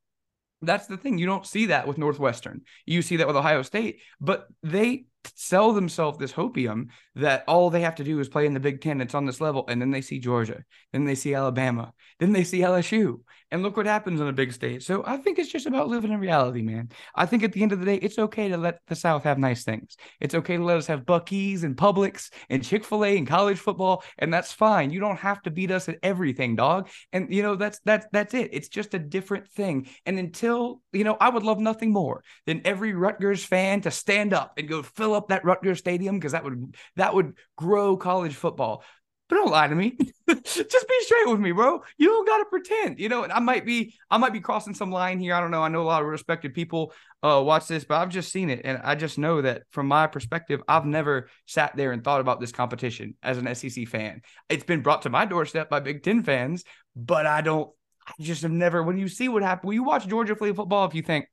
that's 0.62 0.88
the 0.88 0.98
thing. 0.98 1.18
You 1.18 1.26
don't 1.26 1.46
see 1.46 1.68
that 1.68 1.88
with 1.88 1.98
Northwestern. 1.98 2.62
You 2.86 3.02
see 3.02 3.18
that 3.18 3.28
with 3.28 3.36
Ohio 3.36 3.62
State, 3.62 4.00
but 4.20 4.48
they 4.64 5.06
sell 5.36 5.74
themselves 5.74 6.18
this 6.18 6.34
hopium 6.34 6.88
that 7.16 7.44
all 7.48 7.70
they 7.70 7.82
have 7.82 7.96
to 7.96 8.04
do 8.04 8.20
is 8.20 8.30
play 8.30 8.46
in 8.46 8.54
the 8.54 8.60
Big 8.60 8.82
Ten. 8.82 9.02
It's 9.02 9.16
on 9.16 9.26
this 9.26 9.42
level. 9.42 9.66
And 9.68 9.82
then 9.82 9.92
they 9.92 10.02
see 10.02 10.20
Georgia. 10.20 10.64
Then 10.94 11.06
they 11.06 11.16
see 11.16 11.34
Alabama. 11.34 11.94
Then 12.20 12.32
they 12.32 12.44
see 12.44 12.60
LSU. 12.60 13.20
And 13.52 13.64
look 13.64 13.76
what 13.76 13.86
happens 13.86 14.22
on 14.22 14.30
a 14.30 14.34
big 14.34 14.54
stage. 14.54 14.86
So 14.86 15.04
I 15.06 15.18
think 15.18 15.38
it's 15.38 15.52
just 15.52 15.66
about 15.66 15.90
living 15.90 16.14
in 16.14 16.22
reality, 16.22 16.62
man. 16.62 16.90
I 17.14 17.26
think 17.26 17.44
at 17.44 17.52
the 17.52 17.62
end 17.62 17.74
of 17.74 17.80
the 17.80 17.86
day, 17.86 17.96
it's 17.96 18.18
okay 18.18 18.48
to 18.48 18.56
let 18.56 18.80
the 18.88 18.96
South 18.96 19.26
have 19.26 19.38
nice 19.38 19.66
things. 19.66 19.98
It's 20.22 20.34
okay 20.36 20.56
to 20.56 20.64
let 20.64 20.78
us 20.78 20.88
have 20.88 21.02
Buc-ee's 21.02 21.66
and 21.66 21.76
Publix 21.76 22.32
and 22.50 22.64
Chick 22.64 22.86
fil 22.86 23.04
A 23.04 23.18
and 23.18 23.28
college 23.28 23.60
football. 23.60 24.06
And 24.18 24.34
that's 24.34 24.54
fine. 24.54 24.92
You 24.92 25.02
don't 25.02 25.20
have 25.20 25.42
to 25.42 25.52
beat 25.52 25.70
us 25.70 25.90
at 25.90 25.98
everything, 26.02 26.56
dog. 26.56 26.88
And, 27.12 27.34
you 27.34 27.44
know, 27.44 27.56
that's, 27.56 27.80
that's, 27.84 28.06
that's 28.14 28.34
it. 28.34 28.52
It's 28.54 28.70
just 28.70 28.94
a 28.94 29.00
different 29.00 29.50
thing. 29.50 29.90
And 30.06 30.18
until, 30.18 30.82
you 30.94 31.04
know, 31.04 31.18
I 31.20 31.28
would 31.28 31.44
love 31.44 31.60
nothing 31.60 31.92
more 31.92 32.24
than 32.46 32.62
every 32.64 32.94
Rutgers 32.94 33.44
fan 33.44 33.82
to 33.82 33.92
stand 33.92 34.34
up 34.34 34.54
and 34.58 34.70
go 34.70 34.82
fill 34.82 35.14
up 35.14 35.28
that 35.28 35.44
Rutgers 35.44 35.80
stadium 35.80 36.18
because 36.18 36.32
that 36.32 36.46
would, 36.46 36.78
that 37.02 37.14
would 37.14 37.34
grow 37.58 37.98
college 37.98 38.36
football 38.36 38.84
but 39.32 39.38
don't 39.38 39.50
lie 39.50 39.68
to 39.70 39.76
me. 39.76 39.98
Just 40.30 40.70
be 40.70 41.00
straight 41.00 41.30
with 41.30 41.40
me, 41.40 41.54
bro. 41.54 41.82
You 41.98 42.10
don't 42.10 42.28
gotta 42.28 42.44
pretend. 42.44 43.00
You 43.00 43.08
know, 43.08 43.24
and 43.24 43.32
I 43.32 43.40
might 43.40 43.66
be 43.66 43.96
I 44.10 44.18
might 44.18 44.34
be 44.34 44.42
crossing 44.42 44.74
some 44.74 44.92
line 44.92 45.20
here. 45.20 45.34
I 45.34 45.40
don't 45.40 45.52
know. 45.52 45.64
I 45.64 45.70
know 45.70 45.84
a 45.84 45.84
lot 45.84 46.02
of 46.02 46.10
respected 46.10 46.54
people 46.54 46.92
uh 47.24 47.42
watch 47.42 47.66
this, 47.68 47.86
but 47.86 47.96
I've 47.96 48.10
just 48.10 48.30
seen 48.30 48.50
it. 48.50 48.60
And 48.66 48.82
I 48.84 48.96
just 48.96 49.18
know 49.18 49.42
that 49.42 49.64
from 49.72 49.88
my 49.88 50.08
perspective, 50.08 50.62
I've 50.68 50.86
never 50.86 51.30
sat 51.48 51.78
there 51.78 51.94
and 51.94 52.04
thought 52.04 52.20
about 52.20 52.42
this 52.42 52.52
competition 52.52 53.16
as 53.24 53.38
an 53.38 53.56
SEC 53.56 53.88
fan. 53.88 54.22
It's 54.50 54.66
been 54.66 54.82
brought 54.82 55.04
to 55.04 55.10
my 55.10 55.24
doorstep 55.24 55.70
by 55.70 55.80
Big 55.80 56.04
Ten 56.04 56.24
fans, 56.24 56.66
but 56.94 57.26
I 57.26 57.40
don't 57.40 57.72
I 58.06 58.12
just 58.20 58.42
have 58.42 58.52
never 58.52 58.84
when 58.84 58.98
you 58.98 59.08
see 59.08 59.30
what 59.30 59.44
happened, 59.44 59.70
when 59.70 59.76
you 59.76 59.84
watch 59.84 60.10
Georgia 60.10 60.36
play 60.36 60.52
football, 60.52 60.86
if 60.88 60.94
you 60.94 61.04
think, 61.04 61.28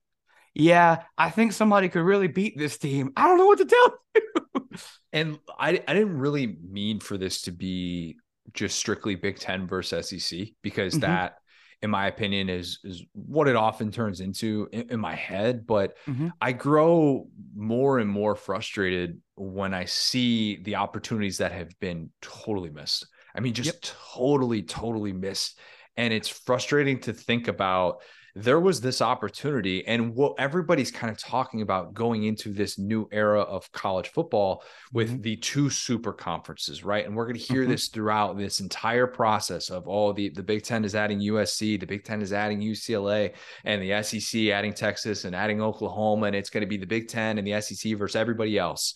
yeah, 0.59 1.04
I 1.16 1.30
think 1.30 1.52
somebody 1.52 1.88
could 1.88 2.02
really 2.02 2.26
beat 2.26 2.59
this 2.59 2.76
team. 2.78 3.12
I 3.16 3.28
don't 3.28 3.38
know 3.38 3.46
what 3.46 3.59
to 3.59 3.64
tell 3.64 3.94
you. 4.16 4.68
and 5.12 5.38
I, 5.59 5.82
I 5.86 5.94
didn't 5.94 6.18
really 6.18 6.59
mean 6.68 6.98
for 6.98 7.16
this 7.16 7.42
to 7.42 7.52
be 7.52 8.16
just 8.52 8.76
strictly 8.76 9.14
Big 9.14 9.38
Ten 9.38 9.68
versus 9.68 10.09
SEC 10.09 10.48
because 10.62 10.94
mm-hmm. 10.94 11.02
that, 11.02 11.36
in 11.80 11.90
my 11.90 12.09
opinion, 12.09 12.48
is 12.48 12.80
is 12.82 13.04
what 13.12 13.46
it 13.46 13.54
often 13.54 13.92
turns 13.92 14.20
into 14.20 14.68
in, 14.72 14.90
in 14.90 15.00
my 15.00 15.14
head. 15.14 15.64
But 15.64 15.96
mm-hmm. 16.09 16.28
I 16.40 16.52
grow 16.52 17.28
more 17.54 18.00
and 18.00 18.11
more 18.11 18.34
frustrated 18.34 19.22
when 19.36 19.72
I 19.72 19.84
see 19.84 20.61
the 20.62 20.74
opportunities 20.74 21.38
that 21.38 21.52
have 21.52 21.70
been 21.78 22.11
totally 22.20 22.70
missed. 22.70 23.06
I 23.32 23.40
mean, 23.40 23.54
just 23.54 23.66
yep. 23.66 23.94
totally, 24.12 24.62
totally 24.62 25.12
missed 25.12 25.61
And 25.96 26.12
it's 26.12 26.28
frustrating 26.28 26.98
to 27.02 27.12
think 27.12 27.46
about 27.46 28.02
there 28.43 28.61
was 28.61 28.80
this 28.80 29.03
opportunity 29.03 29.84
and 29.89 30.14
what 30.14 30.34
everybody's 30.39 30.93
kind 30.93 31.11
of 31.11 31.18
talking 31.18 31.61
about 31.61 31.93
going 31.93 32.22
into 32.22 32.53
this 32.53 32.78
new 32.78 33.09
era 33.11 33.41
of 33.41 33.70
college 33.72 34.09
football 34.11 34.62
with 34.93 35.11
mm-hmm. 35.11 35.22
the 35.22 35.36
two 35.36 35.68
super 35.68 36.12
conferences 36.12 36.84
right? 36.84 37.05
And 37.05 37.16
we're 37.16 37.24
going 37.24 37.36
to 37.36 37.41
hear 37.41 37.62
mm-hmm. 37.62 37.72
this 37.72 37.89
throughout 37.89 38.39
this 38.39 38.61
entire 38.61 39.09
process 39.09 39.70
of 39.70 39.89
all 39.89 40.12
the 40.12 40.28
the 40.28 40.43
big 40.43 40.62
10 40.62 40.84
is 40.84 40.95
adding 40.95 41.18
usc 41.20 41.59
the 41.59 41.86
big 41.86 42.05
10 42.05 42.22
is 42.22 42.32
adding 42.32 42.61
ucla 42.61 43.32
and 43.64 43.82
the 43.82 44.03
sec 44.03 44.41
adding 44.53 44.72
texas 44.72 45.24
and 45.24 45.34
adding 45.34 45.61
oklahoma 45.61 46.26
and 46.26 46.36
it's 46.36 46.51
going 46.51 46.62
to 46.62 46.68
be 46.68 46.76
the 46.76 46.86
big 46.86 47.09
10 47.09 47.39
and 47.39 47.47
the 47.47 47.61
sec 47.61 47.97
versus 47.99 48.16
everybody 48.16 48.57
else. 48.57 48.95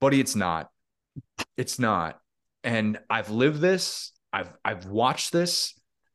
Buddy 0.00 0.20
it's 0.20 0.36
not. 0.36 0.70
It's 1.56 1.78
not. 1.78 2.18
And 2.64 2.98
i've 3.10 3.30
lived 3.30 3.60
this. 3.60 4.12
I've 4.32 4.52
i've 4.64 4.86
watched 4.86 5.32
this. 5.32 5.74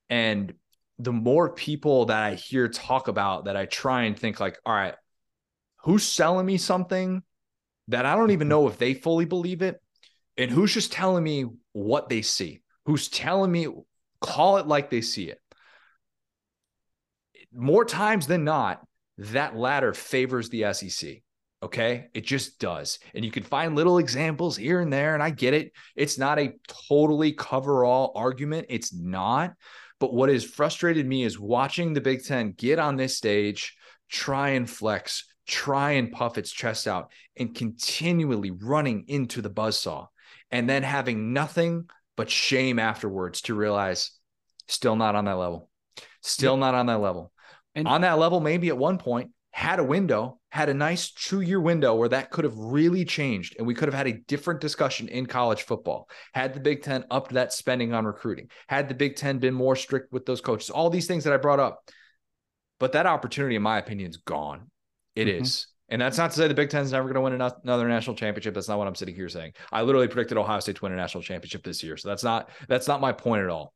And 0.09 0.53
the 1.03 1.11
more 1.11 1.53
people 1.53 2.05
that 2.05 2.23
I 2.23 2.35
hear 2.35 2.67
talk 2.69 3.07
about 3.07 3.45
that 3.45 3.57
I 3.57 3.65
try 3.65 4.03
and 4.03 4.17
think 4.17 4.39
like, 4.39 4.57
all 4.65 4.73
right, 4.73 4.95
who's 5.83 6.03
selling 6.03 6.45
me 6.45 6.57
something 6.57 7.23
that 7.89 8.05
I 8.05 8.15
don't 8.15 8.31
even 8.31 8.47
know 8.47 8.67
if 8.67 8.77
they 8.77 8.93
fully 8.93 9.25
believe 9.25 9.61
it? 9.61 9.81
And 10.37 10.49
who's 10.49 10.73
just 10.73 10.91
telling 10.91 11.23
me 11.23 11.45
what 11.73 12.09
they 12.09 12.21
see? 12.21 12.61
Who's 12.85 13.09
telling 13.09 13.51
me, 13.51 13.67
call 14.21 14.57
it 14.57 14.67
like 14.67 14.89
they 14.89 15.01
see 15.01 15.29
it? 15.29 15.39
More 17.53 17.85
times 17.85 18.25
than 18.25 18.45
not, 18.45 18.81
that 19.17 19.55
latter 19.55 19.93
favors 19.93 20.49
the 20.49 20.73
SEC. 20.73 21.21
Okay. 21.61 22.07
It 22.13 22.25
just 22.25 22.59
does. 22.59 22.99
And 23.13 23.23
you 23.23 23.31
can 23.31 23.43
find 23.43 23.75
little 23.75 23.97
examples 23.97 24.57
here 24.57 24.81
and 24.81 24.91
there. 24.91 25.13
And 25.13 25.23
I 25.23 25.29
get 25.29 25.53
it. 25.53 25.71
It's 25.95 26.17
not 26.17 26.39
a 26.39 26.53
totally 26.89 27.31
cover 27.31 27.85
all 27.85 28.11
argument. 28.15 28.67
It's 28.69 28.93
not. 28.93 29.53
But 29.99 30.13
what 30.13 30.29
has 30.29 30.43
frustrated 30.43 31.07
me 31.07 31.23
is 31.23 31.39
watching 31.39 31.93
the 31.93 32.01
Big 32.01 32.23
Ten 32.23 32.51
get 32.51 32.79
on 32.79 32.95
this 32.95 33.17
stage, 33.17 33.75
try 34.09 34.49
and 34.49 34.69
flex, 34.69 35.25
try 35.47 35.91
and 35.91 36.11
puff 36.11 36.37
its 36.37 36.51
chest 36.51 36.87
out, 36.87 37.11
and 37.37 37.55
continually 37.55 38.51
running 38.51 39.05
into 39.07 39.41
the 39.41 39.49
buzzsaw, 39.49 40.07
and 40.51 40.69
then 40.69 40.83
having 40.83 41.33
nothing 41.33 41.89
but 42.15 42.29
shame 42.29 42.79
afterwards 42.79 43.41
to 43.41 43.55
realize 43.55 44.11
still 44.67 44.95
not 44.95 45.15
on 45.15 45.25
that 45.25 45.37
level, 45.37 45.69
still 46.21 46.53
yep. 46.53 46.59
not 46.59 46.75
on 46.75 46.85
that 46.87 46.99
level. 46.99 47.31
And 47.75 47.87
on 47.87 48.01
that 48.01 48.19
level, 48.19 48.39
maybe 48.39 48.69
at 48.69 48.77
one 48.77 48.97
point, 48.97 49.31
had 49.51 49.79
a 49.79 49.83
window, 49.83 50.39
had 50.53 50.69
a 50.69 50.73
nice 50.73 51.09
two 51.09 51.41
year 51.41 51.59
window 51.59 51.95
where 51.95 52.09
that 52.09 52.29
could 52.29 52.43
have 52.43 52.55
really 52.55 53.03
changed 53.03 53.55
and 53.57 53.65
we 53.65 53.73
could 53.73 53.87
have 53.87 53.95
had 53.95 54.05
a 54.05 54.19
different 54.27 54.61
discussion 54.61 55.07
in 55.07 55.25
college 55.25 55.63
football. 55.63 56.07
Had 56.35 56.53
the 56.53 56.59
Big 56.59 56.83
Ten 56.83 57.05
upped 57.09 57.33
that 57.33 57.51
spending 57.51 57.91
on 57.91 58.05
recruiting, 58.05 58.51
had 58.67 58.87
the 58.87 58.93
Big 58.93 59.15
Ten 59.15 59.39
been 59.39 59.55
more 59.55 59.75
strict 59.75 60.13
with 60.13 60.27
those 60.27 60.41
coaches, 60.41 60.69
all 60.69 60.91
these 60.91 61.07
things 61.07 61.23
that 61.23 61.33
I 61.33 61.37
brought 61.37 61.59
up. 61.59 61.81
But 62.79 62.91
that 62.91 63.07
opportunity, 63.07 63.55
in 63.55 63.63
my 63.63 63.79
opinion, 63.79 64.11
is 64.11 64.17
gone. 64.17 64.69
It 65.15 65.25
mm-hmm. 65.25 65.41
is, 65.41 65.65
And 65.89 65.99
that's 65.99 66.19
not 66.19 66.29
to 66.29 66.37
say 66.37 66.47
the 66.47 66.53
Big 66.53 66.69
Ten's 66.69 66.91
never 66.91 67.11
going 67.11 67.15
to 67.15 67.21
win 67.21 67.51
another 67.63 67.87
national 67.87 68.15
championship. 68.15 68.53
That's 68.53 68.69
not 68.69 68.77
what 68.77 68.87
I'm 68.87 68.93
sitting 68.93 69.15
here 69.15 69.29
saying. 69.29 69.53
I 69.71 69.81
literally 69.81 70.07
predicted 70.07 70.37
Ohio 70.37 70.59
State 70.59 70.75
to 70.75 70.85
win 70.85 70.93
a 70.93 70.95
national 70.95 71.23
championship 71.23 71.63
this 71.63 71.81
year. 71.81 71.97
So 71.97 72.09
that's 72.09 72.23
not 72.23 72.51
that's 72.67 72.87
not 72.87 73.01
my 73.01 73.11
point 73.11 73.41
at 73.41 73.49
all. 73.49 73.73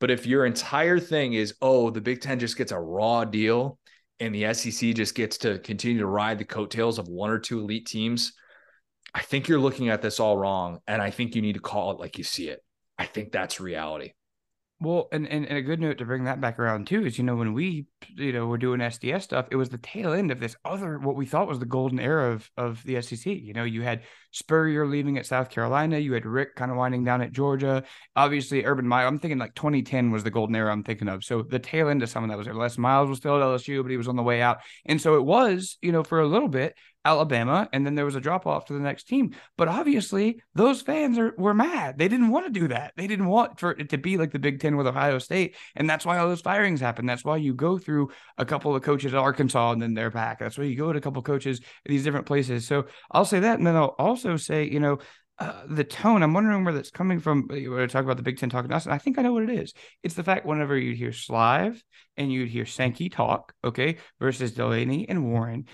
But 0.00 0.10
if 0.10 0.26
your 0.26 0.44
entire 0.44 0.98
thing 0.98 1.34
is, 1.34 1.54
oh, 1.62 1.90
the 1.90 2.00
Big 2.00 2.20
Ten 2.20 2.40
just 2.40 2.58
gets 2.58 2.72
a 2.72 2.80
raw 2.80 3.24
deal, 3.24 3.78
and 4.20 4.34
the 4.34 4.52
SEC 4.54 4.94
just 4.94 5.14
gets 5.14 5.38
to 5.38 5.58
continue 5.58 5.98
to 5.98 6.06
ride 6.06 6.38
the 6.38 6.44
coattails 6.44 6.98
of 6.98 7.08
one 7.08 7.30
or 7.30 7.38
two 7.38 7.60
elite 7.60 7.86
teams, 7.86 8.32
I 9.14 9.22
think 9.22 9.48
you're 9.48 9.60
looking 9.60 9.88
at 9.88 10.02
this 10.02 10.20
all 10.20 10.36
wrong. 10.36 10.80
And 10.86 11.02
I 11.02 11.10
think 11.10 11.34
you 11.34 11.42
need 11.42 11.54
to 11.54 11.60
call 11.60 11.90
it 11.92 12.00
like 12.00 12.18
you 12.18 12.24
see 12.24 12.48
it. 12.48 12.62
I 12.98 13.06
think 13.06 13.32
that's 13.32 13.60
reality. 13.60 14.12
Well, 14.80 15.08
and, 15.12 15.26
and, 15.28 15.46
and 15.46 15.58
a 15.58 15.62
good 15.62 15.80
note 15.80 15.98
to 15.98 16.04
bring 16.04 16.24
that 16.24 16.40
back 16.40 16.58
around 16.58 16.86
too 16.86 17.04
is, 17.04 17.18
you 17.18 17.24
know, 17.24 17.36
when 17.36 17.54
we, 17.54 17.86
you 18.14 18.32
know, 18.32 18.46
were 18.46 18.58
doing 18.58 18.80
SDS 18.80 19.22
stuff, 19.22 19.46
it 19.50 19.56
was 19.56 19.68
the 19.68 19.78
tail 19.78 20.12
end 20.12 20.30
of 20.30 20.40
this 20.40 20.56
other, 20.64 20.98
what 20.98 21.16
we 21.16 21.26
thought 21.26 21.48
was 21.48 21.58
the 21.58 21.66
golden 21.66 21.98
era 21.98 22.32
of, 22.32 22.50
of 22.56 22.82
the 22.84 23.00
SEC. 23.02 23.26
You 23.26 23.52
know, 23.52 23.64
you 23.64 23.82
had 23.82 24.02
Spurrier 24.32 24.86
leaving 24.86 25.18
at 25.18 25.26
South 25.26 25.50
Carolina, 25.50 25.98
you 25.98 26.12
had 26.12 26.26
Rick 26.26 26.56
kind 26.56 26.70
of 26.70 26.76
winding 26.76 27.04
down 27.04 27.22
at 27.22 27.32
Georgia. 27.32 27.84
Obviously, 28.14 28.64
Urban 28.64 28.86
Meyer, 28.86 29.06
I'm 29.06 29.18
thinking 29.18 29.38
like 29.38 29.54
2010 29.54 30.10
was 30.10 30.24
the 30.24 30.30
golden 30.30 30.56
era 30.56 30.72
I'm 30.72 30.84
thinking 30.84 31.08
of. 31.08 31.24
So 31.24 31.42
the 31.42 31.58
tail 31.58 31.88
end 31.88 32.02
of 32.02 32.08
some 32.08 32.24
of 32.24 32.30
that 32.30 32.38
was 32.38 32.46
there. 32.46 32.54
Les 32.54 32.78
Miles 32.78 33.08
was 33.08 33.18
still 33.18 33.36
at 33.36 33.42
LSU, 33.42 33.82
but 33.82 33.90
he 33.90 33.96
was 33.96 34.08
on 34.08 34.16
the 34.16 34.22
way 34.22 34.42
out. 34.42 34.58
And 34.84 35.00
so 35.00 35.16
it 35.16 35.24
was, 35.24 35.78
you 35.82 35.92
know, 35.92 36.02
for 36.02 36.20
a 36.20 36.26
little 36.26 36.48
bit, 36.48 36.74
Alabama, 37.06 37.68
and 37.72 37.86
then 37.86 37.94
there 37.94 38.04
was 38.04 38.16
a 38.16 38.20
drop 38.20 38.46
off 38.46 38.64
to 38.64 38.72
the 38.72 38.80
next 38.80 39.04
team. 39.04 39.34
But 39.56 39.68
obviously, 39.68 40.42
those 40.54 40.82
fans 40.82 41.18
are 41.18 41.34
were 41.38 41.54
mad. 41.54 41.98
They 41.98 42.08
didn't 42.08 42.30
want 42.30 42.46
to 42.46 42.60
do 42.60 42.68
that. 42.68 42.94
They 42.96 43.06
didn't 43.06 43.26
want 43.28 43.60
for 43.60 43.70
it 43.70 43.90
to 43.90 43.98
be 43.98 44.18
like 44.18 44.32
the 44.32 44.40
Big 44.40 44.60
Ten 44.60 44.76
with 44.76 44.88
Ohio 44.88 45.18
State, 45.20 45.54
and 45.76 45.88
that's 45.88 46.04
why 46.04 46.18
all 46.18 46.28
those 46.28 46.40
firings 46.40 46.80
happen. 46.80 47.06
That's 47.06 47.24
why 47.24 47.36
you 47.36 47.54
go 47.54 47.78
through 47.78 47.95
a 48.38 48.44
couple 48.44 48.74
of 48.74 48.82
coaches 48.82 49.14
at 49.14 49.18
Arkansas, 49.18 49.72
and 49.72 49.82
then 49.82 49.94
they're 49.94 50.10
back. 50.10 50.38
That's 50.38 50.58
why 50.58 50.64
you 50.64 50.76
go 50.76 50.92
to 50.92 50.98
a 50.98 51.02
couple 51.02 51.20
of 51.20 51.26
coaches 51.26 51.60
at 51.60 51.90
these 51.90 52.04
different 52.04 52.26
places. 52.26 52.66
So 52.66 52.86
I'll 53.10 53.24
say 53.24 53.40
that, 53.40 53.58
and 53.58 53.66
then 53.66 53.76
I'll 53.76 53.96
also 53.98 54.36
say, 54.36 54.64
you 54.64 54.80
know. 54.80 54.98
Uh, 55.38 55.66
the 55.68 55.84
tone, 55.84 56.22
I'm 56.22 56.32
wondering 56.32 56.64
where 56.64 56.72
that's 56.72 56.90
coming 56.90 57.20
from. 57.20 57.46
We're 57.50 57.86
talking 57.88 58.06
about 58.06 58.16
the 58.16 58.22
Big 58.22 58.38
Ten 58.38 58.48
talking 58.48 58.70
to 58.70 58.76
us, 58.76 58.86
and 58.86 58.94
I 58.94 58.96
think 58.96 59.18
I 59.18 59.22
know 59.22 59.34
what 59.34 59.42
it 59.42 59.50
is. 59.50 59.74
It's 60.02 60.14
the 60.14 60.24
fact 60.24 60.46
whenever 60.46 60.78
you'd 60.78 60.96
hear 60.96 61.12
Slive 61.12 61.78
and 62.16 62.32
you'd 62.32 62.48
hear 62.48 62.64
Sankey 62.64 63.10
talk, 63.10 63.52
okay, 63.62 63.98
versus 64.18 64.52
Delaney 64.52 65.06
and 65.10 65.30
Warren, 65.30 65.66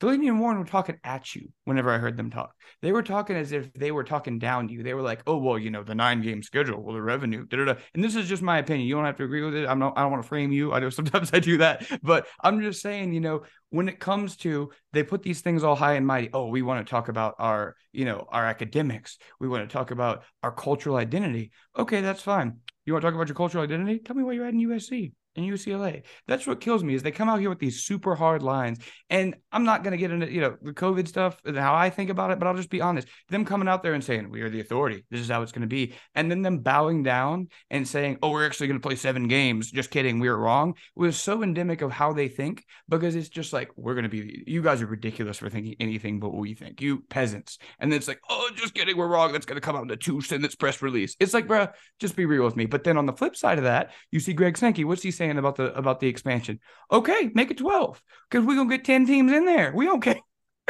Delaney 0.00 0.28
and 0.28 0.40
Warren 0.40 0.58
were 0.58 0.64
talking 0.64 0.98
at 1.04 1.34
you 1.34 1.50
whenever 1.64 1.90
I 1.90 1.98
heard 1.98 2.16
them 2.16 2.30
talk. 2.30 2.54
They 2.80 2.90
were 2.90 3.02
talking 3.02 3.36
as 3.36 3.52
if 3.52 3.70
they 3.74 3.92
were 3.92 4.02
talking 4.02 4.38
down 4.38 4.68
to 4.68 4.72
you. 4.72 4.82
They 4.82 4.94
were 4.94 5.02
like, 5.02 5.22
"Oh 5.26 5.36
well, 5.36 5.58
you 5.58 5.70
know, 5.70 5.82
the 5.82 5.94
nine 5.94 6.22
game 6.22 6.42
schedule, 6.42 6.82
well, 6.82 6.94
the 6.94 7.02
revenue, 7.02 7.44
da, 7.44 7.58
da, 7.58 7.64
da. 7.66 7.74
and 7.94 8.02
this 8.02 8.16
is 8.16 8.26
just 8.26 8.42
my 8.42 8.58
opinion. 8.58 8.88
You 8.88 8.94
don't 8.94 9.04
have 9.04 9.18
to 9.18 9.24
agree 9.24 9.44
with 9.44 9.54
it. 9.54 9.68
I'm 9.68 9.78
not. 9.78 9.92
I 9.96 10.02
don't 10.02 10.10
want 10.10 10.22
to 10.22 10.28
frame 10.28 10.52
you. 10.52 10.72
I 10.72 10.78
know 10.78 10.88
sometimes 11.00 11.30
I 11.34 11.38
do 11.38 11.58
that, 11.58 11.86
but 12.02 12.26
I'm 12.42 12.62
just 12.62 12.80
saying, 12.80 13.12
you 13.12 13.20
know, 13.20 13.42
when 13.68 13.90
it 13.90 14.00
comes 14.00 14.36
to 14.38 14.70
they 14.94 15.02
put 15.02 15.22
these 15.22 15.42
things 15.42 15.62
all 15.62 15.76
high 15.76 15.94
and 15.94 16.06
mighty. 16.06 16.30
Oh, 16.32 16.46
we 16.46 16.62
want 16.62 16.84
to 16.84 16.90
talk 16.90 17.08
about 17.08 17.34
our, 17.38 17.76
you 17.92 18.06
know, 18.06 18.26
our 18.30 18.46
academics. 18.46 19.18
We 19.38 19.48
want 19.48 19.68
to 19.68 19.72
talk 19.72 19.90
about 19.90 20.24
our 20.42 20.52
cultural 20.52 20.96
identity. 20.96 21.52
Okay, 21.78 22.00
that's 22.00 22.22
fine. 22.22 22.60
You 22.86 22.94
want 22.94 23.02
to 23.02 23.06
talk 23.06 23.14
about 23.14 23.28
your 23.28 23.36
cultural 23.36 23.62
identity? 23.62 23.98
Tell 23.98 24.16
me 24.16 24.22
why 24.22 24.32
you're 24.32 24.46
at 24.46 24.54
in 24.54 24.60
USC 24.60 25.12
and 25.36 25.46
UCLA. 25.46 26.02
That's 26.26 26.46
what 26.46 26.60
kills 26.60 26.82
me 26.82 26.94
is 26.94 27.02
they 27.02 27.10
come 27.10 27.28
out 27.28 27.40
here 27.40 27.48
with 27.48 27.58
these 27.58 27.82
super 27.82 28.14
hard 28.14 28.42
lines. 28.42 28.78
And 29.08 29.36
I'm 29.52 29.64
not 29.64 29.82
going 29.84 29.92
to 29.92 29.96
get 29.96 30.10
into, 30.10 30.30
you 30.30 30.40
know, 30.40 30.56
the 30.60 30.72
COVID 30.72 31.06
stuff 31.06 31.40
and 31.44 31.56
how 31.56 31.74
I 31.74 31.90
think 31.90 32.10
about 32.10 32.30
it, 32.30 32.38
but 32.38 32.48
I'll 32.48 32.56
just 32.56 32.70
be 32.70 32.80
honest. 32.80 33.08
Them 33.28 33.44
coming 33.44 33.68
out 33.68 33.82
there 33.82 33.94
and 33.94 34.02
saying, 34.02 34.30
we 34.30 34.42
are 34.42 34.50
the 34.50 34.60
authority. 34.60 35.04
This 35.10 35.20
is 35.20 35.28
how 35.28 35.42
it's 35.42 35.52
going 35.52 35.62
to 35.62 35.68
be. 35.68 35.94
And 36.14 36.30
then 36.30 36.42
them 36.42 36.58
bowing 36.58 37.02
down 37.02 37.48
and 37.70 37.86
saying, 37.86 38.18
oh, 38.22 38.30
we're 38.30 38.46
actually 38.46 38.66
going 38.68 38.80
to 38.80 38.86
play 38.86 38.96
seven 38.96 39.28
games. 39.28 39.70
Just 39.70 39.90
kidding. 39.90 40.18
We 40.18 40.28
were 40.28 40.38
wrong. 40.38 40.70
It 40.96 41.00
was 41.00 41.16
so 41.16 41.42
endemic 41.42 41.82
of 41.82 41.92
how 41.92 42.12
they 42.12 42.28
think 42.28 42.64
because 42.88 43.14
it's 43.14 43.28
just 43.28 43.52
like, 43.52 43.70
we're 43.76 43.94
going 43.94 44.04
to 44.04 44.08
be, 44.08 44.42
you 44.46 44.62
guys 44.62 44.82
are 44.82 44.86
ridiculous 44.86 45.38
for 45.38 45.48
thinking 45.48 45.76
anything 45.80 46.20
but 46.20 46.30
what 46.30 46.40
we 46.40 46.54
think. 46.54 46.80
You 46.80 47.04
peasants. 47.08 47.58
And 47.78 47.90
then 47.90 47.98
it's 47.98 48.08
like, 48.08 48.20
oh, 48.28 48.50
just 48.56 48.74
kidding. 48.74 48.96
We're 48.96 49.06
wrong. 49.06 49.32
That's 49.32 49.46
going 49.46 49.60
to 49.60 49.64
come 49.64 49.76
out 49.76 49.84
in 49.84 49.90
a 49.90 49.96
two 49.96 50.20
sentence 50.20 50.54
press 50.54 50.82
release. 50.82 51.16
It's 51.20 51.34
like, 51.34 51.46
bro, 51.46 51.68
just 52.00 52.16
be 52.16 52.26
real 52.26 52.44
with 52.44 52.56
me. 52.56 52.66
But 52.66 52.84
then 52.84 52.96
on 52.96 53.06
the 53.06 53.12
flip 53.12 53.36
side 53.36 53.58
of 53.58 53.64
that, 53.64 53.92
you 54.10 54.20
see 54.20 54.32
Greg 54.32 54.58
Sankey. 54.58 54.84
What's 54.84 55.02
he 55.02 55.10
saying 55.20 55.36
about 55.36 55.56
the 55.56 55.72
about 55.76 56.00
the 56.00 56.08
expansion. 56.08 56.58
Okay, 56.90 57.30
make 57.34 57.50
it 57.50 57.58
12 57.58 58.02
because 58.30 58.46
we're 58.46 58.56
gonna 58.56 58.70
get 58.70 58.86
10 58.86 59.06
teams 59.06 59.30
in 59.30 59.44
there. 59.44 59.70
We 59.74 59.84
don't 59.84 60.00
care. 60.00 60.18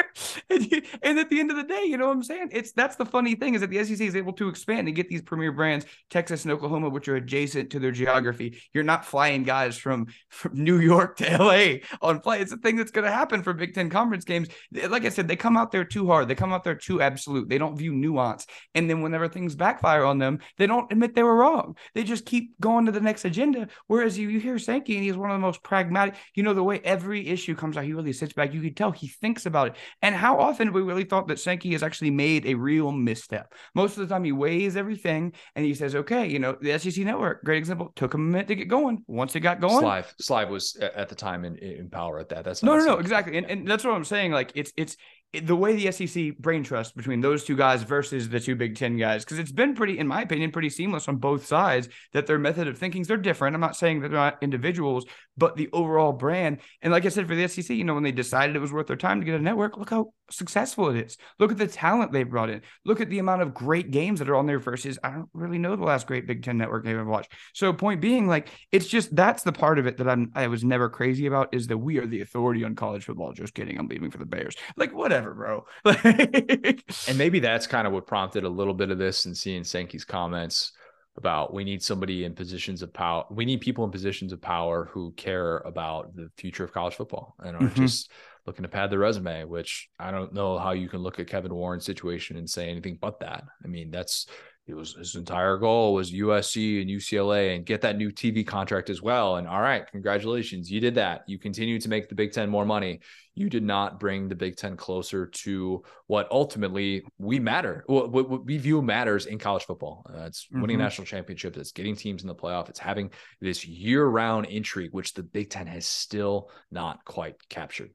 and 0.50 1.18
at 1.18 1.30
the 1.30 1.40
end 1.40 1.50
of 1.50 1.56
the 1.56 1.62
day, 1.62 1.84
you 1.84 1.96
know 1.96 2.06
what 2.06 2.16
I'm 2.16 2.22
saying? 2.22 2.48
It's 2.52 2.72
that's 2.72 2.96
the 2.96 3.06
funny 3.06 3.34
thing 3.34 3.54
is 3.54 3.60
that 3.60 3.70
the 3.70 3.84
SEC 3.84 4.00
is 4.00 4.16
able 4.16 4.32
to 4.34 4.48
expand 4.48 4.88
and 4.88 4.96
get 4.96 5.08
these 5.08 5.22
premier 5.22 5.52
brands, 5.52 5.86
Texas 6.10 6.44
and 6.44 6.52
Oklahoma, 6.52 6.88
which 6.88 7.08
are 7.08 7.16
adjacent 7.16 7.70
to 7.70 7.78
their 7.78 7.92
geography. 7.92 8.60
You're 8.72 8.84
not 8.84 9.04
flying 9.04 9.42
guys 9.42 9.76
from, 9.76 10.08
from 10.28 10.62
New 10.62 10.78
York 10.78 11.16
to 11.18 11.38
LA 11.38 11.86
on 12.02 12.20
flight. 12.20 12.40
It's 12.40 12.52
a 12.52 12.56
thing 12.56 12.76
that's 12.76 12.90
going 12.90 13.04
to 13.04 13.12
happen 13.12 13.42
for 13.42 13.52
Big 13.52 13.74
Ten 13.74 13.90
conference 13.90 14.24
games. 14.24 14.48
Like 14.88 15.04
I 15.04 15.08
said, 15.08 15.28
they 15.28 15.36
come 15.36 15.56
out 15.56 15.72
there 15.72 15.84
too 15.84 16.06
hard. 16.06 16.28
They 16.28 16.34
come 16.34 16.52
out 16.52 16.64
there 16.64 16.74
too 16.74 17.00
absolute. 17.00 17.48
They 17.48 17.58
don't 17.58 17.76
view 17.76 17.92
nuance. 17.92 18.46
And 18.74 18.88
then 18.88 19.02
whenever 19.02 19.28
things 19.28 19.54
backfire 19.54 20.04
on 20.04 20.18
them, 20.18 20.40
they 20.58 20.66
don't 20.66 20.90
admit 20.90 21.14
they 21.14 21.22
were 21.22 21.36
wrong. 21.36 21.76
They 21.94 22.04
just 22.04 22.26
keep 22.26 22.58
going 22.60 22.86
to 22.86 22.92
the 22.92 23.00
next 23.00 23.24
agenda. 23.24 23.68
Whereas 23.86 24.18
you, 24.18 24.28
you 24.28 24.40
hear 24.40 24.58
Sankey, 24.58 24.96
and 24.96 25.04
he's 25.04 25.16
one 25.16 25.30
of 25.30 25.34
the 25.34 25.46
most 25.46 25.62
pragmatic. 25.62 26.14
You 26.34 26.42
know 26.42 26.54
the 26.54 26.62
way 26.62 26.80
every 26.84 27.26
issue 27.28 27.54
comes 27.54 27.76
out, 27.76 27.84
he 27.84 27.92
really 27.92 28.12
sits 28.12 28.32
back. 28.32 28.52
You 28.52 28.60
can 28.60 28.74
tell 28.74 28.90
he 28.90 29.08
thinks 29.08 29.46
about 29.46 29.68
it. 29.68 29.76
And 30.02 30.14
how 30.14 30.38
often 30.38 30.68
have 30.68 30.74
we 30.74 30.82
really 30.82 31.04
thought 31.04 31.28
that 31.28 31.38
Sankey 31.38 31.72
has 31.72 31.82
actually 31.82 32.10
made 32.10 32.46
a 32.46 32.54
real 32.54 32.92
misstep? 32.92 33.54
Most 33.74 33.96
of 33.96 34.08
the 34.08 34.14
time, 34.14 34.24
he 34.24 34.32
weighs 34.32 34.76
everything 34.76 35.32
and 35.54 35.64
he 35.64 35.74
says, 35.74 35.94
okay, 35.94 36.26
you 36.26 36.38
know, 36.38 36.56
the 36.60 36.78
SEC 36.78 37.04
network, 37.04 37.44
great 37.44 37.58
example, 37.58 37.92
took 37.96 38.14
him 38.14 38.28
a 38.28 38.30
minute 38.32 38.48
to 38.48 38.54
get 38.54 38.68
going. 38.68 39.04
Once 39.06 39.34
it 39.36 39.40
got 39.40 39.60
going, 39.60 39.84
Slive, 39.84 40.14
Slive 40.20 40.48
was 40.48 40.76
at 40.76 41.08
the 41.08 41.14
time 41.14 41.44
in, 41.44 41.56
in 41.56 41.90
power 41.90 42.18
at 42.18 42.28
that. 42.30 42.44
That's 42.44 42.62
no, 42.62 42.76
no, 42.76 42.84
no, 42.84 42.98
exactly. 42.98 43.36
And, 43.36 43.50
and 43.50 43.68
that's 43.68 43.84
what 43.84 43.94
I'm 43.94 44.04
saying. 44.04 44.32
Like, 44.32 44.52
it's, 44.54 44.72
it's, 44.76 44.96
the 45.32 45.54
way 45.54 45.76
the 45.76 45.92
SEC 45.92 46.36
brain 46.38 46.64
trust 46.64 46.96
between 46.96 47.20
those 47.20 47.44
two 47.44 47.56
guys 47.56 47.82
versus 47.84 48.28
the 48.28 48.40
two 48.40 48.56
Big 48.56 48.76
Ten 48.76 48.96
guys, 48.96 49.24
because 49.24 49.38
it's 49.38 49.52
been 49.52 49.74
pretty, 49.74 49.98
in 49.98 50.08
my 50.08 50.22
opinion, 50.22 50.50
pretty 50.50 50.70
seamless 50.70 51.08
on 51.08 51.16
both 51.16 51.46
sides. 51.46 51.88
That 52.12 52.26
their 52.26 52.38
method 52.38 52.66
of 52.66 52.78
thinking 52.78 53.02
is 53.02 53.08
they're 53.08 53.16
different. 53.16 53.54
I'm 53.54 53.60
not 53.60 53.76
saying 53.76 54.00
that 54.00 54.08
they're 54.08 54.18
not 54.18 54.38
individuals, 54.42 55.06
but 55.36 55.56
the 55.56 55.68
overall 55.72 56.12
brand. 56.12 56.58
And 56.82 56.92
like 56.92 57.06
I 57.06 57.08
said, 57.10 57.28
for 57.28 57.34
the 57.34 57.46
SEC, 57.46 57.70
you 57.70 57.84
know, 57.84 57.94
when 57.94 58.02
they 58.02 58.12
decided 58.12 58.56
it 58.56 58.60
was 58.60 58.72
worth 58.72 58.88
their 58.88 58.96
time 58.96 59.20
to 59.20 59.26
get 59.26 59.38
a 59.38 59.42
network, 59.42 59.76
look 59.76 59.90
how 59.90 60.12
successful 60.30 60.90
it 60.90 61.04
is. 61.06 61.16
Look 61.38 61.52
at 61.52 61.58
the 61.58 61.66
talent 61.66 62.12
they 62.12 62.22
brought 62.22 62.50
in. 62.50 62.62
Look 62.84 63.00
at 63.00 63.10
the 63.10 63.18
amount 63.18 63.42
of 63.42 63.54
great 63.54 63.90
games 63.90 64.18
that 64.18 64.28
are 64.28 64.36
on 64.36 64.46
there 64.46 64.58
versus 64.58 64.98
I 65.02 65.10
don't 65.10 65.28
really 65.32 65.58
know 65.58 65.76
the 65.76 65.84
last 65.84 66.06
great 66.06 66.26
Big 66.26 66.42
Ten 66.42 66.58
network 66.58 66.84
game 66.84 66.98
I've 66.98 67.06
watched. 67.06 67.32
So 67.54 67.72
point 67.72 68.00
being, 68.00 68.26
like, 68.26 68.48
it's 68.72 68.86
just 68.86 69.14
that's 69.14 69.42
the 69.42 69.52
part 69.52 69.78
of 69.78 69.86
it 69.86 69.96
that 69.98 70.08
I'm 70.08 70.30
I 70.34 70.46
was 70.48 70.64
never 70.64 70.88
crazy 70.88 71.26
about 71.26 71.54
is 71.54 71.66
that 71.68 71.78
we 71.78 71.98
are 71.98 72.06
the 72.06 72.20
authority 72.20 72.64
on 72.64 72.74
college 72.74 73.04
football. 73.04 73.32
Just 73.32 73.54
kidding. 73.54 73.78
I'm 73.78 73.88
leaving 73.88 74.10
for 74.10 74.18
the 74.18 74.26
Bears. 74.26 74.56
Like, 74.76 74.92
whatever, 74.92 75.19
bro. 75.22 75.64
and 75.84 77.18
maybe 77.18 77.40
that's 77.40 77.66
kind 77.66 77.86
of 77.86 77.92
what 77.92 78.06
prompted 78.06 78.44
a 78.44 78.48
little 78.48 78.74
bit 78.74 78.90
of 78.90 78.98
this 78.98 79.26
and 79.26 79.36
seeing 79.36 79.64
Sankey's 79.64 80.04
comments 80.04 80.72
about 81.16 81.52
we 81.52 81.64
need 81.64 81.82
somebody 81.82 82.24
in 82.24 82.34
positions 82.34 82.82
of 82.82 82.92
power. 82.92 83.24
We 83.30 83.44
need 83.44 83.60
people 83.60 83.84
in 83.84 83.90
positions 83.90 84.32
of 84.32 84.40
power 84.40 84.88
who 84.92 85.12
care 85.12 85.58
about 85.58 86.14
the 86.14 86.30
future 86.36 86.64
of 86.64 86.72
college 86.72 86.94
football 86.94 87.34
and 87.40 87.56
are 87.56 87.60
mm-hmm. 87.60 87.82
just 87.82 88.10
looking 88.46 88.62
to 88.62 88.68
pad 88.68 88.90
their 88.90 88.98
resume, 88.98 89.44
which 89.44 89.88
I 89.98 90.10
don't 90.10 90.32
know 90.32 90.58
how 90.58 90.72
you 90.72 90.88
can 90.88 91.00
look 91.00 91.18
at 91.18 91.26
Kevin 91.26 91.54
Warren's 91.54 91.84
situation 91.84 92.36
and 92.36 92.48
say 92.48 92.68
anything 92.68 92.98
but 93.00 93.20
that. 93.20 93.44
I 93.62 93.68
mean, 93.68 93.90
that's 93.90 94.26
it 94.70 94.76
was 94.76 94.94
his 94.94 95.16
entire 95.16 95.56
goal 95.56 95.92
was 95.94 96.12
USC 96.12 96.80
and 96.80 96.88
UCLA 96.88 97.56
and 97.56 97.66
get 97.66 97.80
that 97.80 97.96
new 97.96 98.10
TV 98.10 98.46
contract 98.46 98.88
as 98.88 99.02
well. 99.02 99.36
And 99.36 99.48
all 99.48 99.60
right, 99.60 99.84
congratulations, 99.90 100.70
you 100.70 100.80
did 100.80 100.94
that. 100.94 101.22
You 101.26 101.38
continue 101.38 101.80
to 101.80 101.88
make 101.88 102.08
the 102.08 102.14
Big 102.14 102.32
Ten 102.32 102.48
more 102.48 102.64
money. 102.64 103.00
You 103.34 103.50
did 103.50 103.64
not 103.64 103.98
bring 103.98 104.28
the 104.28 104.36
Big 104.36 104.56
Ten 104.56 104.76
closer 104.76 105.26
to 105.26 105.82
what 106.06 106.30
ultimately 106.30 107.02
we 107.18 107.40
matter. 107.40 107.82
What, 107.86 108.12
what 108.12 108.44
we 108.44 108.58
view 108.58 108.80
matters 108.80 109.26
in 109.26 109.38
college 109.38 109.64
football. 109.64 110.06
Uh, 110.08 110.22
it's 110.22 110.46
winning 110.52 110.76
mm-hmm. 110.76 110.82
national 110.82 111.06
championships. 111.06 111.58
It's 111.58 111.72
getting 111.72 111.96
teams 111.96 112.22
in 112.22 112.28
the 112.28 112.34
playoff. 112.34 112.68
It's 112.68 112.78
having 112.78 113.10
this 113.40 113.66
year-round 113.66 114.46
intrigue, 114.46 114.92
which 114.92 115.14
the 115.14 115.24
Big 115.24 115.50
Ten 115.50 115.66
has 115.66 115.84
still 115.84 116.50
not 116.70 117.04
quite 117.04 117.36
captured. 117.48 117.90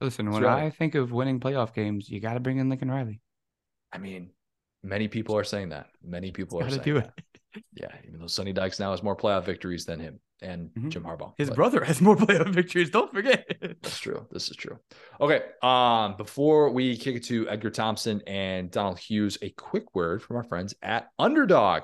Listen, 0.00 0.30
when 0.30 0.42
right. 0.42 0.64
I 0.64 0.70
think 0.70 0.94
of 0.94 1.10
winning 1.10 1.40
playoff 1.40 1.74
games, 1.74 2.08
you 2.08 2.20
got 2.20 2.34
to 2.34 2.40
bring 2.40 2.58
in 2.58 2.68
Lincoln 2.68 2.90
Riley. 2.90 3.20
I 3.92 3.98
mean, 3.98 4.30
Many 4.82 5.08
people 5.08 5.36
are 5.36 5.44
saying 5.44 5.70
that. 5.70 5.88
Many 6.02 6.30
people 6.30 6.60
are 6.60 6.68
saying 6.68 6.82
do 6.82 6.94
that. 6.94 7.12
it. 7.16 7.24
Yeah, 7.74 7.88
even 8.08 8.18
though 8.18 8.28
Sonny 8.28 8.54
Dykes 8.54 8.80
now 8.80 8.92
has 8.92 9.02
more 9.02 9.14
playoff 9.14 9.44
victories 9.44 9.84
than 9.84 10.00
him 10.00 10.20
and 10.40 10.70
mm-hmm. 10.70 10.88
Jim 10.88 11.04
Harbaugh. 11.04 11.34
His 11.36 11.50
but, 11.50 11.56
brother 11.56 11.84
has 11.84 12.00
more 12.00 12.16
playoff 12.18 12.48
victories. 12.48 12.88
Don't 12.88 13.12
forget. 13.12 13.46
That's 13.60 13.98
true. 13.98 14.26
This 14.30 14.50
is 14.50 14.56
true. 14.56 14.78
Okay. 15.20 15.42
Um, 15.62 16.16
before 16.16 16.70
we 16.70 16.96
kick 16.96 17.16
it 17.16 17.24
to 17.24 17.48
Edgar 17.50 17.70
Thompson 17.70 18.22
and 18.26 18.70
Donald 18.70 18.98
Hughes, 18.98 19.36
a 19.42 19.50
quick 19.50 19.94
word 19.94 20.22
from 20.22 20.36
our 20.36 20.44
friends 20.44 20.74
at 20.82 21.08
Underdog 21.18 21.82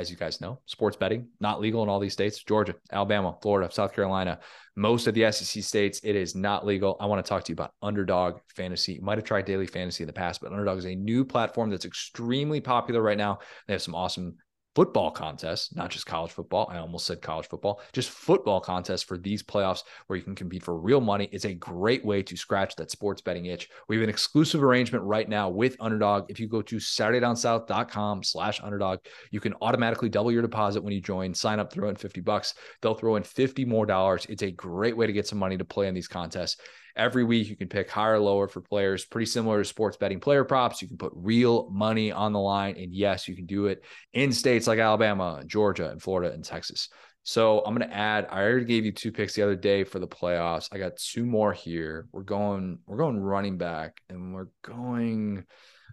as 0.00 0.10
you 0.10 0.16
guys 0.16 0.40
know, 0.40 0.58
sports 0.66 0.96
betting 0.96 1.28
not 1.40 1.60
legal 1.60 1.82
in 1.82 1.88
all 1.88 2.00
these 2.00 2.12
states 2.12 2.42
Georgia, 2.42 2.74
Alabama, 2.90 3.36
Florida, 3.42 3.70
South 3.72 3.92
Carolina, 3.94 4.40
most 4.76 5.06
of 5.06 5.14
the 5.14 5.30
SEC 5.30 5.62
states, 5.62 6.00
it 6.02 6.16
is 6.16 6.34
not 6.34 6.64
legal. 6.64 6.96
I 7.00 7.06
want 7.06 7.24
to 7.24 7.28
talk 7.28 7.44
to 7.44 7.50
you 7.50 7.54
about 7.54 7.74
Underdog 7.82 8.38
Fantasy. 8.56 8.94
You 8.94 9.02
might 9.02 9.18
have 9.18 9.24
tried 9.24 9.44
Daily 9.44 9.66
Fantasy 9.66 10.02
in 10.02 10.06
the 10.06 10.12
past, 10.12 10.40
but 10.40 10.52
Underdog 10.52 10.78
is 10.78 10.86
a 10.86 10.94
new 10.94 11.24
platform 11.24 11.70
that's 11.70 11.84
extremely 11.84 12.60
popular 12.60 13.02
right 13.02 13.18
now. 13.18 13.40
They 13.66 13.74
have 13.74 13.82
some 13.82 13.94
awesome 13.94 14.36
football 14.80 15.10
contests, 15.10 15.76
not 15.76 15.90
just 15.90 16.06
college 16.06 16.30
football. 16.30 16.66
I 16.72 16.78
almost 16.78 17.04
said 17.04 17.20
college 17.20 17.46
football, 17.46 17.82
just 17.92 18.08
football 18.08 18.62
contests 18.62 19.02
for 19.02 19.18
these 19.18 19.42
playoffs 19.42 19.82
where 20.06 20.16
you 20.16 20.22
can 20.22 20.34
compete 20.34 20.62
for 20.62 20.74
real 20.74 21.02
money. 21.02 21.28
It's 21.32 21.44
a 21.44 21.52
great 21.52 22.02
way 22.02 22.22
to 22.22 22.34
scratch 22.34 22.74
that 22.76 22.90
sports 22.90 23.20
betting 23.20 23.44
itch. 23.44 23.68
We 23.88 23.96
have 23.96 24.02
an 24.02 24.08
exclusive 24.08 24.64
arrangement 24.64 25.04
right 25.04 25.28
now 25.28 25.50
with 25.50 25.76
Underdog. 25.80 26.30
If 26.30 26.40
you 26.40 26.48
go 26.48 26.62
to 26.62 26.76
SaturdayDownSouth.com 26.76 28.22
slash 28.22 28.62
underdog, 28.62 29.00
you 29.30 29.38
can 29.38 29.52
automatically 29.60 30.08
double 30.08 30.32
your 30.32 30.40
deposit 30.40 30.82
when 30.82 30.94
you 30.94 31.02
join. 31.02 31.34
Sign 31.34 31.60
up, 31.60 31.70
throw 31.70 31.90
in 31.90 31.96
50 31.96 32.22
bucks. 32.22 32.54
They'll 32.80 32.94
throw 32.94 33.16
in 33.16 33.22
50 33.22 33.66
more 33.66 33.84
dollars. 33.84 34.24
It's 34.30 34.42
a 34.42 34.50
great 34.50 34.96
way 34.96 35.06
to 35.06 35.12
get 35.12 35.26
some 35.26 35.38
money 35.38 35.58
to 35.58 35.64
play 35.66 35.88
in 35.88 35.94
these 35.94 36.08
contests. 36.08 36.56
Every 37.00 37.24
week, 37.24 37.48
you 37.48 37.56
can 37.56 37.68
pick 37.68 37.90
higher 37.90 38.16
or 38.16 38.18
lower 38.18 38.46
for 38.46 38.60
players, 38.60 39.06
pretty 39.06 39.24
similar 39.24 39.62
to 39.62 39.64
sports 39.64 39.96
betting 39.96 40.20
player 40.20 40.44
props. 40.44 40.82
You 40.82 40.88
can 40.88 40.98
put 40.98 41.12
real 41.14 41.70
money 41.70 42.12
on 42.12 42.34
the 42.34 42.38
line. 42.38 42.76
And 42.76 42.92
yes, 42.92 43.26
you 43.26 43.34
can 43.34 43.46
do 43.46 43.66
it 43.66 43.82
in 44.12 44.32
states 44.32 44.66
like 44.66 44.78
Alabama, 44.78 45.42
Georgia, 45.46 45.88
and 45.88 46.02
Florida 46.02 46.30
and 46.34 46.44
Texas. 46.44 46.90
So 47.22 47.60
I'm 47.60 47.74
going 47.74 47.88
to 47.88 47.96
add. 47.96 48.26
I 48.30 48.42
already 48.42 48.66
gave 48.66 48.84
you 48.84 48.92
two 48.92 49.12
picks 49.12 49.34
the 49.34 49.42
other 49.42 49.56
day 49.56 49.84
for 49.84 49.98
the 49.98 50.06
playoffs. 50.06 50.68
I 50.72 50.78
got 50.78 50.96
two 50.96 51.24
more 51.24 51.54
here. 51.54 52.06
We're 52.12 52.22
going. 52.22 52.80
We're 52.86 52.98
going 52.98 53.18
running 53.18 53.56
back, 53.56 54.00
and 54.10 54.34
we're 54.34 54.48
going. 54.62 55.44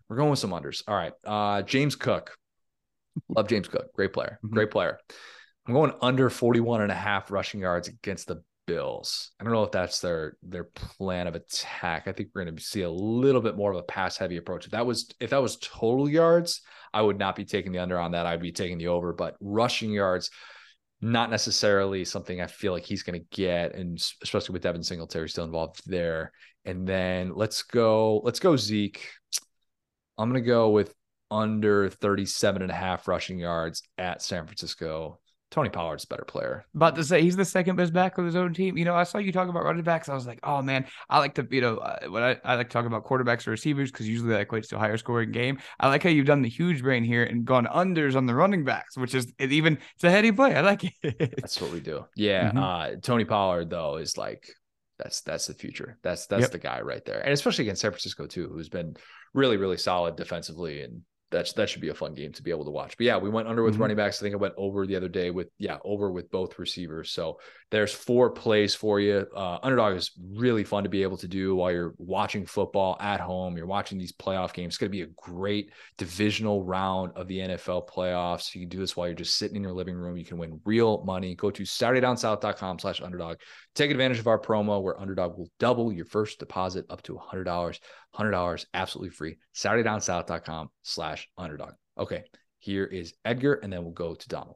We're 0.09 0.17
going 0.17 0.29
with 0.29 0.39
some 0.39 0.51
unders. 0.51 0.83
All 0.89 0.95
right. 0.95 1.13
Uh, 1.25 1.61
James 1.61 1.95
Cook. 1.95 2.37
Love 3.29 3.47
James 3.47 3.69
Cook. 3.69 3.93
Great 3.93 4.11
player. 4.11 4.39
Mm-hmm. 4.43 4.55
Great 4.55 4.71
player. 4.71 4.99
I'm 5.67 5.73
going 5.73 5.93
under 6.01 6.29
41 6.29 6.81
and 6.81 6.91
a 6.91 6.95
half 6.95 7.29
rushing 7.29 7.59
yards 7.59 7.87
against 7.87 8.27
the 8.27 8.41
Bills. 8.67 9.31
I 9.39 9.43
don't 9.43 9.53
know 9.53 9.63
if 9.63 9.71
that's 9.71 9.99
their 10.01 10.37
their 10.43 10.65
plan 10.65 11.25
of 11.25 11.35
attack. 11.35 12.07
I 12.07 12.11
think 12.11 12.29
we're 12.35 12.43
going 12.43 12.55
to 12.55 12.61
see 12.61 12.81
a 12.81 12.89
little 12.89 13.41
bit 13.41 13.55
more 13.55 13.71
of 13.71 13.77
a 13.77 13.83
pass 13.83 14.17
heavy 14.17 14.37
approach. 14.37 14.65
If 14.65 14.71
that 14.71 14.85
was 14.85 15.09
if 15.19 15.31
that 15.31 15.41
was 15.41 15.57
total 15.57 16.07
yards, 16.07 16.61
I 16.93 17.01
would 17.01 17.17
not 17.17 17.35
be 17.35 17.45
taking 17.45 17.71
the 17.71 17.79
under 17.79 17.97
on 17.97 18.11
that. 18.11 18.25
I'd 18.27 18.41
be 18.41 18.51
taking 18.51 18.77
the 18.77 18.89
over. 18.89 19.13
But 19.13 19.35
rushing 19.39 19.91
yards, 19.91 20.29
not 21.01 21.31
necessarily 21.31 22.05
something 22.05 22.41
I 22.41 22.47
feel 22.47 22.73
like 22.73 22.85
he's 22.85 23.03
going 23.03 23.19
to 23.19 23.25
get, 23.31 23.73
and 23.73 23.97
especially 24.21 24.53
with 24.53 24.63
Devin 24.63 24.83
Singletary 24.83 25.29
still 25.29 25.45
involved 25.45 25.81
there. 25.85 26.31
And 26.65 26.85
then 26.85 27.33
let's 27.35 27.63
go 27.63 28.19
let's 28.23 28.39
go 28.39 28.57
Zeke. 28.57 29.09
I'm 30.17 30.29
going 30.29 30.43
to 30.43 30.47
go 30.47 30.69
with 30.69 30.93
under 31.29 31.89
37 31.89 32.61
and 32.61 32.71
a 32.71 32.75
half 32.75 33.07
rushing 33.07 33.39
yards 33.39 33.81
at 33.97 34.21
San 34.21 34.45
Francisco. 34.45 35.19
Tony 35.49 35.69
Pollard's 35.69 36.03
a 36.03 36.07
better 36.07 36.25
player. 36.25 36.65
About 36.75 36.95
to 36.95 37.03
say 37.03 37.21
he's 37.21 37.37
the 37.37 37.45
second 37.45 37.77
best 37.77 37.93
back 37.93 38.17
of 38.17 38.25
his 38.25 38.35
own 38.35 38.53
team. 38.53 38.77
You 38.77 38.85
know, 38.85 38.95
I 38.95 39.03
saw 39.03 39.17
you 39.17 39.31
talk 39.31 39.47
about 39.47 39.63
running 39.63 39.83
backs. 39.83 40.09
I 40.09 40.13
was 40.13 40.27
like, 40.27 40.39
oh 40.43 40.61
man, 40.61 40.85
I 41.09 41.19
like 41.19 41.35
to, 41.35 41.47
you 41.49 41.61
know, 41.61 41.77
uh, 41.77 42.07
when 42.09 42.21
I, 42.21 42.37
I 42.43 42.55
like 42.55 42.69
to 42.69 42.73
talk 42.73 42.85
about 42.85 43.05
quarterbacks 43.05 43.47
or 43.47 43.51
receivers 43.51 43.91
because 43.91 44.09
usually 44.09 44.29
that 44.31 44.47
equates 44.47 44.67
to 44.69 44.75
a 44.75 44.79
higher 44.79 44.97
scoring 44.97 45.31
game. 45.31 45.59
I 45.79 45.87
like 45.87 46.03
how 46.03 46.09
you've 46.09 46.25
done 46.25 46.41
the 46.41 46.49
huge 46.49 46.81
brain 46.81 47.03
here 47.03 47.23
and 47.23 47.45
gone 47.45 47.65
unders 47.65 48.15
on 48.15 48.25
the 48.25 48.35
running 48.35 48.65
backs, 48.65 48.97
which 48.97 49.15
is 49.15 49.33
it 49.39 49.51
even 49.51 49.77
it's 49.95 50.03
a 50.03 50.11
heady 50.11 50.31
play. 50.31 50.53
I 50.53 50.61
like 50.61 50.83
it. 50.83 51.17
That's 51.37 51.61
what 51.61 51.71
we 51.71 51.79
do. 51.79 52.05
Yeah. 52.15 52.49
Mm-hmm. 52.49 52.57
Uh, 52.57 52.89
Tony 53.01 53.25
Pollard 53.25 53.69
though 53.69 53.97
is 53.97 54.17
like 54.17 54.47
that's 54.97 55.21
that's 55.21 55.47
the 55.47 55.53
future. 55.53 55.97
That's 56.01 56.25
that's 56.27 56.41
yep. 56.41 56.51
the 56.51 56.57
guy 56.57 56.81
right 56.81 57.03
there, 57.05 57.19
and 57.19 57.31
especially 57.31 57.65
against 57.65 57.81
San 57.81 57.91
Francisco 57.91 58.25
too, 58.25 58.49
who's 58.49 58.69
been 58.69 58.95
really 59.33 59.57
really 59.57 59.77
solid 59.77 60.15
defensively 60.15 60.81
and 60.81 61.01
that's 61.29 61.53
that 61.53 61.69
should 61.69 61.81
be 61.81 61.89
a 61.89 61.93
fun 61.93 62.13
game 62.13 62.31
to 62.33 62.43
be 62.43 62.51
able 62.51 62.65
to 62.65 62.71
watch. 62.71 62.95
But 62.97 63.05
yeah, 63.05 63.17
we 63.17 63.29
went 63.29 63.47
under 63.47 63.63
with 63.63 63.73
mm-hmm. 63.73 63.81
running 63.81 63.97
backs. 63.97 64.21
I 64.21 64.23
think 64.23 64.33
I 64.33 64.37
went 64.37 64.53
over 64.57 64.87
the 64.87 64.95
other 64.95 65.09
day 65.09 65.29
with 65.29 65.49
yeah 65.57 65.77
over 65.83 66.11
with 66.11 66.31
both 66.31 66.57
receivers. 66.57 67.11
So 67.11 67.39
there's 67.69 67.93
four 67.93 68.29
plays 68.31 68.73
for 68.73 68.99
you. 68.99 69.25
Uh, 69.35 69.59
underdog 69.61 69.97
is 69.97 70.11
really 70.33 70.63
fun 70.63 70.83
to 70.83 70.89
be 70.89 71.03
able 71.03 71.17
to 71.17 71.27
do 71.27 71.55
while 71.55 71.71
you're 71.71 71.93
watching 71.97 72.45
football 72.45 72.95
at 73.01 73.19
home. 73.19 73.57
You're 73.57 73.65
watching 73.65 73.97
these 73.97 74.13
playoff 74.13 74.53
games. 74.53 74.71
It's 74.71 74.77
going 74.77 74.89
to 74.89 74.97
be 74.97 75.01
a 75.01 75.13
great 75.17 75.71
divisional 75.97 76.63
round 76.63 77.11
of 77.17 77.27
the 77.27 77.39
NFL 77.39 77.89
playoffs. 77.89 78.55
You 78.55 78.61
can 78.61 78.69
do 78.69 78.79
this 78.79 78.95
while 78.95 79.07
you're 79.07 79.15
just 79.15 79.37
sitting 79.37 79.57
in 79.57 79.63
your 79.63 79.73
living 79.73 79.95
room. 79.95 80.15
You 80.15 80.23
can 80.23 80.37
win 80.37 80.61
real 80.63 81.03
money. 81.03 81.35
Go 81.35 81.51
to 81.51 81.63
SaturdayDownSouth.com 81.63 82.79
slash 82.79 83.01
underdog. 83.01 83.37
Take 83.75 83.91
advantage 83.91 84.19
of 84.19 84.27
our 84.27 84.39
promo 84.39 84.81
where 84.81 84.99
underdog 84.99 85.37
will 85.37 85.49
double 85.59 85.91
your 85.91 86.05
first 86.05 86.39
deposit 86.39 86.85
up 86.89 87.01
to 87.03 87.15
$100. 87.15 87.79
$100 88.17 88.65
absolutely 88.73 89.11
free. 89.11 89.37
SaturdayDownSouth.com 89.55 90.69
slash 90.83 91.27
underdog. 91.37 91.73
Okay, 91.97 92.23
here 92.59 92.85
is 92.85 93.13
Edgar, 93.25 93.55
and 93.55 93.71
then 93.71 93.83
we'll 93.83 93.91
go 93.91 94.15
to 94.15 94.27
Donald. 94.27 94.55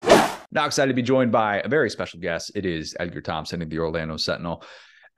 Now 0.51 0.65
excited 0.65 0.89
to 0.89 0.95
be 0.95 1.01
joined 1.01 1.31
by 1.31 1.61
a 1.61 1.67
very 1.69 1.89
special 1.89 2.19
guest. 2.19 2.51
It 2.55 2.65
is 2.65 2.95
Edgar 2.99 3.21
Thompson 3.21 3.61
of 3.61 3.69
the 3.69 3.79
Orlando 3.79 4.17
Sentinel. 4.17 4.63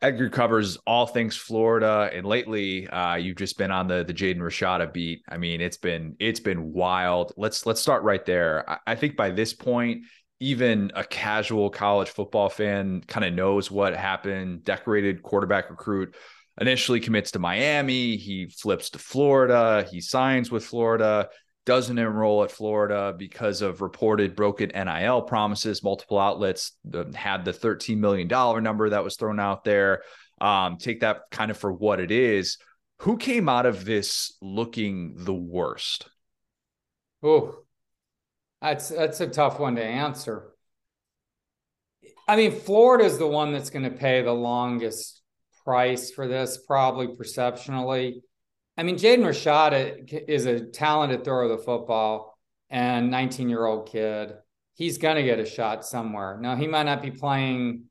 Edgar 0.01 0.29
covers 0.29 0.77
all 0.85 1.07
things 1.07 1.35
Florida, 1.35 2.09
and 2.13 2.25
lately 2.25 2.87
uh, 2.89 3.15
you've 3.15 3.37
just 3.37 3.57
been 3.57 3.71
on 3.71 3.87
the 3.87 4.03
the 4.03 4.13
Jaden 4.13 4.39
Rashada 4.39 4.91
beat. 4.91 5.23
I 5.29 5.37
mean, 5.37 5.61
it's 5.61 5.77
been 5.77 6.15
it's 6.19 6.41
been 6.41 6.73
wild. 6.73 7.31
Let's 7.37 7.65
let's 7.65 7.81
start 7.81 8.03
right 8.03 8.23
there. 8.25 8.69
I, 8.69 8.77
I 8.87 8.95
think 8.95 9.15
by 9.15 9.31
this 9.31 9.53
point, 9.53 10.03
even 10.41 10.91
a 10.93 11.05
casual 11.05 11.69
college 11.69 12.09
football 12.09 12.49
fan 12.49 13.01
kind 13.07 13.25
of 13.25 13.33
knows 13.33 13.71
what 13.71 13.95
happened. 13.95 14.65
Decorated 14.65 15.23
quarterback 15.23 15.69
recruit 15.69 16.15
initially 16.59 16.99
commits 16.99 17.31
to 17.31 17.39
Miami. 17.39 18.17
He 18.17 18.47
flips 18.47 18.91
to 18.91 18.99
Florida. 18.99 19.87
He 19.89 20.01
signs 20.01 20.51
with 20.51 20.65
Florida, 20.65 21.29
doesn't 21.65 21.97
enroll 21.97 22.43
at 22.43 22.51
Florida 22.51 23.13
because 23.17 23.61
of 23.61 23.81
reported 23.81 24.35
broken 24.35 24.69
NIL 24.69 25.21
promises. 25.23 25.83
Multiple 25.83 26.19
outlets 26.19 26.73
had 27.15 27.45
the 27.45 27.53
$13 27.53 27.97
million 27.97 28.27
number 28.63 28.89
that 28.89 29.03
was 29.03 29.15
thrown 29.15 29.39
out 29.39 29.63
there. 29.63 30.03
Um, 30.41 30.77
take 30.77 31.01
that 31.01 31.21
kind 31.31 31.51
of 31.51 31.57
for 31.57 31.71
what 31.71 31.99
it 31.99 32.11
is. 32.11 32.57
Who 32.99 33.17
came 33.17 33.49
out 33.49 33.65
of 33.65 33.85
this 33.85 34.37
looking 34.41 35.15
the 35.17 35.33
worst? 35.33 36.07
Oh, 37.21 37.59
that's 38.61 38.89
that's 38.89 39.19
a 39.21 39.27
tough 39.27 39.59
one 39.59 39.75
to 39.75 39.83
answer. 39.83 40.53
I 42.27 42.35
mean, 42.37 42.51
Florida 42.51 43.03
is 43.03 43.17
the 43.17 43.27
one 43.27 43.51
that's 43.51 43.69
going 43.69 43.83
to 43.83 43.97
pay 43.97 44.21
the 44.21 44.33
longest 44.33 45.22
price 45.63 46.11
for 46.11 46.27
this, 46.27 46.57
probably 46.57 47.15
perceptionally. 47.15 48.21
I 48.77 48.83
mean, 48.83 48.97
Jaden 48.97 49.19
Rashada 49.19 50.27
is 50.27 50.45
a 50.45 50.65
talented 50.65 51.23
thrower 51.23 51.43
of 51.43 51.49
the 51.49 51.63
football 51.63 52.37
and 52.69 53.11
19 53.11 53.49
year 53.49 53.65
old 53.65 53.87
kid. 53.87 54.33
He's 54.75 54.97
going 54.97 55.17
to 55.17 55.23
get 55.23 55.39
a 55.39 55.45
shot 55.45 55.85
somewhere. 55.85 56.39
Now, 56.41 56.55
he 56.55 56.67
might 56.67 56.83
not 56.83 57.01
be 57.01 57.11
playing 57.11 57.83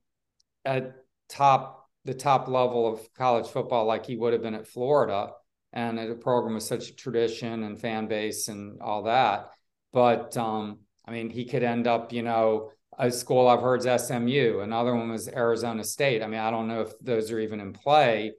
at 0.64 0.94
top 1.28 1.88
the 2.04 2.14
top 2.14 2.48
level 2.48 2.92
of 2.92 3.00
college 3.14 3.46
football 3.46 3.84
like 3.86 4.04
he 4.04 4.16
would 4.16 4.32
have 4.32 4.42
been 4.42 4.54
at 4.54 4.66
Florida 4.66 5.30
and 5.72 6.00
at 6.00 6.10
a 6.10 6.14
program 6.14 6.54
with 6.54 6.64
such 6.64 6.88
a 6.88 6.94
tradition 6.96 7.62
and 7.62 7.80
fan 7.80 8.08
base 8.08 8.48
and 8.48 8.80
all 8.80 9.04
that. 9.04 9.50
But 9.92 10.36
um, 10.36 10.80
I 11.06 11.12
mean, 11.12 11.30
he 11.30 11.44
could 11.44 11.62
end 11.62 11.86
up, 11.86 12.12
you 12.12 12.22
know, 12.22 12.72
a 13.02 13.10
school 13.10 13.48
I've 13.48 13.60
heard 13.60 13.84
is 13.84 14.06
SMU. 14.06 14.60
Another 14.60 14.94
one 14.94 15.10
was 15.10 15.28
Arizona 15.28 15.82
State. 15.82 16.22
I 16.22 16.28
mean, 16.28 16.38
I 16.38 16.52
don't 16.52 16.68
know 16.68 16.82
if 16.82 16.92
those 17.00 17.32
are 17.32 17.40
even 17.40 17.58
in 17.58 17.72
play. 17.72 18.32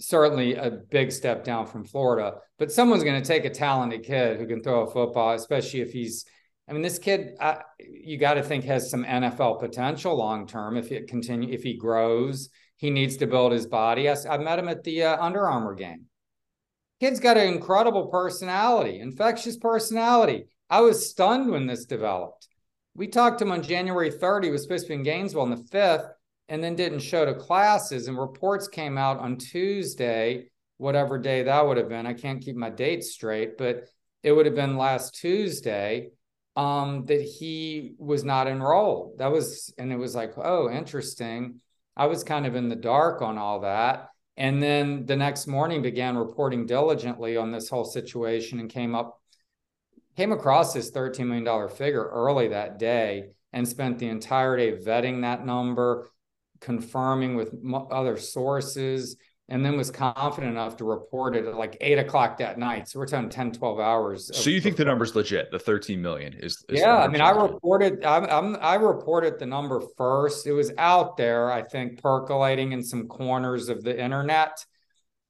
Certainly 0.00 0.56
a 0.56 0.70
big 0.70 1.12
step 1.12 1.44
down 1.44 1.66
from 1.66 1.84
Florida, 1.84 2.38
but 2.58 2.72
someone's 2.72 3.04
going 3.04 3.22
to 3.22 3.26
take 3.26 3.44
a 3.44 3.50
talented 3.50 4.02
kid 4.02 4.38
who 4.38 4.46
can 4.46 4.60
throw 4.60 4.82
a 4.82 4.90
football, 4.90 5.32
especially 5.34 5.80
if 5.80 5.92
he's. 5.92 6.24
I 6.68 6.72
mean, 6.72 6.82
this 6.82 6.98
kid, 6.98 7.36
I, 7.40 7.60
you 7.78 8.18
got 8.18 8.34
to 8.34 8.42
think 8.42 8.64
has 8.64 8.90
some 8.90 9.04
NFL 9.04 9.60
potential 9.60 10.16
long 10.16 10.48
term. 10.48 10.76
If 10.76 10.90
it 10.90 11.06
continue, 11.06 11.54
if 11.54 11.62
he 11.62 11.76
grows, 11.76 12.48
he 12.74 12.90
needs 12.90 13.16
to 13.18 13.28
build 13.28 13.52
his 13.52 13.66
body. 13.66 14.10
I, 14.10 14.16
I 14.28 14.38
met 14.38 14.58
him 14.58 14.68
at 14.68 14.82
the 14.82 15.04
uh, 15.04 15.24
Under 15.24 15.48
Armour 15.48 15.76
game. 15.76 16.06
Kid's 16.98 17.20
got 17.20 17.36
an 17.36 17.46
incredible 17.46 18.08
personality, 18.08 18.98
infectious 18.98 19.56
personality. 19.56 20.46
I 20.68 20.80
was 20.80 21.08
stunned 21.08 21.50
when 21.52 21.68
this 21.68 21.84
developed 21.84 22.48
we 22.96 23.06
talked 23.06 23.38
to 23.38 23.44
him 23.44 23.52
on 23.52 23.62
January 23.62 24.10
3rd. 24.10 24.44
He 24.44 24.50
was 24.50 24.62
supposed 24.62 24.84
to 24.84 24.88
be 24.88 24.94
in 24.94 25.02
Gainesville 25.02 25.42
on 25.42 25.50
the 25.50 25.56
5th 25.56 26.08
and 26.48 26.62
then 26.62 26.76
didn't 26.76 27.00
show 27.00 27.24
to 27.24 27.34
classes. 27.34 28.08
And 28.08 28.18
reports 28.18 28.68
came 28.68 28.96
out 28.96 29.18
on 29.18 29.36
Tuesday, 29.36 30.48
whatever 30.78 31.18
day 31.18 31.42
that 31.42 31.66
would 31.66 31.76
have 31.76 31.88
been. 31.88 32.06
I 32.06 32.14
can't 32.14 32.42
keep 32.42 32.56
my 32.56 32.70
dates 32.70 33.12
straight, 33.12 33.58
but 33.58 33.88
it 34.22 34.32
would 34.32 34.46
have 34.46 34.54
been 34.54 34.76
last 34.76 35.14
Tuesday 35.14 36.10
um, 36.56 37.04
that 37.06 37.20
he 37.20 37.94
was 37.98 38.24
not 38.24 38.48
enrolled. 38.48 39.18
That 39.18 39.30
was, 39.30 39.72
and 39.78 39.92
it 39.92 39.96
was 39.96 40.14
like, 40.14 40.32
oh, 40.38 40.70
interesting. 40.70 41.60
I 41.96 42.06
was 42.06 42.24
kind 42.24 42.46
of 42.46 42.54
in 42.54 42.68
the 42.68 42.76
dark 42.76 43.22
on 43.22 43.38
all 43.38 43.60
that. 43.60 44.08
And 44.38 44.62
then 44.62 45.06
the 45.06 45.16
next 45.16 45.46
morning 45.46 45.82
began 45.82 46.16
reporting 46.16 46.66
diligently 46.66 47.36
on 47.36 47.52
this 47.52 47.68
whole 47.68 47.84
situation 47.84 48.60
and 48.60 48.70
came 48.70 48.94
up 48.94 49.15
came 50.16 50.32
across 50.32 50.72
this 50.72 50.90
$13 50.90 51.26
million 51.26 51.68
figure 51.68 52.08
early 52.08 52.48
that 52.48 52.78
day 52.78 53.30
and 53.52 53.66
spent 53.66 53.98
the 53.98 54.08
entire 54.08 54.56
day 54.56 54.72
vetting 54.72 55.22
that 55.22 55.44
number, 55.44 56.08
confirming 56.60 57.36
with 57.36 57.54
other 57.90 58.16
sources, 58.16 59.16
and 59.48 59.64
then 59.64 59.76
was 59.76 59.90
confident 59.90 60.52
enough 60.52 60.76
to 60.76 60.84
report 60.84 61.36
it 61.36 61.46
at 61.46 61.54
like 61.54 61.76
eight 61.80 61.98
o'clock 61.98 62.38
that 62.38 62.58
night. 62.58 62.88
So 62.88 62.98
we're 62.98 63.06
talking 63.06 63.28
10, 63.28 63.52
12 63.52 63.78
hours. 63.78 64.30
So 64.36 64.50
you 64.50 64.60
think 64.60 64.76
the 64.76 64.84
number's 64.84 65.14
legit? 65.14 65.52
The 65.52 65.58
13 65.58 66.02
million 66.02 66.34
is, 66.34 66.64
is 66.68 66.80
yeah. 66.80 66.96
I 66.96 67.08
mean, 67.08 67.20
I 67.20 67.30
reported, 67.30 68.04
I'm, 68.04 68.24
I'm, 68.24 68.56
I 68.60 68.74
reported 68.74 69.38
the 69.38 69.46
number 69.46 69.80
first. 69.96 70.46
It 70.46 70.52
was 70.52 70.72
out 70.78 71.16
there, 71.16 71.52
I 71.52 71.62
think, 71.62 72.02
percolating 72.02 72.72
in 72.72 72.82
some 72.82 73.06
corners 73.06 73.68
of 73.68 73.84
the 73.84 73.96
internet. 73.98 74.64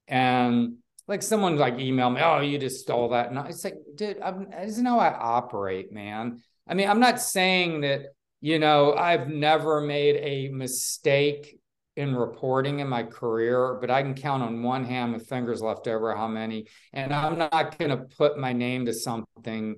And 0.08 0.76
like 1.08 1.22
someone 1.22 1.56
like 1.56 1.78
email 1.78 2.10
me, 2.10 2.20
oh, 2.22 2.40
you 2.40 2.58
just 2.58 2.80
stole 2.80 3.10
that. 3.10 3.30
And 3.30 3.38
it's 3.48 3.64
like, 3.64 3.76
dude, 3.94 4.20
I'm, 4.20 4.50
that 4.50 4.66
isn't 4.66 4.84
how 4.84 4.98
I 4.98 5.12
operate, 5.12 5.92
man. 5.92 6.42
I 6.66 6.74
mean, 6.74 6.88
I'm 6.88 7.00
not 7.00 7.20
saying 7.20 7.82
that, 7.82 8.06
you 8.40 8.58
know, 8.58 8.94
I've 8.94 9.28
never 9.28 9.80
made 9.80 10.16
a 10.16 10.52
mistake 10.52 11.58
in 11.96 12.14
reporting 12.14 12.80
in 12.80 12.88
my 12.88 13.02
career, 13.04 13.78
but 13.80 13.90
I 13.90 14.02
can 14.02 14.14
count 14.14 14.42
on 14.42 14.62
one 14.62 14.84
hand 14.84 15.14
with 15.14 15.28
fingers 15.28 15.62
left 15.62 15.88
over 15.88 16.14
how 16.14 16.28
many. 16.28 16.66
And 16.92 17.12
I'm 17.12 17.38
not 17.38 17.78
going 17.78 17.90
to 17.90 17.98
put 18.18 18.36
my 18.36 18.52
name 18.52 18.86
to 18.86 18.92
something. 18.92 19.76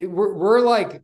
We're, 0.00 0.34
we're 0.34 0.60
like, 0.60 1.02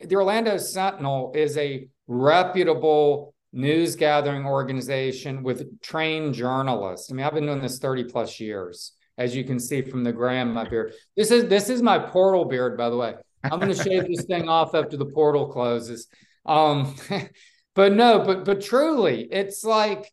the 0.00 0.16
Orlando 0.16 0.56
Sentinel 0.56 1.32
is 1.34 1.58
a 1.58 1.88
reputable 2.06 3.34
news 3.52 3.96
gathering 3.96 4.46
organization 4.46 5.42
with 5.42 5.80
trained 5.80 6.34
journalists. 6.34 7.10
I 7.10 7.14
mean, 7.14 7.26
I've 7.26 7.34
been 7.34 7.46
doing 7.46 7.60
this 7.60 7.78
30 7.78 8.04
plus 8.04 8.40
years, 8.40 8.92
as 9.18 9.36
you 9.36 9.44
can 9.44 9.60
see 9.60 9.82
from 9.82 10.04
the 10.04 10.16
on 10.16 10.52
my 10.52 10.68
beard. 10.68 10.94
This 11.16 11.30
is 11.30 11.48
this 11.48 11.68
is 11.68 11.82
my 11.82 11.98
portal 11.98 12.44
beard, 12.44 12.76
by 12.76 12.90
the 12.90 12.96
way. 12.96 13.14
I'm 13.44 13.60
going 13.60 13.74
to 13.74 13.82
shave 13.82 14.06
this 14.06 14.24
thing 14.24 14.48
off 14.48 14.74
after 14.74 14.96
the 14.96 15.06
portal 15.06 15.48
closes. 15.48 16.08
Um, 16.46 16.94
but 17.74 17.92
no, 17.92 18.22
but 18.24 18.44
but 18.44 18.62
truly, 18.62 19.28
it's 19.30 19.64
like 19.64 20.10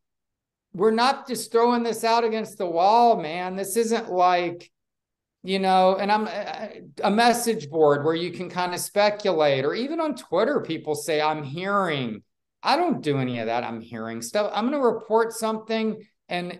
we're 0.74 0.92
not 0.92 1.28
just 1.28 1.52
throwing 1.52 1.84
this 1.84 2.04
out 2.04 2.24
against 2.24 2.58
the 2.58 2.66
wall, 2.66 3.22
man. 3.22 3.56
This 3.56 3.78
isn't 3.78 4.12
like 4.12 4.70
you 5.42 5.60
know, 5.60 5.96
and 5.96 6.12
I'm 6.12 6.28
a 7.02 7.10
message 7.10 7.70
board 7.70 8.04
where 8.04 8.16
you 8.16 8.32
can 8.32 8.50
kind 8.50 8.74
of 8.74 8.82
speculate, 8.82 9.64
or 9.64 9.74
even 9.74 10.02
on 10.02 10.16
Twitter, 10.16 10.60
people 10.60 10.96
say, 10.96 11.22
I'm 11.22 11.44
hearing, 11.44 12.24
I 12.62 12.76
don't 12.76 13.01
do 13.01 13.18
any 13.18 13.39
of 13.39 13.47
that. 13.47 13.64
I'm 13.64 13.82
hearing 13.82 14.22
stuff. 14.22 14.51
I'm 14.53 14.70
going 14.70 14.82
to 14.82 14.86
report 14.86 15.34
something 15.34 16.05
and 16.28 16.60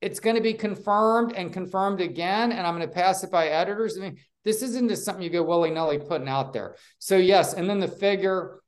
it's 0.00 0.20
going 0.20 0.36
to 0.36 0.42
be 0.42 0.54
confirmed 0.54 1.32
and 1.34 1.52
confirmed 1.52 2.00
again. 2.00 2.52
And 2.52 2.66
I'm 2.66 2.76
going 2.76 2.88
to 2.88 2.94
pass 2.94 3.22
it 3.24 3.30
by 3.30 3.48
editors. 3.48 3.98
I 3.98 4.02
mean, 4.02 4.16
this 4.44 4.62
isn't 4.62 4.88
just 4.88 5.04
something 5.04 5.22
you 5.22 5.30
go 5.30 5.42
willy 5.42 5.70
nilly 5.70 5.98
putting 5.98 6.28
out 6.28 6.52
there. 6.52 6.76
So, 6.98 7.16
yes. 7.16 7.52
And 7.52 7.68
then 7.68 7.80
the 7.80 7.88
figure 7.88 8.60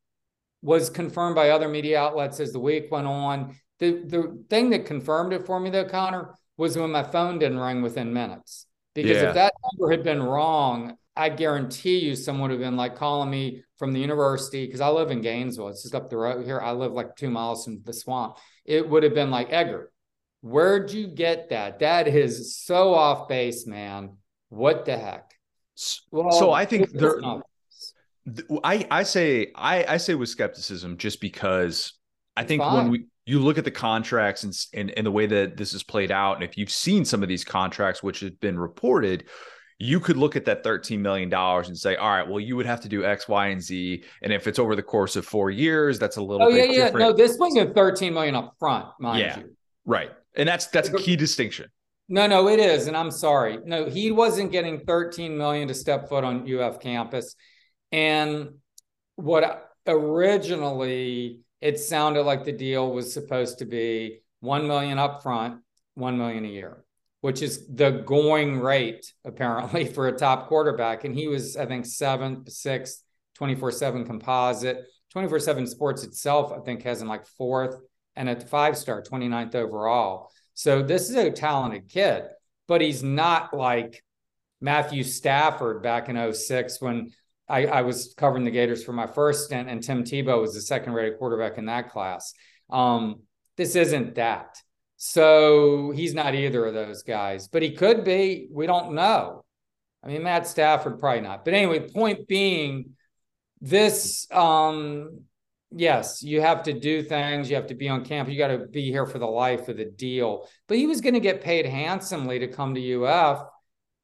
was 0.60 0.90
confirmed 0.90 1.34
by 1.34 1.50
other 1.50 1.68
media 1.68 2.00
outlets 2.00 2.40
as 2.40 2.52
the 2.52 2.60
week 2.60 2.90
went 2.90 3.06
on. 3.06 3.56
The, 3.78 4.02
the 4.04 4.44
thing 4.50 4.70
that 4.70 4.84
confirmed 4.84 5.32
it 5.32 5.46
for 5.46 5.58
me, 5.58 5.70
though, 5.70 5.88
Connor, 5.88 6.34
was 6.56 6.76
when 6.76 6.92
my 6.92 7.02
phone 7.02 7.38
didn't 7.38 7.58
ring 7.58 7.82
within 7.82 8.12
minutes. 8.12 8.66
Because 8.94 9.16
yeah. 9.16 9.28
if 9.28 9.34
that 9.34 9.54
number 9.72 9.90
had 9.90 10.04
been 10.04 10.22
wrong, 10.22 10.96
I 11.16 11.30
guarantee 11.30 11.98
you 11.98 12.14
someone 12.14 12.50
would 12.50 12.60
have 12.60 12.60
been 12.60 12.76
like 12.76 12.96
calling 12.96 13.30
me 13.30 13.64
from 13.82 13.92
the 13.92 13.98
university 13.98 14.64
because 14.64 14.80
I 14.80 14.90
live 14.90 15.10
in 15.10 15.22
Gainesville. 15.22 15.66
It's 15.66 15.82
just 15.82 15.92
up 15.92 16.08
the 16.08 16.16
road 16.16 16.44
here. 16.44 16.60
I 16.60 16.70
live 16.70 16.92
like 16.92 17.16
two 17.16 17.30
miles 17.30 17.64
from 17.64 17.82
the 17.84 17.92
swamp. 17.92 18.36
It 18.64 18.88
would 18.88 19.02
have 19.02 19.12
been 19.12 19.32
like, 19.32 19.48
Edgar, 19.50 19.90
where'd 20.40 20.92
you 20.92 21.08
get 21.08 21.50
that? 21.50 21.80
That 21.80 22.06
is 22.06 22.56
so 22.56 22.94
off 22.94 23.26
base, 23.26 23.66
man. 23.66 24.18
What 24.50 24.84
the 24.84 24.96
heck? 24.96 25.32
Well, 26.12 26.30
so 26.30 26.52
I 26.52 26.64
think 26.64 26.92
there, 26.92 27.20
I, 28.62 28.86
I 28.88 29.02
say 29.02 29.50
I, 29.56 29.84
I 29.84 29.96
say 29.96 30.14
with 30.14 30.28
skepticism 30.28 30.96
just 30.96 31.20
because 31.20 31.94
I 32.36 32.44
think 32.44 32.62
when 32.62 32.88
we 32.88 33.06
you 33.26 33.40
look 33.40 33.58
at 33.58 33.64
the 33.64 33.72
contracts 33.72 34.44
and, 34.44 34.56
and 34.74 34.96
and 34.96 35.04
the 35.04 35.10
way 35.10 35.26
that 35.26 35.56
this 35.56 35.74
is 35.74 35.82
played 35.82 36.12
out, 36.12 36.36
and 36.36 36.44
if 36.44 36.56
you've 36.56 36.70
seen 36.70 37.04
some 37.04 37.24
of 37.24 37.28
these 37.28 37.44
contracts 37.44 38.00
which 38.00 38.20
have 38.20 38.38
been 38.38 38.60
reported, 38.60 39.24
you 39.82 39.98
could 39.98 40.16
look 40.16 40.36
at 40.36 40.44
that 40.44 40.62
$13 40.62 41.00
million 41.00 41.32
and 41.34 41.76
say, 41.76 41.96
all 41.96 42.08
right, 42.08 42.26
well, 42.26 42.38
you 42.38 42.54
would 42.54 42.66
have 42.66 42.80
to 42.82 42.88
do 42.88 43.04
X, 43.04 43.26
Y, 43.26 43.48
and 43.48 43.60
Z. 43.60 44.04
And 44.22 44.32
if 44.32 44.46
it's 44.46 44.60
over 44.60 44.76
the 44.76 44.82
course 44.82 45.16
of 45.16 45.26
four 45.26 45.50
years, 45.50 45.98
that's 45.98 46.18
a 46.18 46.22
little 46.22 46.46
oh, 46.46 46.50
yeah, 46.50 46.62
yeah. 46.62 46.90
No, 46.90 47.12
this 47.12 47.36
was 47.36 47.56
a 47.56 47.66
13 47.66 48.14
million 48.14 48.36
up 48.36 48.54
front, 48.60 48.86
mind 49.00 49.18
yeah, 49.18 49.38
you. 49.40 49.56
Right. 49.84 50.12
And 50.36 50.48
that's 50.48 50.68
that's 50.68 50.88
a 50.88 50.92
key 50.98 51.16
distinction. 51.16 51.68
No, 52.08 52.28
no, 52.28 52.48
it 52.48 52.60
is. 52.60 52.86
And 52.86 52.96
I'm 52.96 53.10
sorry. 53.10 53.58
No, 53.64 53.86
he 53.86 54.12
wasn't 54.12 54.52
getting 54.52 54.84
13 54.86 55.36
million 55.36 55.66
to 55.66 55.74
step 55.74 56.08
foot 56.08 56.22
on 56.22 56.48
UF 56.48 56.78
campus. 56.78 57.34
And 57.90 58.50
what 59.16 59.68
originally 59.88 61.40
it 61.60 61.80
sounded 61.80 62.22
like 62.22 62.44
the 62.44 62.52
deal 62.52 62.92
was 62.92 63.12
supposed 63.12 63.58
to 63.58 63.64
be 63.64 64.20
1 64.40 64.68
million 64.68 65.00
up 65.00 65.24
front, 65.24 65.60
1 65.94 66.16
million 66.16 66.44
a 66.44 66.48
year 66.48 66.84
which 67.22 67.40
is 67.40 67.66
the 67.68 67.90
going 67.90 68.60
rate 68.60 69.12
apparently 69.24 69.86
for 69.94 70.08
a 70.08 70.12
top 70.12 70.48
quarterback. 70.48 71.04
And 71.04 71.14
he 71.14 71.28
was, 71.28 71.56
I 71.56 71.64
think, 71.66 71.86
seventh, 71.86 72.50
sixth, 72.50 73.02
24 73.36 73.72
7 73.72 74.04
composite. 74.04 74.84
24 75.12 75.40
7 75.40 75.66
sports 75.66 76.04
itself, 76.04 76.52
I 76.52 76.60
think, 76.60 76.82
has 76.82 77.00
him 77.00 77.08
like 77.08 77.26
fourth 77.26 77.76
and 78.16 78.28
at 78.28 78.40
the 78.40 78.46
five 78.46 78.76
star, 78.76 79.02
29th 79.02 79.54
overall. 79.54 80.30
So 80.54 80.82
this 80.82 81.08
is 81.08 81.16
a 81.16 81.30
talented 81.30 81.88
kid, 81.88 82.24
but 82.66 82.80
he's 82.80 83.02
not 83.02 83.54
like 83.54 84.02
Matthew 84.60 85.02
Stafford 85.02 85.82
back 85.82 86.08
in 86.08 86.32
06 86.32 86.80
when 86.80 87.10
I, 87.48 87.66
I 87.66 87.82
was 87.82 88.14
covering 88.16 88.44
the 88.44 88.50
Gators 88.50 88.84
for 88.84 88.92
my 88.92 89.06
first 89.06 89.46
stint 89.46 89.68
and 89.68 89.82
Tim 89.82 90.04
Tebow 90.04 90.40
was 90.40 90.54
the 90.54 90.60
second 90.60 90.92
rated 90.94 91.18
quarterback 91.18 91.58
in 91.58 91.66
that 91.66 91.90
class. 91.90 92.32
Um, 92.70 93.20
this 93.56 93.76
isn't 93.76 94.14
that. 94.16 94.56
So 95.04 95.90
he's 95.90 96.14
not 96.14 96.36
either 96.36 96.64
of 96.64 96.74
those 96.74 97.02
guys, 97.02 97.48
but 97.48 97.60
he 97.60 97.72
could 97.72 98.04
be. 98.04 98.46
We 98.52 98.68
don't 98.68 98.94
know. 98.94 99.44
I 100.00 100.06
mean, 100.06 100.22
Matt 100.22 100.46
Stafford 100.46 101.00
probably 101.00 101.22
not. 101.22 101.44
But 101.44 101.54
anyway, 101.54 101.90
point 101.90 102.28
being, 102.28 102.90
this, 103.60 104.28
um, 104.30 105.22
yes, 105.72 106.22
you 106.22 106.40
have 106.40 106.62
to 106.62 106.72
do 106.72 107.02
things. 107.02 107.50
You 107.50 107.56
have 107.56 107.66
to 107.66 107.74
be 107.74 107.88
on 107.88 108.04
campus. 108.04 108.32
You 108.32 108.38
got 108.38 108.56
to 108.56 108.68
be 108.68 108.92
here 108.92 109.04
for 109.04 109.18
the 109.18 109.26
life 109.26 109.68
of 109.68 109.76
the 109.76 109.86
deal. 109.86 110.48
But 110.68 110.76
he 110.76 110.86
was 110.86 111.00
going 111.00 111.14
to 111.14 111.20
get 111.20 111.42
paid 111.42 111.66
handsomely 111.66 112.38
to 112.38 112.46
come 112.46 112.76
to 112.76 113.04
UF, 113.04 113.42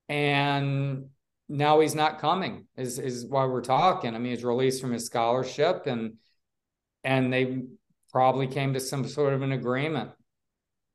and 0.09 1.11
now 1.49 1.78
he's 1.78 1.94
not 1.94 2.18
coming. 2.18 2.66
Is 2.76 2.99
is 2.99 3.24
why 3.24 3.44
we're 3.44 3.61
talking. 3.61 4.16
I 4.16 4.18
mean, 4.18 4.32
he's 4.32 4.42
released 4.42 4.80
from 4.80 4.90
his 4.90 5.07
scholarship, 5.07 5.86
and 5.86 6.14
and 7.05 7.32
they 7.32 7.62
probably 8.11 8.49
came 8.49 8.72
to 8.72 8.80
some 8.80 9.07
sort 9.07 9.32
of 9.32 9.42
an 9.42 9.53
agreement 9.53 10.11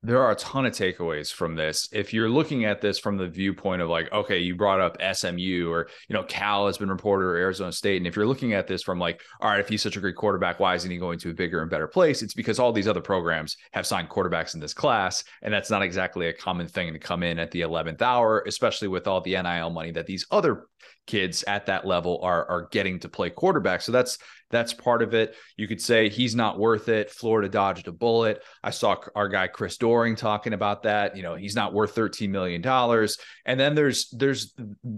there 0.05 0.21
are 0.21 0.31
a 0.31 0.35
ton 0.35 0.65
of 0.65 0.73
takeaways 0.73 1.31
from 1.31 1.55
this. 1.55 1.87
If 1.93 2.13
you're 2.13 2.29
looking 2.29 2.65
at 2.65 2.81
this 2.81 2.99
from 2.99 3.15
the 3.15 3.27
viewpoint 3.27 3.81
of 3.81 3.87
like, 3.87 4.11
okay, 4.11 4.37
you 4.39 4.53
brought 4.53 4.81
up 4.81 4.97
SMU 5.15 5.71
or 5.71 5.87
you 6.09 6.13
know 6.13 6.23
Cal 6.23 6.67
has 6.67 6.77
been 6.77 6.89
reported 6.89 7.25
or 7.25 7.37
Arizona 7.37 7.71
State, 7.71 7.97
and 7.97 8.07
if 8.07 8.15
you're 8.15 8.27
looking 8.27 8.53
at 8.53 8.67
this 8.67 8.83
from 8.83 8.99
like, 8.99 9.21
all 9.39 9.49
right, 9.49 9.61
if 9.61 9.69
he's 9.69 9.81
such 9.81 9.95
a 9.95 10.01
great 10.01 10.17
quarterback, 10.17 10.59
why 10.59 10.75
isn't 10.75 10.91
he 10.91 10.97
going 10.97 11.19
to 11.19 11.29
a 11.29 11.33
bigger 11.33 11.61
and 11.61 11.71
better 11.71 11.87
place? 11.87 12.21
It's 12.21 12.33
because 12.33 12.59
all 12.59 12.73
these 12.73 12.87
other 12.87 13.01
programs 13.01 13.55
have 13.71 13.87
signed 13.87 14.09
quarterbacks 14.09 14.53
in 14.53 14.59
this 14.59 14.73
class, 14.73 15.23
and 15.41 15.53
that's 15.53 15.69
not 15.69 15.81
exactly 15.81 16.27
a 16.27 16.33
common 16.33 16.67
thing 16.67 16.91
to 16.91 16.99
come 16.99 17.23
in 17.23 17.39
at 17.39 17.51
the 17.51 17.61
11th 17.61 18.01
hour, 18.01 18.43
especially 18.45 18.89
with 18.89 19.07
all 19.07 19.21
the 19.21 19.41
NIL 19.41 19.69
money 19.69 19.91
that 19.91 20.05
these 20.05 20.25
other 20.31 20.67
kids 21.07 21.43
at 21.43 21.65
that 21.65 21.85
level 21.85 22.19
are 22.23 22.49
are 22.49 22.67
getting 22.71 22.99
to 22.99 23.09
play 23.09 23.29
quarterback. 23.29 23.81
So 23.81 23.93
that's 23.93 24.17
that's 24.53 24.73
part 24.73 25.01
of 25.01 25.13
it. 25.13 25.35
You 25.57 25.67
could 25.67 25.81
say 25.81 26.09
he's 26.09 26.35
not 26.35 26.59
worth 26.59 26.89
it. 26.89 27.11
Florida 27.11 27.49
dodged 27.49 27.87
a 27.87 27.91
bullet. 27.91 28.43
I 28.63 28.69
saw 28.69 28.95
our 29.15 29.27
guy 29.27 29.47
Chris 29.47 29.77
Doering 29.77 30.15
talking 30.15 30.53
about 30.53 30.83
that. 30.83 31.17
You 31.17 31.23
know, 31.23 31.35
he's 31.35 31.55
not 31.55 31.73
worth 31.73 31.93
13 31.93 32.31
million 32.31 32.61
dollars. 32.61 33.17
And 33.45 33.59
then 33.59 33.75
there's 33.75 34.09
there's 34.11 34.53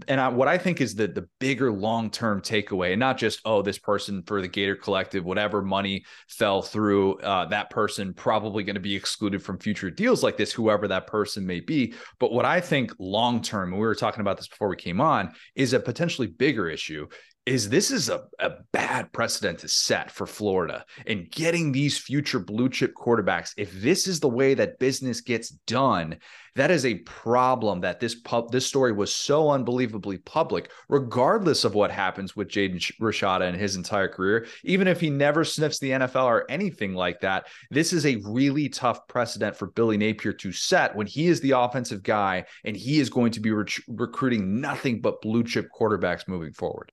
and 0.07 0.21
I, 0.21 0.29
what 0.29 0.47
I 0.47 0.57
think 0.57 0.81
is 0.81 0.95
the 0.95 1.07
the 1.07 1.27
bigger 1.39 1.71
long-term 1.71 2.41
takeaway 2.41 2.91
and 2.91 2.99
not 2.99 3.17
just 3.17 3.41
oh 3.45 3.61
this 3.61 3.79
person 3.79 4.23
for 4.23 4.41
the 4.41 4.47
Gator 4.47 4.75
Collective 4.75 5.25
whatever 5.25 5.61
money 5.61 6.05
fell 6.27 6.61
through 6.61 7.19
uh, 7.19 7.45
that 7.45 7.69
person 7.69 8.13
probably 8.13 8.63
going 8.63 8.75
to 8.75 8.79
be 8.79 8.95
excluded 8.95 9.41
from 9.41 9.57
future 9.57 9.89
deals 9.89 10.23
like 10.23 10.37
this 10.37 10.51
whoever 10.51 10.87
that 10.87 11.07
person 11.07 11.45
may 11.45 11.59
be. 11.59 11.93
But 12.19 12.31
what 12.31 12.45
I 12.45 12.61
think 12.61 12.93
long-term 12.99 13.65
and 13.71 13.79
we 13.79 13.87
were 13.87 13.95
talking 13.95 14.21
about 14.21 14.37
this 14.37 14.47
before 14.47 14.69
we 14.69 14.75
came 14.75 15.01
on 15.01 15.33
is 15.55 15.73
a 15.73 15.79
potentially 15.79 16.27
bigger 16.27 16.69
issue 16.69 17.07
is 17.45 17.69
this 17.69 17.91
is 17.91 18.09
a, 18.09 18.23
a 18.39 18.49
bad 18.71 19.11
precedent 19.13 19.59
to 19.59 19.67
set 19.67 20.09
for 20.09 20.25
Florida 20.25 20.83
and 21.05 21.29
getting 21.29 21.71
these 21.71 21.97
future 21.97 22.39
blue 22.39 22.69
chip 22.69 22.93
quarterbacks. 22.95 23.53
If 23.55 23.71
this 23.81 24.07
is 24.07 24.19
the 24.19 24.29
way 24.29 24.55
that 24.55 24.79
business 24.79 25.21
gets 25.21 25.49
done, 25.49 26.17
that 26.55 26.71
is 26.71 26.85
a 26.85 26.95
problem 26.99 27.81
that 27.81 27.99
this 27.99 28.15
pub 28.15 28.51
this 28.51 28.65
story 28.65 28.93
was 28.93 29.13
so 29.13 29.51
unbelievably 29.51 30.19
public, 30.19 30.71
regardless 30.89 31.65
of 31.65 31.75
what 31.75 31.91
happens 31.91 32.35
with 32.35 32.47
Jaden 32.47 32.79
Rashada 32.99 33.47
and 33.47 33.57
his 33.57 33.75
entire 33.75 34.07
career. 34.07 34.47
Even 34.63 34.87
if 34.87 34.99
he 34.99 35.11
never 35.11 35.43
sniffs 35.43 35.77
the 35.77 35.91
NFL 35.91 36.25
or 36.25 36.49
anything 36.49 36.95
like 36.95 37.19
that, 37.19 37.47
this 37.69 37.93
is 37.93 38.07
a 38.07 38.21
really 38.25 38.69
tough 38.69 39.07
precedent 39.07 39.55
for 39.55 39.67
Billy 39.67 39.97
Napier 39.97 40.33
to 40.33 40.51
set 40.51 40.95
when 40.95 41.05
he 41.05 41.27
is 41.27 41.41
the 41.41 41.51
offensive 41.51 42.01
guy 42.01 42.45
and 42.63 42.75
he 42.75 42.99
is 42.99 43.09
going 43.09 43.33
to 43.33 43.39
be 43.39 43.51
re- 43.51 43.65
recruiting 43.87 44.59
nothing 44.59 44.99
but 44.99 45.21
blue 45.21 45.43
chip 45.43 45.67
quarterbacks 45.77 46.27
moving 46.27 46.53
forward. 46.53 46.91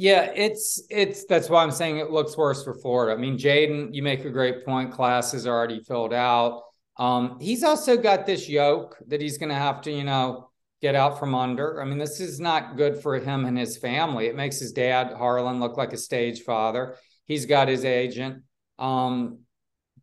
Yeah, 0.00 0.30
it's 0.32 0.80
it's 0.90 1.24
that's 1.24 1.50
why 1.50 1.60
I'm 1.60 1.72
saying 1.72 1.96
it 1.96 2.12
looks 2.12 2.36
worse 2.36 2.62
for 2.62 2.72
Florida. 2.72 3.12
I 3.12 3.20
mean, 3.20 3.36
Jaden, 3.36 3.92
you 3.92 4.00
make 4.00 4.24
a 4.24 4.30
great 4.30 4.64
point. 4.64 4.92
Class 4.92 5.34
is 5.34 5.44
already 5.44 5.80
filled 5.80 6.14
out. 6.14 6.62
Um, 6.98 7.40
he's 7.40 7.64
also 7.64 7.96
got 7.96 8.24
this 8.24 8.48
yoke 8.48 8.96
that 9.08 9.20
he's 9.20 9.38
going 9.38 9.48
to 9.48 9.56
have 9.56 9.80
to, 9.82 9.90
you 9.90 10.04
know, 10.04 10.50
get 10.80 10.94
out 10.94 11.18
from 11.18 11.34
under. 11.34 11.82
I 11.82 11.84
mean, 11.84 11.98
this 11.98 12.20
is 12.20 12.38
not 12.38 12.76
good 12.76 13.02
for 13.02 13.18
him 13.18 13.44
and 13.44 13.58
his 13.58 13.76
family. 13.76 14.26
It 14.26 14.36
makes 14.36 14.60
his 14.60 14.70
dad 14.70 15.14
Harlan 15.16 15.58
look 15.58 15.76
like 15.76 15.92
a 15.92 15.96
stage 15.96 16.42
father. 16.42 16.94
He's 17.24 17.46
got 17.46 17.66
his 17.66 17.84
agent. 17.84 18.44
Um, 18.78 19.40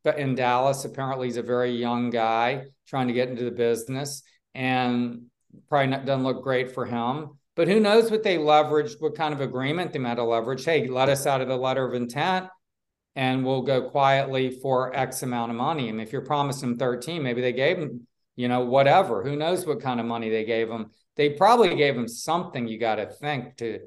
but 0.03 0.19
in 0.19 0.35
Dallas, 0.35 0.83
apparently 0.83 1.27
he's 1.27 1.37
a 1.37 1.41
very 1.41 1.71
young 1.71 2.09
guy 2.09 2.65
trying 2.85 3.07
to 3.07 3.13
get 3.13 3.29
into 3.29 3.45
the 3.45 3.51
business, 3.51 4.23
and 4.53 5.27
probably 5.69 5.87
not, 5.87 6.05
doesn't 6.05 6.25
look 6.25 6.43
great 6.43 6.73
for 6.73 6.85
him. 6.85 7.39
But 7.55 7.67
who 7.67 7.79
knows 7.79 8.11
what 8.11 8.23
they 8.23 8.37
leveraged, 8.37 9.01
what 9.01 9.15
kind 9.15 9.33
of 9.33 9.41
agreement 9.41 9.93
they 9.93 9.99
might 9.99 10.17
have 10.17 10.27
leveraged. 10.27 10.65
Hey, 10.65 10.87
let 10.87 11.09
us 11.09 11.25
out 11.25 11.41
of 11.41 11.47
the 11.47 11.57
letter 11.57 11.85
of 11.85 11.93
intent 11.93 12.47
and 13.15 13.45
we'll 13.45 13.61
go 13.61 13.89
quietly 13.89 14.49
for 14.61 14.95
X 14.95 15.23
amount 15.23 15.51
of 15.51 15.57
money. 15.57 15.89
And 15.89 16.01
if 16.01 16.11
you're 16.11 16.21
promising 16.21 16.77
13, 16.77 17.23
maybe 17.23 17.41
they 17.41 17.53
gave 17.53 17.77
him, 17.77 18.07
you 18.35 18.49
know, 18.49 18.65
whatever. 18.65 19.23
Who 19.23 19.37
knows 19.37 19.65
what 19.65 19.81
kind 19.81 19.99
of 19.99 20.05
money 20.05 20.29
they 20.29 20.43
gave 20.43 20.69
him? 20.69 20.91
They 21.15 21.29
probably 21.29 21.75
gave 21.75 21.95
him 21.95 22.09
something 22.09 22.67
you 22.67 22.77
got 22.77 22.95
to 22.95 23.05
think 23.05 23.55
to 23.57 23.79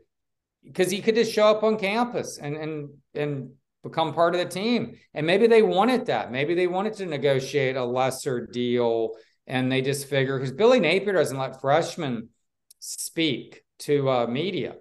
because 0.64 0.90
he 0.90 1.02
could 1.02 1.14
just 1.14 1.32
show 1.32 1.48
up 1.48 1.62
on 1.62 1.78
campus 1.78 2.38
and 2.38 2.56
and 2.56 2.88
and 3.14 3.50
become 3.82 4.14
part 4.14 4.34
of 4.34 4.40
the 4.40 4.46
team. 4.46 4.96
And 5.12 5.26
maybe 5.26 5.46
they 5.46 5.62
wanted 5.62 6.06
that. 6.06 6.32
Maybe 6.32 6.54
they 6.54 6.66
wanted 6.66 6.94
to 6.94 7.06
negotiate 7.06 7.76
a 7.76 7.84
lesser 7.84 8.46
deal 8.46 9.12
and 9.46 9.70
they 9.70 9.82
just 9.82 10.08
figure 10.08 10.38
because 10.38 10.52
Billy 10.52 10.80
Napier 10.80 11.12
doesn't 11.12 11.38
let 11.38 11.60
freshmen 11.60 12.30
speak 12.78 13.62
to 13.80 14.08
uh, 14.10 14.26
media. 14.26 14.76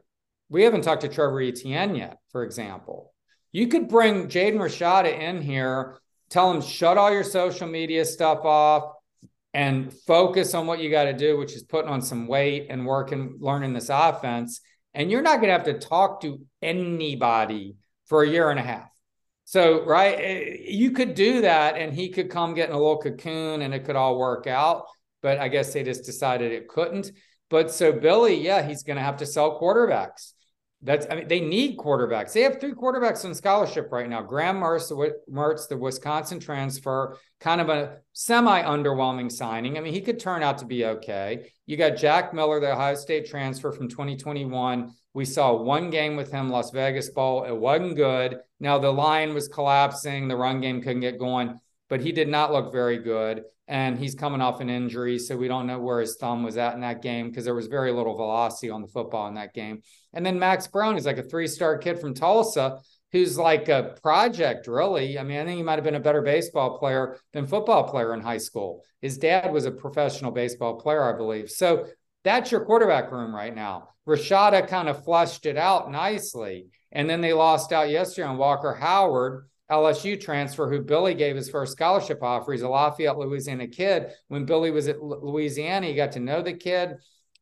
We 0.49 0.63
haven't 0.63 0.83
talked 0.83 1.01
to 1.01 1.09
Trevor 1.09 1.41
Etienne 1.41 1.95
yet, 1.95 2.19
for 2.31 2.43
example. 2.43 3.13
You 3.51 3.67
could 3.67 3.89
bring 3.89 4.27
Jaden 4.27 4.57
Rashada 4.57 5.17
in 5.17 5.41
here, 5.41 5.97
tell 6.29 6.51
him 6.51 6.61
shut 6.61 6.97
all 6.97 7.11
your 7.11 7.23
social 7.23 7.67
media 7.67 8.05
stuff 8.05 8.45
off 8.45 8.93
and 9.53 9.91
focus 9.91 10.53
on 10.53 10.67
what 10.67 10.79
you 10.79 10.89
got 10.89 11.05
to 11.05 11.13
do, 11.13 11.37
which 11.37 11.53
is 11.53 11.63
putting 11.63 11.89
on 11.89 12.01
some 12.01 12.27
weight 12.27 12.67
and 12.69 12.85
working, 12.85 13.37
learning 13.39 13.73
this 13.73 13.89
offense. 13.89 14.61
And 14.93 15.09
you're 15.09 15.21
not 15.21 15.37
going 15.37 15.47
to 15.47 15.53
have 15.53 15.63
to 15.63 15.79
talk 15.79 16.21
to 16.21 16.39
anybody 16.61 17.75
for 18.05 18.23
a 18.23 18.29
year 18.29 18.49
and 18.49 18.59
a 18.59 18.63
half. 18.63 18.89
So, 19.45 19.85
right, 19.85 20.15
eh, 20.19 20.57
you 20.67 20.91
could 20.91 21.13
do 21.13 21.41
that 21.41 21.77
and 21.77 21.93
he 21.93 22.09
could 22.09 22.29
come 22.29 22.53
get 22.53 22.69
in 22.69 22.75
a 22.75 22.77
little 22.77 22.97
cocoon 22.97 23.61
and 23.61 23.73
it 23.73 23.85
could 23.85 23.95
all 23.95 24.19
work 24.19 24.45
out. 24.45 24.85
But 25.21 25.39
I 25.39 25.47
guess 25.47 25.73
they 25.73 25.83
just 25.83 26.05
decided 26.05 26.51
it 26.51 26.67
couldn't. 26.67 27.11
But 27.49 27.71
so 27.71 27.91
Billy, 27.91 28.35
yeah, 28.35 28.67
he's 28.67 28.83
going 28.83 28.97
to 28.97 29.03
have 29.03 29.17
to 29.17 29.25
sell 29.25 29.59
quarterbacks. 29.59 30.33
That's 30.83 31.07
I 31.09 31.15
mean 31.15 31.27
they 31.27 31.39
need 31.39 31.77
quarterbacks. 31.77 32.33
They 32.33 32.41
have 32.41 32.59
three 32.59 32.73
quarterbacks 32.73 33.25
on 33.25 33.33
scholarship 33.33 33.91
right 33.91 34.07
now. 34.07 34.21
Graham 34.21 34.57
Mertz, 34.57 34.89
the, 34.89 35.17
Mertz, 35.31 35.67
the 35.67 35.75
Wisconsin 35.75 36.39
transfer, 36.39 37.17
kind 37.39 37.59
of 37.59 37.69
a 37.69 37.97
semi 38.13 38.61
underwhelming 38.61 39.31
signing. 39.31 39.77
I 39.77 39.81
mean 39.81 39.93
he 39.93 40.01
could 40.01 40.19
turn 40.19 40.43
out 40.43 40.59
to 40.59 40.65
be 40.65 40.85
okay. 40.85 41.51
You 41.65 41.77
got 41.77 41.97
Jack 41.97 42.31
Miller, 42.31 42.59
the 42.59 42.73
Ohio 42.73 42.93
State 42.93 43.27
transfer 43.27 43.71
from 43.71 43.89
2021. 43.89 44.93
We 45.15 45.25
saw 45.25 45.55
one 45.55 45.89
game 45.89 46.15
with 46.15 46.31
him, 46.31 46.49
Las 46.49 46.69
Vegas 46.69 47.09
Bowl. 47.09 47.43
It 47.43 47.57
wasn't 47.57 47.95
good. 47.95 48.37
Now 48.59 48.77
the 48.77 48.93
line 48.93 49.33
was 49.33 49.47
collapsing, 49.47 50.27
the 50.27 50.35
run 50.35 50.61
game 50.61 50.83
couldn't 50.83 51.01
get 51.01 51.17
going, 51.17 51.59
but 51.89 52.01
he 52.01 52.11
did 52.11 52.27
not 52.27 52.51
look 52.51 52.71
very 52.71 52.97
good 52.97 53.43
and 53.67 53.99
he's 53.99 54.15
coming 54.15 54.39
off 54.39 54.61
an 54.61 54.69
injury, 54.69 55.19
so 55.19 55.35
we 55.35 55.49
don't 55.49 55.67
know 55.67 55.79
where 55.79 55.99
his 55.99 56.15
thumb 56.15 56.43
was 56.43 56.57
at 56.57 56.73
in 56.73 56.81
that 56.81 57.01
game 57.01 57.29
because 57.29 57.43
there 57.43 57.53
was 57.53 57.67
very 57.67 57.91
little 57.91 58.15
velocity 58.15 58.69
on 58.69 58.81
the 58.81 58.87
football 58.87 59.27
in 59.27 59.33
that 59.33 59.53
game. 59.53 59.81
And 60.13 60.25
then 60.25 60.39
Max 60.39 60.67
Brown 60.67 60.95
is 60.95 61.05
like 61.05 61.17
a 61.17 61.23
three-star 61.23 61.77
kid 61.79 61.99
from 61.99 62.13
Tulsa 62.13 62.79
who's 63.11 63.37
like 63.37 63.67
a 63.67 63.95
project, 64.01 64.67
really. 64.67 65.19
I 65.19 65.23
mean, 65.23 65.39
I 65.39 65.45
think 65.45 65.57
he 65.57 65.63
might 65.63 65.75
have 65.75 65.83
been 65.83 65.95
a 65.95 65.99
better 65.99 66.21
baseball 66.21 66.77
player 66.77 67.17
than 67.33 67.45
football 67.45 67.89
player 67.89 68.13
in 68.13 68.21
high 68.21 68.37
school. 68.37 68.83
His 69.01 69.17
dad 69.17 69.51
was 69.51 69.65
a 69.65 69.71
professional 69.71 70.31
baseball 70.31 70.79
player, 70.79 71.03
I 71.03 71.17
believe. 71.17 71.49
So 71.49 71.87
that's 72.23 72.51
your 72.51 72.65
quarterback 72.65 73.11
room 73.11 73.35
right 73.35 73.53
now. 73.53 73.89
Rashada 74.07 74.67
kind 74.67 74.87
of 74.89 75.03
flushed 75.03 75.45
it 75.45 75.57
out 75.57 75.91
nicely. 75.91 76.67
And 76.91 77.09
then 77.09 77.21
they 77.21 77.33
lost 77.33 77.73
out 77.73 77.89
yesterday 77.89 78.27
on 78.27 78.37
Walker 78.37 78.73
Howard 78.73 79.47
LSU 79.71 80.19
transfer 80.19 80.69
who 80.69 80.81
Billy 80.81 81.13
gave 81.13 81.35
his 81.35 81.49
first 81.49 81.73
scholarship 81.73 82.23
offer. 82.23 82.53
He's 82.53 82.61
a 82.61 82.69
Lafayette, 82.69 83.17
Louisiana 83.17 83.67
kid. 83.67 84.11
When 84.29 84.45
Billy 84.45 84.71
was 84.71 84.87
at 84.87 85.01
Louisiana, 85.01 85.87
he 85.87 85.93
got 85.93 86.13
to 86.13 86.19
know 86.19 86.41
the 86.41 86.53
kid. 86.53 86.95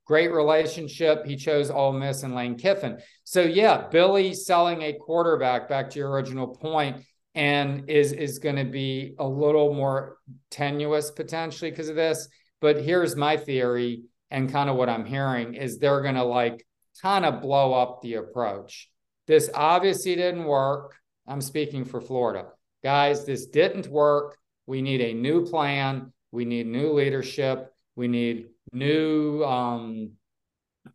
Great 0.05 0.31
relationship. 0.31 1.25
He 1.25 1.35
chose 1.35 1.69
Ole 1.69 1.93
Miss 1.93 2.23
and 2.23 2.35
Lane 2.35 2.57
Kiffin. 2.57 2.99
So 3.23 3.41
yeah, 3.41 3.87
Billy 3.89 4.33
selling 4.33 4.81
a 4.83 4.93
quarterback. 4.93 5.67
Back 5.67 5.89
to 5.91 5.99
your 5.99 6.11
original 6.11 6.47
point, 6.47 7.03
and 7.33 7.89
is 7.89 8.11
is 8.11 8.39
going 8.39 8.55
to 8.57 8.65
be 8.65 9.15
a 9.17 9.27
little 9.27 9.73
more 9.73 10.17
tenuous 10.51 11.09
potentially 11.11 11.71
because 11.71 11.89
of 11.89 11.95
this. 11.95 12.27
But 12.61 12.81
here's 12.81 13.15
my 13.15 13.37
theory, 13.37 14.03
and 14.29 14.51
kind 14.51 14.69
of 14.69 14.75
what 14.75 14.89
I'm 14.89 15.05
hearing 15.05 15.55
is 15.55 15.77
they're 15.77 16.01
going 16.01 16.15
to 16.15 16.23
like 16.23 16.65
kind 17.01 17.25
of 17.25 17.41
blow 17.41 17.73
up 17.73 18.01
the 18.01 18.15
approach. 18.15 18.89
This 19.27 19.49
obviously 19.53 20.15
didn't 20.15 20.45
work 20.45 20.95
I'm 21.27 21.41
speaking 21.41 21.85
for 21.85 22.01
Florida. 22.01 22.47
Guys, 22.83 23.25
this 23.25 23.47
didn't 23.47 23.87
work. 23.87 24.37
We 24.67 24.81
need 24.81 25.01
a 25.01 25.13
new 25.13 25.45
plan. 25.45 26.13
We 26.31 26.45
need 26.45 26.67
new 26.67 26.93
leadership. 26.93 27.73
We 27.95 28.07
need 28.07 28.49
new, 28.71 29.43
um, 29.43 30.11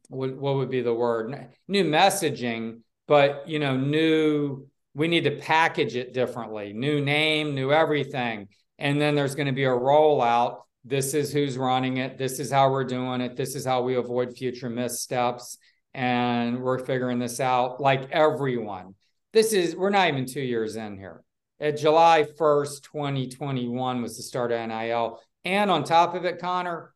what, 0.09 0.37
what 0.37 0.57
would 0.57 0.71
be 0.71 0.83
the 0.83 0.95
word? 0.95 1.49
New 1.67 1.85
messaging, 1.85 2.81
but, 3.09 3.49
you 3.49 3.59
know, 3.59 3.77
new, 3.77 4.67
we 4.95 5.09
need 5.09 5.25
to 5.25 5.37
package 5.37 5.97
it 5.97 6.13
differently. 6.13 6.73
New 6.73 7.01
name, 7.01 7.55
new 7.55 7.73
everything. 7.73 8.49
And 8.79 9.01
then 9.01 9.15
there's 9.15 9.35
going 9.35 9.47
to 9.47 9.53
be 9.53 9.65
a 9.65 9.69
rollout. 9.69 10.63
This 10.85 11.15
is 11.15 11.33
who's 11.33 11.59
running 11.59 11.99
it. 11.99 12.19
This 12.19 12.39
is 12.39 12.51
how 12.51 12.71
we're 12.71 12.85
doing 12.85 13.21
it. 13.21 13.37
This 13.37 13.55
is 13.55 13.65
how 13.65 13.83
we 13.83 13.97
avoid 13.97 14.37
future 14.37 14.71
missteps. 14.71 15.59
And 15.93 16.61
we're 16.61 16.79
figuring 16.79 17.19
this 17.19 17.41
out 17.41 17.81
like 17.81 18.11
everyone 18.11 18.95
this 19.33 19.53
is 19.53 19.77
we're 19.77 19.91
not 19.91 20.09
even 20.09 20.27
two 20.27 20.41
years 20.41 20.77
in 20.77 20.97
here. 20.97 21.23
At 21.61 21.79
July 21.79 22.25
1st, 22.39 22.83
2021 22.83 24.03
was 24.03 24.17
the 24.17 24.23
start 24.23 24.51
of 24.51 24.67
NIL. 24.67 25.21
And 25.45 25.71
on 25.71 25.85
top 25.85 26.15
of 26.15 26.25
it, 26.25 26.39
Connor, 26.39 26.95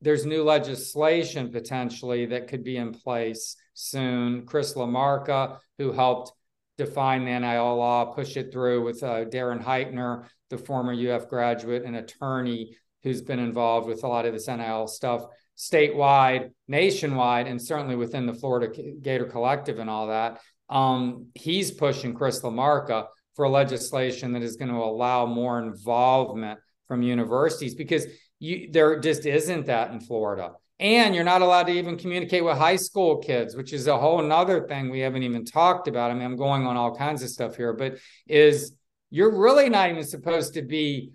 there's 0.00 0.26
new 0.26 0.42
legislation 0.42 1.50
potentially 1.50 2.26
that 2.26 2.48
could 2.48 2.62
be 2.62 2.76
in 2.76 2.92
place 2.92 3.56
soon. 3.72 4.44
Chris 4.44 4.74
LaMarca, 4.74 5.58
who 5.78 5.92
helped 5.92 6.32
define 6.76 7.24
the 7.24 7.38
NIL 7.38 7.76
law, 7.76 8.06
push 8.06 8.36
it 8.36 8.52
through 8.52 8.84
with 8.84 9.02
uh, 9.02 9.24
Darren 9.24 9.62
Heitner, 9.62 10.26
the 10.50 10.58
former 10.58 10.92
UF 10.92 11.28
graduate 11.28 11.84
and 11.84 11.96
attorney 11.96 12.76
who's 13.02 13.22
been 13.22 13.38
involved 13.38 13.86
with 13.86 14.02
a 14.04 14.08
lot 14.08 14.26
of 14.26 14.32
this 14.32 14.48
NIL 14.48 14.86
stuff 14.86 15.26
statewide, 15.56 16.50
nationwide, 16.66 17.46
and 17.46 17.62
certainly 17.62 17.94
within 17.94 18.26
the 18.26 18.34
Florida 18.34 18.68
Gator 19.00 19.26
Collective 19.26 19.78
and 19.78 19.88
all 19.88 20.08
that. 20.08 20.40
Um, 20.68 21.28
he's 21.34 21.70
pushing 21.70 22.14
Chris 22.14 22.40
LaMarca 22.40 23.06
for 23.36 23.48
legislation 23.48 24.32
that 24.32 24.42
is 24.42 24.56
going 24.56 24.70
to 24.70 24.76
allow 24.76 25.26
more 25.26 25.58
involvement 25.60 26.60
from 26.86 27.02
universities 27.02 27.74
because 27.74 28.06
you, 28.38 28.68
there 28.70 29.00
just 29.00 29.26
isn't 29.26 29.66
that 29.66 29.90
in 29.90 30.00
Florida. 30.00 30.52
And 30.80 31.14
you're 31.14 31.24
not 31.24 31.42
allowed 31.42 31.68
to 31.68 31.72
even 31.72 31.96
communicate 31.96 32.44
with 32.44 32.58
high 32.58 32.76
school 32.76 33.18
kids, 33.18 33.56
which 33.56 33.72
is 33.72 33.86
a 33.86 33.96
whole 33.96 34.20
nother 34.22 34.66
thing 34.66 34.90
we 34.90 35.00
haven't 35.00 35.22
even 35.22 35.44
talked 35.44 35.86
about. 35.88 36.10
I 36.10 36.14
mean, 36.14 36.24
I'm 36.24 36.36
going 36.36 36.66
on 36.66 36.76
all 36.76 36.96
kinds 36.96 37.22
of 37.22 37.30
stuff 37.30 37.56
here, 37.56 37.72
but 37.72 37.98
is 38.26 38.72
you're 39.10 39.38
really 39.38 39.68
not 39.68 39.90
even 39.90 40.02
supposed 40.02 40.54
to 40.54 40.62
be, 40.62 41.12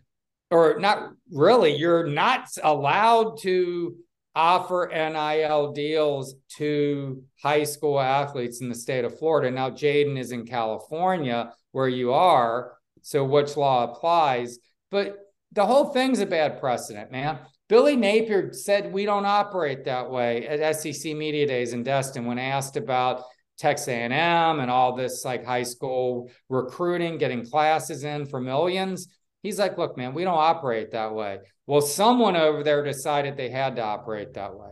or 0.49 0.79
not 0.79 1.11
really, 1.31 1.75
you're 1.75 2.07
not 2.07 2.47
allowed 2.63 3.39
to 3.41 3.97
offer 4.35 4.89
NIL 4.93 5.71
deals 5.73 6.35
to 6.57 7.23
high 7.41 7.63
school 7.63 7.99
athletes 7.99 8.61
in 8.61 8.69
the 8.69 8.75
state 8.75 9.05
of 9.05 9.17
Florida. 9.17 9.51
Now, 9.51 9.69
Jaden 9.69 10.17
is 10.17 10.31
in 10.31 10.45
California 10.45 11.53
where 11.71 11.87
you 11.87 12.13
are, 12.13 12.73
so 13.01 13.23
which 13.23 13.57
law 13.57 13.91
applies? 13.91 14.59
But 14.91 15.17
the 15.51 15.65
whole 15.65 15.85
thing's 15.85 16.19
a 16.19 16.25
bad 16.25 16.59
precedent, 16.59 17.11
man. 17.11 17.39
Billy 17.67 17.95
Napier 17.95 18.51
said 18.53 18.91
we 18.91 19.05
don't 19.05 19.25
operate 19.25 19.85
that 19.85 20.09
way 20.09 20.47
at 20.47 20.75
SEC 20.75 21.15
Media 21.15 21.45
Days 21.45 21.73
in 21.73 21.83
Destin 21.83 22.25
when 22.25 22.39
asked 22.39 22.77
about 22.77 23.23
Texas 23.59 23.89
A&M 23.89 24.11
and 24.59 24.71
all 24.71 24.95
this 24.95 25.25
like 25.25 25.45
high 25.45 25.63
school 25.63 26.31
recruiting, 26.47 27.17
getting 27.17 27.45
classes 27.45 28.03
in 28.03 28.25
for 28.25 28.39
millions. 28.39 29.07
He's 29.43 29.59
like, 29.59 29.77
look, 29.77 29.97
man, 29.97 30.13
we 30.13 30.23
don't 30.23 30.37
operate 30.37 30.91
that 30.91 31.13
way. 31.13 31.39
Well, 31.65 31.81
someone 31.81 32.35
over 32.35 32.63
there 32.63 32.83
decided 32.83 33.37
they 33.37 33.49
had 33.49 33.75
to 33.77 33.83
operate 33.83 34.33
that 34.33 34.53
way. 34.53 34.71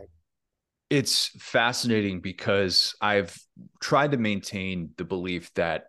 It's 0.90 1.30
fascinating 1.38 2.20
because 2.20 2.94
I've 3.00 3.36
tried 3.80 4.12
to 4.12 4.18
maintain 4.18 4.90
the 4.96 5.04
belief 5.04 5.52
that 5.54 5.84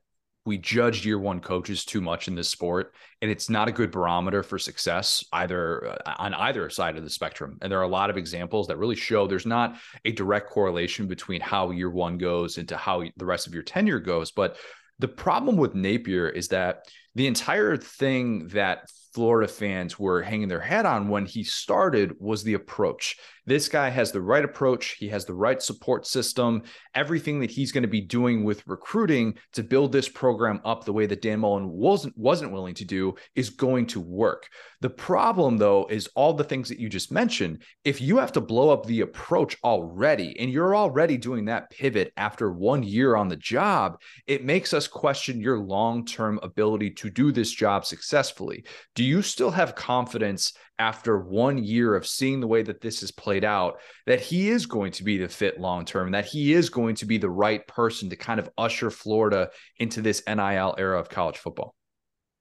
we 0.45 0.57
judge 0.57 1.05
year 1.05 1.19
one 1.19 1.41
coaches 1.41 1.85
too 1.85 2.01
much 2.01 2.27
in 2.27 2.33
this 2.33 2.49
sport 2.49 2.95
and 3.21 3.29
it's 3.29 3.49
not 3.49 3.67
a 3.67 3.71
good 3.71 3.91
barometer 3.91 4.41
for 4.41 4.57
success 4.57 5.23
either 5.33 5.87
uh, 5.87 6.15
on 6.17 6.33
either 6.33 6.69
side 6.71 6.97
of 6.97 7.03
the 7.03 7.09
spectrum 7.09 7.57
and 7.61 7.71
there 7.71 7.79
are 7.79 7.83
a 7.83 7.87
lot 7.87 8.09
of 8.09 8.17
examples 8.17 8.67
that 8.67 8.77
really 8.77 8.95
show 8.95 9.27
there's 9.27 9.45
not 9.45 9.77
a 10.05 10.11
direct 10.11 10.49
correlation 10.49 11.07
between 11.07 11.39
how 11.39 11.69
year 11.71 11.91
one 11.91 12.17
goes 12.17 12.57
into 12.57 12.75
how 12.75 13.03
the 13.17 13.25
rest 13.25 13.45
of 13.45 13.53
your 13.53 13.63
tenure 13.63 13.99
goes 13.99 14.31
but 14.31 14.57
the 14.97 15.07
problem 15.07 15.55
with 15.55 15.75
napier 15.75 16.27
is 16.29 16.47
that 16.47 16.85
the 17.15 17.27
entire 17.27 17.77
thing 17.77 18.47
that 18.49 18.89
Florida 19.13 19.47
fans 19.47 19.97
were 19.97 20.21
hanging 20.21 20.47
their 20.47 20.59
head 20.59 20.85
on 20.85 21.09
when 21.09 21.25
he 21.25 21.43
started 21.43 22.13
was 22.19 22.43
the 22.43 22.53
approach. 22.53 23.17
This 23.45 23.67
guy 23.67 23.89
has 23.89 24.11
the 24.11 24.21
right 24.21 24.45
approach. 24.45 24.97
He 24.99 25.07
has 25.09 25.25
the 25.25 25.33
right 25.33 25.59
support 25.59 26.05
system. 26.05 26.61
Everything 26.93 27.39
that 27.39 27.49
he's 27.49 27.71
going 27.71 27.81
to 27.81 27.87
be 27.87 28.01
doing 28.01 28.43
with 28.43 28.67
recruiting 28.67 29.39
to 29.53 29.63
build 29.63 29.91
this 29.91 30.07
program 30.07 30.61
up 30.65 30.85
the 30.85 30.93
way 30.93 31.07
that 31.07 31.23
Dan 31.23 31.39
Mullen 31.39 31.67
wasn't 31.67 32.15
wasn't 32.15 32.51
willing 32.51 32.75
to 32.75 32.85
do 32.85 33.15
is 33.33 33.49
going 33.49 33.87
to 33.87 33.99
work. 33.99 34.47
The 34.81 34.89
problem 34.91 35.57
though 35.57 35.87
is 35.89 36.09
all 36.13 36.33
the 36.33 36.43
things 36.43 36.69
that 36.69 36.79
you 36.79 36.89
just 36.89 37.11
mentioned. 37.11 37.63
If 37.83 38.01
you 38.01 38.17
have 38.17 38.31
to 38.33 38.41
blow 38.41 38.69
up 38.69 38.85
the 38.85 39.01
approach 39.01 39.57
already 39.63 40.39
and 40.39 40.51
you're 40.51 40.75
already 40.75 41.17
doing 41.17 41.45
that 41.45 41.71
pivot 41.71 42.13
after 42.17 42.51
1 42.51 42.83
year 42.83 43.15
on 43.15 43.29
the 43.29 43.35
job, 43.35 43.99
it 44.27 44.45
makes 44.45 44.73
us 44.73 44.87
question 44.87 45.41
your 45.41 45.57
long-term 45.57 46.39
ability 46.43 46.91
to 46.91 47.09
do 47.09 47.31
this 47.31 47.51
job 47.51 47.83
successfully. 47.83 48.63
Do 48.99 49.05
you 49.05 49.21
still 49.21 49.51
have 49.51 49.75
confidence 49.75 50.51
after 50.77 51.17
one 51.17 51.57
year 51.57 51.95
of 51.95 52.05
seeing 52.05 52.41
the 52.41 52.47
way 52.47 52.63
that 52.63 52.81
this 52.81 52.99
has 52.99 53.11
played 53.11 53.45
out 53.45 53.79
that 54.05 54.19
he 54.19 54.49
is 54.49 54.65
going 54.65 54.91
to 54.91 55.05
be 55.05 55.17
the 55.17 55.29
fit 55.29 55.57
long 55.57 55.85
term, 55.85 56.07
and 56.07 56.15
that 56.15 56.25
he 56.25 56.51
is 56.51 56.69
going 56.69 56.95
to 56.95 57.05
be 57.05 57.17
the 57.17 57.29
right 57.29 57.65
person 57.65 58.09
to 58.09 58.17
kind 58.17 58.41
of 58.41 58.49
usher 58.57 58.91
Florida 58.91 59.51
into 59.77 60.01
this 60.01 60.21
NIL 60.27 60.75
era 60.77 60.99
of 60.99 61.07
college 61.07 61.37
football? 61.37 61.75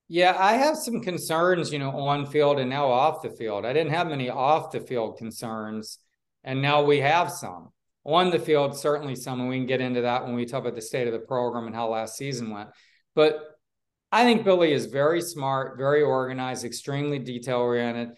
Yeah, 0.09 0.35
I 0.37 0.55
have 0.55 0.75
some 0.75 0.99
concerns, 0.99 1.71
you 1.71 1.79
know, 1.79 1.91
on 1.91 2.25
field 2.25 2.59
and 2.59 2.69
now 2.69 2.89
off 2.89 3.21
the 3.21 3.29
field. 3.29 3.65
I 3.65 3.71
didn't 3.71 3.93
have 3.93 4.07
many 4.07 4.29
off 4.29 4.73
the 4.73 4.81
field 4.81 5.17
concerns, 5.17 5.99
and 6.43 6.61
now 6.61 6.83
we 6.83 6.99
have 6.99 7.31
some. 7.31 7.69
On 8.03 8.31
the 8.31 8.39
field, 8.39 8.77
certainly 8.77 9.15
some, 9.15 9.39
and 9.39 9.47
we 9.47 9.59
can 9.59 9.65
get 9.65 9.79
into 9.79 10.01
that 10.01 10.25
when 10.25 10.35
we 10.35 10.45
talk 10.45 10.59
about 10.59 10.75
the 10.75 10.81
state 10.81 11.07
of 11.07 11.13
the 11.13 11.19
program 11.19 11.67
and 11.67 11.75
how 11.75 11.87
last 11.87 12.17
season 12.17 12.49
went. 12.49 12.67
But 13.15 13.58
I 14.11 14.23
think 14.23 14.43
Billy 14.43 14.73
is 14.73 14.87
very 14.87 15.21
smart, 15.21 15.77
very 15.77 16.01
organized, 16.01 16.65
extremely 16.65 17.19
detail 17.19 17.59
oriented 17.59 18.09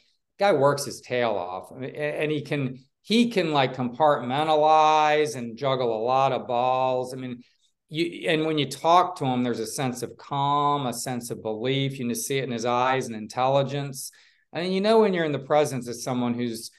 guy 0.41 0.51
works 0.51 0.85
his 0.85 1.01
tail 1.01 1.31
off 1.31 1.71
and 1.71 2.31
he 2.31 2.41
can 2.41 2.79
he 3.03 3.29
can 3.29 3.53
like 3.53 3.75
compartmentalize 3.75 5.35
and 5.35 5.55
juggle 5.55 5.95
a 5.95 6.03
lot 6.03 6.31
of 6.31 6.47
balls. 6.47 7.13
I 7.13 7.17
mean, 7.17 7.43
you 7.89 8.27
and 8.27 8.45
when 8.45 8.57
you 8.57 8.67
talk 8.67 9.17
to 9.17 9.25
him, 9.25 9.43
there's 9.43 9.59
a 9.59 9.67
sense 9.67 10.01
of 10.01 10.17
calm, 10.17 10.87
a 10.87 10.93
sense 10.93 11.29
of 11.29 11.43
belief. 11.43 11.99
You 11.99 12.07
can 12.07 12.15
see 12.15 12.39
it 12.39 12.43
in 12.43 12.51
his 12.51 12.65
eyes 12.65 13.05
and 13.05 13.15
intelligence. 13.15 14.11
And 14.51 14.73
you 14.73 14.81
know 14.81 14.99
when 14.99 15.13
you're 15.13 15.25
in 15.25 15.31
the 15.31 15.39
presence 15.39 15.87
of 15.87 15.95
someone 15.95 16.33
who's 16.33 16.71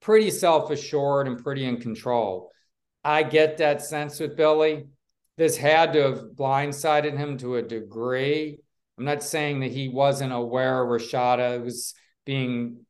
pretty 0.00 0.30
self-assured 0.30 1.26
and 1.26 1.42
pretty 1.42 1.64
in 1.64 1.80
control. 1.80 2.52
I 3.04 3.24
get 3.24 3.58
that 3.58 3.82
sense 3.82 4.20
with 4.20 4.36
Billy. 4.36 4.86
This 5.38 5.56
had 5.56 5.92
to 5.92 6.02
have 6.02 6.22
blindsided 6.34 7.16
him 7.16 7.38
to 7.38 7.56
a 7.56 7.62
degree. 7.62 8.58
I'm 8.98 9.04
not 9.04 9.22
saying 9.22 9.60
that 9.60 9.70
he 9.70 9.88
wasn't 9.88 10.32
aware 10.32 10.84
Rashada 10.84 11.62
was 11.62 11.94
being 12.26 12.84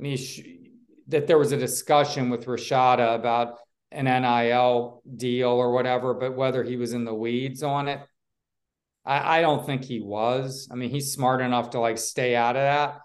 that 0.00 1.28
there 1.28 1.38
was 1.38 1.52
a 1.52 1.56
discussion 1.56 2.30
with 2.30 2.46
Rashada 2.46 3.14
about 3.14 3.58
an 3.92 4.06
NIL 4.06 5.02
deal 5.16 5.50
or 5.50 5.70
whatever, 5.70 6.14
but 6.14 6.34
whether 6.34 6.64
he 6.64 6.76
was 6.76 6.92
in 6.92 7.04
the 7.04 7.14
weeds 7.14 7.62
on 7.62 7.86
it, 7.86 8.00
I, 9.04 9.38
I 9.38 9.40
don't 9.40 9.64
think 9.64 9.84
he 9.84 10.00
was. 10.00 10.68
I 10.68 10.74
mean, 10.74 10.90
he's 10.90 11.12
smart 11.12 11.40
enough 11.40 11.70
to 11.70 11.78
like 11.78 11.98
stay 11.98 12.34
out 12.34 12.56
of 12.56 12.62
that. 12.62 13.00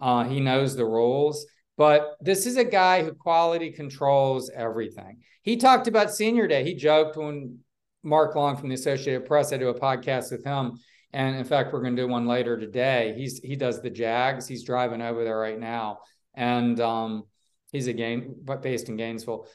Uh, 0.00 0.24
he 0.24 0.38
knows 0.38 0.76
the 0.76 0.84
rules, 0.84 1.46
but 1.76 2.16
this 2.20 2.46
is 2.46 2.56
a 2.56 2.64
guy 2.64 3.02
who 3.02 3.12
quality 3.12 3.70
controls 3.70 4.50
everything. 4.54 5.18
He 5.42 5.56
talked 5.56 5.88
about 5.88 6.14
senior 6.14 6.46
day. 6.46 6.64
He 6.64 6.74
joked 6.74 7.16
when 7.16 7.58
Mark 8.02 8.34
Long 8.34 8.56
from 8.56 8.68
the 8.68 8.74
Associated 8.74 9.26
Press, 9.26 9.52
I 9.52 9.56
do 9.56 9.68
a 9.68 9.80
podcast 9.80 10.30
with 10.30 10.44
him. 10.44 10.78
And 11.12 11.36
in 11.36 11.44
fact, 11.44 11.72
we're 11.72 11.82
going 11.82 11.94
to 11.96 12.02
do 12.02 12.08
one 12.08 12.26
later 12.26 12.58
today. 12.58 13.14
He's 13.16 13.38
he 13.38 13.54
does 13.54 13.80
the 13.80 13.90
Jags. 13.90 14.48
He's 14.48 14.64
driving 14.64 15.00
over 15.00 15.22
there 15.22 15.38
right 15.38 15.58
now 15.58 16.00
and 16.34 16.80
um, 16.80 17.24
he's 17.72 17.86
again 17.86 18.34
but 18.42 18.62
based 18.62 18.88
in 18.88 18.96
Gainesville. 18.96 19.46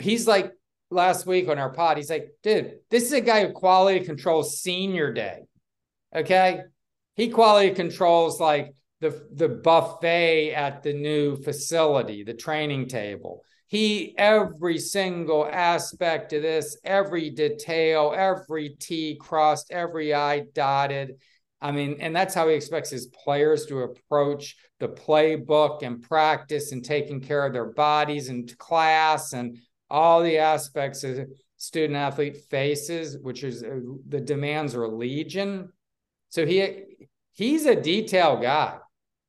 He's 0.00 0.26
like 0.26 0.52
last 0.90 1.26
week 1.26 1.48
on 1.48 1.58
our 1.58 1.70
pod. 1.70 1.96
He's 1.96 2.10
like, 2.10 2.30
dude, 2.42 2.78
this 2.90 3.04
is 3.04 3.12
a 3.12 3.20
guy 3.20 3.46
who 3.46 3.52
quality 3.52 4.04
controls 4.04 4.60
senior 4.60 5.12
day. 5.12 5.42
Okay, 6.14 6.60
he 7.14 7.28
quality 7.28 7.74
controls 7.74 8.40
like 8.40 8.74
the 9.02 9.26
the 9.32 9.48
buffet 9.48 10.54
at 10.54 10.84
the 10.84 10.92
new 10.92 11.36
facility, 11.36 12.22
the 12.22 12.32
training 12.32 12.86
table. 12.86 13.44
He 13.66 14.14
every 14.16 14.78
single 14.78 15.44
aspect 15.44 16.32
of 16.32 16.42
this, 16.42 16.78
every 16.84 17.30
detail, 17.30 18.14
every 18.16 18.76
T 18.78 19.16
crossed, 19.20 19.72
every 19.72 20.14
I 20.14 20.40
dotted. 20.54 21.16
I 21.60 21.72
mean, 21.72 21.96
and 22.00 22.14
that's 22.14 22.34
how 22.34 22.48
he 22.48 22.54
expects 22.54 22.90
his 22.90 23.06
players 23.06 23.66
to 23.66 23.80
approach 23.80 24.56
the 24.78 24.88
playbook 24.88 25.82
and 25.82 26.00
practice 26.00 26.70
and 26.70 26.84
taking 26.84 27.20
care 27.20 27.44
of 27.44 27.52
their 27.52 27.72
bodies 27.72 28.28
and 28.28 28.56
class 28.58 29.32
and 29.32 29.58
all 29.90 30.22
the 30.22 30.38
aspects 30.38 31.02
of 31.02 31.26
student 31.56 31.96
athlete 31.96 32.36
faces, 32.50 33.18
which 33.18 33.42
is 33.42 33.64
uh, 33.64 33.80
the 34.08 34.20
demands 34.20 34.76
are 34.76 34.86
legion. 34.86 35.72
So 36.28 36.46
he 36.46 36.84
he's 37.32 37.66
a 37.66 37.74
detail 37.74 38.38
guy. 38.40 38.78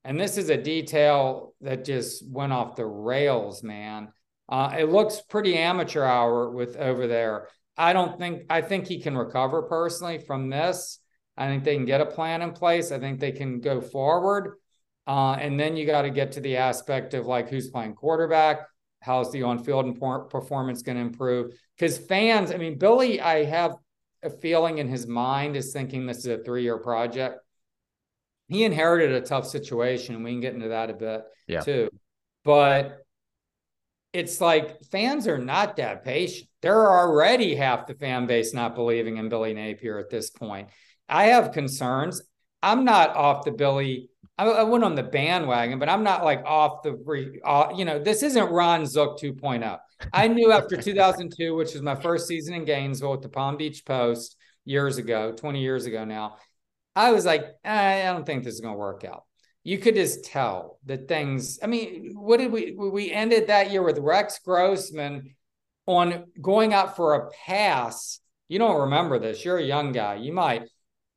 And 0.04 0.20
this 0.20 0.38
is 0.38 0.49
a 0.49 0.58
detail 0.58 1.54
that 1.62 1.86
just 1.86 2.28
went 2.30 2.54
off 2.54 2.76
the 2.76 2.86
rails, 2.86 3.64
man. 3.64 4.10
Uh, 4.49 4.76
it 4.78 4.89
looks 4.89 5.22
pretty 5.22 5.58
amateur 5.58 6.04
hour 6.04 6.51
with 6.51 6.76
over 6.76 7.08
there. 7.08 7.47
I 7.78 7.93
don't 7.93 8.20
think 8.20 8.43
I 8.49 8.62
think 8.62 8.88
he 8.88 9.01
can 9.01 9.18
recover 9.18 9.64
personally 9.64 10.20
from 10.20 10.49
this. 10.49 10.99
I 11.38 11.47
think 11.47 11.64
they 11.64 11.76
can 11.76 11.86
get 11.86 12.01
a 12.01 12.06
plan 12.06 12.41
in 12.41 12.51
place. 12.51 12.91
I 12.91 12.99
think 12.99 13.20
they 13.20 13.32
can 13.32 13.62
go 13.62 13.82
forward. 13.82 14.58
Uh, 15.08 15.34
and 15.34 15.60
then 15.60 15.76
you 15.76 15.86
got 15.86 16.04
to 16.04 16.10
get 16.10 16.34
to 16.34 16.41
the 16.41 16.58
aspect 16.58 17.14
of 17.14 17.26
like 17.26 17.49
who's 17.49 17.70
playing 17.70 17.95
quarterback, 17.95 18.68
how's 19.01 19.32
the 19.32 19.43
on 19.43 19.64
field 19.64 19.99
performance 20.30 20.82
going 20.82 20.97
to 20.97 21.01
improve? 21.01 21.54
Because 21.78 21.97
fans, 21.97 22.51
I 22.51 22.58
mean, 22.58 22.78
Billy, 22.78 23.20
I 23.20 23.43
have 23.43 23.76
a 24.22 24.30
feeling 24.30 24.78
in 24.78 24.88
his 24.88 25.08
mind 25.08 25.58
is 25.58 25.74
thinking 25.74 26.06
this 26.06 26.20
is 26.20 26.28
a 26.28 26.38
three 26.38 26.64
year 26.64 26.78
project. 26.78 27.39
He 28.48 28.64
inherited 28.64 29.12
a 29.12 29.22
tough 29.22 29.48
situation. 29.48 30.16
And 30.16 30.24
we 30.24 30.32
can 30.32 30.41
get 30.41 30.54
into 30.54 30.70
that 30.70 30.89
a 30.89 30.94
bit 30.94 31.24
yeah. 31.48 31.62
too. 31.62 31.89
But 32.44 33.00
it's 34.14 34.39
like 34.39 34.84
fans 34.91 35.28
are 35.28 35.39
not 35.39 35.78
that 35.78 36.04
patient. 36.04 36.48
There 36.62 36.80
are 36.80 37.08
already 37.08 37.56
half 37.56 37.88
the 37.88 37.96
fan 37.96 38.28
base 38.28 38.54
not 38.54 38.76
believing 38.76 39.18
in 39.18 39.28
Billy 39.28 39.54
Napier 39.54 39.98
at 39.98 40.10
this 40.10 40.30
point. 40.30 40.70
I 41.10 41.26
have 41.26 41.52
concerns. 41.52 42.22
I'm 42.62 42.86
not 42.86 43.16
off 43.16 43.44
the 43.44 43.52
Billy. 43.52 44.10
I, 44.38 44.46
I 44.46 44.64
went 44.64 44.84
on 44.84 44.96
the 44.96 45.04
bandwagon, 45.04 45.80
but 45.80 45.89
I'm 45.89 46.04
not 46.04 46.24
like 46.24 46.44
off 46.46 46.84
the, 46.84 47.39
uh, 47.44 47.74
you 47.76 47.86
know, 47.86 48.00
this 48.00 48.24
isn't 48.24 48.50
Ron 48.50 48.86
Zook 48.86 49.20
2.0. 49.20 49.78
I 50.14 50.28
knew 50.28 50.52
after 50.52 50.78
2002, 50.82 51.56
which 51.56 51.74
was 51.74 51.82
my 51.82 51.96
first 51.96 52.28
season 52.28 52.54
in 52.54 52.66
Gainesville 52.66 53.12
with 53.12 53.22
the 53.22 53.30
Palm 53.30 53.58
Beach 53.58 53.84
Post 53.86 54.38
years 54.64 54.98
ago, 54.98 55.34
20 55.34 55.62
years 55.62 55.86
ago 55.86 56.06
now, 56.06 56.38
I 56.96 57.12
was 57.12 57.26
like, 57.26 57.44
eh, 57.64 58.10
I 58.10 58.14
don't 58.14 58.26
think 58.26 58.44
this 58.44 58.54
is 58.54 58.62
going 58.62 58.74
to 58.74 58.80
work 58.80 59.04
out 59.04 59.24
you 59.66 59.78
could 59.78 59.96
just 59.96 60.26
tell 60.26 60.78
that 60.88 61.08
things. 61.08 61.58
I 61.64 61.68
mean, 61.68 62.12
what 62.16 62.36
did 62.36 62.52
we 62.52 62.74
we 62.74 63.14
ended 63.14 63.48
that 63.48 63.72
year 63.72 63.82
with 63.82 63.98
Rex 63.98 64.38
Grossman 64.39 65.36
on 65.86 66.26
going 66.41 66.74
out 66.74 66.96
for 66.96 67.16
a 67.16 67.30
pass. 67.46 68.20
You 68.48 68.60
don't 68.60 68.82
remember 68.82 69.20
this. 69.20 69.44
You're 69.44 69.58
a 69.58 69.64
young 69.64 69.91
guy. 69.91 70.16
You 70.16 70.34
might. 70.34 70.64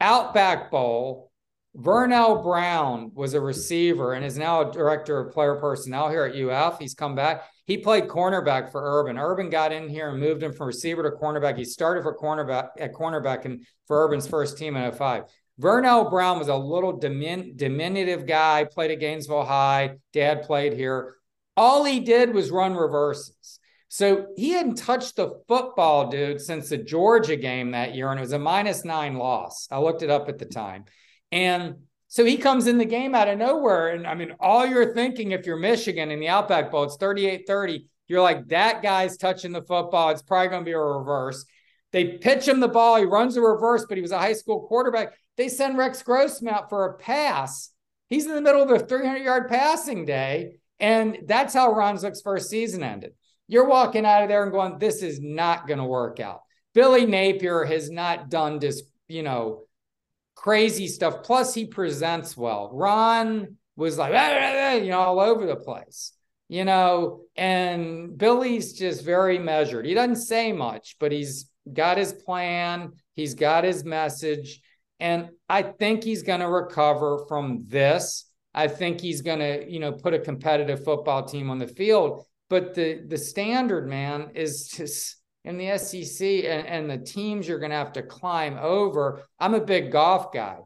Outback 0.01 0.71
Bowl. 0.71 1.31
Vernell 1.77 2.43
Brown 2.43 3.11
was 3.15 3.35
a 3.35 3.41
receiver 3.41 4.15
and 4.15 4.25
is 4.25 4.39
now 4.39 4.63
a 4.63 4.73
director 4.73 5.21
of 5.21 5.35
player 5.35 5.57
personnel 5.57 6.09
here 6.09 6.25
at 6.25 6.35
UF. 6.35 6.79
He's 6.79 6.95
come 6.95 7.15
back. 7.15 7.43
He 7.67 7.77
played 7.77 8.09
cornerback 8.09 8.73
for 8.73 8.81
Urban. 8.83 9.19
Urban 9.19 9.51
got 9.51 9.73
in 9.73 9.89
here 9.91 10.09
and 10.09 10.19
moved 10.19 10.43
him 10.43 10.55
from 10.55 10.69
receiver 10.69 11.03
to 11.03 11.15
cornerback. 11.17 11.59
He 11.59 11.67
started 11.67 12.03
for 12.03 12.17
cornerback 12.17 12.69
at 12.79 12.95
cornerback 12.95 13.45
and 13.45 13.67
for 13.87 14.03
Urban's 14.03 14.27
first 14.27 14.57
team 14.57 14.75
in 14.75 14.91
05. 14.91 15.25
Vernell 15.61 16.11
Brown 16.11 16.39
was 16.39 16.49
a 16.49 16.57
little 16.57 16.99
dimin- 16.99 17.57
diminutive 17.57 18.27
guy, 18.27 18.65
played 18.65 18.91
at 18.91 19.01
Gainesville 19.01 19.45
High. 19.45 19.97
Dad 20.13 20.43
played 20.43 20.75
here. 20.75 21.17
All 21.57 21.85
he 21.85 22.01
did 22.01 22.35
was 22.35 22.51
run 22.51 22.75
reverses. 22.75 23.59
So 23.89 24.27
he 24.37 24.51
hadn't 24.51 24.75
touched 24.75 25.17
the 25.17 25.41
football, 25.49 26.11
dude, 26.11 26.41
since 26.41 26.69
the 26.69 26.77
Georgia 26.77 27.37
game 27.37 27.71
that 27.71 27.95
year, 27.95 28.11
and 28.11 28.19
it 28.19 28.23
was 28.23 28.33
a 28.33 28.39
minus 28.39 28.85
nine 28.85 29.17
loss. 29.17 29.69
I 29.71 29.79
looked 29.79 30.03
it 30.03 30.11
up 30.11 30.29
at 30.29 30.39
the 30.39 30.45
time. 30.45 30.85
And 31.33 31.77
so 32.09 32.25
he 32.25 32.37
comes 32.37 32.67
in 32.67 32.79
the 32.79 32.85
game 32.85 33.15
out 33.15 33.29
of 33.29 33.39
nowhere. 33.39 33.89
And 33.89 34.07
I 34.07 34.15
mean, 34.15 34.35
all 34.39 34.67
you're 34.67 34.95
thinking 34.95 35.31
if 35.31 35.47
you're 35.47 35.57
Michigan 35.57 36.11
in 36.11 36.21
the 36.21 36.29
Outback 36.29 36.71
Bowl, 36.71 36.85
it's 36.85 36.97
38 36.97 37.45
30. 37.47 37.87
You're 38.09 38.23
like, 38.23 38.49
that 38.49 38.83
guy's 38.83 39.17
touching 39.17 39.53
the 39.53 39.63
football. 39.63 40.11
It's 40.11 40.23
probably 40.23 40.49
going 40.49 40.63
to 40.63 40.69
be 40.69 40.73
a 40.73 40.79
reverse. 40.79 41.45
They 41.93 42.19
pitch 42.19 42.47
him 42.47 42.61
the 42.61 42.69
ball. 42.69 42.97
He 42.97 43.05
runs 43.05 43.37
a 43.37 43.41
reverse, 43.41 43.87
but 43.89 43.97
he 43.97 44.03
was 44.03 44.13
a 44.13 44.19
high 44.19 44.35
school 44.35 44.67
quarterback. 44.69 45.15
They 45.37 45.49
send 45.49 45.79
Rex 45.79 46.03
Grossman 46.03 46.53
out 46.53 46.69
for 46.69 46.87
a 46.87 46.95
pass. 46.95 47.71
He's 48.09 48.27
in 48.27 48.35
the 48.35 48.41
middle 48.41 48.63
of 48.63 48.71
a 48.71 48.79
300 48.79 49.19
yard 49.19 49.49
passing 49.49 50.05
day. 50.05 50.57
And 50.79 51.19
that's 51.27 51.55
how 51.55 51.73
Ron 51.73 51.97
Zook's 51.97 52.21
first 52.21 52.51
season 52.51 52.83
ended. 52.83 53.13
You're 53.49 53.69
walking 53.69 54.05
out 54.05 54.23
of 54.23 54.29
there 54.29 54.43
and 54.43 54.53
going, 54.53 54.79
this 54.79 55.03
is 55.03 55.21
not 55.21 55.67
going 55.67 55.79
to 55.79 55.85
work 55.85 56.21
out. 56.21 56.41
Billy 56.75 57.07
Napier 57.07 57.65
has 57.65 57.91
not 57.91 58.29
done 58.29 58.59
this, 58.59 58.83
you 59.09 59.23
know, 59.23 59.63
crazy 60.35 60.89
stuff. 60.89 61.23
Plus, 61.23 61.55
he 61.55 61.65
presents 61.65 62.37
well. 62.37 62.71
Ron 62.73 63.57
was 63.77 63.99
like, 63.99 64.13
you 64.83 64.91
know, 64.91 65.01
all 65.01 65.21
over 65.21 65.47
the 65.47 65.57
place, 65.57 66.13
you 66.49 66.65
know, 66.65 67.23
and 67.37 68.17
Billy's 68.17 68.75
just 68.75 69.05
very 69.05 69.39
measured. 69.39 69.87
He 69.87 69.95
doesn't 69.95 70.17
say 70.17 70.53
much, 70.53 70.97
but 70.99 71.13
he's 71.13 71.51
got 71.73 71.99
his 71.99 72.13
plan, 72.13 72.93
he's 73.15 73.35
got 73.35 73.65
his 73.65 73.85
message. 73.85 74.61
And 75.01 75.31
I 75.49 75.63
think 75.63 76.05
he's 76.05 76.23
going 76.23 76.41
to 76.41 76.49
recover 76.49 77.25
from 77.29 77.65
this. 77.67 78.31
I 78.55 78.69
think 78.69 79.01
he's 79.01 79.21
going 79.21 79.41
to, 79.41 79.71
you 79.71 79.79
know, 79.79 79.93
put 79.93 80.15
a 80.15 80.19
competitive 80.19 80.85
football 80.85 81.25
team 81.25 81.51
on 81.51 81.59
the 81.59 81.67
field. 81.67 82.25
But 82.49 82.75
the 82.75 83.03
the 83.07 83.19
standard, 83.19 83.89
man, 83.89 84.31
is 84.35 84.69
just 84.69 85.17
in 85.45 85.59
the 85.59 85.79
SEC 85.79 86.27
and, 86.27 86.67
and 86.67 86.91
the 86.91 86.99
teams 86.99 87.47
you're 87.47 87.59
going 87.59 87.71
to 87.71 87.77
have 87.77 87.93
to 87.93 88.03
climb 88.03 88.59
over. 88.59 89.23
I'm 89.39 89.55
a 89.55 89.61
big 89.61 89.93
golf 89.93 90.33
guy. 90.33 90.59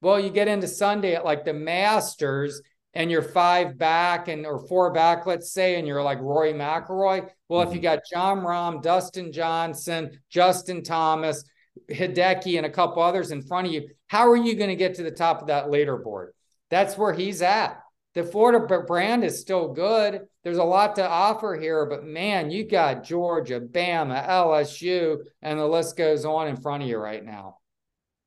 Well, 0.00 0.20
you 0.20 0.30
get 0.30 0.48
into 0.48 0.68
Sunday 0.68 1.14
at 1.14 1.24
like 1.24 1.44
the 1.44 1.52
Masters 1.52 2.62
and 2.94 3.10
you're 3.10 3.22
five 3.22 3.76
back 3.76 4.28
and 4.28 4.46
or 4.46 4.66
four 4.66 4.92
back, 4.92 5.26
let's 5.26 5.52
say, 5.52 5.76
and 5.76 5.86
you're 5.86 6.02
like 6.02 6.20
Rory 6.20 6.52
McIlroy. 6.52 7.28
Well, 7.48 7.60
mm-hmm. 7.60 7.70
if 7.70 7.74
you 7.74 7.82
got 7.82 8.00
Jon 8.10 8.40
Rahm, 8.40 8.82
Dustin 8.82 9.32
Johnson, 9.32 10.18
Justin 10.30 10.82
Thomas, 10.82 11.44
Hideki 11.90 12.56
and 12.56 12.66
a 12.66 12.70
couple 12.70 13.02
others 13.02 13.30
in 13.30 13.42
front 13.42 13.66
of 13.66 13.72
you, 13.72 13.88
how 14.06 14.30
are 14.30 14.36
you 14.36 14.54
going 14.54 14.70
to 14.70 14.76
get 14.76 14.94
to 14.96 15.02
the 15.02 15.10
top 15.10 15.40
of 15.40 15.48
that 15.48 15.66
leaderboard? 15.66 16.28
That's 16.70 16.96
where 16.96 17.12
he's 17.12 17.42
at. 17.42 17.80
The 18.14 18.24
Florida 18.24 18.82
brand 18.84 19.22
is 19.22 19.40
still 19.40 19.72
good. 19.72 20.22
There's 20.42 20.58
a 20.58 20.64
lot 20.64 20.96
to 20.96 21.08
offer 21.08 21.54
here, 21.54 21.86
but 21.86 22.04
man, 22.04 22.50
you 22.50 22.68
got 22.68 23.04
Georgia, 23.04 23.60
Bama, 23.60 24.26
LSU, 24.26 25.18
and 25.42 25.58
the 25.58 25.66
list 25.66 25.96
goes 25.96 26.24
on 26.24 26.48
in 26.48 26.56
front 26.56 26.82
of 26.82 26.88
you 26.88 26.98
right 26.98 27.24
now. 27.24 27.58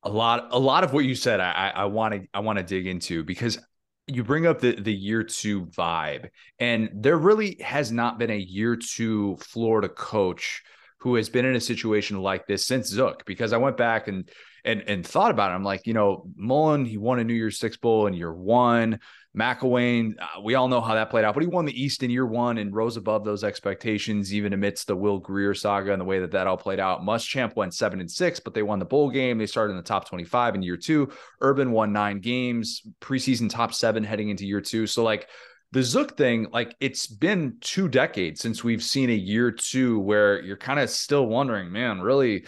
A 0.04 0.10
lot, 0.10 0.48
a 0.50 0.58
lot 0.58 0.82
of 0.82 0.92
what 0.92 1.04
you 1.04 1.14
said, 1.14 1.40
I 1.40 1.84
want 1.84 2.14
to, 2.14 2.26
I 2.32 2.40
want 2.40 2.58
to 2.58 2.64
dig 2.64 2.86
into 2.86 3.22
because 3.22 3.58
you 4.06 4.24
bring 4.24 4.46
up 4.46 4.60
the 4.60 4.74
the 4.80 4.92
year 4.92 5.22
two 5.22 5.66
vibe, 5.66 6.28
and 6.58 6.90
there 6.92 7.16
really 7.16 7.56
has 7.60 7.92
not 7.92 8.18
been 8.18 8.30
a 8.30 8.38
year 8.38 8.76
two 8.76 9.36
Florida 9.40 9.88
coach 9.88 10.62
who 11.02 11.16
has 11.16 11.28
been 11.28 11.44
in 11.44 11.56
a 11.56 11.60
situation 11.60 12.20
like 12.20 12.46
this 12.46 12.64
since 12.64 12.86
Zook, 12.86 13.24
because 13.26 13.52
I 13.52 13.56
went 13.56 13.76
back 13.76 14.06
and 14.06 14.30
and 14.64 14.82
and 14.86 15.04
thought 15.04 15.32
about 15.32 15.50
it. 15.50 15.54
I'm 15.54 15.64
like, 15.64 15.84
you 15.84 15.94
know, 15.94 16.24
Mullen, 16.36 16.84
he 16.84 16.96
won 16.96 17.18
a 17.18 17.24
New 17.24 17.34
Year's 17.34 17.58
Six 17.58 17.76
Bowl 17.76 18.06
in 18.06 18.14
year 18.14 18.32
one. 18.32 19.00
McElwain, 19.36 20.14
uh, 20.20 20.40
we 20.42 20.54
all 20.54 20.68
know 20.68 20.80
how 20.80 20.94
that 20.94 21.10
played 21.10 21.24
out, 21.24 21.34
but 21.34 21.42
he 21.42 21.48
won 21.48 21.64
the 21.64 21.82
East 21.82 22.04
in 22.04 22.10
year 22.10 22.26
one 22.26 22.58
and 22.58 22.72
rose 22.72 22.96
above 22.96 23.24
those 23.24 23.42
expectations, 23.42 24.32
even 24.32 24.52
amidst 24.52 24.86
the 24.86 24.94
Will 24.94 25.18
Grier 25.18 25.54
saga 25.54 25.90
and 25.90 26.00
the 26.00 26.04
way 26.04 26.20
that 26.20 26.30
that 26.30 26.46
all 26.46 26.56
played 26.56 26.78
out. 26.78 27.00
Muschamp 27.00 27.56
went 27.56 27.74
seven 27.74 27.98
and 27.98 28.10
six, 28.10 28.38
but 28.38 28.54
they 28.54 28.62
won 28.62 28.78
the 28.78 28.84
bowl 28.84 29.10
game. 29.10 29.38
They 29.38 29.46
started 29.46 29.72
in 29.72 29.78
the 29.78 29.82
top 29.82 30.06
25 30.08 30.54
in 30.54 30.62
year 30.62 30.76
two. 30.76 31.10
Urban 31.40 31.72
won 31.72 31.92
nine 31.92 32.20
games, 32.20 32.82
preseason 33.00 33.50
top 33.50 33.74
seven 33.74 34.04
heading 34.04 34.28
into 34.28 34.46
year 34.46 34.60
two. 34.60 34.86
So, 34.86 35.02
like, 35.02 35.28
the 35.72 35.82
Zook 35.82 36.16
thing, 36.18 36.48
like 36.52 36.76
it's 36.80 37.06
been 37.06 37.56
two 37.60 37.88
decades 37.88 38.40
since 38.40 38.62
we've 38.62 38.82
seen 38.82 39.08
a 39.08 39.14
year 39.14 39.50
two 39.50 39.98
where 39.98 40.40
you're 40.42 40.56
kind 40.56 40.78
of 40.78 40.90
still 40.90 41.26
wondering, 41.26 41.72
man, 41.72 42.00
really, 42.00 42.46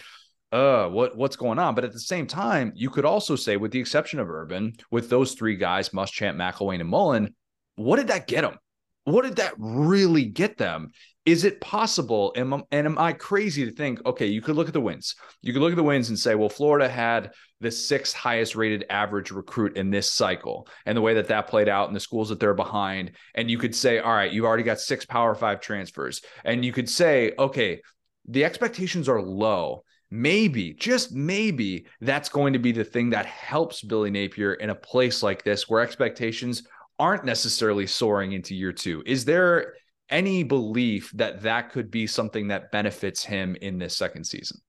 uh, 0.51 0.87
what 0.87 1.17
what's 1.17 1.35
going 1.35 1.57
on? 1.57 1.73
But 1.73 1.83
at 1.83 1.91
the 1.91 1.99
same 1.99 2.27
time, 2.27 2.71
you 2.75 2.89
could 2.91 3.03
also 3.03 3.35
say, 3.35 3.57
with 3.57 3.71
the 3.71 3.79
exception 3.79 4.19
of 4.19 4.29
Urban, 4.29 4.73
with 4.91 5.09
those 5.09 5.33
three 5.33 5.57
guys, 5.57 5.89
Muschamp, 5.89 6.35
McElwain, 6.35 6.81
and 6.81 6.89
Mullen, 6.89 7.35
what 7.75 7.97
did 7.97 8.07
that 8.07 8.27
get 8.27 8.41
them? 8.41 8.57
What 9.05 9.23
did 9.23 9.37
that 9.37 9.53
really 9.57 10.25
get 10.25 10.57
them? 10.57 10.91
Is 11.25 11.43
it 11.43 11.59
possible? 11.59 12.33
Am, 12.37 12.53
and 12.71 12.85
am 12.85 12.99
I 12.99 13.13
crazy 13.13 13.65
to 13.65 13.71
think, 13.71 14.05
okay, 14.05 14.27
you 14.27 14.41
could 14.41 14.55
look 14.55 14.67
at 14.67 14.73
the 14.73 14.81
wins. 14.81 15.15
You 15.41 15.53
could 15.53 15.61
look 15.61 15.71
at 15.71 15.75
the 15.75 15.83
wins 15.83 16.09
and 16.09 16.19
say, 16.19 16.35
well, 16.35 16.49
Florida 16.49 16.87
had 16.87 17.31
the 17.61 17.71
sixth 17.71 18.15
highest 18.15 18.55
rated 18.55 18.85
average 18.91 19.31
recruit 19.31 19.75
in 19.75 19.89
this 19.89 20.11
cycle 20.11 20.67
and 20.85 20.95
the 20.95 21.01
way 21.01 21.15
that 21.15 21.29
that 21.29 21.47
played 21.47 21.67
out 21.67 21.87
in 21.87 21.95
the 21.95 21.99
schools 21.99 22.29
that 22.29 22.39
they're 22.39 22.53
behind. 22.53 23.11
And 23.33 23.49
you 23.49 23.57
could 23.57 23.75
say, 23.75 23.97
all 23.97 24.13
right, 24.13 24.31
you've 24.31 24.45
already 24.45 24.63
got 24.63 24.79
six 24.79 25.05
power 25.05 25.33
five 25.33 25.61
transfers. 25.61 26.21
And 26.43 26.63
you 26.63 26.71
could 26.71 26.89
say, 26.89 27.33
okay, 27.39 27.81
the 28.27 28.45
expectations 28.45 29.09
are 29.09 29.21
low. 29.21 29.83
Maybe, 30.11 30.73
just 30.73 31.11
maybe, 31.11 31.87
that's 32.01 32.29
going 32.29 32.53
to 32.53 32.59
be 32.59 32.71
the 32.71 32.83
thing 32.83 33.09
that 33.09 33.25
helps 33.25 33.81
Billy 33.81 34.11
Napier 34.11 34.53
in 34.53 34.69
a 34.69 34.75
place 34.75 35.23
like 35.23 35.43
this 35.43 35.67
where 35.67 35.81
expectations 35.81 36.63
aren't 36.99 37.25
necessarily 37.25 37.87
soaring 37.87 38.33
into 38.33 38.55
year 38.55 38.71
two. 38.71 39.01
Is 39.05 39.25
there 39.25 39.73
any 40.09 40.43
belief 40.43 41.11
that 41.15 41.41
that 41.41 41.71
could 41.71 41.89
be 41.89 42.07
something 42.07 42.49
that 42.49 42.71
benefits 42.71 43.23
him 43.23 43.55
in 43.61 43.77
this 43.79 43.97
second 43.97 44.25
season. 44.25 44.59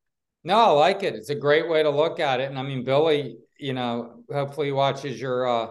No, 0.45 0.59
I 0.59 0.71
like 0.71 1.03
it. 1.03 1.15
It's 1.15 1.31
a 1.31 1.35
great 1.35 1.69
way 1.69 1.83
to 1.83 1.91
look 1.91 2.21
at 2.21 2.41
it. 2.41 2.49
And 2.49 2.59
I 2.59 2.63
mean, 2.63 2.85
Billy, 2.85 3.37
you 3.59 3.73
know, 3.73 4.23
hopefully 4.33 4.73
watches 4.73 5.21
your 5.21 5.47
uh, 5.47 5.69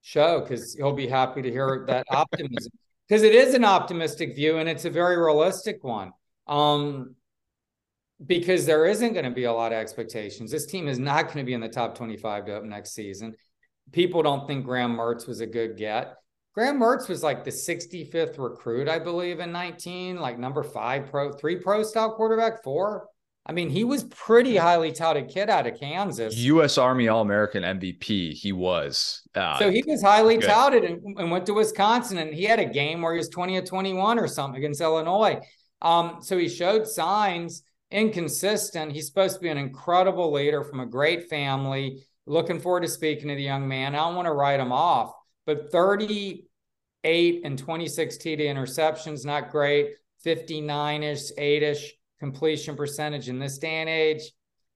show 0.00 0.40
because 0.40 0.74
he'll 0.74 0.92
be 0.92 1.06
happy 1.06 1.42
to 1.42 1.50
hear 1.50 1.84
that 1.88 2.06
optimism 2.10 2.72
because 3.08 3.22
it 3.22 3.34
is 3.34 3.54
an 3.54 3.64
optimistic 3.64 4.34
view 4.34 4.58
and 4.58 4.68
it's 4.68 4.84
a 4.84 4.90
very 4.90 5.16
realistic 5.16 5.84
one. 5.84 6.12
Um, 6.46 7.14
because 8.24 8.64
there 8.64 8.86
isn't 8.86 9.12
going 9.12 9.24
to 9.24 9.30
be 9.30 9.44
a 9.44 9.52
lot 9.52 9.72
of 9.72 9.78
expectations. 9.78 10.50
This 10.50 10.66
team 10.66 10.88
is 10.88 10.98
not 10.98 11.24
going 11.24 11.38
to 11.38 11.44
be 11.44 11.52
in 11.52 11.60
the 11.60 11.68
top 11.68 11.96
25 11.96 12.46
to 12.46 12.56
up 12.56 12.64
next 12.64 12.94
season. 12.94 13.34
People 13.92 14.22
don't 14.22 14.46
think 14.46 14.64
Graham 14.64 14.96
Mertz 14.96 15.26
was 15.26 15.40
a 15.40 15.46
good 15.46 15.76
get. 15.76 16.14
Graham 16.54 16.78
Mertz 16.78 17.08
was 17.08 17.24
like 17.24 17.42
the 17.42 17.50
65th 17.50 18.38
recruit, 18.38 18.88
I 18.88 19.00
believe, 19.00 19.40
in 19.40 19.50
19, 19.50 20.20
like 20.20 20.38
number 20.38 20.62
five 20.62 21.10
pro, 21.10 21.32
three 21.32 21.56
pro 21.56 21.82
style 21.82 22.14
quarterback, 22.14 22.62
four. 22.62 23.08
I 23.44 23.52
mean, 23.52 23.68
he 23.68 23.82
was 23.82 24.04
pretty 24.04 24.56
highly 24.56 24.92
touted 24.92 25.28
kid 25.28 25.50
out 25.50 25.66
of 25.66 25.78
Kansas. 25.78 26.34
U.S. 26.36 26.78
Army 26.78 27.08
All 27.08 27.20
American 27.20 27.62
MVP. 27.64 28.32
He 28.32 28.52
was. 28.52 29.20
Uh, 29.34 29.58
so 29.58 29.70
he 29.70 29.82
was 29.86 30.00
highly 30.00 30.36
good. 30.36 30.46
touted 30.46 30.84
and, 30.84 31.18
and, 31.18 31.30
went 31.30 31.44
to 31.46 31.54
Wisconsin, 31.54 32.18
and 32.18 32.32
he 32.32 32.44
had 32.44 32.60
a 32.60 32.64
game 32.64 33.02
where 33.02 33.12
he 33.12 33.18
was 33.18 33.28
20 33.28 33.58
or 33.58 33.62
21 33.62 34.18
or 34.18 34.28
something 34.28 34.56
against 34.56 34.80
Illinois. 34.80 35.40
Um, 35.82 36.18
so 36.22 36.38
he 36.38 36.48
showed 36.48 36.86
signs, 36.86 37.64
inconsistent. 37.90 38.92
He's 38.92 39.08
supposed 39.08 39.34
to 39.34 39.40
be 39.40 39.50
an 39.50 39.58
incredible 39.58 40.32
leader 40.32 40.62
from 40.62 40.80
a 40.80 40.86
great 40.86 41.28
family. 41.28 42.06
Looking 42.26 42.60
forward 42.60 42.82
to 42.82 42.88
speaking 42.88 43.28
to 43.28 43.34
the 43.34 43.42
young 43.42 43.68
man. 43.68 43.94
I 43.94 43.98
don't 43.98 44.14
want 44.14 44.26
to 44.26 44.32
write 44.32 44.60
him 44.60 44.72
off 44.72 45.12
but 45.46 45.70
38 45.70 47.40
and 47.44 47.58
26 47.58 48.16
TD 48.16 48.40
interceptions, 48.40 49.24
not 49.24 49.50
great. 49.50 49.90
59 50.22 51.02
ish, 51.02 51.30
8 51.36 51.62
ish 51.62 51.92
completion 52.18 52.76
percentage 52.76 53.28
in 53.28 53.38
this 53.38 53.58
day 53.58 53.80
and 53.80 53.88
age. 53.88 54.22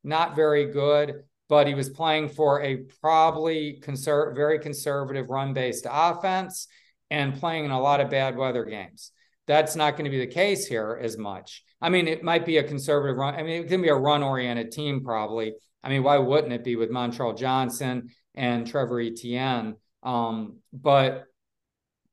Not 0.04 0.36
very 0.36 0.70
good, 0.70 1.24
but 1.48 1.66
he 1.66 1.74
was 1.74 1.88
playing 1.88 2.28
for 2.28 2.62
a 2.62 2.84
probably 3.00 3.80
conser- 3.82 4.34
very 4.34 4.58
conservative 4.58 5.30
run 5.30 5.54
based 5.54 5.86
offense 5.90 6.68
and 7.10 7.38
playing 7.40 7.64
in 7.64 7.70
a 7.70 7.80
lot 7.80 8.00
of 8.00 8.10
bad 8.10 8.36
weather 8.36 8.64
games. 8.64 9.12
That's 9.46 9.74
not 9.74 9.92
going 9.92 10.04
to 10.04 10.10
be 10.10 10.18
the 10.18 10.26
case 10.26 10.66
here 10.66 10.98
as 11.02 11.16
much. 11.16 11.64
I 11.80 11.88
mean, 11.88 12.06
it 12.06 12.22
might 12.22 12.44
be 12.44 12.58
a 12.58 12.62
conservative 12.62 13.16
run. 13.16 13.34
I 13.34 13.42
mean, 13.42 13.62
it 13.62 13.68
can 13.68 13.80
be 13.80 13.88
a 13.88 13.94
run 13.94 14.22
oriented 14.22 14.72
team, 14.72 15.02
probably. 15.02 15.54
I 15.82 15.88
mean, 15.88 16.02
why 16.02 16.18
wouldn't 16.18 16.52
it 16.52 16.64
be 16.64 16.76
with 16.76 16.90
Montrell 16.90 17.36
Johnson 17.36 18.10
and 18.34 18.66
Trevor 18.66 19.00
Etienne? 19.00 19.76
Um, 20.02 20.58
but 20.72 21.24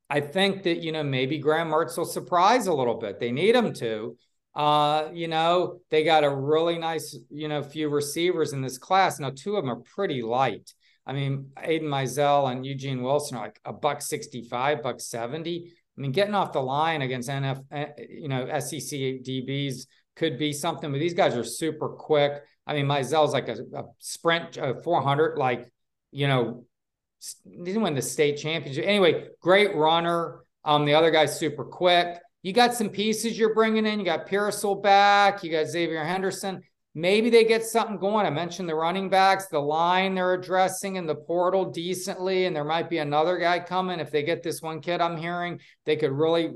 I 0.09 0.21
think 0.21 0.63
that, 0.63 0.83
you 0.83 0.91
know, 0.91 1.03
maybe 1.03 1.37
Graham 1.39 1.69
Mertz 1.69 1.97
will 1.97 2.05
surprise 2.05 2.67
a 2.67 2.73
little 2.73 2.95
bit. 2.95 3.19
They 3.19 3.31
need 3.31 3.55
him 3.55 3.73
to. 3.73 4.17
Uh, 4.53 5.09
you 5.13 5.27
know, 5.27 5.79
they 5.89 6.03
got 6.03 6.23
a 6.23 6.29
really 6.29 6.77
nice, 6.77 7.17
you 7.29 7.47
know, 7.47 7.61
few 7.61 7.89
receivers 7.89 8.53
in 8.53 8.61
this 8.61 8.77
class. 8.77 9.19
Now, 9.19 9.31
two 9.35 9.57
of 9.57 9.63
them 9.63 9.71
are 9.71 9.81
pretty 9.81 10.21
light. 10.21 10.73
I 11.05 11.13
mean, 11.13 11.51
Aidan 11.61 11.89
Mizell 11.89 12.51
and 12.51 12.65
Eugene 12.65 13.03
Wilson 13.03 13.37
are 13.37 13.45
like 13.45 13.59
a 13.65 13.73
buck 13.73 14.01
65, 14.01 14.81
buck 14.81 15.01
70. 15.01 15.73
I 15.97 16.01
mean, 16.01 16.11
getting 16.11 16.35
off 16.35 16.53
the 16.53 16.61
line 16.61 17.01
against 17.01 17.29
NF, 17.29 17.63
eh, 17.71 17.87
you 18.09 18.27
know, 18.27 18.47
SEC 18.59 18.99
DBs 18.99 19.87
could 20.15 20.37
be 20.37 20.53
something, 20.53 20.91
but 20.91 20.99
these 20.99 21.13
guys 21.13 21.35
are 21.35 21.43
super 21.43 21.89
quick. 21.89 22.41
I 22.65 22.73
mean, 22.73 22.85
Mizell's 22.85 23.33
like 23.33 23.49
a, 23.49 23.57
a 23.75 23.83
sprint 23.99 24.57
a 24.57 24.81
400, 24.81 25.37
like, 25.37 25.71
you 26.11 26.27
know, 26.27 26.65
didn't 27.45 27.81
win 27.81 27.95
the 27.95 28.01
state 28.01 28.37
championship. 28.37 28.85
Anyway, 28.85 29.27
great 29.41 29.75
runner. 29.75 30.41
Um, 30.63 30.85
the 30.85 30.93
other 30.93 31.11
guy's 31.11 31.37
super 31.37 31.63
quick. 31.63 32.19
You 32.41 32.53
got 32.53 32.73
some 32.73 32.89
pieces 32.89 33.37
you're 33.37 33.55
bringing 33.55 33.85
in. 33.85 33.99
You 33.99 34.05
got 34.05 34.27
Pearsall 34.27 34.75
back. 34.75 35.43
You 35.43 35.51
got 35.51 35.65
Xzavier 35.65 36.05
Henderson. 36.05 36.61
Maybe 36.93 37.29
they 37.29 37.43
get 37.43 37.65
something 37.65 37.97
going. 37.97 38.25
I 38.25 38.29
mentioned 38.29 38.69
the 38.69 38.75
running 38.75 39.09
backs, 39.09 39.47
the 39.47 39.59
line 39.59 40.15
they're 40.15 40.33
addressing 40.33 40.95
in 40.95 41.05
the 41.05 41.15
portal 41.15 41.65
decently, 41.65 42.45
and 42.45 42.55
there 42.55 42.63
might 42.63 42.89
be 42.89 42.99
another 42.99 43.37
guy 43.37 43.59
coming. 43.59 43.99
If 43.99 44.11
they 44.11 44.23
get 44.23 44.43
this 44.43 44.61
one 44.61 44.79
kid, 44.79 45.01
I'm 45.01 45.17
hearing 45.17 45.59
they 45.85 45.97
could 45.97 46.11
really 46.11 46.53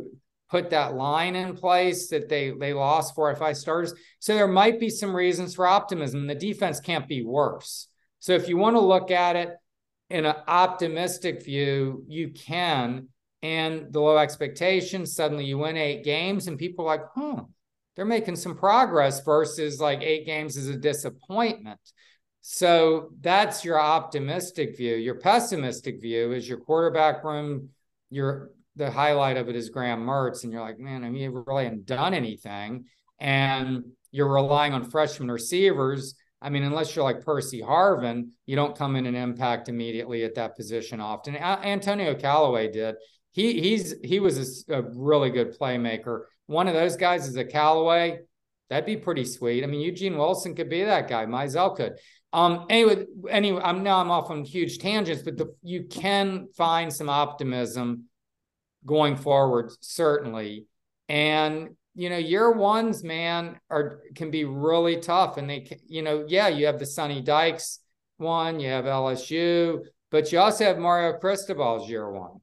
put 0.50 0.70
that 0.70 0.96
line 0.96 1.36
in 1.36 1.56
place 1.56 2.08
that 2.10 2.30
they 2.30 2.52
they 2.52 2.74
lost 2.74 3.16
four 3.16 3.30
or 3.30 3.36
five 3.36 3.58
starters. 3.58 3.94
So 4.20 4.34
there 4.34 4.48
might 4.48 4.80
be 4.80 4.90
some 4.90 5.16
reasons 5.16 5.56
for 5.56 5.68
optimism. 5.68 6.26
The 6.26 6.36
defense 6.36 6.80
can't 6.80 7.08
be 7.08 7.24
worse. 7.24 7.88
So 8.20 8.34
if 8.34 8.48
you 8.48 8.58
want 8.58 8.76
to 8.76 8.82
look 8.82 9.12
at 9.12 9.36
it 9.36 9.50
in 10.10 10.26
an 10.26 10.36
optimistic 10.48 11.44
view, 11.44 12.04
you 12.08 12.30
can. 12.30 13.08
And 13.42 13.94
the 13.94 14.02
low 14.02 14.18
expectations, 14.18 15.16
suddenly 15.16 15.46
you 15.46 15.58
win 15.58 15.78
eight 15.78 16.04
games, 16.04 16.48
and 16.48 16.58
people 16.58 16.86
are 16.86 16.98
like, 16.98 17.06
huh, 17.16 17.44
they're 17.96 18.06
making 18.06 18.36
some 18.36 18.58
progress 18.58 19.24
versus 19.24 19.80
like 19.80 20.02
eight 20.02 20.26
games 20.26 20.58
is 20.58 20.68
a 20.68 20.76
disappointment. 20.76 21.80
So 22.42 23.10
that's 23.22 23.64
your 23.64 23.80
optimistic 23.80 24.78
view. 24.78 24.96
Your 24.96 25.16
pessimistic 25.16 26.02
view 26.02 26.32
is 26.32 26.48
your 26.48 26.60
quarterback 26.60 27.24
room, 27.24 27.70
your 28.10 28.52
the 28.76 28.90
highlight 28.90 29.36
of 29.36 29.50
it 29.50 29.56
is 29.56 29.70
Graham 29.70 30.06
Mertz, 30.06 30.44
and 30.44 30.54
you're 30.54 30.62
like, 30.62 30.80
man, 30.80 31.04
I 31.04 31.10
mean, 31.10 31.22
you 31.22 31.44
really 31.46 31.66
haven't 31.66 31.86
done 31.86 32.14
anything. 32.14 32.86
And 33.20 33.84
you're 34.12 34.32
relying 34.32 34.74
on 34.74 34.90
freshman 34.90 35.30
receivers 35.30 36.16
I 36.42 36.50
mean, 36.50 36.64
unless 36.64 36.96
you're 36.96 37.04
like 37.04 37.26
Percy 37.26 37.62
Harvin, 37.62 38.30
you 38.46 38.56
don't 38.56 38.78
come 38.78 38.96
in 38.96 39.06
and 39.06 39.18
impact 39.18 39.68
immediately 39.68 40.24
at 40.24 40.36
that 40.36 40.56
position 40.56 41.02
often. 41.02 41.36
A- 41.36 41.40
Antonio 41.40 42.16
Callaway 42.16 42.72
did. 42.72 42.96
He 43.32 43.62
he's 43.62 43.96
he 44.04 44.20
was 44.20 44.66
a, 44.70 44.80
a, 44.80 44.82
really 44.96 45.30
good 45.30 45.58
playmaker. 45.60 46.24
One 46.48 46.68
of 46.68 46.74
those 46.74 46.96
guys 46.96 47.28
is 47.28 47.36
a 47.36 47.46
Callaway. 47.46 48.20
That'd 48.70 48.86
be 48.86 48.98
pretty 48.98 49.26
sweet. 49.26 49.64
I 49.64 49.68
mean, 49.68 49.82
Eugene 49.82 50.18
Wilson 50.18 50.56
could 50.56 50.70
be 50.70 50.84
that 50.84 51.08
guy. 51.08 51.26
Mizell 51.26 51.76
could. 51.76 51.94
Um. 52.32 52.66
Anyway, 52.70 53.06
anyway, 53.30 53.62
I'm 53.64 53.84
now 53.84 54.00
I'm 54.00 54.12
off 54.12 54.30
on 54.30 54.44
huge 54.44 54.80
tangents, 54.80 55.24
but 55.24 55.38
the, 55.38 55.54
you 55.62 55.84
can 55.84 56.48
find 56.56 56.92
some 56.94 57.10
optimism 57.10 58.06
going 58.86 59.16
forward, 59.16 59.72
certainly. 59.82 60.66
And 61.08 61.76
you 61.96 62.10
know, 62.10 62.18
year 62.18 62.52
ones, 62.52 63.04
man, 63.04 63.60
are 63.70 64.02
can 64.16 64.32
be 64.32 64.46
really 64.46 64.98
tough. 64.98 65.38
And 65.38 65.50
they, 65.50 65.78
you 65.88 66.02
know, 66.02 66.26
yeah, 66.28 66.48
you 66.48 66.66
have 66.66 66.80
the 66.80 66.86
Sonny 66.86 67.22
Dykes 67.22 67.80
one, 68.18 68.60
you 68.60 68.70
have 68.70 68.86
LSU, 68.86 69.84
but 70.12 70.32
you 70.32 70.40
also 70.40 70.66
have 70.66 70.78
Mario 70.78 71.18
Cristobal's 71.18 71.90
year 71.90 72.10
one. 72.10 72.42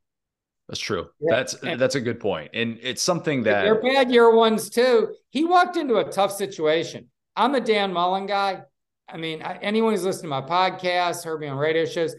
That's 0.69 0.81
true. 0.81 1.09
Yeah. 1.21 1.37
That's 1.37 1.55
and 1.55 1.81
that's 1.81 1.95
a 1.95 2.01
good 2.01 2.19
point, 2.19 2.51
and 2.55 2.79
it's 2.83 3.03
something 3.03 3.45
that 3.45 3.63
they're 3.63 3.81
bad 3.81 4.11
year 4.11 4.35
ones 4.35 4.69
too. 4.69 5.15
He 5.31 5.45
walked 5.45 5.77
into 5.77 5.97
a 5.97 6.11
tough 6.11 6.33
situation. 6.33 7.09
I'm 7.37 7.55
a 7.55 7.61
Dan 7.61 7.93
Mullen 7.93 8.27
guy. 8.27 8.63
I 9.09 9.17
mean, 9.17 9.43
anyone 9.43 9.93
who's 9.93 10.05
listened 10.05 10.25
to 10.25 10.29
my 10.29 10.41
podcast, 10.41 11.25
heard 11.25 11.41
me 11.41 11.47
on 11.47 11.57
radio 11.57 11.85
shows, 11.85 12.17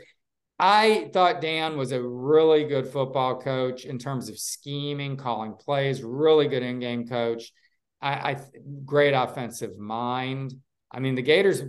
I 0.59 1.09
thought 1.13 1.41
Dan 1.41 1.77
was 1.77 1.91
a 1.91 2.01
really 2.01 2.63
good 2.65 2.87
football 2.87 3.39
coach 3.39 3.85
in 3.85 3.99
terms 3.99 4.27
of 4.29 4.39
scheming, 4.39 5.15
calling 5.15 5.53
plays, 5.53 6.01
really 6.01 6.47
good 6.47 6.63
in-game 6.63 7.07
coach. 7.07 7.51
I, 8.01 8.31
I 8.31 8.37
great 8.85 9.13
offensive 9.13 9.77
mind. 9.77 10.55
I 10.91 10.99
mean, 10.99 11.15
the 11.15 11.21
Gators, 11.21 11.61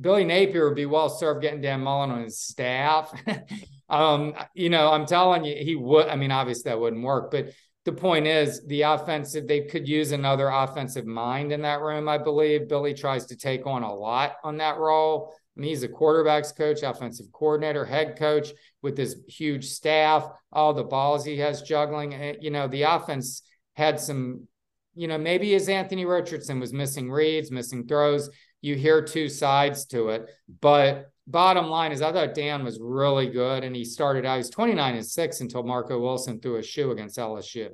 Billy 0.00 0.24
Napier 0.24 0.68
would 0.68 0.76
be 0.76 0.86
well 0.86 1.08
served 1.08 1.42
getting 1.42 1.60
Dan 1.60 1.80
Mullen 1.80 2.10
on 2.10 2.24
his 2.24 2.40
staff. 2.40 3.14
um, 3.88 4.34
you 4.54 4.70
know, 4.70 4.90
I'm 4.90 5.06
telling 5.06 5.44
you, 5.44 5.54
he 5.56 5.76
would. 5.76 6.08
I 6.08 6.16
mean, 6.16 6.32
obviously 6.32 6.70
that 6.70 6.80
wouldn't 6.80 7.02
work, 7.04 7.30
but 7.30 7.50
the 7.84 7.92
point 7.92 8.26
is 8.26 8.64
the 8.66 8.82
offensive, 8.82 9.46
they 9.46 9.62
could 9.62 9.86
use 9.86 10.12
another 10.12 10.48
offensive 10.48 11.04
mind 11.04 11.52
in 11.52 11.62
that 11.62 11.80
room, 11.80 12.08
I 12.08 12.18
believe. 12.18 12.68
Billy 12.68 12.94
tries 12.94 13.26
to 13.26 13.36
take 13.36 13.66
on 13.66 13.82
a 13.82 13.94
lot 13.94 14.36
on 14.42 14.56
that 14.56 14.78
role. 14.78 15.34
He's 15.56 15.84
a 15.84 15.88
quarterbacks 15.88 16.56
coach, 16.56 16.82
offensive 16.82 17.26
coordinator, 17.32 17.84
head 17.84 18.18
coach 18.18 18.52
with 18.82 18.96
this 18.96 19.16
huge 19.28 19.66
staff, 19.66 20.28
all 20.52 20.74
the 20.74 20.84
balls 20.84 21.24
he 21.24 21.38
has 21.38 21.62
juggling. 21.62 22.14
Eh, 22.14 22.34
you 22.40 22.50
know, 22.50 22.66
the 22.66 22.82
offense 22.82 23.42
had 23.74 24.00
some, 24.00 24.48
you 24.94 25.06
know, 25.06 25.18
maybe 25.18 25.54
as 25.54 25.68
Anthony 25.68 26.04
Richardson 26.04 26.58
was 26.58 26.72
missing 26.72 27.10
reads, 27.10 27.50
missing 27.50 27.86
throws. 27.86 28.30
You 28.62 28.74
hear 28.74 29.02
two 29.02 29.28
sides 29.28 29.86
to 29.86 30.08
it. 30.08 30.28
But 30.60 31.10
bottom 31.26 31.66
line 31.66 31.92
is, 31.92 32.02
I 32.02 32.12
thought 32.12 32.34
Dan 32.34 32.64
was 32.64 32.80
really 32.80 33.28
good. 33.28 33.62
And 33.62 33.76
he 33.76 33.84
started 33.84 34.26
out, 34.26 34.38
he's 34.38 34.50
29 34.50 34.94
and 34.94 35.06
six 35.06 35.40
until 35.40 35.62
Marco 35.62 36.00
Wilson 36.00 36.40
threw 36.40 36.56
a 36.56 36.62
shoe 36.62 36.90
against 36.90 37.18
LSU. 37.18 37.68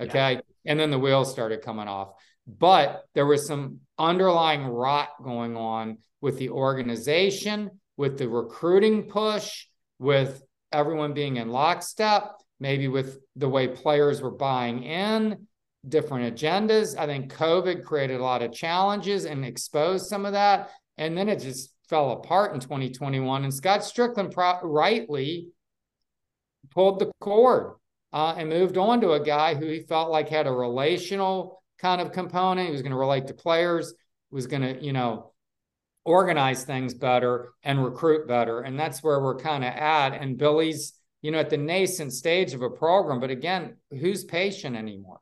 Okay. 0.00 0.32
Yeah. 0.34 0.40
And 0.66 0.78
then 0.78 0.90
the 0.90 0.98
wheels 0.98 1.30
started 1.30 1.62
coming 1.62 1.88
off. 1.88 2.10
But 2.46 3.04
there 3.14 3.26
was 3.26 3.46
some 3.46 3.80
underlying 3.98 4.66
rot 4.66 5.10
going 5.22 5.56
on 5.56 5.98
with 6.20 6.38
the 6.38 6.50
organization, 6.50 7.70
with 7.96 8.18
the 8.18 8.28
recruiting 8.28 9.04
push, 9.04 9.66
with 9.98 10.42
everyone 10.72 11.14
being 11.14 11.36
in 11.36 11.50
lockstep, 11.50 12.32
maybe 12.58 12.88
with 12.88 13.18
the 13.36 13.48
way 13.48 13.68
players 13.68 14.20
were 14.20 14.30
buying 14.30 14.82
in, 14.82 15.46
different 15.88 16.34
agendas. 16.34 16.96
I 16.98 17.06
think 17.06 17.32
COVID 17.32 17.84
created 17.84 18.20
a 18.20 18.24
lot 18.24 18.42
of 18.42 18.52
challenges 18.52 19.24
and 19.24 19.44
exposed 19.44 20.06
some 20.06 20.26
of 20.26 20.32
that. 20.32 20.70
And 20.98 21.16
then 21.16 21.28
it 21.28 21.40
just 21.40 21.74
fell 21.88 22.12
apart 22.12 22.54
in 22.54 22.60
2021. 22.60 23.44
And 23.44 23.54
Scott 23.54 23.80
Stricklin 23.80 24.32
pro- 24.32 24.60
rightly 24.62 25.48
pulled 26.70 26.98
the 26.98 27.10
cord 27.20 27.74
uh, 28.12 28.34
and 28.36 28.48
moved 28.48 28.78
on 28.78 29.00
to 29.00 29.12
a 29.12 29.24
guy 29.24 29.54
who 29.54 29.66
he 29.66 29.80
felt 29.80 30.10
like 30.10 30.28
had 30.28 30.46
a 30.46 30.52
relational 30.52 31.61
kind 31.82 32.00
of 32.00 32.12
component. 32.12 32.68
He 32.68 32.72
was 32.72 32.80
going 32.80 32.92
to 32.92 32.98
relate 32.98 33.26
to 33.26 33.34
players, 33.34 33.92
was 34.30 34.46
going 34.46 34.62
to, 34.62 34.82
you 34.82 34.92
know, 34.92 35.32
organize 36.04 36.64
things 36.64 36.94
better 36.94 37.52
and 37.62 37.84
recruit 37.84 38.26
better. 38.26 38.60
And 38.60 38.78
that's 38.78 39.02
where 39.02 39.20
we're 39.20 39.36
kind 39.36 39.64
of 39.64 39.72
at. 39.74 40.14
And 40.14 40.38
Billy's, 40.38 40.94
you 41.20 41.30
know, 41.30 41.38
at 41.38 41.50
the 41.50 41.58
nascent 41.58 42.12
stage 42.12 42.54
of 42.54 42.62
a 42.62 42.70
program. 42.70 43.20
But 43.20 43.30
again, 43.30 43.76
who's 43.90 44.24
patient 44.24 44.76
anymore? 44.76 45.18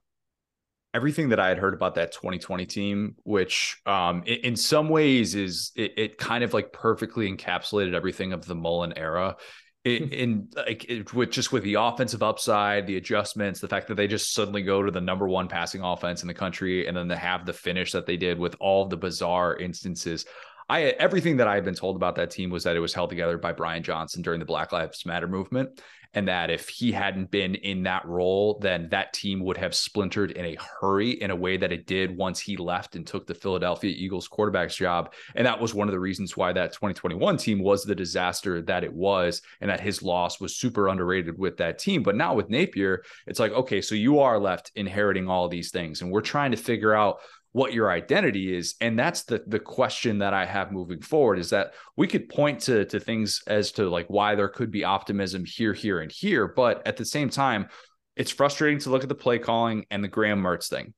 Everything 0.93 1.28
that 1.28 1.39
I 1.39 1.49
had 1.49 1.59
heard 1.59 1.74
about 1.74 1.95
that 1.95 2.12
2020 2.12 2.66
team, 2.66 3.15
which 3.23 3.81
um, 3.87 4.24
in, 4.27 4.39
in 4.39 4.57
some 4.57 4.89
ways 4.89 5.35
is 5.35 5.70
it, 5.77 5.93
it 5.97 6.19
kind 6.19 6.43
of 6.43 6.53
like 6.53 6.73
perfectly 6.73 7.32
encapsulated 7.32 7.95
everything 7.95 8.32
of 8.32 8.45
the 8.45 8.57
Mullen 8.57 8.93
era 8.97 9.37
in, 9.85 10.09
hmm. 10.09 10.12
in 10.12 10.48
like 10.57 10.85
it, 10.89 11.15
with 11.15 11.31
just 11.31 11.52
with 11.52 11.62
the 11.62 11.74
offensive 11.74 12.23
upside, 12.23 12.86
the 12.86 12.97
adjustments, 12.97 13.61
the 13.61 13.69
fact 13.69 13.89
that 13.89 13.94
they 13.94 14.07
just 14.07 14.35
suddenly 14.35 14.62
go 14.62 14.82
to 14.82 14.90
the 14.90 15.01
number 15.01 15.28
one 15.28 15.48
passing 15.48 15.82
offense 15.82 16.23
in 16.23 16.28
the 16.28 16.35
country, 16.35 16.86
and 16.86 16.97
then 16.97 17.09
they 17.09 17.16
have 17.16 17.47
the 17.47 17.52
finish 17.52 17.93
that 17.93 18.07
they 18.07 18.16
did 18.16 18.39
with 18.39 18.57
all 18.61 18.86
the 18.86 18.97
bizarre 18.97 19.57
instances. 19.57 20.27
I 20.69 20.82
everything 20.82 21.39
that 21.39 21.48
I 21.48 21.55
had 21.55 21.65
been 21.65 21.74
told 21.74 21.97
about 21.97 22.15
that 22.16 22.31
team 22.31 22.51
was 22.51 22.65
that 22.65 22.77
it 22.77 22.81
was 22.81 22.94
held 22.94 23.11
together 23.11 23.39
by 23.39 23.52
Brian 23.52 23.82
Johnson 23.82 24.23
during 24.23 24.39
the 24.39 24.47
Black 24.47 24.70
Lives 24.73 25.05
Matter 25.07 25.28
movement 25.28 25.81
and 26.15 26.27
that 26.28 26.51
if 26.51 26.69
he 26.69 26.91
hadn't 26.91 27.31
been 27.31 27.55
in 27.55 27.85
that 27.85 28.05
role, 28.05 28.59
then 28.61 28.89
that 28.91 29.12
team 29.12 29.45
would 29.45 29.57
have 29.57 29.74
splintered 29.74 30.32
in 30.32 30.45
a 30.45 30.57
hurry 30.81 31.11
in 31.11 31.31
a 31.31 31.37
way 31.37 31.57
that 31.57 31.73
it 31.73 31.87
did 31.87 32.16
once 32.16 32.41
he 32.41 32.57
left 32.57 32.97
and 32.97 33.07
took 33.07 33.27
the 33.27 33.35
Philadelphia 33.35 33.95
Eagles 33.97 34.27
quarterback's 34.27 34.74
job. 34.74 35.12
And 35.37 35.47
that 35.47 35.61
was 35.61 35.73
one 35.73 35.89
of 35.89 35.93
the 35.93 36.01
reasons 36.01 36.37
why 36.37 36.53
that 36.53 36.73
2021 36.73 37.37
team 37.37 37.61
was 37.62 37.85
the 37.85 37.95
disaster 37.95 38.61
that 38.62 38.82
it 38.82 38.93
was, 38.93 39.43
and 39.61 39.70
that 39.70 39.81
his 39.81 40.03
loss 40.03 40.41
was 40.41 40.57
super 40.57 40.89
underrated 40.89 41.39
with 41.39 41.57
that 41.59 41.78
team. 41.78 42.03
But 42.03 42.16
now 42.16 42.35
with 42.35 42.51
Napier, 42.51 43.05
it's 43.27 43.39
like, 43.39 43.53
okay, 43.53 43.81
so 43.81 43.95
you 43.95 44.19
are 44.19 44.39
left 44.39 44.73
inheriting 44.74 45.28
all 45.28 45.49
these 45.49 45.70
things, 45.70 46.03
and 46.03 46.11
we're 46.11 46.20
trying 46.20 46.51
to 46.51 46.57
figure 46.57 46.95
out 46.95 47.19
what 47.53 47.73
your 47.73 47.91
identity 47.91 48.57
is. 48.57 48.75
And 48.81 48.99
that's 48.99 49.25
the 49.25 49.43
the 49.47 49.59
question 49.59 50.19
that 50.19 50.35
i 50.35 50.45
have 50.45 50.73
moving 50.73 51.01
forward 51.01 51.39
is 51.39 51.51
that 51.51 51.75
we 51.97 52.07
could 52.07 52.29
point 52.29 52.61
to 52.61 52.85
to 52.87 53.01
things 53.01 53.43
as 53.47 53.73
to 53.73 53.89
like 53.89 54.07
why 54.09 54.35
there 54.35 54.49
could 54.49 54.71
be 54.71 54.85
optimism 54.85 55.45
here 55.45 55.73
here 55.73 56.01
and 56.01 56.13
here. 56.13 56.49
But 56.49 56.87
at 56.87 56.97
the 56.97 57.05
same 57.05 57.31
time 57.31 57.69
it's 58.17 58.31
frustrating 58.31 58.79
to 58.81 58.91
look 58.91 59.03
at 59.03 59.09
the 59.09 59.15
play 59.15 59.39
calling 59.39 59.87
and 59.91 60.03
the 60.05 60.09
graham 60.09 60.43
mertz 60.43 60.69
thing. 60.69 60.95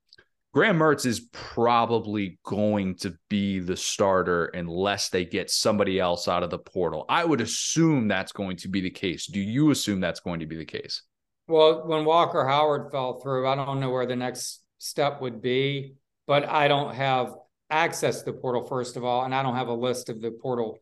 Graham 0.53 0.77
mertz 0.77 1.05
is 1.07 1.21
probably 1.31 2.37
going 2.43 2.95
to 2.97 3.15
be 3.27 3.59
the 3.59 3.75
starter 3.75 4.45
unless 4.45 5.09
they 5.09 5.25
get 5.25 5.49
somebody 5.49 5.99
else 5.99 6.27
out 6.27 6.43
of 6.43 6.51
the 6.51 6.59
portal. 6.59 7.05
I 7.09 7.25
would 7.25 7.41
assume 7.41 8.07
that's 8.07 8.31
going 8.31 8.57
to 8.57 8.67
be 8.67 8.79
the 8.79 8.91
case. 8.91 9.25
Do 9.25 9.39
you 9.39 9.71
assume 9.71 9.99
that's 9.99 10.19
going 10.19 10.41
to 10.41 10.45
be 10.45 10.55
the 10.55 10.65
case? 10.65 11.01
Well 11.47 11.87
when 11.87 12.05
walker 12.05 12.47
howard 12.47 12.91
fell 12.91 13.19
through 13.19 13.47
i 13.47 13.55
don't 13.55 13.81
know 13.81 13.89
where 13.89 14.05
the 14.05 14.15
next 14.15 14.61
step 14.77 15.21
would 15.21 15.41
be 15.41 15.95
but 16.27 16.47
I 16.47 16.67
don't 16.67 16.93
have 16.95 17.35
access 17.69 18.19
to 18.19 18.25
the 18.25 18.33
portal 18.33 18.63
first 18.63 18.97
of 18.97 19.03
all, 19.03 19.25
and 19.25 19.33
I 19.33 19.43
don't 19.43 19.55
have 19.55 19.67
a 19.67 19.73
list 19.73 20.09
of 20.09 20.21
the 20.21 20.31
portal. 20.31 20.79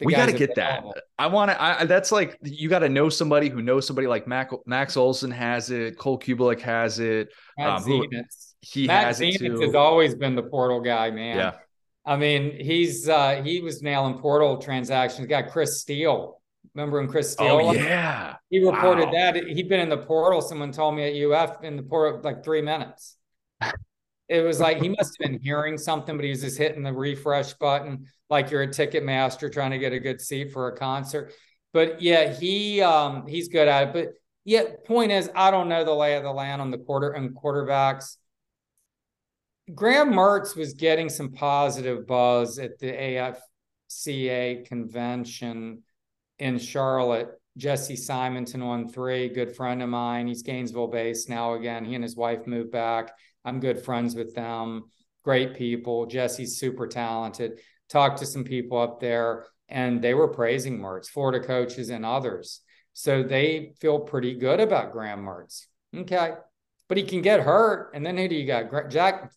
The 0.00 0.06
we 0.06 0.12
got 0.12 0.26
to 0.26 0.32
get 0.32 0.56
that. 0.56 0.84
I 1.18 1.28
want 1.28 1.52
to. 1.52 1.62
I 1.62 1.84
that's 1.84 2.10
like 2.10 2.36
you 2.42 2.68
got 2.68 2.80
to 2.80 2.88
know 2.88 3.08
somebody 3.08 3.48
who 3.48 3.62
knows 3.62 3.86
somebody 3.86 4.08
like 4.08 4.26
Mac, 4.26 4.50
Max 4.66 4.96
Olson 4.96 5.30
has 5.30 5.70
it. 5.70 5.96
Cole 5.96 6.18
Cubelic 6.18 6.60
has 6.60 6.98
it. 6.98 7.32
Matt 7.56 7.68
um, 7.68 7.82
who, 7.84 8.06
he 8.60 8.86
Matt 8.88 9.06
has 9.06 9.20
Zenitz 9.20 9.36
it 9.36 9.48
too. 9.50 9.60
has 9.60 9.74
always 9.74 10.14
been 10.14 10.34
the 10.34 10.42
portal 10.42 10.80
guy, 10.80 11.10
man. 11.10 11.36
Yeah. 11.36 11.52
I 12.04 12.16
mean, 12.16 12.58
he's 12.60 13.08
uh 13.08 13.40
he 13.44 13.60
was 13.60 13.82
nailing 13.82 14.18
portal 14.18 14.58
transactions. 14.58 15.28
Got 15.28 15.50
Chris 15.50 15.80
Steele. 15.80 16.40
Remember 16.74 16.98
when 16.98 17.08
Chris 17.08 17.30
Steele? 17.30 17.60
Oh 17.62 17.72
yeah. 17.72 18.34
He 18.50 18.64
reported 18.64 19.06
wow. 19.06 19.12
that 19.12 19.36
he'd 19.36 19.68
been 19.68 19.80
in 19.80 19.88
the 19.88 19.98
portal. 19.98 20.40
Someone 20.40 20.72
told 20.72 20.96
me 20.96 21.04
at 21.04 21.30
UF 21.30 21.62
in 21.62 21.76
the 21.76 21.82
portal 21.84 22.20
like 22.24 22.44
three 22.44 22.62
minutes 22.62 23.16
it 24.28 24.40
was 24.40 24.60
like 24.60 24.80
he 24.80 24.88
must 24.98 25.16
have 25.18 25.30
been 25.30 25.40
hearing 25.40 25.78
something, 25.78 26.16
but 26.16 26.24
he 26.24 26.30
was 26.30 26.42
just 26.42 26.58
hitting 26.58 26.82
the 26.82 26.92
refresh 26.92 27.54
button 27.54 28.06
like 28.30 28.50
you're 28.50 28.62
a 28.62 28.72
ticket 28.72 29.04
master 29.04 29.48
trying 29.48 29.70
to 29.72 29.78
get 29.78 29.92
a 29.92 30.00
good 30.00 30.20
seat 30.20 30.52
for 30.52 30.68
a 30.68 30.76
concert. 30.76 31.32
But 31.72 32.00
yeah, 32.00 32.32
he 32.32 32.80
um 32.80 33.26
he's 33.26 33.48
good 33.48 33.68
at 33.68 33.88
it. 33.88 33.92
But 33.92 34.08
yeah, 34.44 34.64
point 34.86 35.10
is, 35.10 35.30
I 35.34 35.50
don't 35.50 35.68
know 35.68 35.84
the 35.84 35.94
lay 35.94 36.16
of 36.16 36.22
the 36.22 36.32
land 36.32 36.60
on 36.60 36.70
the 36.70 36.78
quarter 36.78 37.10
and 37.10 37.34
quarterbacks. 37.34 38.16
Graham 39.74 40.12
Mertz 40.12 40.54
was 40.54 40.74
getting 40.74 41.08
some 41.08 41.32
positive 41.32 42.06
buzz 42.06 42.58
at 42.58 42.78
the 42.78 42.92
AFCA 43.88 44.66
convention 44.66 45.82
in 46.38 46.58
Charlotte. 46.58 47.30
Jesse 47.56 47.96
Simonton 47.96 48.62
on 48.62 48.88
three, 48.88 49.28
good 49.28 49.56
friend 49.56 49.82
of 49.82 49.88
mine. 49.88 50.26
He's 50.26 50.42
Gainesville 50.42 50.88
based 50.88 51.28
now 51.28 51.54
again. 51.54 51.84
He 51.84 51.94
and 51.94 52.02
his 52.02 52.16
wife 52.16 52.46
moved 52.46 52.72
back. 52.72 53.12
I'm 53.44 53.60
good 53.60 53.84
friends 53.84 54.14
with 54.14 54.34
them. 54.34 54.84
Great 55.22 55.54
people. 55.54 56.06
Jesse's 56.06 56.58
super 56.58 56.86
talented. 56.86 57.60
Talked 57.88 58.18
to 58.18 58.26
some 58.26 58.44
people 58.44 58.78
up 58.78 59.00
there 59.00 59.46
and 59.68 60.02
they 60.02 60.14
were 60.14 60.28
praising 60.28 60.78
Mertz, 60.78 61.08
Florida 61.08 61.44
coaches 61.44 61.90
and 61.90 62.04
others. 62.04 62.60
So 62.92 63.22
they 63.22 63.72
feel 63.80 63.98
pretty 63.98 64.34
good 64.34 64.60
about 64.60 64.92
Graham 64.92 65.24
Mertz. 65.24 65.66
Okay. 65.94 66.32
But 66.88 66.98
he 66.98 67.04
can 67.04 67.22
get 67.22 67.40
hurt. 67.40 67.90
And 67.94 68.04
then 68.04 68.16
who 68.16 68.28
do 68.28 68.34
you 68.34 68.46
got? 68.46 68.90
Jack 68.90 69.32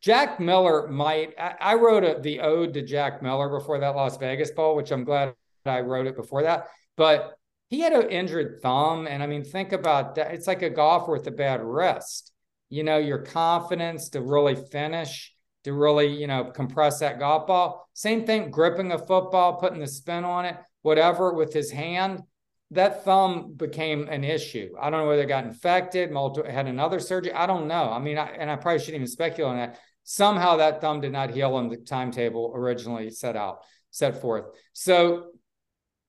Jack 0.00 0.40
Miller 0.40 0.88
might. 0.88 1.34
I, 1.38 1.54
I 1.60 1.74
wrote 1.74 2.04
a, 2.04 2.20
the 2.20 2.40
ode 2.40 2.74
to 2.74 2.82
Jack 2.82 3.22
Miller 3.22 3.48
before 3.48 3.78
that 3.80 3.96
Las 3.96 4.16
Vegas 4.16 4.50
Bowl, 4.50 4.76
which 4.76 4.90
I'm 4.90 5.04
glad 5.04 5.34
I 5.66 5.80
wrote 5.80 6.06
it 6.06 6.16
before 6.16 6.42
that. 6.44 6.68
But 6.96 7.34
he 7.68 7.80
had 7.80 7.92
an 7.92 8.10
injured 8.10 8.60
thumb. 8.62 9.06
And 9.06 9.22
I 9.22 9.26
mean, 9.26 9.44
think 9.44 9.72
about 9.72 10.14
that. 10.14 10.32
It's 10.32 10.46
like 10.46 10.62
a 10.62 10.70
golfer 10.70 11.12
with 11.12 11.26
a 11.26 11.30
bad 11.30 11.62
wrist 11.62 12.29
you 12.70 12.84
know, 12.84 12.98
your 12.98 13.18
confidence 13.18 14.10
to 14.10 14.22
really 14.22 14.54
finish, 14.54 15.34
to 15.64 15.72
really, 15.72 16.06
you 16.06 16.28
know, 16.28 16.44
compress 16.44 17.00
that 17.00 17.18
golf 17.18 17.46
ball. 17.46 17.88
Same 17.92 18.24
thing, 18.24 18.50
gripping 18.50 18.92
a 18.92 18.98
football, 18.98 19.56
putting 19.60 19.80
the 19.80 19.88
spin 19.88 20.24
on 20.24 20.46
it, 20.46 20.56
whatever 20.82 21.34
with 21.34 21.52
his 21.52 21.70
hand. 21.70 22.22
That 22.70 23.04
thumb 23.04 23.54
became 23.56 24.08
an 24.08 24.22
issue. 24.22 24.70
I 24.80 24.88
don't 24.88 25.00
know 25.00 25.08
whether 25.08 25.22
it 25.22 25.26
got 25.26 25.44
infected, 25.44 26.12
multi- 26.12 26.48
had 26.48 26.68
another 26.68 27.00
surgery. 27.00 27.32
I 27.32 27.46
don't 27.46 27.66
know. 27.66 27.90
I 27.90 27.98
mean, 27.98 28.16
I, 28.16 28.28
and 28.28 28.48
I 28.48 28.54
probably 28.54 28.78
shouldn't 28.78 28.94
even 28.94 29.08
speculate 29.08 29.50
on 29.50 29.56
that. 29.56 29.78
Somehow 30.04 30.56
that 30.56 30.80
thumb 30.80 31.00
did 31.00 31.12
not 31.12 31.30
heal 31.30 31.54
on 31.56 31.68
the 31.68 31.76
timetable 31.76 32.52
originally 32.54 33.10
set 33.10 33.36
out, 33.36 33.64
set 33.90 34.20
forth. 34.20 34.44
So 34.72 35.32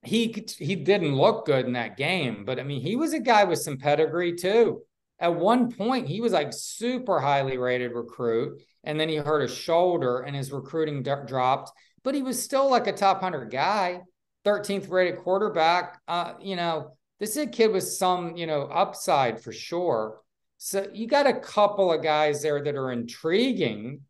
he 0.04 0.46
he 0.58 0.76
didn't 0.76 1.16
look 1.16 1.46
good 1.46 1.66
in 1.66 1.72
that 1.72 1.96
game, 1.96 2.44
but 2.44 2.60
I 2.60 2.62
mean, 2.62 2.80
he 2.80 2.94
was 2.94 3.12
a 3.12 3.20
guy 3.20 3.44
with 3.44 3.60
some 3.60 3.76
pedigree 3.78 4.36
too 4.36 4.82
at 5.22 5.34
one 5.34 5.70
point 5.70 6.06
he 6.06 6.20
was 6.20 6.32
like 6.32 6.52
super 6.52 7.20
highly 7.20 7.56
rated 7.56 7.92
recruit 7.92 8.60
and 8.84 9.00
then 9.00 9.08
he 9.08 9.16
hurt 9.16 9.40
his 9.40 9.56
shoulder 9.56 10.20
and 10.20 10.36
his 10.36 10.52
recruiting 10.52 11.02
d- 11.02 11.14
dropped 11.26 11.72
but 12.02 12.14
he 12.14 12.22
was 12.22 12.42
still 12.42 12.68
like 12.68 12.88
a 12.88 12.92
top 12.92 13.22
100 13.22 13.50
guy 13.50 14.00
13th 14.44 14.90
rated 14.90 15.20
quarterback. 15.20 16.00
Uh, 16.08 16.34
you 16.40 16.56
know 16.56 16.96
this 17.20 17.30
is 17.30 17.44
a 17.44 17.46
kid 17.46 17.72
with 17.72 17.84
some 17.84 18.36
you 18.36 18.46
know 18.46 18.62
upside 18.62 19.40
for 19.40 19.52
sure. 19.52 20.18
So 20.58 20.86
you 20.92 21.06
got 21.06 21.26
a 21.26 21.40
couple 21.40 21.92
of 21.92 22.02
guys 22.02 22.42
there 22.42 22.62
that 22.62 22.74
are 22.74 22.92
intriguing 22.92 24.00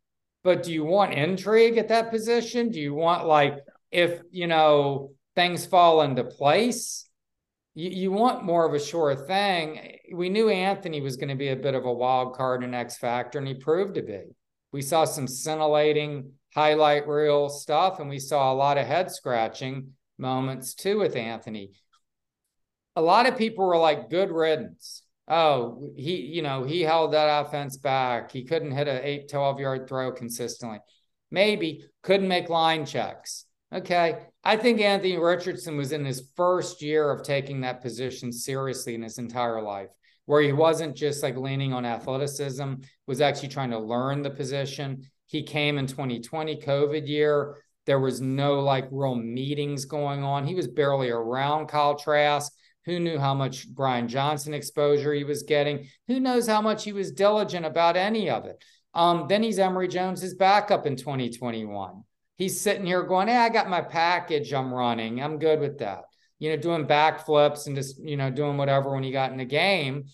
but 0.43 0.63
do 0.63 0.73
you 0.73 0.83
want 0.83 1.13
intrigue 1.13 1.77
at 1.77 1.87
that 1.87 2.11
position? 2.11 2.69
Do 2.69 2.79
you 2.79 2.93
want 2.93 3.25
like 3.25 3.59
if 3.91 4.21
you 4.31 4.47
know 4.47 5.11
things 5.35 5.65
fall 5.65 6.01
into 6.01 6.23
place 6.23 7.07
you, 7.75 7.89
you 7.89 8.11
want 8.11 8.43
more 8.43 8.65
of 8.67 8.73
a 8.73 8.79
sure 8.79 9.15
thing. 9.15 9.97
We 10.13 10.29
knew 10.29 10.49
Anthony 10.49 11.01
was 11.01 11.17
going 11.17 11.29
to 11.29 11.35
be 11.35 11.49
a 11.49 11.55
bit 11.55 11.75
of 11.75 11.85
a 11.85 11.93
wild 11.93 12.35
card 12.35 12.63
and 12.63 12.75
X 12.75 12.97
factor, 12.97 13.39
and 13.39 13.47
he 13.47 13.55
proved 13.55 13.95
to 13.95 14.01
be. 14.03 14.23
We 14.71 14.81
saw 14.81 15.05
some 15.05 15.27
scintillating 15.27 16.33
highlight 16.53 17.07
reel 17.07 17.49
stuff, 17.49 17.99
and 17.99 18.09
we 18.09 18.19
saw 18.19 18.51
a 18.51 18.55
lot 18.55 18.77
of 18.77 18.85
head 18.87 19.11
scratching 19.11 19.93
moments 20.17 20.73
too 20.73 20.99
with 20.99 21.15
Anthony. 21.15 21.71
A 22.95 23.01
lot 23.01 23.27
of 23.27 23.37
people 23.37 23.65
were 23.65 23.77
like, 23.77 24.09
good 24.09 24.31
riddance. 24.31 25.03
Oh, 25.27 25.91
he, 25.95 26.17
you 26.17 26.41
know, 26.41 26.63
he 26.63 26.81
held 26.81 27.13
that 27.13 27.45
offense 27.45 27.77
back. 27.77 28.31
He 28.31 28.43
couldn't 28.43 28.71
hit 28.71 28.87
an 28.87 29.03
8, 29.03 29.29
12 29.29 29.59
yard 29.59 29.87
throw 29.87 30.11
consistently. 30.11 30.79
Maybe 31.31 31.85
couldn't 32.03 32.27
make 32.27 32.49
line 32.49 32.85
checks. 32.85 33.45
Okay. 33.73 34.27
I 34.45 34.57
think 34.57 34.81
Anthony 34.81 35.17
Richardson 35.17 35.77
was 35.77 35.93
in 35.93 36.03
his 36.03 36.29
first 36.35 36.81
year 36.81 37.09
of 37.09 37.23
taking 37.23 37.61
that 37.61 37.81
position 37.81 38.33
seriously 38.33 38.93
in 38.93 39.01
his 39.01 39.17
entire 39.17 39.61
life, 39.61 39.87
where 40.25 40.41
he 40.41 40.51
wasn't 40.51 40.97
just 40.97 41.23
like 41.23 41.37
leaning 41.37 41.71
on 41.71 41.85
athleticism, 41.85 42.73
was 43.07 43.21
actually 43.21 43.47
trying 43.47 43.69
to 43.69 43.79
learn 43.79 44.21
the 44.21 44.29
position. 44.29 45.09
He 45.27 45.43
came 45.43 45.77
in 45.77 45.87
2020 45.87 46.57
COVID 46.57 47.07
year. 47.07 47.55
There 47.85 48.01
was 48.01 48.19
no 48.19 48.59
like 48.59 48.87
real 48.91 49.15
meetings 49.15 49.85
going 49.85 50.23
on. 50.23 50.45
He 50.45 50.55
was 50.55 50.67
barely 50.67 51.09
around 51.09 51.67
Kyle 51.67 51.95
Trask. 51.95 52.51
Who 52.83 52.99
knew 52.99 53.17
how 53.17 53.33
much 53.33 53.69
Brian 53.69 54.09
Johnson 54.09 54.53
exposure 54.53 55.13
he 55.13 55.23
was 55.23 55.43
getting? 55.43 55.87
Who 56.07 56.19
knows 56.19 56.47
how 56.47 56.61
much 56.61 56.83
he 56.83 56.91
was 56.91 57.13
diligent 57.13 57.65
about 57.65 57.95
any 57.95 58.29
of 58.29 58.43
it? 58.43 58.61
Um, 58.93 59.27
then 59.29 59.41
he's 59.41 59.57
Emory 59.57 59.87
Jones's 59.87 60.33
backup 60.33 60.85
in 60.85 60.97
2021 60.97 62.03
he's 62.37 62.59
sitting 62.59 62.85
here 62.85 63.03
going, 63.03 63.27
Hey, 63.27 63.37
I 63.37 63.49
got 63.49 63.69
my 63.69 63.81
package 63.81 64.53
I'm 64.53 64.73
running. 64.73 65.21
I'm 65.21 65.39
good 65.39 65.59
with 65.59 65.79
that. 65.79 66.03
You 66.39 66.49
know, 66.49 66.57
doing 66.57 66.85
backflips 66.85 67.67
and 67.67 67.75
just, 67.75 68.03
you 68.03 68.17
know, 68.17 68.29
doing 68.29 68.57
whatever 68.57 68.91
when 68.91 69.03
he 69.03 69.11
got 69.11 69.31
in 69.31 69.37
the 69.37 69.45
game. 69.45 70.05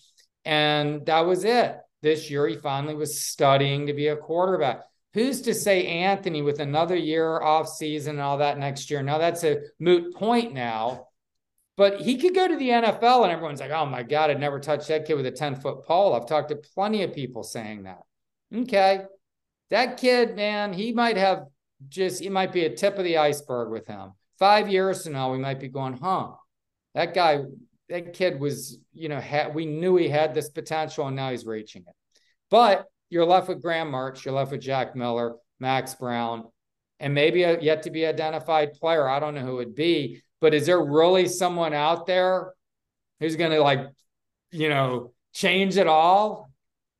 And 0.44 1.04
that 1.06 1.20
was 1.20 1.44
it. 1.44 1.76
This 2.02 2.30
year, 2.30 2.46
he 2.46 2.56
finally 2.56 2.94
was 2.94 3.20
studying 3.20 3.86
to 3.86 3.92
be 3.92 4.08
a 4.08 4.16
quarterback. 4.16 4.82
Who's 5.12 5.42
to 5.42 5.54
say 5.54 5.86
Anthony 5.86 6.40
with 6.40 6.60
another 6.60 6.96
year 6.96 7.40
off 7.40 7.68
season 7.68 8.12
and 8.12 8.22
all 8.22 8.38
that 8.38 8.58
next 8.58 8.90
year? 8.90 9.02
Now 9.02 9.18
that's 9.18 9.42
a 9.42 9.62
moot 9.80 10.14
point 10.14 10.54
now. 10.54 11.08
But 11.76 12.00
he 12.00 12.16
could 12.16 12.34
go 12.34 12.46
to 12.46 12.56
the 12.56 12.68
NFL 12.68 13.22
and 13.22 13.32
everyone's 13.32 13.60
like, 13.60 13.70
oh 13.70 13.86
my 13.86 14.02
God, 14.02 14.30
I'd 14.30 14.38
never 14.38 14.60
touch 14.60 14.86
that 14.88 15.06
kid 15.06 15.14
with 15.14 15.26
a 15.26 15.30
10 15.30 15.56
foot 15.56 15.84
pole. 15.84 16.14
I've 16.14 16.26
talked 16.26 16.50
to 16.50 16.56
plenty 16.56 17.02
of 17.02 17.14
people 17.14 17.42
saying 17.42 17.84
that. 17.84 18.00
Okay. 18.54 19.02
That 19.70 19.96
kid, 19.96 20.36
man, 20.36 20.72
he 20.72 20.92
might 20.92 21.16
have 21.16 21.46
just 21.88 22.22
it 22.22 22.30
might 22.30 22.52
be 22.52 22.64
a 22.64 22.74
tip 22.76 22.98
of 22.98 23.04
the 23.04 23.18
iceberg 23.18 23.70
with 23.70 23.86
him. 23.86 24.12
Five 24.38 24.68
years 24.68 25.04
from 25.04 25.14
now, 25.14 25.32
we 25.32 25.38
might 25.38 25.60
be 25.60 25.68
going, 25.68 25.94
huh? 25.96 26.30
That 26.94 27.14
guy, 27.14 27.40
that 27.88 28.12
kid 28.12 28.40
was, 28.40 28.78
you 28.92 29.08
know, 29.08 29.20
we 29.54 29.66
knew 29.66 29.96
he 29.96 30.08
had 30.08 30.34
this 30.34 30.48
potential, 30.48 31.06
and 31.06 31.16
now 31.16 31.30
he's 31.30 31.46
reaching 31.46 31.82
it. 31.86 31.94
But 32.50 32.86
you're 33.10 33.26
left 33.26 33.48
with 33.48 33.62
Graham 33.62 33.92
Mertz, 33.92 34.24
you're 34.24 34.34
left 34.34 34.52
with 34.52 34.60
Jack 34.60 34.96
Miller, 34.96 35.34
Max 35.58 35.94
Brown. 35.94 36.44
and 37.00 37.14
maybe 37.14 37.42
a 37.42 37.58
yet 37.60 37.82
to 37.84 37.90
be 37.90 38.06
identified 38.06 38.74
player. 38.74 39.08
I 39.08 39.18
don't 39.18 39.34
know 39.34 39.40
who 39.40 39.52
it 39.52 39.66
would 39.66 39.74
be, 39.74 40.22
but 40.40 40.54
is 40.54 40.66
there 40.66 40.80
really 40.80 41.26
someone 41.26 41.72
out 41.72 42.06
there 42.06 42.52
who's 43.18 43.36
going 43.36 43.50
to 43.50 43.60
like, 43.60 43.80
you 44.52 44.68
know, 44.68 45.12
change 45.32 45.78
it 45.78 45.86
all? 45.86 46.49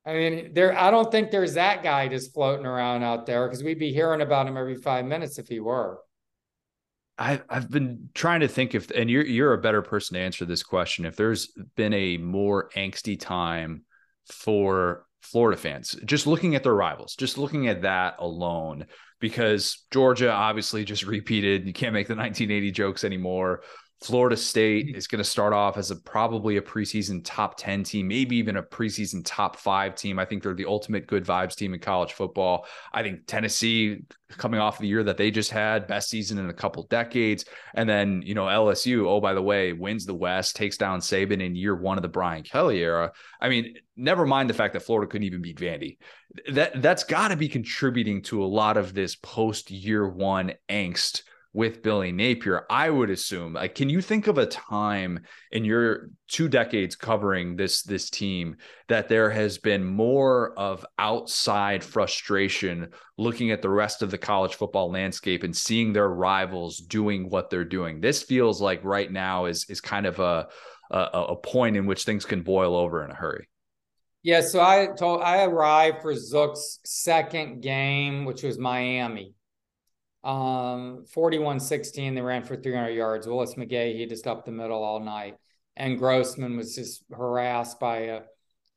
I 0.07 0.15
mean, 0.15 0.55
there. 0.55 0.77
I 0.77 0.91
don't 0.91 1.11
think 1.11 1.31
there's 1.31 1.55
that 1.55 1.83
guy 1.83 2.09
just 2.09 2.33
floating 2.33 2.67
around 2.67 3.03
out 3.03 3.27
there 3.27 3.47
because 3.47 3.63
we'd 3.63 3.79
be 3.79 3.93
hearing 3.93 4.23
about 4.23 4.47
him 4.47 4.57
every 4.57 4.77
five 4.77 5.05
minutes 5.05 5.39
if 5.39 5.49
he 5.49 5.61
were. 5.61 5.99
I've 7.19 7.45
I've 7.51 7.71
been 7.71 8.09
trying 8.15 8.41
to 8.41 8.49
think 8.49 8.75
if, 8.75 8.91
and 8.91 9.11
you're 9.11 9.27
you're 9.27 9.53
a 9.53 9.61
better 9.61 9.83
person 9.83 10.15
to 10.15 10.21
answer 10.21 10.47
this 10.47 10.63
question. 10.63 11.05
If 11.05 11.17
there's 11.17 11.49
been 11.77 11.93
a 11.93 12.17
more 12.17 12.71
angsty 12.75 13.21
time 13.21 13.85
for 14.27 15.05
Florida 15.21 15.61
fans, 15.61 15.95
just 16.07 16.27
looking 16.27 16.55
at 16.55 16.63
their 16.63 16.75
rivals, 16.75 17.15
just 17.15 17.37
looking 17.37 17.69
at 17.69 17.83
that 17.83 18.17
alone, 18.21 18.87
because 19.21 19.85
Georgia 19.91 20.33
obviously 20.33 20.83
just 20.83 21.03
repeated. 21.07 21.67
You 21.67 21.75
can't 21.75 21.93
make 21.93 22.09
the 22.09 22.17
1980 22.17 22.71
jokes 22.73 23.05
anymore. 23.05 23.63
Florida 24.03 24.37
State 24.37 24.87
mm-hmm. 24.87 24.97
is 24.97 25.07
going 25.07 25.19
to 25.19 25.29
start 25.29 25.53
off 25.53 25.77
as 25.77 25.91
a 25.91 25.97
probably 25.97 26.57
a 26.57 26.63
preseason 26.63 27.21
top 27.23 27.59
10 27.59 27.85
team, 27.85 28.09
maybe 28.09 28.37
even 28.37 28.57
a 28.57 28.63
preseason 28.63 29.21
top 29.25 29.57
five 29.57 29.95
team. 29.95 30.19
I 30.19 30.25
think 30.25 30.43
they're 30.43 30.55
the 30.55 30.65
ultimate 30.65 31.07
good 31.07 31.25
vibes 31.25 31.55
team 31.55 31.75
in 31.75 31.81
college 31.81 32.15
football. 32.15 32.67
I 32.95 33.03
think 33.03 33.27
Tennessee, 33.27 34.03
coming 34.31 34.59
off 34.59 34.79
the 34.79 34.89
year 34.89 35.05
that 35.05 35.19
they 35.19 35.31
just 35.31 35.51
had, 35.51 35.87
best 35.87 36.09
season 36.09 36.39
in 36.39 36.49
a 36.49 36.55
couple 36.55 36.85
decades. 36.85 37.45
And 37.75 37.87
then, 37.87 38.23
you 38.25 38.35
know, 38.35 38.47
LSU, 38.47 39.07
oh, 39.07 39.21
by 39.21 39.35
the 39.35 39.43
way, 39.43 39.75
wins 39.75 40.07
the 40.07 40.15
West, 40.15 40.57
takes 40.57 40.79
down 40.79 41.01
Saban 41.01 41.45
in 41.45 41.55
year 41.55 41.77
one 41.77 41.99
of 41.99 42.03
the 42.03 42.09
Brian 42.09 42.43
Kelly 42.43 42.79
era. 42.79 43.13
I 43.39 43.51
mean, 43.51 43.75
never 43.97 44.25
mind 44.25 44.49
the 44.49 44.55
fact 44.55 44.73
that 44.73 44.81
Florida 44.81 45.11
couldn't 45.11 45.27
even 45.27 45.43
beat 45.43 45.61
Vandy. 45.61 45.99
That 46.53 46.81
that's 46.81 47.05
got 47.05 47.29
to 47.29 47.37
be 47.37 47.49
contributing 47.49 48.23
to 48.23 48.43
a 48.43 48.47
lot 48.47 48.79
of 48.79 48.95
this 48.95 49.17
post 49.17 49.71
year 49.71 50.09
one 50.09 50.55
angst 50.71 51.23
with 51.53 51.83
Billy 51.83 52.13
Napier, 52.13 52.65
I 52.71 52.91
would 52.91 53.11
assume. 53.11 53.55
Like, 53.55 53.75
can 53.75 53.89
you 53.89 54.01
think 54.01 54.29
of 54.29 54.39
a 54.39 54.47
time 54.47 55.21
in 55.51 55.65
your 55.65 56.11
two 56.29 56.49
decades 56.49 56.95
covering 56.95 57.57
this 57.57 57.83
this 57.83 58.09
team 58.09 58.57
that 58.89 59.09
there 59.09 59.31
has 59.31 59.59
been 59.59 59.85
more 59.85 60.57
of 60.57 60.87
outside 60.99 61.83
frustration 61.83 62.91
looking 63.19 63.51
at 63.51 63.63
the 63.63 63.69
rest 63.69 64.03
of 64.03 64.13
the 64.13 64.19
college 64.19 64.55
football 64.55 64.93
landscape 64.93 65.43
and 65.43 65.57
seeing 65.57 65.93
their 65.93 66.09
rivals 66.09 66.79
doing 66.79 67.29
what 67.29 67.51
they're 67.51 67.65
doing? 67.65 68.01
This 68.01 68.23
feels 68.23 68.61
like 68.61 68.85
right 68.85 69.11
now 69.11 69.47
is 69.47 69.67
is 69.69 69.81
kind 69.81 70.07
of 70.07 70.21
a 70.21 70.47
a, 70.93 70.99
a 70.99 71.37
point 71.37 71.77
in 71.77 71.87
which 71.87 72.05
things 72.05 72.25
can 72.25 72.43
boil 72.43 72.77
over 72.77 73.05
in 73.05 73.11
a 73.11 73.15
hurry. 73.15 73.49
Yeah, 74.23 74.43
so 74.43 74.61
I 74.61 74.89
told 74.99 75.23
I 75.23 75.45
arrived 75.45 76.03
for 76.03 76.15
Zook's 76.15 76.79
second 76.85 77.63
game, 77.63 78.25
which 78.25 78.43
was 78.43 78.59
Miami 78.59 79.35
um, 80.23 81.05
41 81.13 81.61
16, 81.61 82.15
they 82.15 82.21
ran 82.21 82.45
for 82.45 82.57
300 82.57 82.91
yards. 82.91 83.27
Willis 83.27 83.55
McGahee, 83.55 83.97
he 83.97 84.07
just 84.07 84.27
up 84.27 84.45
the 84.45 84.53
middle 84.53 84.83
all 84.83 85.01
night. 85.01 85.37
And 85.77 85.99
Grossman 85.99 86.57
was 86.57 86.75
just 86.75 87.05
harassed 87.11 87.81
by 87.81 87.99
a 87.99 88.21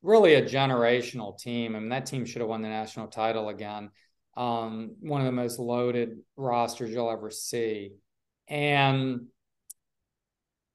really 0.01 0.35
a 0.35 0.41
generational 0.41 1.37
team. 1.37 1.75
I 1.75 1.79
mean, 1.79 1.89
that 1.89 2.05
team 2.05 2.25
should 2.25 2.41
have 2.41 2.49
won 2.49 2.61
the 2.61 2.69
national 2.69 3.07
title 3.07 3.49
again. 3.49 3.89
Um, 4.37 4.95
one 4.99 5.21
of 5.21 5.25
the 5.25 5.31
most 5.31 5.59
loaded 5.59 6.19
rosters 6.37 6.91
you'll 6.91 7.11
ever 7.11 7.29
see. 7.29 7.93
And 8.47 9.27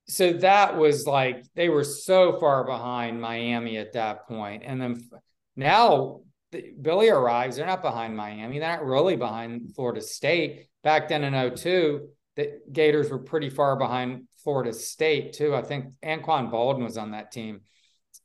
so 0.07 0.33
that 0.35 0.77
was 0.77 1.07
like 1.07 1.45
they 1.55 1.69
were 1.69 1.85
so 1.85 2.39
far 2.39 2.65
behind 2.65 3.21
Miami 3.21 3.77
at 3.79 3.93
that 3.95 4.27
point. 4.27 4.63
And 4.65 4.81
then 4.81 5.09
now 5.57 6.21
Billy 6.51 7.09
arrives. 7.09 7.57
They're 7.57 7.67
not 7.67 7.83
behind 7.83 8.17
Miami. 8.17 8.59
They're 8.59 8.77
not 8.77 8.87
really 8.87 9.17
behind 9.17 9.75
Florida 9.75 10.01
State. 10.01 10.69
Back 10.83 11.09
then 11.09 11.25
in 11.25 11.57
02, 11.57 12.09
the 12.37 12.61
Gators 12.73 13.11
were 13.11 13.19
pretty 13.19 13.51
far 13.51 13.77
behind 13.77 14.25
Florida 14.43 14.73
State, 14.73 15.33
too. 15.33 15.55
I 15.55 15.63
think 15.63 15.87
Anquan 16.03 16.51
Boldin 16.51 16.85
was 16.85 16.97
on 16.97 17.11
that 17.11 17.33
team, 17.33 17.61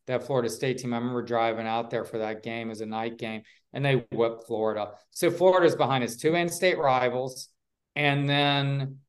that 0.08 0.24
Florida 0.24 0.50
State 0.50 0.78
team. 0.78 0.94
I 0.94 0.98
remember 0.98 1.24
driving 1.24 1.68
out 1.68 1.90
there 1.90 2.06
for 2.06 2.20
that 2.20 2.44
game 2.44 2.72
as 2.72 2.82
a 2.82 2.86
night 2.86 3.18
game, 3.18 3.42
and 3.74 3.84
they 3.84 4.06
whipped 4.12 4.46
Florida. 4.48 4.92
So 5.12 5.30
Florida's 5.30 5.76
behind 5.76 6.04
its 6.04 6.16
two 6.16 6.36
in 6.36 6.48
state 6.50 6.78
rivals. 6.78 7.50
And 7.96 8.30
then 8.30 9.00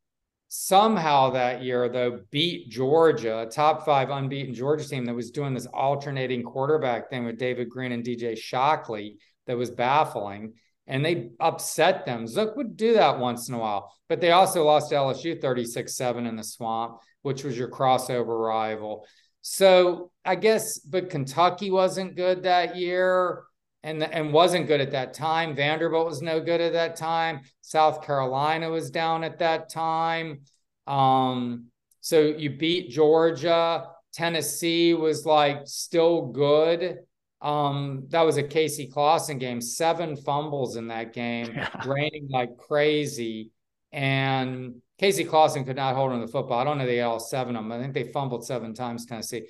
somehow 0.57 1.31
that 1.31 1.65
year, 1.65 1.89
though, 1.89 2.21
beat 2.31 2.69
Georgia, 2.71 3.41
a 3.41 3.47
top 3.47 3.85
five 3.85 4.11
unbeaten 4.11 4.55
Georgia 4.55 4.89
team 4.89 5.05
that 5.05 5.15
was 5.15 5.33
doing 5.33 5.53
this 5.53 5.67
alternating 5.67 6.45
quarterback 6.45 7.11
thing 7.11 7.25
with 7.25 7.39
David 7.39 7.69
Greene 7.69 7.91
and 7.91 8.05
DJ 8.05 8.39
Shockley 8.39 9.19
that 9.49 9.57
was 9.57 9.73
baffling. 9.73 10.53
And 10.87 11.05
they 11.05 11.31
upset 11.41 12.07
them. 12.07 12.29
Zook 12.29 12.55
would 12.57 12.77
do 12.77 12.95
that 12.95 13.19
once 13.19 13.49
in 13.49 13.55
a 13.55 13.59
while, 13.59 13.93
but 14.09 14.21
they 14.21 14.31
also 14.31 14.65
lost 14.65 14.93
LSU 14.93 15.41
36 15.41 15.97
7 15.97 16.25
in 16.25 16.37
the 16.37 16.45
swamp, 16.45 16.99
which 17.23 17.43
was 17.43 17.59
your 17.59 17.71
crossover 17.71 18.39
rival. 18.39 19.07
So 19.41 20.13
I 20.25 20.37
guess, 20.37 20.79
but 20.79 21.11
Kentucky 21.11 21.71
wasn't 21.71 22.17
good 22.17 22.45
that 22.45 22.77
year 22.77 23.43
and 23.85 24.03
and 24.03 24.33
wasn't 24.33 24.67
good 24.67 24.81
at 24.81 24.91
that 24.93 25.15
time. 25.15 25.55
Vanderbilt 25.55 26.07
was 26.07 26.23
no 26.23 26.41
good 26.41 26.61
at 26.61 26.73
that 26.73 26.97
time. 26.97 27.43
South 27.61 28.05
Carolina 28.05 28.71
was 28.71 28.91
down 28.91 29.23
at 29.23 29.39
that 29.39 29.69
time. 29.69 30.41
Um, 30.87 31.67
so 32.01 32.21
you 32.21 32.51
beat 32.51 32.91
Georgia. 32.91 33.87
Tennessee 34.13 34.95
was 34.95 35.27
like 35.27 35.63
still 35.67 36.27
good. 36.29 36.99
Um, 37.43 38.07
that 38.09 38.23
was 38.23 38.39
a 38.39 38.43
Casey 38.43 38.87
Clausen 38.87 39.39
game. 39.39 39.61
Seven 39.61 40.17
fumbles 40.17 40.77
in 40.77 40.89
that 40.89 41.13
game, 41.13 41.53
yeah. 41.55 41.69
raining 41.87 42.29
like 42.31 42.57
crazy. 42.57 43.51
And 43.93 44.77
Casey 44.99 45.25
Clausen 45.25 45.65
could 45.67 45.77
not 45.77 45.95
hold 45.95 46.13
on 46.13 46.23
the 46.23 46.27
football. 46.27 46.59
I 46.59 46.65
don't 46.65 46.79
know 46.79 46.87
they 46.87 47.03
all 47.03 47.21
seven 47.21 47.55
of 47.55 47.65
them. 47.65 47.73
I 47.73 47.79
think 47.79 47.93
they 47.93 48.05
fumbled 48.05 48.47
seven 48.47 48.73
times. 48.73 49.05
Tennessee. 49.05 49.47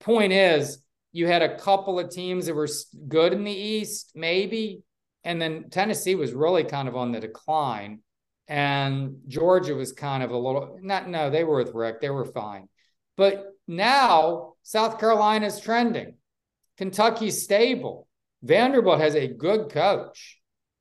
Point 0.00 0.32
is, 0.32 0.78
you 1.16 1.26
had 1.26 1.40
a 1.40 1.56
couple 1.56 1.98
of 1.98 2.10
teams 2.10 2.44
that 2.44 2.54
were 2.54 2.68
good 3.08 3.32
in 3.32 3.42
the 3.42 3.50
East, 3.50 4.12
maybe. 4.14 4.82
And 5.24 5.40
then 5.40 5.70
Tennessee 5.70 6.14
was 6.14 6.34
really 6.34 6.62
kind 6.62 6.88
of 6.88 6.94
on 6.94 7.10
the 7.10 7.20
decline. 7.20 8.00
And 8.48 9.16
Georgia 9.26 9.74
was 9.74 9.92
kind 9.92 10.22
of 10.22 10.30
a 10.30 10.36
little, 10.36 10.78
not, 10.82 11.08
no, 11.08 11.30
they 11.30 11.42
were 11.42 11.56
with 11.56 11.74
Rick. 11.74 12.02
They 12.02 12.10
were 12.10 12.26
fine. 12.26 12.68
But 13.16 13.46
now 13.66 14.56
South 14.62 15.00
Carolina's 15.00 15.58
trending. 15.58 16.16
Kentucky's 16.76 17.42
stable. 17.42 18.06
Vanderbilt 18.42 19.00
has 19.00 19.14
a 19.14 19.26
good 19.26 19.70
coach 19.70 20.38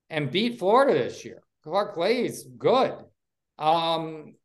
and 0.09 0.31
beat 0.31 0.59
Florida 0.59 0.99
this 0.99 1.23
year. 1.23 1.43
Clark 1.63 1.95
Lea's 1.95 2.43
good. 2.43 2.93
Um, 3.57 4.35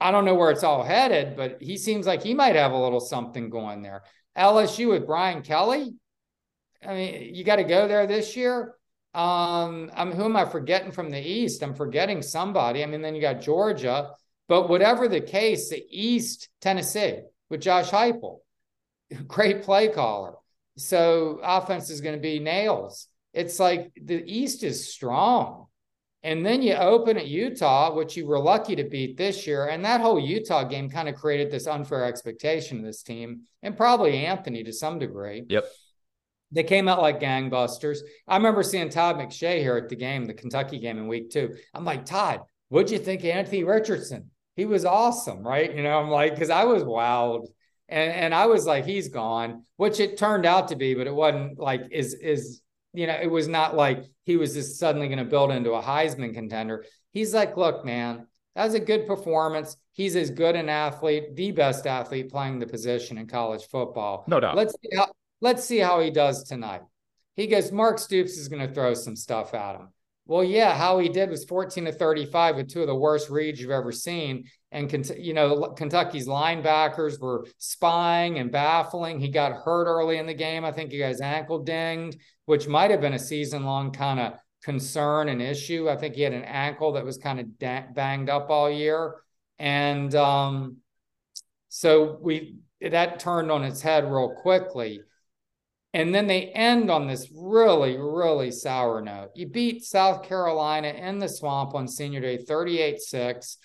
I 0.00 0.10
don't 0.12 0.24
know 0.24 0.34
where 0.34 0.50
it's 0.50 0.64
all 0.64 0.82
headed, 0.82 1.36
but 1.36 1.58
he 1.60 1.76
seems 1.76 2.06
like 2.06 2.22
he 2.22 2.32
might 2.32 2.56
have 2.56 2.72
a 2.72 2.82
little 2.82 3.00
something 3.00 3.50
going 3.50 3.82
there. 3.82 4.02
LSU 4.36 4.90
with 4.90 5.06
Brian 5.06 5.42
Kelly. 5.42 5.94
I 6.86 6.94
mean, 6.94 7.34
you 7.34 7.44
got 7.44 7.56
to 7.56 7.64
go 7.64 7.88
there 7.88 8.06
this 8.06 8.36
year. 8.36 8.74
Um, 9.14 9.90
I'm 9.94 10.12
who 10.12 10.24
am 10.24 10.36
I 10.36 10.44
forgetting 10.44 10.92
from 10.92 11.10
the 11.10 11.20
East? 11.20 11.62
I'm 11.62 11.74
forgetting 11.74 12.20
somebody. 12.20 12.82
I 12.82 12.86
mean, 12.86 13.00
then 13.00 13.14
you 13.14 13.20
got 13.20 13.40
Georgia, 13.40 14.10
but 14.46 14.68
whatever 14.68 15.08
the 15.08 15.22
case, 15.22 15.70
the 15.70 15.82
East, 15.90 16.50
Tennessee 16.60 17.20
with 17.48 17.62
Josh 17.62 17.90
Heupel, 17.90 18.40
great 19.26 19.62
play 19.62 19.88
caller. 19.88 20.34
So 20.76 21.40
offense 21.42 21.88
is 21.88 22.02
going 22.02 22.14
to 22.14 22.20
be 22.20 22.38
nails. 22.38 23.08
It's 23.32 23.58
like 23.58 23.92
the 24.00 24.22
East 24.24 24.62
is 24.62 24.92
strong. 24.92 25.65
And 26.26 26.44
then 26.44 26.60
you 26.60 26.74
open 26.74 27.16
at 27.16 27.28
Utah, 27.28 27.94
which 27.94 28.16
you 28.16 28.26
were 28.26 28.40
lucky 28.40 28.74
to 28.74 28.82
beat 28.82 29.16
this 29.16 29.46
year. 29.46 29.68
And 29.68 29.84
that 29.84 30.00
whole 30.00 30.18
Utah 30.18 30.64
game 30.64 30.90
kind 30.90 31.08
of 31.08 31.14
created 31.14 31.52
this 31.52 31.68
unfair 31.68 32.04
expectation 32.04 32.78
of 32.78 32.84
this 32.84 33.04
team 33.04 33.42
and 33.62 33.76
probably 33.76 34.26
Anthony 34.26 34.64
to 34.64 34.72
some 34.72 34.98
degree. 34.98 35.44
Yep. 35.48 35.66
They 36.50 36.64
came 36.64 36.88
out 36.88 37.00
like 37.00 37.20
gangbusters. 37.20 37.98
I 38.26 38.36
remember 38.36 38.64
seeing 38.64 38.88
Todd 38.88 39.14
McShay 39.14 39.60
here 39.60 39.76
at 39.76 39.88
the 39.88 39.94
game, 39.94 40.24
the 40.24 40.34
Kentucky 40.34 40.80
game 40.80 40.98
in 40.98 41.06
week 41.06 41.30
two. 41.30 41.54
I'm 41.72 41.84
like, 41.84 42.04
Todd, 42.04 42.40
what'd 42.70 42.90
you 42.90 42.98
think 42.98 43.20
of 43.20 43.30
Anthony 43.30 43.62
Richardson? 43.62 44.32
He 44.56 44.64
was 44.64 44.84
awesome, 44.84 45.46
right? 45.46 45.72
You 45.72 45.84
know, 45.84 45.96
I'm 45.96 46.10
like, 46.10 46.34
because 46.34 46.50
I 46.50 46.64
was 46.64 46.82
wowed. 46.82 47.46
And 47.88 48.12
and 48.12 48.34
I 48.34 48.46
was 48.46 48.66
like, 48.66 48.84
he's 48.84 49.10
gone, 49.10 49.62
which 49.76 50.00
it 50.00 50.18
turned 50.18 50.44
out 50.44 50.68
to 50.68 50.76
be, 50.76 50.94
but 50.94 51.06
it 51.06 51.14
wasn't 51.14 51.60
like 51.60 51.82
is 51.92 52.14
is 52.14 52.62
you 52.96 53.06
know, 53.06 53.18
it 53.20 53.30
was 53.30 53.46
not 53.46 53.76
like 53.76 54.04
he 54.24 54.36
was 54.36 54.54
just 54.54 54.78
suddenly 54.78 55.08
going 55.08 55.18
to 55.18 55.24
build 55.24 55.50
into 55.50 55.72
a 55.72 55.82
Heisman 55.82 56.32
contender. 56.32 56.84
He's 57.12 57.34
like, 57.34 57.56
look, 57.56 57.84
man, 57.84 58.26
that 58.54 58.64
was 58.64 58.74
a 58.74 58.80
good 58.80 59.06
performance. 59.06 59.76
He's 59.92 60.16
as 60.16 60.30
good 60.30 60.56
an 60.56 60.70
athlete, 60.70 61.36
the 61.36 61.52
best 61.52 61.86
athlete 61.86 62.30
playing 62.30 62.58
the 62.58 62.66
position 62.66 63.18
in 63.18 63.26
college 63.26 63.66
football. 63.66 64.24
No 64.26 64.40
doubt. 64.40 64.56
Let's 64.56 64.74
see 64.80 64.96
how, 64.96 65.06
let's 65.42 65.64
see 65.64 65.78
how 65.78 66.00
he 66.00 66.10
does 66.10 66.44
tonight. 66.44 66.80
He 67.36 67.46
goes, 67.46 67.70
Mark 67.70 67.98
Stoops 67.98 68.38
is 68.38 68.48
going 68.48 68.66
to 68.66 68.72
throw 68.72 68.94
some 68.94 69.14
stuff 69.14 69.52
at 69.52 69.76
him. 69.76 69.88
Well, 70.28 70.42
yeah, 70.42 70.76
how 70.76 70.98
he 70.98 71.08
did 71.08 71.30
was 71.30 71.44
14 71.44 71.84
to 71.84 71.92
35 71.92 72.56
with 72.56 72.68
two 72.68 72.80
of 72.80 72.88
the 72.88 72.94
worst 72.94 73.30
reads 73.30 73.60
you've 73.60 73.70
ever 73.70 73.92
seen. 73.92 74.44
And, 74.72 74.90
you 75.16 75.34
know, 75.34 75.68
Kentucky's 75.76 76.26
linebackers 76.26 77.20
were 77.20 77.46
spying 77.58 78.38
and 78.40 78.50
baffling. 78.50 79.20
He 79.20 79.28
got 79.28 79.52
hurt 79.52 79.86
early 79.86 80.18
in 80.18 80.26
the 80.26 80.34
game. 80.34 80.64
I 80.64 80.72
think 80.72 80.90
he 80.90 80.98
got 80.98 81.08
his 81.08 81.20
ankle 81.20 81.60
dinged, 81.60 82.18
which 82.46 82.66
might 82.66 82.90
have 82.90 83.00
been 83.00 83.14
a 83.14 83.18
season 83.20 83.64
long 83.64 83.92
kind 83.92 84.18
of 84.18 84.32
concern 84.64 85.28
and 85.28 85.40
issue. 85.40 85.88
I 85.88 85.96
think 85.96 86.16
he 86.16 86.22
had 86.22 86.32
an 86.32 86.42
ankle 86.42 86.92
that 86.94 87.04
was 87.04 87.18
kind 87.18 87.38
of 87.38 87.56
da- 87.56 87.86
banged 87.94 88.28
up 88.28 88.50
all 88.50 88.68
year. 88.68 89.14
And 89.60 90.12
um, 90.16 90.78
so 91.68 92.18
we 92.20 92.56
that 92.80 93.20
turned 93.20 93.50
on 93.50 93.62
its 93.62 93.80
head 93.80 94.10
real 94.10 94.34
quickly. 94.42 95.02
And 95.96 96.14
then 96.14 96.26
they 96.26 96.48
end 96.48 96.90
on 96.90 97.06
this 97.06 97.30
really, 97.34 97.96
really 97.96 98.50
sour 98.50 99.00
note. 99.00 99.30
You 99.34 99.46
beat 99.46 99.82
South 99.82 100.22
Carolina 100.22 100.88
in 100.88 101.18
the 101.18 101.26
swamp 101.26 101.74
on 101.74 101.88
senior 101.88 102.20
day 102.20 102.36
38 102.36 103.00
6. 103.00 103.56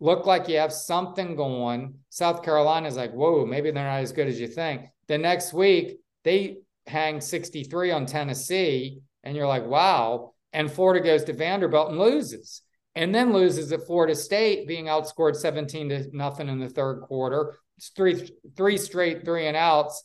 Look 0.00 0.26
like 0.26 0.48
you 0.48 0.58
have 0.58 0.72
something 0.72 1.36
going. 1.36 1.94
South 2.10 2.42
Carolina's 2.42 2.96
like, 2.96 3.12
whoa, 3.12 3.46
maybe 3.46 3.70
they're 3.70 3.84
not 3.84 4.00
as 4.00 4.10
good 4.10 4.26
as 4.26 4.40
you 4.40 4.48
think. 4.48 4.86
The 5.06 5.18
next 5.18 5.52
week, 5.52 6.00
they 6.24 6.56
hang 6.88 7.20
63 7.20 7.92
on 7.92 8.06
Tennessee, 8.06 8.98
and 9.22 9.36
you're 9.36 9.46
like, 9.46 9.64
wow. 9.64 10.32
And 10.52 10.68
Florida 10.68 11.04
goes 11.04 11.22
to 11.24 11.32
Vanderbilt 11.32 11.90
and 11.90 12.00
loses, 12.00 12.62
and 12.96 13.14
then 13.14 13.32
loses 13.32 13.70
at 13.70 13.86
Florida 13.86 14.16
State, 14.16 14.66
being 14.66 14.86
outscored 14.86 15.36
17 15.36 15.90
to 15.90 16.08
nothing 16.12 16.48
in 16.48 16.58
the 16.58 16.68
third 16.68 17.02
quarter. 17.02 17.54
It's 17.76 17.90
three 17.90 18.32
three 18.56 18.78
straight 18.78 19.24
three 19.24 19.46
and 19.46 19.56
outs. 19.56 20.02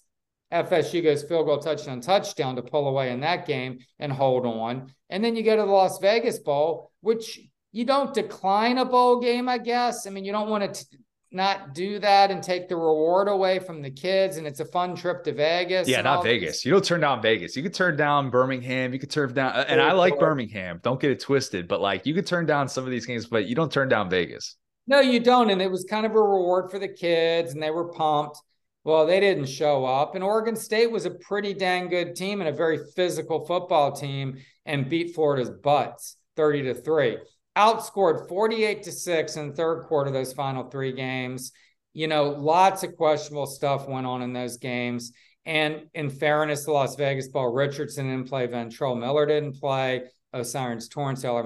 FSU 0.53 1.01
goes 1.01 1.23
field 1.23 1.47
goal, 1.47 1.57
touchdown, 1.57 1.99
touchdown 1.99 2.55
to 2.55 2.61
pull 2.61 2.87
away 2.87 3.11
in 3.11 3.19
that 3.21 3.47
game 3.47 3.79
and 3.99 4.11
hold 4.11 4.45
on. 4.45 4.93
And 5.09 5.23
then 5.23 5.35
you 5.35 5.43
go 5.43 5.55
to 5.55 5.63
the 5.63 5.67
Las 5.67 5.99
Vegas 5.99 6.39
Bowl, 6.39 6.91
which 7.01 7.39
you 7.71 7.85
don't 7.85 8.13
decline 8.13 8.77
a 8.77 8.85
bowl 8.85 9.19
game, 9.19 9.49
I 9.49 9.57
guess. 9.57 10.05
I 10.05 10.11
mean, 10.11 10.25
you 10.25 10.31
don't 10.31 10.49
want 10.49 10.73
to 10.73 10.85
not 11.31 11.73
do 11.73 11.97
that 11.97 12.29
and 12.29 12.43
take 12.43 12.69
the 12.69 12.75
reward 12.75 13.27
away 13.27 13.57
from 13.57 13.81
the 13.81 13.89
kids. 13.89 14.37
And 14.37 14.45
it's 14.45 14.59
a 14.59 14.65
fun 14.65 14.95
trip 14.95 15.23
to 15.23 15.33
Vegas. 15.33 15.87
Yeah, 15.87 16.01
not 16.01 16.23
Vegas. 16.23 16.57
This. 16.57 16.65
You 16.65 16.71
don't 16.71 16.85
turn 16.85 17.01
down 17.01 17.21
Vegas. 17.23 17.57
You 17.57 17.63
could 17.63 17.73
turn 17.73 17.97
down 17.97 18.29
Birmingham. 18.29 18.93
You 18.93 18.99
could 18.99 19.09
turn 19.09 19.33
down, 19.33 19.55
and 19.67 19.81
I 19.81 19.93
like 19.93 20.19
Birmingham. 20.19 20.79
Don't 20.83 21.01
get 21.01 21.09
it 21.09 21.19
twisted, 21.19 21.67
but 21.67 21.81
like 21.81 22.05
you 22.05 22.13
could 22.13 22.27
turn 22.27 22.45
down 22.45 22.69
some 22.69 22.83
of 22.83 22.91
these 22.91 23.07
games, 23.07 23.25
but 23.25 23.45
you 23.45 23.55
don't 23.55 23.71
turn 23.71 23.89
down 23.89 24.09
Vegas. 24.09 24.55
No, 24.85 24.99
you 24.99 25.19
don't. 25.19 25.49
And 25.49 25.61
it 25.61 25.71
was 25.71 25.83
kind 25.85 26.05
of 26.05 26.11
a 26.11 26.21
reward 26.21 26.69
for 26.69 26.77
the 26.77 26.89
kids, 26.89 27.53
and 27.53 27.63
they 27.63 27.71
were 27.71 27.89
pumped. 27.89 28.37
Well, 28.83 29.05
they 29.05 29.19
didn't 29.19 29.45
show 29.45 29.85
up. 29.85 30.15
And 30.15 30.23
Oregon 30.23 30.55
State 30.55 30.91
was 30.91 31.05
a 31.05 31.11
pretty 31.11 31.53
dang 31.53 31.87
good 31.87 32.15
team 32.15 32.41
and 32.41 32.49
a 32.49 32.53
very 32.53 32.79
physical 32.95 33.45
football 33.45 33.93
team 33.93 34.37
and 34.65 34.89
beat 34.89 35.15
Florida's 35.15 35.49
butts 35.49 36.17
30 36.35 36.63
to 36.63 36.73
3 36.73 37.17
outscored 37.55 38.27
48 38.27 38.83
to 38.83 38.91
6 38.91 39.35
in 39.35 39.49
the 39.49 39.55
third 39.55 39.83
quarter 39.83 40.09
those 40.09 40.33
final 40.33 40.69
three 40.69 40.91
games 40.91 41.51
you 41.93 42.07
know 42.07 42.29
lots 42.29 42.83
of 42.83 42.95
questionable 42.95 43.45
stuff 43.45 43.87
went 43.87 44.07
on 44.07 44.23
in 44.23 44.33
those 44.33 44.57
games 44.57 45.11
and 45.45 45.83
in 45.93 46.09
fairness 46.09 46.65
the 46.65 46.71
las 46.71 46.95
vegas 46.95 47.27
Bowl 47.27 47.53
richardson 47.53 48.07
didn't 48.07 48.27
play 48.27 48.47
ventrell 48.47 48.99
miller 48.99 49.25
didn't 49.25 49.59
play 49.59 50.03
O'Cyrus 50.35 50.87
Torrence, 50.87 51.23
All 51.25 51.37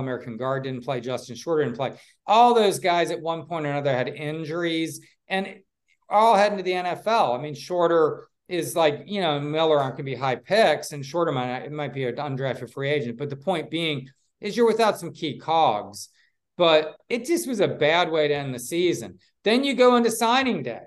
American 0.00 0.36
guard, 0.36 0.64
didn't 0.64 0.84
play. 0.84 1.00
Justin 1.00 1.36
Shorter 1.36 1.62
didn't 1.62 1.76
play. 1.76 1.92
All 2.26 2.52
those 2.52 2.80
guys 2.80 3.12
at 3.12 3.20
one 3.20 3.46
point 3.46 3.64
or 3.64 3.70
another 3.70 3.92
had 3.92 4.08
injuries 4.08 5.00
and 5.28 5.60
all 6.08 6.36
heading 6.36 6.58
to 6.58 6.64
the 6.64 6.72
NFL. 6.72 7.38
I 7.38 7.42
mean, 7.42 7.54
Shorter 7.54 8.28
is 8.48 8.76
like, 8.76 9.02
you 9.06 9.20
know, 9.20 9.40
Miller 9.40 9.78
aren't 9.78 9.96
going 9.96 10.06
to 10.06 10.12
be 10.12 10.14
high 10.14 10.36
picks, 10.36 10.92
and 10.92 11.04
Shorter 11.04 11.32
might, 11.32 11.64
it 11.64 11.72
might 11.72 11.92
be 11.92 12.04
an 12.04 12.16
undrafted 12.16 12.72
free 12.72 12.90
agent. 12.90 13.18
But 13.18 13.30
the 13.30 13.36
point 13.36 13.70
being, 13.70 14.08
is 14.40 14.56
you're 14.56 14.66
without 14.66 14.98
some 14.98 15.12
key 15.12 15.38
cogs. 15.38 16.08
But 16.56 16.96
it 17.08 17.26
just 17.26 17.46
was 17.46 17.60
a 17.60 17.68
bad 17.68 18.10
way 18.10 18.28
to 18.28 18.34
end 18.34 18.54
the 18.54 18.58
season. 18.58 19.18
Then 19.44 19.64
you 19.64 19.74
go 19.74 19.96
into 19.96 20.10
signing 20.10 20.62
day 20.62 20.82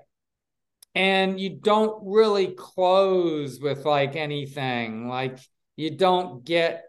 and 0.94 1.38
you 1.38 1.50
don't 1.50 2.02
really 2.04 2.48
close 2.48 3.60
with 3.60 3.84
like 3.84 4.16
anything. 4.16 5.08
Like 5.08 5.38
you 5.76 5.96
don't 5.96 6.44
get, 6.44 6.84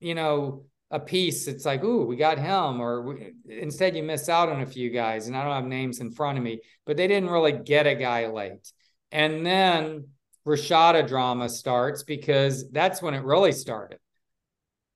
you 0.00 0.14
know, 0.14 0.64
a 0.94 1.00
piece. 1.00 1.46
It's 1.48 1.66
like, 1.66 1.84
ooh, 1.84 2.06
we 2.06 2.16
got 2.16 2.38
him. 2.38 2.80
Or 2.80 3.18
instead, 3.48 3.96
you 3.96 4.02
miss 4.02 4.28
out 4.28 4.48
on 4.48 4.62
a 4.62 4.66
few 4.66 4.90
guys. 4.90 5.26
And 5.26 5.36
I 5.36 5.44
don't 5.44 5.54
have 5.54 5.66
names 5.66 6.00
in 6.00 6.10
front 6.10 6.38
of 6.38 6.44
me, 6.44 6.60
but 6.86 6.96
they 6.96 7.06
didn't 7.06 7.30
really 7.30 7.52
get 7.52 7.86
a 7.86 7.94
guy 7.94 8.28
late. 8.28 8.72
And 9.12 9.44
then 9.44 10.08
Rashada 10.46 11.06
drama 11.06 11.48
starts 11.48 12.02
because 12.02 12.70
that's 12.70 13.02
when 13.02 13.14
it 13.14 13.24
really 13.24 13.52
started 13.52 13.98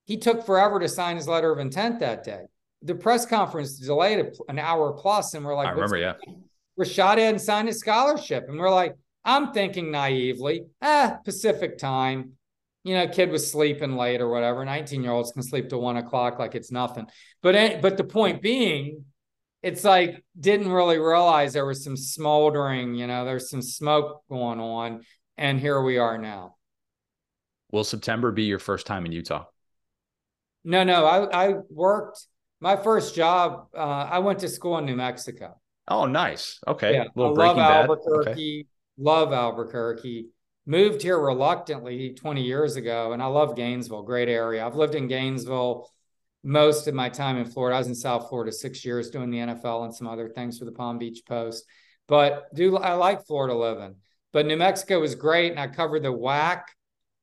he 0.09 0.17
took 0.17 0.43
forever 0.43 0.79
to 0.79 0.89
sign 0.89 1.17
his 1.17 1.27
letter 1.27 1.51
of 1.51 1.59
intent 1.59 1.99
that 1.99 2.23
day. 2.23 2.41
The 2.81 2.95
press 2.95 3.27
conference 3.27 3.77
delayed 3.77 4.31
an 4.47 4.57
hour 4.57 4.91
plus, 4.93 5.35
and 5.35 5.45
we're 5.45 5.55
like, 5.55 5.67
I 5.67 5.71
remember, 5.71 5.97
yeah. 5.97 6.13
Rashad 6.79 7.19
hadn't 7.19 7.41
signed 7.41 7.67
his 7.67 7.77
scholarship. 7.77 8.45
And 8.49 8.57
we're 8.57 8.71
like, 8.71 8.95
I'm 9.23 9.53
thinking 9.53 9.91
naively, 9.91 10.63
ah, 10.81 11.19
Pacific 11.23 11.77
time. 11.77 12.31
You 12.83 12.95
know, 12.95 13.07
kid 13.07 13.29
was 13.29 13.51
sleeping 13.51 13.95
late 13.95 14.21
or 14.21 14.29
whatever. 14.29 14.63
19 14.63 15.03
year 15.03 15.11
olds 15.11 15.31
can 15.31 15.43
sleep 15.43 15.69
till 15.69 15.81
one 15.81 15.97
o'clock 15.97 16.39
like 16.39 16.55
it's 16.55 16.71
nothing. 16.71 17.07
But 17.41 17.81
but 17.81 17.97
the 17.97 18.03
point 18.03 18.41
being, 18.41 19.05
it's 19.61 19.83
like 19.83 20.23
didn't 20.39 20.71
really 20.71 20.97
realize 20.97 21.53
there 21.53 21.65
was 21.65 21.83
some 21.83 21.97
smoldering, 21.97 22.95
you 22.95 23.07
know, 23.07 23.25
there's 23.25 23.49
some 23.49 23.61
smoke 23.61 24.23
going 24.29 24.59
on. 24.59 25.01
And 25.37 25.59
here 25.59 25.81
we 25.81 25.97
are 25.97 26.17
now. 26.17 26.55
Will 27.71 27.83
September 27.83 28.31
be 28.31 28.43
your 28.43 28.59
first 28.59 28.87
time 28.87 29.05
in 29.05 29.11
Utah? 29.11 29.45
No, 30.63 30.83
no. 30.83 31.05
I, 31.05 31.47
I 31.47 31.53
worked 31.69 32.25
my 32.59 32.75
first 32.75 33.15
job. 33.15 33.67
Uh, 33.75 33.79
I 33.79 34.19
went 34.19 34.39
to 34.39 34.49
school 34.49 34.77
in 34.77 34.85
New 34.85 34.95
Mexico. 34.95 35.59
Oh, 35.87 36.05
nice. 36.05 36.59
Okay. 36.67 36.93
Yeah, 36.93 37.03
I 37.03 37.27
love 37.27 37.57
Albuquerque. 37.57 38.29
Okay. 38.29 38.65
Love 38.97 39.33
Albuquerque. 39.33 40.27
Moved 40.69 41.01
here 41.01 41.19
reluctantly 41.19 42.13
20 42.13 42.43
years 42.43 42.75
ago, 42.75 43.13
and 43.13 43.23
I 43.23 43.25
love 43.25 43.55
Gainesville. 43.55 44.03
Great 44.03 44.29
area. 44.29 44.63
I've 44.63 44.75
lived 44.75 44.93
in 44.93 45.07
Gainesville 45.07 45.89
most 46.43 46.87
of 46.87 46.93
my 46.93 47.09
time 47.09 47.37
in 47.37 47.45
Florida. 47.45 47.75
I 47.75 47.79
was 47.79 47.87
in 47.87 47.95
South 47.95 48.29
Florida 48.29 48.51
six 48.51 48.85
years 48.85 49.09
doing 49.09 49.31
the 49.31 49.39
NFL 49.39 49.85
and 49.85 49.95
some 49.95 50.05
other 50.05 50.29
things 50.29 50.59
for 50.59 50.65
the 50.65 50.71
Palm 50.71 50.99
Beach 50.99 51.23
Post. 51.27 51.65
But 52.07 52.53
do 52.53 52.77
I 52.77 52.93
like 52.93 53.25
Florida 53.25 53.55
living? 53.55 53.95
But 54.31 54.45
New 54.45 54.57
Mexico 54.57 54.99
was 54.99 55.15
great, 55.15 55.49
and 55.49 55.59
I 55.59 55.65
covered 55.65 56.03
the 56.03 56.13
WAC, 56.13 56.61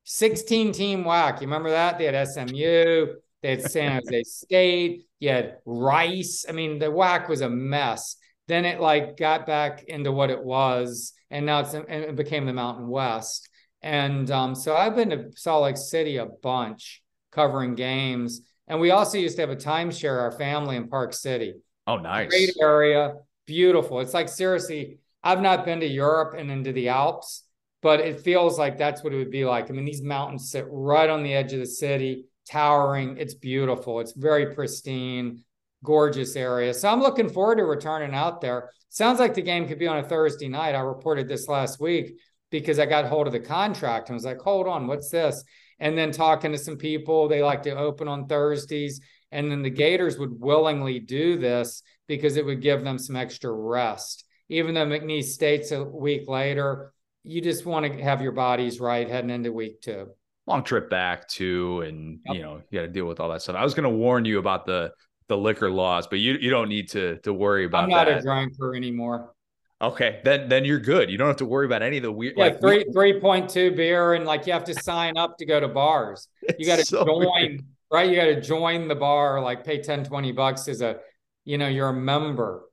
16 0.02 0.73
team 0.73 1.05
WAC. 1.05 1.40
You 1.40 1.47
remember 1.47 1.70
that? 1.70 1.98
They 1.98 2.06
had 2.06 2.27
SMU, 2.27 3.06
they 3.43 3.51
had 3.51 3.62
San 3.62 3.93
Jose 3.93 4.24
State. 4.24 5.06
You 5.20 5.28
had 5.28 5.59
Rice. 5.64 6.47
I 6.48 6.52
mean, 6.52 6.81
the 6.81 6.86
WAC 6.86 7.28
was 7.28 7.43
a 7.43 7.48
mess. 7.48 8.16
Then 8.48 8.64
it 8.64 8.81
like 8.81 9.16
got 9.16 9.47
back 9.47 9.85
into 9.85 10.12
what 10.12 10.31
it 10.31 10.43
was, 10.43 11.12
and 11.31 11.47
now 11.47 11.60
it's 11.60 11.74
and 11.74 11.89
it 11.89 12.16
became 12.16 12.47
the 12.47 12.52
Mountain 12.52 12.89
West. 12.89 13.48
And 13.82 14.31
um, 14.31 14.55
so 14.55 14.77
I've 14.77 14.97
been 14.97 15.10
to 15.10 15.31
Salt 15.36 15.64
Lake 15.64 15.77
City 15.77 16.16
a 16.16 16.27
bunch 16.27 17.02
covering 17.32 17.74
games. 17.74 18.40
And 18.66 18.81
we 18.81 18.90
also 18.90 19.18
used 19.18 19.36
to 19.36 19.43
have 19.43 19.51
a 19.51 19.56
timeshare, 19.56 20.20
our 20.20 20.32
family 20.32 20.77
in 20.77 20.89
Park 20.89 21.12
City. 21.12 21.55
Oh, 21.86 21.98
nice. 21.98 22.31
Great 22.31 22.55
area, 22.60 23.14
beautiful. 23.47 24.01
It's 24.01 24.14
like 24.14 24.28
seriously, 24.28 24.98
I've 25.23 25.40
not 25.40 25.64
been 25.64 25.81
to 25.81 25.86
Europe 25.86 26.35
and 26.36 26.51
into 26.51 26.73
the 26.73 26.89
Alps, 26.89 27.44
but 27.82 28.01
it 28.01 28.20
feels 28.20 28.59
like 28.59 28.77
that's 28.77 29.05
what 29.05 29.12
it 29.12 29.16
would 29.18 29.31
be 29.31 29.44
like. 29.44 29.70
I 29.70 29.73
mean, 29.73 29.85
these 29.85 30.02
mountains 30.02 30.51
sit 30.51 30.64
right 30.68 31.09
on 31.09 31.23
the 31.23 31.35
edge 31.35 31.52
of 31.52 31.60
the 31.60 31.66
city 31.66 32.24
towering. 32.48 33.16
It's 33.18 33.35
beautiful. 33.35 34.01
It's 34.01 34.12
very 34.12 34.55
pristine, 34.55 35.44
gorgeous 35.84 36.36
area. 36.36 36.74
So 36.74 36.88
I'm 36.88 37.00
looking 37.00 37.28
forward 37.28 37.56
to 37.56 37.64
returning 37.64 38.14
out 38.14 38.40
there. 38.40 38.70
Sounds 38.88 39.18
like 39.18 39.34
the 39.34 39.42
game 39.42 39.68
could 39.68 39.78
be 39.78 39.86
on 39.86 39.98
a 39.98 40.02
Thursday 40.02 40.48
night. 40.48 40.74
I 40.74 40.80
reported 40.80 41.28
this 41.28 41.48
last 41.48 41.80
week 41.80 42.18
because 42.50 42.78
I 42.78 42.86
got 42.86 43.06
hold 43.06 43.26
of 43.26 43.32
the 43.32 43.40
contract 43.40 44.08
and 44.08 44.14
was 44.14 44.24
like, 44.24 44.40
hold 44.40 44.66
on, 44.66 44.86
what's 44.86 45.10
this? 45.10 45.44
And 45.78 45.96
then 45.96 46.10
talking 46.10 46.52
to 46.52 46.58
some 46.58 46.76
people, 46.76 47.28
they 47.28 47.42
like 47.42 47.62
to 47.64 47.76
open 47.76 48.08
on 48.08 48.26
Thursdays. 48.26 49.00
And 49.30 49.50
then 49.50 49.62
the 49.62 49.70
Gators 49.70 50.18
would 50.18 50.40
willingly 50.40 51.00
do 51.00 51.38
this 51.38 51.82
because 52.06 52.36
it 52.36 52.46
would 52.46 52.62
give 52.62 52.82
them 52.82 52.98
some 52.98 53.16
extra 53.16 53.52
rest. 53.52 54.24
Even 54.48 54.74
though 54.74 54.86
McNeese 54.86 55.24
State's 55.24 55.72
a 55.72 55.84
week 55.84 56.28
later, 56.28 56.92
you 57.24 57.40
just 57.40 57.66
want 57.66 57.84
to 57.84 58.02
have 58.02 58.22
your 58.22 58.32
bodies 58.32 58.80
right 58.80 59.08
heading 59.08 59.30
into 59.30 59.52
week 59.52 59.82
two 59.82 60.06
long 60.46 60.62
trip 60.62 60.88
back 60.88 61.28
too, 61.28 61.82
and 61.82 62.20
yep. 62.24 62.36
you 62.36 62.42
know 62.42 62.62
you 62.70 62.78
got 62.78 62.86
to 62.86 62.92
deal 62.92 63.06
with 63.06 63.20
all 63.20 63.28
that 63.28 63.42
stuff. 63.42 63.56
I 63.56 63.64
was 63.64 63.74
going 63.74 63.90
to 63.90 63.96
warn 63.96 64.24
you 64.24 64.38
about 64.38 64.66
the 64.66 64.92
the 65.28 65.36
liquor 65.36 65.70
laws, 65.70 66.06
but 66.06 66.18
you 66.18 66.34
you 66.40 66.50
don't 66.50 66.68
need 66.68 66.88
to 66.90 67.18
to 67.18 67.32
worry 67.32 67.64
about. 67.64 67.84
I'm 67.84 67.90
not 67.90 68.06
that. 68.06 68.18
a 68.18 68.22
drinker 68.22 68.74
anymore. 68.74 69.32
Okay, 69.80 70.20
then 70.24 70.48
then 70.48 70.64
you're 70.64 70.80
good. 70.80 71.10
You 71.10 71.18
don't 71.18 71.26
have 71.26 71.36
to 71.36 71.46
worry 71.46 71.66
about 71.66 71.82
any 71.82 71.98
of 71.98 72.02
the 72.02 72.12
weird. 72.12 72.34
Yeah, 72.36 72.44
like, 72.44 72.60
three 72.60 72.84
three 72.92 73.20
point 73.20 73.50
two 73.50 73.72
beer, 73.72 74.14
and 74.14 74.24
like 74.24 74.46
you 74.46 74.52
have 74.52 74.64
to 74.64 74.74
sign 74.74 75.16
up 75.18 75.36
to 75.38 75.46
go 75.46 75.60
to 75.60 75.68
bars. 75.68 76.28
You 76.58 76.64
got 76.64 76.78
to 76.78 76.84
so 76.84 77.04
join, 77.04 77.24
weird. 77.34 77.64
right? 77.92 78.08
You 78.08 78.16
got 78.16 78.26
to 78.26 78.40
join 78.40 78.86
the 78.86 78.94
bar, 78.94 79.40
like 79.40 79.64
pay 79.64 79.82
10, 79.82 80.04
20 80.04 80.30
bucks 80.30 80.68
as 80.68 80.80
a, 80.80 81.00
you 81.44 81.58
know, 81.58 81.66
you're 81.66 81.88
a 81.88 81.92
member. 81.92 82.65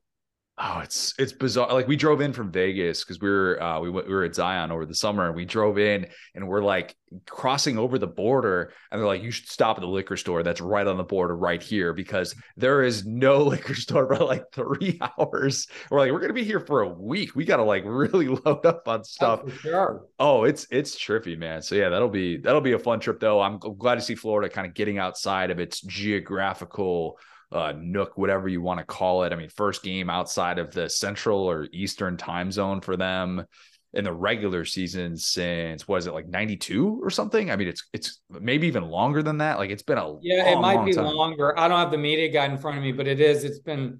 Oh, 0.55 0.81
it's 0.83 1.15
it's 1.17 1.33
bizarre. 1.33 1.73
Like 1.73 1.87
we 1.87 1.95
drove 1.95 2.21
in 2.21 2.31
from 2.31 2.51
Vegas 2.51 3.03
because 3.03 3.19
we 3.19 3.27
were 3.27 3.61
uh, 3.61 3.79
we 3.79 3.89
went, 3.89 4.07
we 4.07 4.13
were 4.13 4.23
at 4.23 4.35
Zion 4.35 4.71
over 4.71 4.85
the 4.85 4.93
summer, 4.93 5.25
and 5.25 5.35
we 5.35 5.45
drove 5.45 5.79
in, 5.79 6.05
and 6.35 6.47
we're 6.47 6.61
like 6.61 6.95
crossing 7.25 7.79
over 7.79 7.97
the 7.97 8.05
border, 8.05 8.71
and 8.91 9.01
they're 9.01 9.07
like, 9.07 9.23
"You 9.23 9.31
should 9.31 9.49
stop 9.49 9.77
at 9.77 9.81
the 9.81 9.87
liquor 9.87 10.15
store 10.15 10.43
that's 10.43 10.61
right 10.61 10.85
on 10.85 10.97
the 10.97 11.03
border, 11.03 11.35
right 11.35 11.61
here, 11.61 11.91
because 11.91 12.35
there 12.55 12.83
is 12.83 13.03
no 13.03 13.37
liquor 13.43 13.73
store 13.73 14.05
for 14.07 14.23
like 14.23 14.43
three 14.53 14.99
hours." 15.19 15.65
We're 15.89 15.97
like, 15.97 16.11
"We're 16.11 16.19
gonna 16.19 16.33
be 16.33 16.43
here 16.43 16.59
for 16.59 16.81
a 16.81 16.89
week. 16.89 17.35
We 17.35 17.45
gotta 17.45 17.63
like 17.63 17.83
really 17.83 18.27
load 18.45 18.63
up 18.63 18.87
on 18.87 19.03
stuff." 19.03 19.41
Oh, 19.43 19.49
sure. 19.49 20.05
Oh, 20.19 20.43
it's 20.43 20.67
it's 20.69 20.95
trippy, 20.95 21.35
man. 21.35 21.63
So 21.63 21.73
yeah, 21.73 21.89
that'll 21.89 22.09
be 22.09 22.37
that'll 22.37 22.61
be 22.61 22.73
a 22.73 22.79
fun 22.79 22.99
trip 22.99 23.19
though. 23.19 23.41
I'm 23.41 23.57
glad 23.57 23.95
to 23.95 24.01
see 24.01 24.13
Florida 24.13 24.53
kind 24.53 24.67
of 24.67 24.75
getting 24.75 24.99
outside 24.99 25.49
of 25.49 25.59
its 25.59 25.81
geographical 25.81 27.17
uh, 27.53 27.73
nook, 27.77 28.17
whatever 28.17 28.47
you 28.47 28.61
want 28.61 28.79
to 28.79 28.85
call 28.85 29.23
it. 29.23 29.31
I 29.31 29.35
mean, 29.35 29.49
first 29.49 29.83
game 29.83 30.09
outside 30.09 30.59
of 30.59 30.71
the 30.71 30.89
central 30.89 31.39
or 31.41 31.67
eastern 31.71 32.17
time 32.17 32.51
zone 32.51 32.81
for 32.81 32.97
them 32.97 33.45
in 33.93 34.03
the 34.03 34.13
regular 34.13 34.65
season 34.65 35.15
since 35.15 35.87
was 35.87 36.07
it 36.07 36.13
like 36.13 36.27
92 36.27 36.99
or 37.01 37.09
something? 37.11 37.51
I 37.51 37.55
mean 37.55 37.67
it's 37.67 37.87
it's 37.93 38.21
maybe 38.29 38.67
even 38.67 38.83
longer 38.83 39.21
than 39.21 39.37
that. 39.37 39.59
Like 39.59 39.69
it's 39.69 39.83
been 39.83 39.99
a 39.99 40.15
yeah 40.21 40.43
long, 40.45 40.53
it 40.53 40.61
might 40.61 40.85
be 40.85 40.93
time. 40.93 41.05
longer. 41.05 41.57
I 41.57 41.67
don't 41.67 41.77
have 41.77 41.91
the 41.91 41.97
media 41.97 42.29
guide 42.29 42.51
in 42.51 42.57
front 42.57 42.77
of 42.77 42.83
me 42.83 42.91
but 42.91 43.07
it 43.07 43.19
is. 43.19 43.43
It's 43.43 43.59
been 43.59 43.99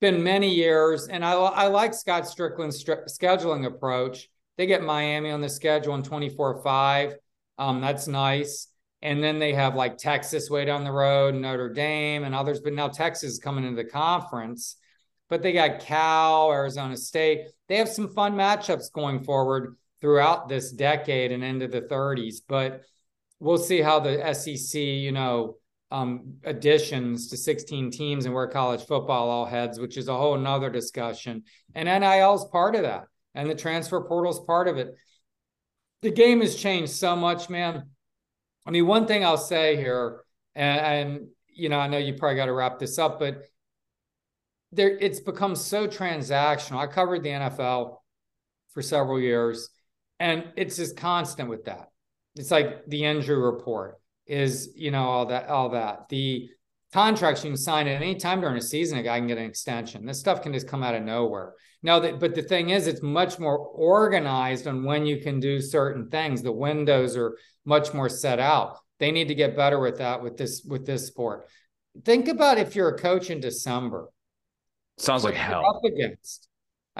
been 0.00 0.22
many 0.22 0.54
years. 0.54 1.08
And 1.08 1.24
i, 1.24 1.32
I 1.32 1.68
like 1.68 1.94
scott 1.94 2.24
stricklin's 2.24 2.84
scheduling 2.84 3.66
approach. 3.66 4.28
They 4.58 4.66
get 4.66 4.82
miami 4.82 5.30
on 5.30 5.40
the 5.40 5.48
schedule 5.48 5.94
in 5.94 6.02
24 6.02 6.62
5 6.62 7.16
um, 7.56 7.80
that's 7.80 8.06
nice 8.06 8.69
and 9.02 9.22
then 9.22 9.38
they 9.38 9.54
have 9.54 9.74
like 9.74 9.96
Texas 9.96 10.50
way 10.50 10.64
down 10.64 10.84
the 10.84 10.92
road, 10.92 11.34
Notre 11.34 11.72
Dame, 11.72 12.24
and 12.24 12.34
others. 12.34 12.60
But 12.60 12.74
now 12.74 12.88
Texas 12.88 13.32
is 13.32 13.38
coming 13.38 13.64
into 13.64 13.82
the 13.82 13.88
conference. 13.88 14.76
But 15.28 15.42
they 15.42 15.52
got 15.52 15.80
Cal, 15.80 16.52
Arizona 16.52 16.96
State. 16.96 17.46
They 17.68 17.76
have 17.76 17.88
some 17.88 18.08
fun 18.08 18.34
matchups 18.34 18.92
going 18.92 19.22
forward 19.22 19.76
throughout 20.00 20.48
this 20.48 20.72
decade 20.72 21.32
and 21.32 21.42
into 21.42 21.68
the 21.68 21.82
30s. 21.82 22.36
But 22.46 22.82
we'll 23.38 23.58
see 23.58 23.80
how 23.80 24.00
the 24.00 24.34
SEC, 24.34 24.80
you 24.80 25.12
know, 25.12 25.56
um, 25.90 26.34
additions 26.44 27.28
to 27.28 27.36
16 27.36 27.90
teams 27.90 28.26
and 28.26 28.34
where 28.34 28.48
college 28.48 28.84
football 28.84 29.30
all 29.30 29.46
heads, 29.46 29.80
which 29.80 29.96
is 29.96 30.08
a 30.08 30.16
whole 30.16 30.36
nother 30.36 30.70
discussion. 30.70 31.44
And 31.74 31.88
NIL 31.88 32.34
is 32.34 32.44
part 32.52 32.74
of 32.76 32.82
that, 32.82 33.04
and 33.34 33.48
the 33.50 33.54
transfer 33.54 34.00
portal 34.02 34.30
is 34.30 34.40
part 34.46 34.68
of 34.68 34.78
it. 34.78 34.94
The 36.02 36.12
game 36.12 36.42
has 36.42 36.54
changed 36.54 36.92
so 36.92 37.16
much, 37.16 37.50
man 37.50 37.84
I 38.70 38.72
mean, 38.72 38.86
one 38.86 39.08
thing 39.08 39.24
I'll 39.24 39.36
say 39.36 39.74
here, 39.74 40.20
and, 40.54 40.80
and 40.80 41.26
you 41.48 41.68
know, 41.68 41.80
I 41.80 41.88
know 41.88 41.98
you 41.98 42.14
probably 42.14 42.36
got 42.36 42.46
to 42.46 42.52
wrap 42.52 42.78
this 42.78 43.00
up, 43.00 43.18
but 43.18 43.42
there 44.70 44.96
it's 44.96 45.18
become 45.18 45.56
so 45.56 45.88
transactional. 45.88 46.78
I 46.78 46.86
covered 46.86 47.24
the 47.24 47.30
NFL 47.30 47.96
for 48.72 48.80
several 48.80 49.18
years, 49.18 49.70
and 50.20 50.52
it's 50.54 50.76
just 50.76 50.96
constant 50.96 51.48
with 51.48 51.64
that. 51.64 51.88
It's 52.36 52.52
like 52.52 52.86
the 52.86 53.06
injury 53.06 53.42
report 53.42 53.96
is, 54.24 54.70
you 54.76 54.92
know, 54.92 55.02
all 55.02 55.26
that, 55.26 55.48
all 55.48 55.70
that. 55.70 56.08
The 56.08 56.48
contracts 56.92 57.42
you 57.42 57.50
can 57.50 57.56
sign 57.56 57.88
at 57.88 58.00
any 58.00 58.14
time 58.14 58.40
during 58.40 58.56
a 58.56 58.62
season, 58.62 58.98
a 58.98 59.02
guy 59.02 59.18
can 59.18 59.26
get 59.26 59.38
an 59.38 59.46
extension. 59.46 60.06
This 60.06 60.20
stuff 60.20 60.42
can 60.42 60.52
just 60.52 60.68
come 60.68 60.84
out 60.84 60.94
of 60.94 61.02
nowhere. 61.02 61.54
Now, 61.82 62.00
that, 62.00 62.20
but 62.20 62.34
the 62.34 62.42
thing 62.42 62.70
is, 62.70 62.86
it's 62.86 63.02
much 63.02 63.38
more 63.38 63.56
organized 63.56 64.66
on 64.66 64.84
when 64.84 65.06
you 65.06 65.20
can 65.20 65.40
do 65.40 65.60
certain 65.60 66.10
things. 66.10 66.42
The 66.42 66.52
windows 66.52 67.16
are 67.16 67.36
much 67.64 67.94
more 67.94 68.08
set 68.08 68.38
out. 68.38 68.78
They 68.98 69.10
need 69.10 69.28
to 69.28 69.34
get 69.34 69.56
better 69.56 69.80
with 69.80 69.98
that 69.98 70.22
with 70.22 70.36
this 70.36 70.62
with 70.62 70.84
this 70.84 71.06
sport. 71.06 71.48
Think 72.04 72.28
about 72.28 72.58
if 72.58 72.76
you're 72.76 72.94
a 72.94 72.98
coach 72.98 73.30
in 73.30 73.40
December. 73.40 74.10
Sounds 74.98 75.24
like 75.24 75.34
hell. 75.34 75.64
Up 75.64 75.82
against. 75.84 76.49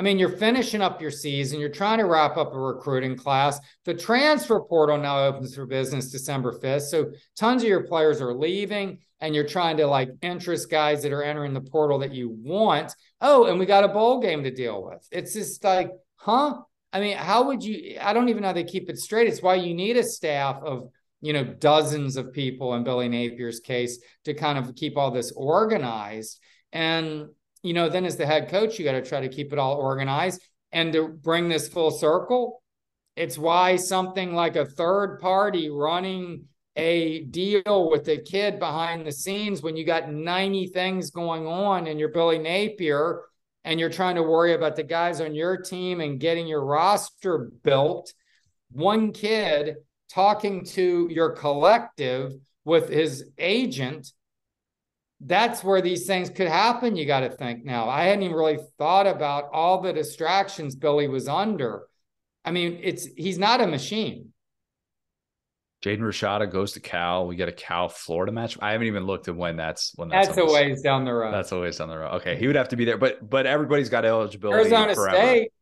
I 0.01 0.02
mean, 0.02 0.18
you're 0.18 0.39
finishing 0.39 0.81
up 0.81 1.02
your 1.02 1.10
season. 1.10 1.60
You're 1.60 1.68
trying 1.68 1.98
to 1.98 2.06
wrap 2.06 2.39
up 2.39 2.55
a 2.55 2.59
recruiting 2.59 3.18
class. 3.18 3.60
The 3.85 3.93
transfer 3.93 4.59
portal 4.62 4.97
now 4.97 5.27
opens 5.27 5.55
for 5.55 5.66
business 5.66 6.10
December 6.10 6.59
5th. 6.59 6.85
So 6.85 7.10
tons 7.36 7.62
of 7.62 7.68
your 7.68 7.85
players 7.85 8.22
are 8.22 8.32
leaving, 8.32 9.01
and 9.20 9.35
you're 9.35 9.47
trying 9.47 9.77
to 9.77 9.86
like 9.86 10.09
interest 10.22 10.70
guys 10.70 11.02
that 11.02 11.12
are 11.12 11.22
entering 11.22 11.52
the 11.52 11.60
portal 11.60 11.98
that 11.98 12.14
you 12.14 12.31
want. 12.31 12.97
Oh, 13.20 13.44
and 13.44 13.59
we 13.59 13.66
got 13.66 13.85
a 13.85 13.89
bowl 13.89 14.20
game 14.20 14.43
to 14.44 14.51
deal 14.51 14.82
with. 14.82 15.06
It's 15.12 15.35
just 15.35 15.62
like, 15.62 15.90
huh? 16.16 16.62
I 16.94 17.01
mean, 17.01 17.18
how 17.18 17.48
would 17.48 17.62
you? 17.62 17.98
I 18.01 18.14
don't 18.14 18.31
even 18.31 18.40
know 18.40 18.48
how 18.48 18.55
they 18.55 18.64
keep 18.64 18.89
it 18.89 18.97
straight. 18.98 19.28
It's 19.28 19.43
why 19.43 19.56
you 19.56 19.74
need 19.74 19.98
a 19.98 20.02
staff 20.02 20.62
of, 20.62 20.89
you 21.20 21.35
know, 21.35 21.44
dozens 21.44 22.16
of 22.16 22.32
people 22.32 22.72
in 22.72 22.85
Billy 22.85 23.10
Napier's 23.10 23.60
case 23.60 23.98
to 24.24 24.32
kind 24.32 24.56
of 24.56 24.74
keep 24.74 24.97
all 24.97 25.10
this 25.10 25.31
organized. 25.36 26.40
And, 26.72 27.27
you 27.62 27.74
know, 27.74 27.89
then 27.89 28.05
as 28.05 28.16
the 28.16 28.27
head 28.27 28.49
coach, 28.49 28.78
you 28.78 28.85
got 28.85 28.93
to 28.93 29.03
try 29.03 29.20
to 29.20 29.28
keep 29.28 29.53
it 29.53 29.59
all 29.59 29.77
organized 29.77 30.43
and 30.73 30.93
to 30.93 31.09
bring 31.09 31.49
this 31.49 31.69
full 31.69 31.91
circle. 31.91 32.62
It's 33.16 33.37
why 33.37 33.77
something 33.77 34.35
like 34.35 34.57
a 34.57 34.65
third 34.65 35.19
party 35.20 35.69
running 35.69 36.45
a 36.77 37.24
deal 37.24 37.91
with 37.91 38.09
a 38.09 38.19
kid 38.19 38.59
behind 38.59 39.05
the 39.05 39.12
scenes 39.12 39.61
when 39.61 39.77
you 39.77 39.85
got 39.85 40.11
90 40.11 40.69
things 40.69 41.11
going 41.11 41.47
on 41.47 41.87
and 41.87 41.99
you're 41.99 42.11
Billy 42.12 42.39
Napier 42.39 43.23
and 43.65 43.78
you're 43.78 43.91
trying 43.91 44.15
to 44.15 44.23
worry 44.23 44.55
about 44.55 44.77
the 44.77 44.82
guys 44.82 45.20
on 45.20 45.35
your 45.35 45.57
team 45.59 46.01
and 46.01 46.20
getting 46.20 46.47
your 46.47 46.65
roster 46.65 47.51
built, 47.62 48.15
one 48.73 49.12
kid 49.12 49.77
talking 50.09 50.65
to 50.65 51.09
your 51.11 51.31
collective 51.31 52.32
with 52.65 52.89
his 52.89 53.24
agent, 53.39 54.12
that's 55.21 55.63
where 55.63 55.83
these 55.83 56.07
things 56.07 56.31
could 56.31 56.49
happen. 56.49 56.97
You 56.97 57.07
got 57.07 57.21
to 57.21 57.31
think 57.31 57.65
now. 57.65 57.89
I 57.89 58.05
hadn't 58.05 58.23
even 58.23 58.37
really 58.37 58.59
thought 58.79 59.07
about 59.07 59.51
all 59.53 59.81
the 59.81 59.93
distractions 59.93 60.75
Billy 60.75 61.09
was 61.09 61.29
under. 61.29 61.87
I 62.45 62.51
mean, 62.53 62.81
it's 62.83 63.05
he's 63.05 63.39
not 63.39 63.61
a 63.61 63.67
machine. 63.67 64.33
Jaden 65.83 66.01
Rashada 66.01 66.51
goes 66.51 66.73
to 66.73 66.81
Cal. 66.81 67.27
We 67.27 67.37
get 67.37 67.49
a 67.49 67.53
Cal 67.53 67.89
Florida 67.89 68.33
match. 68.33 68.59
I 68.61 68.73
haven't 68.73 68.87
even 68.87 69.05
looked 69.05 69.29
at 69.29 69.37
when 69.37 69.57
that's 69.57 69.93
when 69.97 70.11
that's. 70.11 70.29
That's 70.29 70.39
a 70.39 70.45
ways 70.45 70.83
down 70.83 71.07
the 71.07 71.13
road. 71.13 71.33
That's 71.33 71.53
a 71.53 71.61
ways 71.61 71.79
down 71.79 71.89
the 71.89 71.99
road. 71.99 72.17
Okay, 72.17 72.37
he 72.37 72.47
would 72.47 72.57
have 72.57 72.69
to 72.69 72.77
be 72.77 72.85
there, 72.85 72.99
but 72.99 73.29
but 73.29 73.47
everybody's 73.47 73.89
got 73.89 74.05
eligibility. 74.05 74.61
Arizona 74.61 74.95
forever. 74.95 75.17
State, 75.17 75.53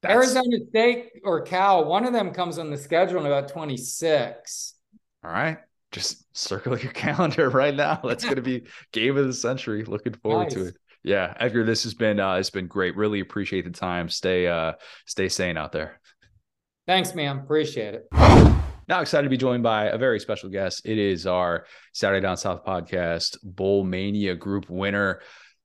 that's... 0.00 0.14
Arizona 0.14 0.56
State 0.70 1.10
or 1.22 1.42
Cal, 1.42 1.84
one 1.84 2.06
of 2.06 2.14
them 2.14 2.32
comes 2.32 2.58
on 2.58 2.70
the 2.70 2.78
schedule 2.78 3.20
in 3.20 3.26
about 3.26 3.48
twenty 3.48 3.76
six. 3.76 4.74
All 5.22 5.30
right, 5.30 5.58
just 5.92 6.36
circle 6.36 6.78
your 6.78 6.92
calendar 6.94 7.50
right 7.50 7.74
now. 7.74 8.00
That's 8.02 8.24
going 8.24 8.36
to 8.36 8.42
be 8.42 8.64
game 8.92 9.16
of 9.16 9.26
the 9.26 9.32
century. 9.32 9.84
Looking 9.84 10.14
forward 10.14 10.44
nice. 10.44 10.54
to 10.54 10.66
it. 10.66 10.76
Yeah, 11.04 11.34
Edgar, 11.40 11.64
this 11.64 11.82
has 11.84 11.94
been 11.94 12.20
uh, 12.20 12.34
it's 12.34 12.50
been 12.50 12.68
great. 12.68 12.96
Really 12.96 13.20
appreciate 13.20 13.64
the 13.64 13.70
time. 13.70 14.08
Stay 14.08 14.46
uh, 14.46 14.72
stay 15.06 15.28
sane 15.28 15.56
out 15.56 15.72
there. 15.72 16.00
Thanks, 16.86 17.14
man. 17.14 17.38
Appreciate 17.38 17.94
it. 17.94 18.08
Now 18.88 19.00
excited 19.00 19.24
to 19.24 19.30
be 19.30 19.36
joined 19.36 19.62
by 19.62 19.86
a 19.86 19.98
very 19.98 20.18
special 20.20 20.48
guest. 20.48 20.82
It 20.84 20.98
is 20.98 21.26
our 21.26 21.66
Saturday 21.92 22.20
Down 22.20 22.36
South 22.36 22.64
podcast 22.64 23.36
Bowl 23.42 23.84
Mania 23.84 24.34
Group 24.34 24.68
winner, 24.68 25.20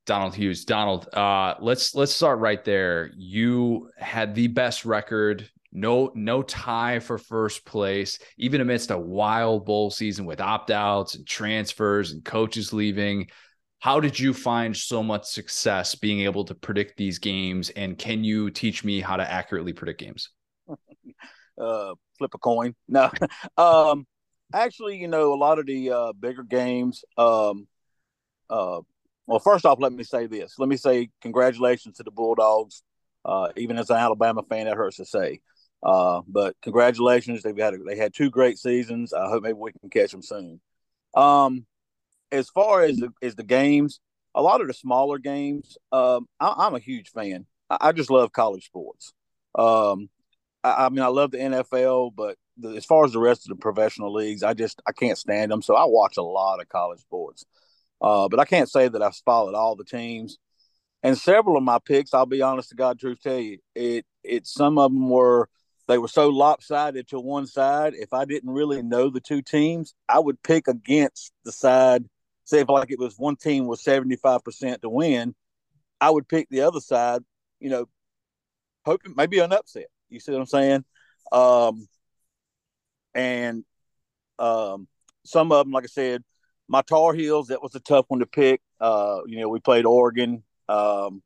Donald 0.06 0.36
Hughes. 0.36 0.66
Donald, 0.66 1.08
uh, 1.14 1.56
let's 1.60 1.95
let's 1.95 2.14
start 2.14 2.40
right 2.40 2.64
there. 2.64 3.12
You 3.16 3.90
had 3.98 4.34
the 4.34 4.48
best 4.48 4.86
record, 4.86 5.49
no 5.78 6.12
no 6.16 6.41
tie 6.41 6.99
for 6.99 7.18
first 7.18 7.66
place, 7.66 8.20
even 8.38 8.62
amidst 8.62 8.91
a 8.91 8.98
wild 8.98 9.66
bowl 9.66 9.91
season 9.91 10.26
with 10.26 10.41
opt 10.41 10.72
outs 10.72 11.16
and 11.16 11.26
transfers 11.26 12.12
and 12.12 12.26
coaches 12.26 12.74
leaving. 12.74 13.28
How 13.80 13.99
did 13.99 14.20
you 14.20 14.34
find 14.34 14.76
so 14.76 15.04
much 15.04 15.26
success 15.26 15.94
being 15.94 16.22
able 16.22 16.45
to 16.45 16.56
predict 16.56 16.98
these 16.98 17.20
games? 17.20 17.70
And 17.70 17.98
can 17.98 18.24
you 18.24 18.49
teach 18.49 18.84
me 18.84 19.02
how 19.02 19.18
to 19.18 19.32
accurately 19.32 19.72
predict 19.72 19.99
games? 19.99 20.32
uh, 21.62 21.94
flip 22.18 22.34
a 22.34 22.38
coin. 22.40 22.76
No, 22.88 23.12
um, 23.58 24.08
actually, 24.54 24.98
you 24.98 25.08
know, 25.08 25.34
a 25.34 25.36
lot 25.36 25.60
of 25.60 25.68
the 25.68 25.91
uh, 25.91 26.14
bigger 26.14 26.44
games. 26.44 27.04
Um, 27.18 27.68
uh, 28.49 28.82
well, 29.28 29.40
first 29.40 29.66
off, 29.66 29.80
let 29.80 29.94
me 29.94 30.04
say 30.04 30.26
this. 30.26 30.56
Let 30.58 30.70
me 30.70 30.78
say 30.78 31.10
congratulations 31.22 31.98
to 31.98 32.04
the 32.04 32.12
Bulldogs. 32.12 32.82
Uh, 33.24 33.49
even 33.58 33.78
as 33.78 33.90
an 33.90 33.98
Alabama 33.98 34.41
fan, 34.41 34.66
that 34.66 34.78
hurts 34.78 34.98
to 34.98 35.06
say. 35.06 35.41
Uh, 35.84 36.22
but 36.28 36.56
congratulations, 36.62 37.44
they've 37.44 37.58
had 37.58 37.76
a, 37.76 37.78
they 37.78 37.95
had 37.95 38.14
two 38.14 38.30
great 38.30 38.58
seasons. 38.58 39.14
I 39.14 39.28
hope 39.30 39.44
maybe 39.44 39.54
we 39.54 39.72
can 39.72 39.90
catch 39.90 40.12
them 40.12 40.22
soon. 40.22 40.60
Um, 41.14 41.66
as 42.32 42.49
far 42.49 42.84
as 42.84 42.98
the, 42.98 43.12
as 43.22 43.36
the 43.36 43.44
games, 43.44 43.99
a 44.36 44.41
lot 44.41 44.62
of 44.62 44.68
the 44.68 44.74
smaller 44.74 45.18
games, 45.18 45.78
um, 45.91 46.28
I, 46.40 46.68
am 46.68 46.76
a 46.76 46.80
huge 46.80 47.10
fan. 47.10 47.45
I, 47.70 47.78
I, 47.82 47.91
just 47.91 48.12
love 48.12 48.32
college 48.32 48.66
sports. 48.66 49.14
Um, 49.56 50.10
I, 50.64 50.86
I 50.86 50.90
mean, 50.90 51.02
I 51.02 51.08
love 51.08 51.32
the 51.32 51.38
NFL, 51.38 52.14
but 52.16 52.38
the, 52.58 52.70
as 52.70 52.86
far 52.86 53.06
as 53.06 53.14
the 53.14 53.20
rest 53.20 53.45
of 53.45 53.49
the 53.49 53.62
professional 53.62 54.14
leagues, 54.14 54.44
I 54.44 54.54
just 54.54 54.82
I 54.88 54.91
can't 54.91 55.18
stand 55.18 55.52
them. 55.52 55.62
So 55.62 55.76
I 55.76 55.86
watch 55.86 56.18
a 56.18 56.24
lot 56.24 56.62
of 56.62 56.70
college 56.70 56.99
sports, 56.99 57.45
uh, 58.02 58.28
but 58.28 58.40
I 58.40 58.45
can't 58.45 58.70
say 58.70 58.88
that 58.88 59.02
I've 59.02 59.16
followed 59.16 59.56
all 59.56 59.76
the 59.76 59.86
teams. 59.86 60.38
And 61.04 61.18
several 61.18 61.58
of 61.58 61.64
my 61.64 61.80
picks, 61.80 62.14
I'll 62.14 62.26
be 62.26 62.41
honest 62.41 62.70
to 62.70 62.76
God, 62.76 62.99
truth 62.99 63.22
tell 63.22 63.40
you, 63.40 63.60
it 63.76 64.06
it 64.24 64.48
some 64.48 64.78
of 64.78 64.91
them 64.91 65.10
were 65.10 65.48
they 65.88 65.97
were 65.97 66.07
so 66.07 66.30
lopsided 66.30 67.07
to 67.09 67.19
one 67.19 67.47
side. 67.47 67.93
If 67.95 68.14
I 68.14 68.26
didn't 68.26 68.49
really 68.49 68.81
know 68.81 69.09
the 69.09 69.22
two 69.22 69.41
teams, 69.41 69.93
I 70.07 70.19
would 70.19 70.41
pick 70.43 70.68
against 70.68 71.31
the 71.45 71.51
side. 71.51 72.05
Say 72.43 72.59
if 72.59 72.69
like 72.69 72.91
it 72.91 72.99
was 72.99 73.18
one 73.18 73.35
team 73.35 73.68
was 73.68 73.84
seventy 73.84 74.15
five 74.18 74.43
percent 74.43 74.81
to 74.81 74.89
win, 74.89 75.35
I 75.99 76.09
would 76.09 76.27
pick 76.27 76.49
the 76.49 76.61
other 76.61 76.80
side. 76.80 77.23
You 77.59 77.69
know, 77.69 77.89
hoping 78.85 79.14
maybe 79.15 79.39
an 79.39 79.53
upset. 79.53 79.88
You 80.09 80.19
see 80.19 80.31
what 80.31 80.41
I'm 80.41 80.45
saying? 80.45 80.85
Um, 81.31 81.88
and 83.14 83.65
um, 84.39 84.88
some 85.26 85.51
of 85.51 85.65
them, 85.65 85.73
like 85.73 85.84
I 85.84 85.88
said, 85.88 86.23
my 86.68 86.81
Tar 86.81 87.14
Heels, 87.14 87.47
that 87.47 87.64
was 87.64 87.76
a 87.76 87.80
tough 87.80 88.05
one 88.09 88.19
to 88.19 88.26
pick. 88.26 88.61
Uh, 88.80 89.22
you 89.26 89.39
know, 89.39 89.49
we 89.49 89.59
played 89.59 89.85
Oregon. 89.85 90.43
Um, 90.69 91.22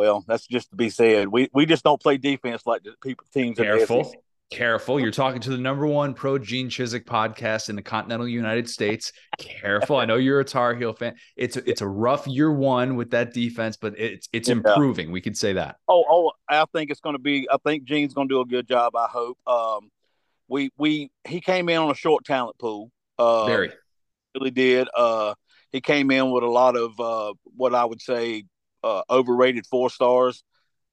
well, 0.00 0.24
that's 0.26 0.46
just 0.46 0.70
to 0.70 0.76
be 0.76 0.88
said. 0.88 1.28
We 1.28 1.50
we 1.52 1.66
just 1.66 1.84
don't 1.84 2.00
play 2.00 2.16
defense 2.16 2.62
like 2.64 2.82
the 2.84 2.94
people 3.02 3.26
teams. 3.34 3.58
Careful, 3.58 4.14
careful. 4.50 4.98
You're 4.98 5.10
talking 5.10 5.42
to 5.42 5.50
the 5.50 5.58
number 5.58 5.86
one 5.86 6.14
pro 6.14 6.38
Gene 6.38 6.70
Chizik 6.70 7.04
podcast 7.04 7.68
in 7.68 7.76
the 7.76 7.82
continental 7.82 8.26
United 8.26 8.66
States. 8.66 9.12
Careful. 9.36 9.98
I 9.98 10.06
know 10.06 10.16
you're 10.16 10.40
a 10.40 10.44
Tar 10.44 10.74
Heel 10.74 10.94
fan. 10.94 11.16
It's 11.36 11.58
a, 11.58 11.68
it's 11.68 11.82
a 11.82 11.86
rough 11.86 12.26
year 12.26 12.50
one 12.50 12.96
with 12.96 13.10
that 13.10 13.34
defense, 13.34 13.76
but 13.76 13.98
it's 13.98 14.26
it's 14.32 14.48
yeah. 14.48 14.54
improving. 14.54 15.12
We 15.12 15.20
could 15.20 15.36
say 15.36 15.52
that. 15.52 15.76
Oh, 15.86 16.02
oh, 16.08 16.32
I 16.48 16.64
think 16.72 16.90
it's 16.90 17.00
going 17.00 17.14
to 17.14 17.20
be. 17.22 17.46
I 17.52 17.58
think 17.62 17.84
Gene's 17.84 18.14
going 18.14 18.30
to 18.30 18.34
do 18.34 18.40
a 18.40 18.46
good 18.46 18.66
job. 18.66 18.96
I 18.96 19.06
hope. 19.06 19.36
Um, 19.46 19.90
we 20.48 20.70
we 20.78 21.10
he 21.28 21.42
came 21.42 21.68
in 21.68 21.76
on 21.76 21.90
a 21.90 21.94
short 21.94 22.24
talent 22.24 22.58
pool. 22.58 22.90
Uh, 23.18 23.44
Very 23.44 23.70
really 24.34 24.50
did. 24.50 24.88
Uh, 24.96 25.34
he 25.72 25.82
came 25.82 26.10
in 26.10 26.30
with 26.30 26.42
a 26.42 26.48
lot 26.48 26.74
of 26.74 26.98
uh, 26.98 27.34
what 27.54 27.74
I 27.74 27.84
would 27.84 28.00
say 28.00 28.44
uh, 28.82 29.02
overrated 29.10 29.66
four 29.66 29.90
stars 29.90 30.42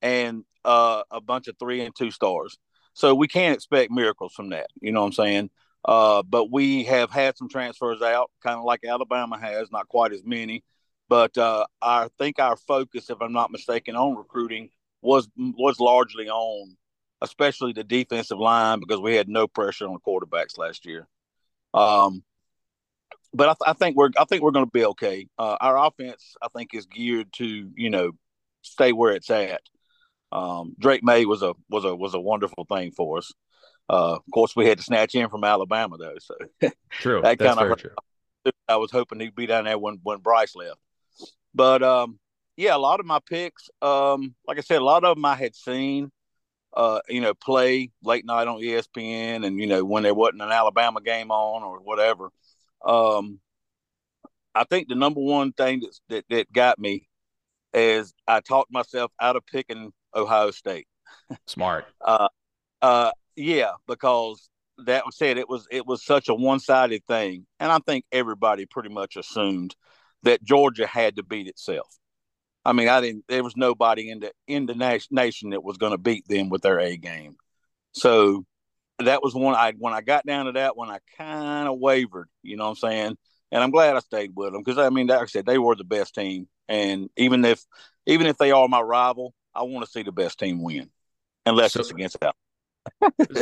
and 0.02 0.44
uh, 0.66 1.04
a 1.12 1.22
bunch 1.22 1.48
of 1.48 1.56
three 1.58 1.82
and 1.82 1.96
two 1.96 2.12
stars. 2.12 2.58
So 2.94 3.14
we 3.14 3.28
can't 3.28 3.56
expect 3.56 3.92
miracles 3.92 4.34
from 4.34 4.50
that. 4.50 4.68
You 4.82 4.92
know 4.92 5.02
what 5.02 5.08
I'm 5.08 5.14
saying? 5.14 5.50
Uh, 5.86 6.24
but 6.24 6.52
we 6.52 6.84
have 6.86 7.12
had 7.12 7.38
some 7.38 7.48
transfers 7.48 8.02
out, 8.02 8.32
kind 8.44 8.58
of 8.58 8.66
like 8.66 8.84
Alabama 8.84 9.38
has, 9.38 9.72
not 9.72 9.88
quite 9.88 10.12
as 10.12 10.24
many. 10.26 10.64
But 11.08 11.38
uh, 11.38 11.66
I 11.82 12.10
think 12.18 12.40
our 12.40 12.58
focus, 12.58 13.10
if 13.10 13.22
I'm 13.22 13.34
not 13.34 13.52
mistaken, 13.52 13.96
on 13.96 14.18
recruiting 14.18 14.70
was 15.02 15.30
was 15.38 15.80
largely 15.80 16.28
on, 16.28 16.76
especially 17.22 17.72
the 17.72 17.84
defensive 17.84 18.40
line, 18.40 18.80
because 18.80 19.00
we 19.00 19.16
had 19.16 19.30
no 19.30 19.48
pressure 19.48 19.88
on 19.88 19.94
the 19.94 20.00
quarterbacks 20.00 20.58
last 20.58 20.86
year. 20.86 21.08
Um, 21.74 22.24
but 23.34 23.50
I, 23.50 23.52
th- 23.54 23.68
I, 23.68 23.74
think 23.74 23.96
we're 23.96 24.10
I 24.18 24.26
think 24.26 24.42
we're 24.42 24.52
going 24.52 24.66
to 24.66 24.72
be 24.72 24.86
okay. 24.86 25.28
Uh, 25.38 25.58
our 25.60 25.78
offense, 25.88 26.36
I 26.42 26.48
think, 26.56 26.74
is 26.74 26.86
geared 26.86 27.32
to 27.34 27.72
you 27.76 27.90
know 27.90 28.12
stay 28.62 28.92
where 28.92 29.14
it's 29.14 29.30
at. 29.30 29.62
Um, 30.32 30.76
Drake 30.80 31.04
Maye 31.04 31.26
was 31.26 31.42
a 31.42 31.54
was 31.70 31.86
a 31.86 31.96
was 31.96 32.14
a 32.14 32.20
wonderful 32.20 32.66
thing 32.66 32.92
for 32.92 33.20
us. 33.20 33.32
Uh, 33.90 34.16
of 34.16 34.24
course, 34.34 34.56
we 34.56 34.68
had 34.68 34.78
to 34.78 34.84
snatch 34.84 35.16
in 35.16 35.30
from 35.30 35.44
Alabama 35.44 35.98
though, 35.98 36.18
so 36.20 36.36
true. 36.92 37.22
that 37.22 37.40
kind 37.40 37.60
of. 37.60 37.82
I 38.70 38.78
was 38.78 38.92
hoping 38.92 39.20
he'd 39.20 39.36
be 39.36 39.46
down 39.46 39.66
there 39.66 39.78
when 39.78 40.00
when 40.04 40.20
Bryce 40.20 40.56
left, 40.56 40.80
but 41.54 41.84
um, 41.84 42.20
yeah, 42.56 42.76
a 42.76 42.80
lot 42.80 43.00
of 43.00 43.06
my 43.06 43.20
picks, 43.26 43.70
um, 43.82 44.36
like 44.48 44.58
I 44.58 44.62
said, 44.62 44.82
a 44.82 44.86
lot 44.86 45.04
of 45.04 45.16
them 45.16 45.26
I 45.26 45.36
had 45.36 45.56
seen. 45.56 46.12
Uh, 46.76 47.00
you 47.10 47.22
know, 47.22 47.34
play 47.34 47.90
late 48.04 48.24
night 48.24 48.48
on 48.48 48.62
ESPN, 48.62 49.46
and 49.46 49.60
you 49.60 49.66
know 49.66 49.84
when 49.84 50.04
there 50.04 50.14
wasn't 50.14 50.42
an 50.42 50.52
Alabama 50.52 51.02
game 51.02 51.32
on 51.32 51.64
or 51.64 51.80
whatever. 51.80 52.30
Um, 52.86 53.40
I 54.56 54.64
think 54.64 54.88
the 54.88 54.96
number 54.96 55.22
one 55.22 55.54
thing 55.54 55.82
that's, 55.82 56.02
that 56.10 56.26
that 56.30 56.52
got 56.52 56.80
me 56.80 57.08
is 57.74 58.14
I 58.28 58.40
talked 58.40 58.72
myself 58.72 59.12
out 59.22 59.36
of 59.36 59.46
picking 59.46 59.92
Ohio 60.16 60.52
State. 60.52 60.88
Smart. 61.46 61.86
uh, 62.02 62.30
uh, 62.82 63.12
yeah, 63.36 63.72
because 63.88 64.50
that 64.86 65.06
was 65.06 65.18
said 65.18 65.38
it 65.38 65.50
was 65.50 65.68
it 65.72 65.86
was 65.86 66.04
such 66.04 66.30
a 66.30 66.34
one 66.34 66.60
sided 66.60 67.04
thing, 67.08 67.46
and 67.60 67.72
I 67.72 67.80
think 67.80 68.06
everybody 68.12 68.66
pretty 68.66 68.90
much 68.90 69.16
assumed 69.16 69.76
that 70.24 70.44
Georgia 70.44 70.88
had 70.88 71.16
to 71.18 71.24
beat 71.24 71.48
itself. 71.48 71.88
I 72.66 72.74
mean, 72.74 72.90
I 72.90 73.00
didn't. 73.00 73.26
There 73.28 73.44
was 73.44 73.56
nobody 73.56 74.10
in 74.10 74.20
the 74.20 74.32
in 74.48 74.66
the 74.66 74.76
nation 75.12 75.52
that 75.52 75.64
was 75.64 75.78
going 75.78 75.94
to 75.94 75.98
beat 75.98 76.28
them 76.28 76.50
with 76.50 76.62
their 76.62 76.80
A 76.80 76.98
game. 76.98 77.38
So 77.94 78.46
that 79.00 79.22
was 79.22 79.36
one 79.36 79.56
I 79.56 79.74
when 79.78 79.94
I 79.94 80.02
got 80.02 80.26
down 80.26 80.46
to 80.46 80.54
that 80.54 80.76
one, 80.76 80.90
I 80.90 81.00
kind 81.18 81.68
of 81.68 81.80
wavered. 81.80 82.30
You 82.44 82.58
know 82.58 82.66
what 82.66 82.72
I'm 82.72 82.76
saying? 82.76 83.18
And 83.52 83.64
I'm 83.64 83.72
glad 83.72 83.96
I 83.96 84.00
stayed 84.00 84.34
with 84.36 84.52
them 84.54 84.64
because 84.64 84.78
I 84.78 84.90
mean, 84.90 85.08
like 85.08 85.22
I 85.22 85.26
said, 85.26 85.46
they 85.46 85.58
were 85.58 85.76
the 85.76 85.84
best 85.84 86.16
team. 86.16 86.48
And 86.68 87.10
even 87.16 87.46
if 87.46 87.64
even 88.06 88.28
if 88.28 88.38
they 88.38 88.52
are 88.52 88.68
my 88.68 88.82
rival, 88.82 89.34
I 89.56 89.64
want 89.64 89.86
to 89.86 89.92
see 89.92 90.04
the 90.04 90.12
best 90.12 90.40
team 90.40 90.62
win, 90.62 90.90
unless 91.46 91.74
so, 91.74 91.82
it's 91.82 91.92
against 91.92 92.18
Alabama 92.22 92.34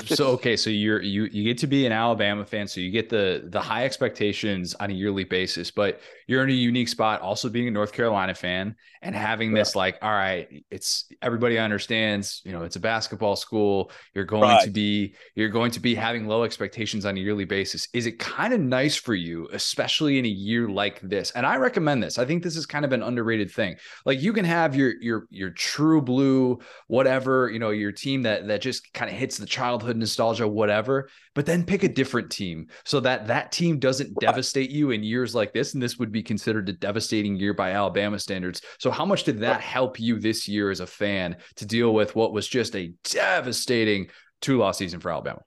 so 0.06 0.28
okay, 0.28 0.56
so 0.56 0.70
you're 0.70 1.02
you 1.02 1.26
you 1.32 1.44
get 1.44 1.58
to 1.60 1.68
be 1.68 1.86
an 1.86 1.92
Alabama 1.92 2.46
fan, 2.46 2.68
so 2.68 2.80
you 2.80 2.92
get 2.92 3.10
the 3.10 3.48
the 3.50 3.60
high 3.60 3.86
expectations 3.86 4.76
on 4.76 4.90
a 4.90 4.94
yearly 4.94 5.24
basis, 5.24 5.72
but 5.72 6.02
you're 6.28 6.44
in 6.44 6.50
a 6.50 6.54
unique 6.54 6.88
spot 6.88 7.22
also 7.22 7.50
being 7.50 7.68
a 7.68 7.72
North 7.72 7.94
Carolina 7.94 8.34
fan 8.34 8.76
and 9.02 9.16
having 9.16 9.52
yeah. 9.52 9.62
this 9.62 9.76
like, 9.76 9.98
all 10.02 10.12
right, 10.12 10.64
it's 10.72 11.06
everybody 11.22 11.60
understands, 11.60 12.42
you 12.44 12.52
know, 12.52 12.64
it's 12.64 12.76
a 12.76 12.80
basketball 12.80 13.36
school. 13.36 13.92
You're 14.14 14.26
going 14.26 14.42
right. 14.42 14.64
to 14.64 14.72
be 14.72 15.16
you're 15.36 15.50
going 15.50 15.72
to 15.72 15.80
be 15.80 15.94
having 15.94 16.28
low 16.28 16.44
expectations 16.44 17.06
on 17.06 17.16
a 17.16 17.20
yearly 17.20 17.46
basis. 17.46 17.88
Is 17.94 18.08
it 18.08 18.18
kind 18.18 18.54
of 18.54 18.60
nice 18.60 18.96
for 18.96 19.14
you, 19.14 19.48
especially 19.54 20.18
in 20.18 20.26
a 20.26 20.30
year 20.30 20.68
like 20.68 21.00
this? 21.02 21.32
And 21.32 21.46
I 21.46 21.58
recommend 21.58 22.02
this. 22.02 22.18
I 22.18 22.26
think 22.26 22.44
this 22.44 22.56
is 22.56 22.66
kind 22.66 22.86
of 22.86 22.92
an 22.92 23.04
underrated 23.04 23.52
thing. 23.52 23.76
Like 24.06 24.22
you 24.22 24.34
can 24.34 24.46
have 24.46 24.76
your 24.76 24.94
your 25.02 25.28
your 25.30 25.52
true 25.52 26.02
blue, 26.02 26.60
whatever, 26.88 27.50
you 27.50 27.60
know, 27.60 27.70
your 27.70 27.92
team 27.92 28.24
that 28.24 28.48
that 28.48 28.62
just 28.62 28.94
kind 28.94 29.12
of 29.12 29.18
hits 29.18 29.35
it's 29.36 29.42
the 29.42 29.46
childhood 29.46 29.98
nostalgia, 29.98 30.48
whatever, 30.48 31.10
but 31.34 31.46
then 31.46 31.66
pick 31.66 31.84
a 31.84 31.90
different 31.90 32.32
team 32.32 32.68
so 32.86 33.02
that 33.02 33.28
that 33.28 33.52
team 33.52 33.80
doesn't 33.80 34.18
devastate 34.20 34.72
you 34.72 34.92
in 34.92 35.04
years 35.04 35.36
like 35.36 35.52
this. 35.52 35.74
And 35.74 35.84
this 35.84 36.00
would 36.00 36.10
be 36.10 36.24
considered 36.24 36.70
a 36.70 36.74
devastating 36.74 37.36
year 37.36 37.54
by 37.54 37.72
Alabama 37.72 38.18
standards. 38.18 38.62
So, 38.80 38.92
how 38.92 39.06
much 39.06 39.26
did 39.26 39.42
that 39.42 39.60
help 39.60 40.00
you 40.00 40.22
this 40.22 40.48
year 40.48 40.72
as 40.72 40.80
a 40.80 40.88
fan 40.88 41.36
to 41.58 41.66
deal 41.66 41.94
with 41.94 42.16
what 42.16 42.32
was 42.32 42.48
just 42.48 42.78
a 42.78 42.94
devastating 43.04 44.08
two 44.40 44.58
loss 44.58 44.78
season 44.78 45.02
for 45.02 45.12
Alabama? 45.12 45.42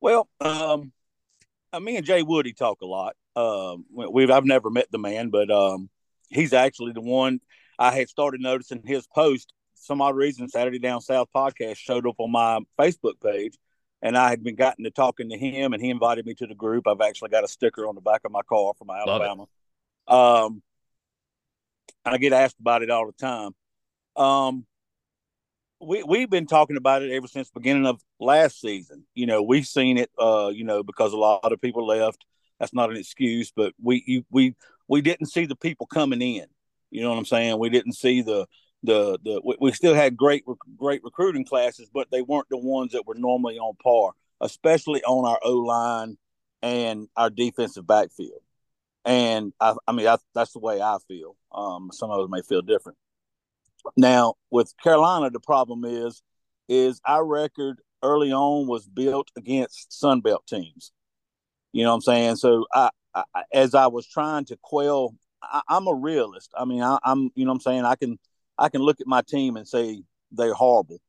Well, 0.00 0.28
um, 0.40 0.90
uh, 1.72 1.78
me 1.78 1.96
and 1.96 2.04
Jay 2.04 2.24
Woody 2.24 2.54
talk 2.54 2.80
a 2.82 2.86
lot. 2.86 3.14
Um, 3.36 3.84
we've 4.10 4.32
I've 4.32 4.44
never 4.44 4.68
met 4.68 4.90
the 4.90 4.98
man, 4.98 5.30
but 5.30 5.48
um, 5.48 5.90
he's 6.28 6.52
actually 6.52 6.90
the 6.92 7.02
one 7.02 7.38
I 7.78 7.92
had 7.92 8.08
started 8.08 8.40
noticing 8.40 8.82
his 8.84 9.06
post 9.06 9.52
some 9.76 10.00
odd 10.00 10.16
reason, 10.16 10.48
Saturday 10.48 10.78
Down 10.78 11.00
South 11.00 11.28
podcast 11.34 11.76
showed 11.76 12.06
up 12.06 12.16
on 12.18 12.30
my 12.30 12.60
Facebook 12.78 13.20
page, 13.22 13.56
and 14.02 14.16
I 14.16 14.30
had 14.30 14.42
been 14.42 14.56
gotten 14.56 14.84
to 14.84 14.90
talking 14.90 15.30
to 15.30 15.38
him, 15.38 15.72
and 15.72 15.82
he 15.82 15.90
invited 15.90 16.26
me 16.26 16.34
to 16.34 16.46
the 16.46 16.54
group. 16.54 16.86
I've 16.86 17.00
actually 17.00 17.30
got 17.30 17.44
a 17.44 17.48
sticker 17.48 17.86
on 17.86 17.94
the 17.94 18.00
back 18.00 18.22
of 18.24 18.32
my 18.32 18.42
car 18.42 18.72
from 18.78 18.90
Alabama. 18.90 19.46
Um, 20.08 20.62
I 22.04 22.18
get 22.18 22.32
asked 22.32 22.58
about 22.60 22.82
it 22.82 22.90
all 22.90 23.06
the 23.06 23.12
time. 23.12 23.54
Um, 24.16 24.66
we 25.80 26.02
we've 26.02 26.30
been 26.30 26.46
talking 26.46 26.76
about 26.76 27.02
it 27.02 27.10
ever 27.12 27.26
since 27.26 27.50
beginning 27.50 27.86
of 27.86 28.00
last 28.18 28.60
season. 28.60 29.04
You 29.14 29.26
know, 29.26 29.42
we've 29.42 29.66
seen 29.66 29.98
it. 29.98 30.10
Uh, 30.18 30.50
you 30.54 30.64
know, 30.64 30.82
because 30.82 31.12
a 31.12 31.18
lot 31.18 31.52
of 31.52 31.60
people 31.60 31.86
left. 31.86 32.24
That's 32.58 32.72
not 32.72 32.90
an 32.90 32.96
excuse, 32.96 33.52
but 33.54 33.74
we 33.82 34.24
we 34.30 34.54
we 34.88 35.02
didn't 35.02 35.26
see 35.26 35.44
the 35.44 35.56
people 35.56 35.86
coming 35.86 36.22
in. 36.22 36.46
You 36.90 37.02
know 37.02 37.10
what 37.10 37.18
I'm 37.18 37.26
saying? 37.26 37.58
We 37.58 37.68
didn't 37.68 37.92
see 37.92 38.22
the 38.22 38.46
the 38.86 39.18
the 39.22 39.56
we 39.60 39.72
still 39.72 39.94
had 39.94 40.16
great 40.16 40.44
great 40.76 41.02
recruiting 41.04 41.44
classes, 41.44 41.88
but 41.92 42.10
they 42.10 42.22
weren't 42.22 42.48
the 42.50 42.58
ones 42.58 42.92
that 42.92 43.06
were 43.06 43.14
normally 43.14 43.58
on 43.58 43.74
par, 43.82 44.12
especially 44.40 45.02
on 45.04 45.26
our 45.26 45.38
O 45.42 45.58
line 45.58 46.16
and 46.62 47.08
our 47.16 47.30
defensive 47.30 47.86
backfield. 47.86 48.40
And 49.04 49.52
I, 49.60 49.74
I 49.86 49.92
mean, 49.92 50.06
I, 50.06 50.16
that's 50.34 50.52
the 50.52 50.58
way 50.58 50.80
I 50.80 50.96
feel. 51.06 51.36
Um, 51.52 51.90
some 51.92 52.10
of 52.10 52.20
us 52.20 52.28
may 52.30 52.42
feel 52.42 52.62
different. 52.62 52.98
Now, 53.96 54.34
with 54.50 54.74
Carolina, 54.82 55.30
the 55.30 55.40
problem 55.40 55.84
is, 55.84 56.22
is 56.68 57.00
our 57.06 57.24
record 57.24 57.78
early 58.02 58.32
on 58.32 58.66
was 58.66 58.86
built 58.86 59.30
against 59.36 59.92
Sun 59.92 60.20
Belt 60.20 60.44
teams. 60.48 60.92
You 61.72 61.84
know 61.84 61.90
what 61.90 61.96
I'm 61.96 62.00
saying? 62.02 62.36
So 62.36 62.66
I, 62.74 62.90
I 63.14 63.24
as 63.52 63.74
I 63.74 63.86
was 63.86 64.06
trying 64.06 64.46
to 64.46 64.58
quell, 64.62 65.14
I, 65.42 65.62
am 65.70 65.86
a 65.86 65.94
realist. 65.94 66.52
I 66.56 66.64
mean, 66.64 66.82
I, 66.82 66.98
I'm, 67.04 67.30
you 67.34 67.44
know 67.44 67.52
what 67.52 67.56
I'm 67.56 67.60
saying? 67.60 67.84
I 67.84 67.94
can 67.94 68.18
I 68.58 68.68
can 68.68 68.82
look 68.82 69.00
at 69.00 69.06
my 69.06 69.22
team 69.22 69.56
and 69.56 69.66
say 69.66 70.02
they're 70.32 70.54
horrible, 70.54 71.00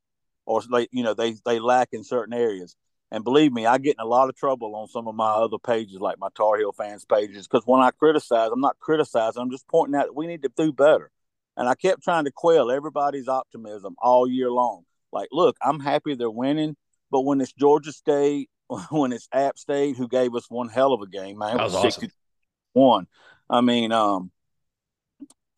or 0.45 0.61
they 0.71 0.87
you 0.91 1.03
know 1.03 1.13
they 1.13 1.35
they 1.45 1.59
lack 1.59 1.89
in 1.91 2.03
certain 2.03 2.33
areas. 2.33 2.75
And 3.09 3.23
believe 3.23 3.53
me, 3.53 3.65
I 3.65 3.77
get 3.77 3.95
in 3.97 4.03
a 4.03 4.07
lot 4.07 4.27
of 4.27 4.35
trouble 4.35 4.75
on 4.75 4.89
some 4.89 5.07
of 5.07 5.15
my 5.15 5.29
other 5.29 5.57
pages, 5.57 5.99
like 6.01 6.19
my 6.19 6.27
Tar 6.35 6.57
Heel 6.57 6.73
fans 6.73 7.05
pages, 7.05 7.47
because 7.47 7.65
when 7.65 7.81
I 7.81 7.91
criticize, 7.91 8.49
I'm 8.51 8.59
not 8.59 8.77
criticizing. 8.79 9.41
I'm 9.41 9.51
just 9.51 9.67
pointing 9.69 9.95
out 9.95 10.07
that 10.07 10.15
we 10.15 10.27
need 10.27 10.43
to 10.43 10.51
do 10.57 10.73
better. 10.73 11.09
And 11.55 11.69
I 11.69 11.75
kept 11.75 12.03
trying 12.03 12.25
to 12.25 12.31
quell 12.31 12.69
everybody's 12.69 13.29
optimism 13.29 13.95
all 13.99 14.27
year 14.27 14.51
long. 14.51 14.83
Like, 15.11 15.29
look, 15.31 15.55
I'm 15.61 15.79
happy 15.79 16.15
they're 16.15 16.29
winning, 16.29 16.75
but 17.09 17.21
when 17.21 17.39
it's 17.39 17.53
Georgia 17.53 17.93
State, 17.93 18.49
when 18.89 19.13
it's 19.13 19.29
App 19.31 19.57
State, 19.57 19.95
who 19.95 20.09
gave 20.09 20.35
us 20.35 20.49
one 20.49 20.67
hell 20.67 20.93
of 20.93 21.01
a 21.01 21.07
game, 21.07 21.37
man, 21.37 21.57
it 21.57 21.63
was, 21.63 21.73
was 21.73 21.81
61. 21.81 23.07
I 23.49 23.61
mean, 23.61 23.93
um, 23.93 24.31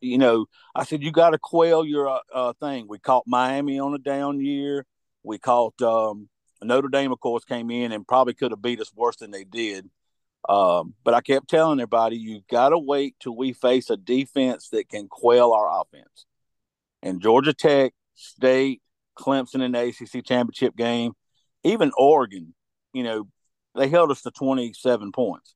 you 0.00 0.18
know, 0.18 0.46
I 0.74 0.84
said 0.84 1.02
you 1.02 1.12
got 1.12 1.30
to 1.30 1.38
quell 1.38 1.84
your 1.84 2.08
uh, 2.08 2.20
uh, 2.32 2.52
thing. 2.60 2.86
We 2.88 2.98
caught 2.98 3.24
Miami 3.26 3.78
on 3.78 3.94
a 3.94 3.98
down 3.98 4.40
year. 4.40 4.86
We 5.22 5.38
caught 5.38 5.80
um, 5.82 6.28
Notre 6.62 6.88
Dame, 6.88 7.12
of 7.12 7.20
course, 7.20 7.44
came 7.44 7.70
in 7.70 7.92
and 7.92 8.06
probably 8.06 8.34
could 8.34 8.52
have 8.52 8.62
beat 8.62 8.80
us 8.80 8.92
worse 8.94 9.16
than 9.16 9.30
they 9.30 9.44
did. 9.44 9.88
Um, 10.48 10.94
but 11.04 11.14
I 11.14 11.20
kept 11.20 11.48
telling 11.48 11.80
everybody, 11.80 12.16
you 12.16 12.40
got 12.50 12.70
to 12.70 12.78
wait 12.78 13.14
till 13.20 13.36
we 13.36 13.52
face 13.52 13.90
a 13.90 13.96
defense 13.96 14.70
that 14.70 14.88
can 14.88 15.06
quell 15.08 15.52
our 15.52 15.82
offense. 15.82 16.26
And 17.02 17.20
Georgia 17.20 17.52
Tech, 17.52 17.92
State, 18.14 18.80
Clemson 19.18 19.62
in 19.62 19.72
the 19.72 19.88
ACC 19.88 20.24
championship 20.24 20.76
game, 20.76 21.12
even 21.62 21.92
Oregon, 21.96 22.54
you 22.92 23.02
know, 23.02 23.28
they 23.74 23.88
held 23.88 24.10
us 24.10 24.22
to 24.22 24.30
27 24.30 25.12
points. 25.12 25.54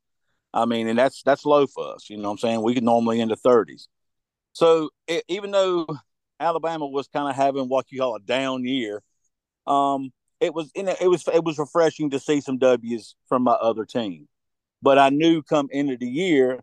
I 0.52 0.66
mean, 0.66 0.86
and 0.86 0.98
that's 0.98 1.22
that's 1.22 1.44
low 1.44 1.66
for 1.66 1.94
us. 1.94 2.08
You 2.08 2.16
know 2.16 2.24
what 2.24 2.32
I'm 2.32 2.38
saying? 2.38 2.62
We 2.62 2.74
could 2.74 2.84
normally 2.84 3.20
in 3.20 3.28
the 3.28 3.36
30s. 3.36 3.88
So 4.54 4.90
it, 5.06 5.24
even 5.28 5.50
though 5.50 5.86
Alabama 6.40 6.86
was 6.86 7.08
kind 7.08 7.28
of 7.28 7.36
having 7.36 7.68
what 7.68 7.90
you 7.90 8.00
call 8.00 8.16
a 8.16 8.20
down 8.20 8.64
year, 8.64 9.02
um, 9.66 10.12
it 10.40 10.54
was 10.54 10.70
it 10.74 11.08
was 11.08 11.28
it 11.32 11.44
was 11.44 11.58
refreshing 11.58 12.10
to 12.10 12.20
see 12.20 12.40
some 12.40 12.58
W's 12.58 13.16
from 13.28 13.42
my 13.42 13.52
other 13.52 13.84
team. 13.84 14.28
But 14.80 14.98
I 14.98 15.10
knew 15.10 15.42
come 15.42 15.68
into 15.70 15.96
the 15.96 16.06
year, 16.06 16.60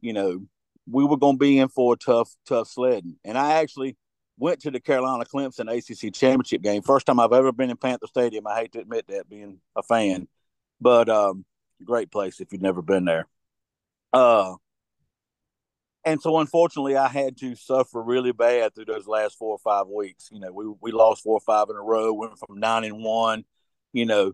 you 0.00 0.12
know, 0.12 0.42
we 0.90 1.04
were 1.04 1.16
going 1.16 1.36
to 1.36 1.38
be 1.38 1.58
in 1.58 1.68
for 1.68 1.94
a 1.94 1.96
tough 1.96 2.30
tough 2.46 2.68
sledding. 2.68 3.16
And 3.24 3.38
I 3.38 3.54
actually 3.54 3.96
went 4.36 4.60
to 4.60 4.70
the 4.70 4.80
Carolina 4.80 5.24
Clemson 5.24 5.70
ACC 5.70 6.12
championship 6.12 6.62
game. 6.62 6.82
First 6.82 7.06
time 7.06 7.20
I've 7.20 7.32
ever 7.32 7.52
been 7.52 7.70
in 7.70 7.76
Panther 7.76 8.06
Stadium. 8.06 8.46
I 8.46 8.60
hate 8.60 8.72
to 8.72 8.80
admit 8.80 9.06
that, 9.08 9.28
being 9.28 9.60
a 9.76 9.82
fan, 9.82 10.28
but 10.80 11.08
um, 11.08 11.44
great 11.84 12.10
place 12.10 12.40
if 12.40 12.52
you've 12.52 12.62
never 12.62 12.82
been 12.82 13.04
there. 13.04 13.28
Uh, 14.12 14.54
and 16.04 16.20
so 16.20 16.38
unfortunately, 16.38 16.96
I 16.96 17.08
had 17.08 17.36
to 17.38 17.54
suffer 17.54 18.02
really 18.02 18.32
bad 18.32 18.74
through 18.74 18.86
those 18.86 19.06
last 19.06 19.36
four 19.36 19.52
or 19.52 19.58
five 19.58 19.86
weeks. 19.86 20.28
You 20.32 20.40
know, 20.40 20.52
we 20.52 20.66
we 20.80 20.92
lost 20.92 21.22
four 21.22 21.34
or 21.34 21.40
five 21.40 21.68
in 21.68 21.76
a 21.76 21.82
row, 21.82 22.12
went 22.12 22.38
from 22.38 22.58
nine 22.58 22.84
and 22.84 23.02
one. 23.02 23.44
You 23.92 24.06
know, 24.06 24.32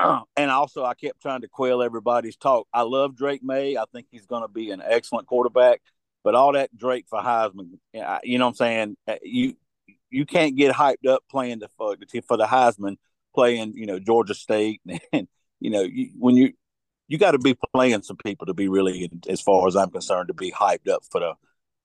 and 0.36 0.50
also 0.50 0.84
I 0.84 0.94
kept 0.94 1.22
trying 1.22 1.42
to 1.42 1.48
quell 1.48 1.82
everybody's 1.82 2.36
talk. 2.36 2.66
I 2.72 2.82
love 2.82 3.16
Drake 3.16 3.42
Maye 3.42 3.76
I 3.76 3.84
think 3.92 4.06
he's 4.10 4.26
going 4.26 4.42
to 4.42 4.48
be 4.48 4.70
an 4.70 4.82
excellent 4.84 5.26
quarterback. 5.26 5.82
But 6.24 6.34
all 6.34 6.52
that 6.52 6.74
Drake 6.76 7.04
for 7.08 7.20
Heisman, 7.20 7.78
you 7.92 8.38
know 8.38 8.46
what 8.46 8.48
I'm 8.48 8.54
saying? 8.54 8.96
Uh, 9.06 9.16
you 9.22 9.54
you 10.10 10.24
can't 10.24 10.56
get 10.56 10.74
hyped 10.74 11.06
up 11.06 11.22
playing 11.30 11.58
the 11.58 11.68
for, 11.76 11.96
for 12.26 12.36
the 12.36 12.46
Heisman, 12.46 12.96
playing 13.34 13.74
you 13.74 13.86
know 13.86 13.98
Georgia 13.98 14.34
State, 14.34 14.80
and 15.12 15.28
you 15.60 15.70
know 15.70 15.82
you, 15.82 16.10
when 16.18 16.36
you 16.36 16.54
you 17.08 17.18
got 17.18 17.32
to 17.32 17.38
be 17.38 17.56
playing 17.74 18.02
some 18.02 18.16
people 18.16 18.46
to 18.46 18.54
be 18.54 18.68
really, 18.68 19.10
as 19.28 19.40
far 19.40 19.66
as 19.66 19.76
I'm 19.76 19.90
concerned, 19.90 20.28
to 20.28 20.34
be 20.34 20.50
hyped 20.50 20.88
up 20.88 21.02
for 21.10 21.20
the 21.20 21.34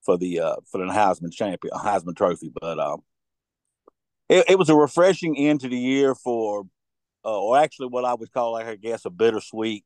for 0.02 0.18
the 0.18 0.40
uh, 0.40 0.56
for 0.72 0.78
the 0.78 0.91
Heisman 0.91 1.32
champion 1.32 1.74
Heisman 1.74 2.16
Trophy. 2.16 2.52
But 2.62 2.80
um, 2.80 3.02
it, 4.30 4.46
it 4.50 4.60
was 4.60 4.70
a 4.70 4.76
refreshing 4.76 5.38
end 5.38 5.62
to 5.62 5.70
the 5.70 5.78
year 5.78 6.16
for, 6.16 6.64
uh, 7.26 7.41
or 7.41 7.58
actually 7.58 7.88
what 7.88 8.06
I 8.06 8.14
would 8.14 8.32
call, 8.32 8.56
I 8.56 8.76
guess, 8.76 9.06
a 9.06 9.10
bittersweet. 9.10 9.86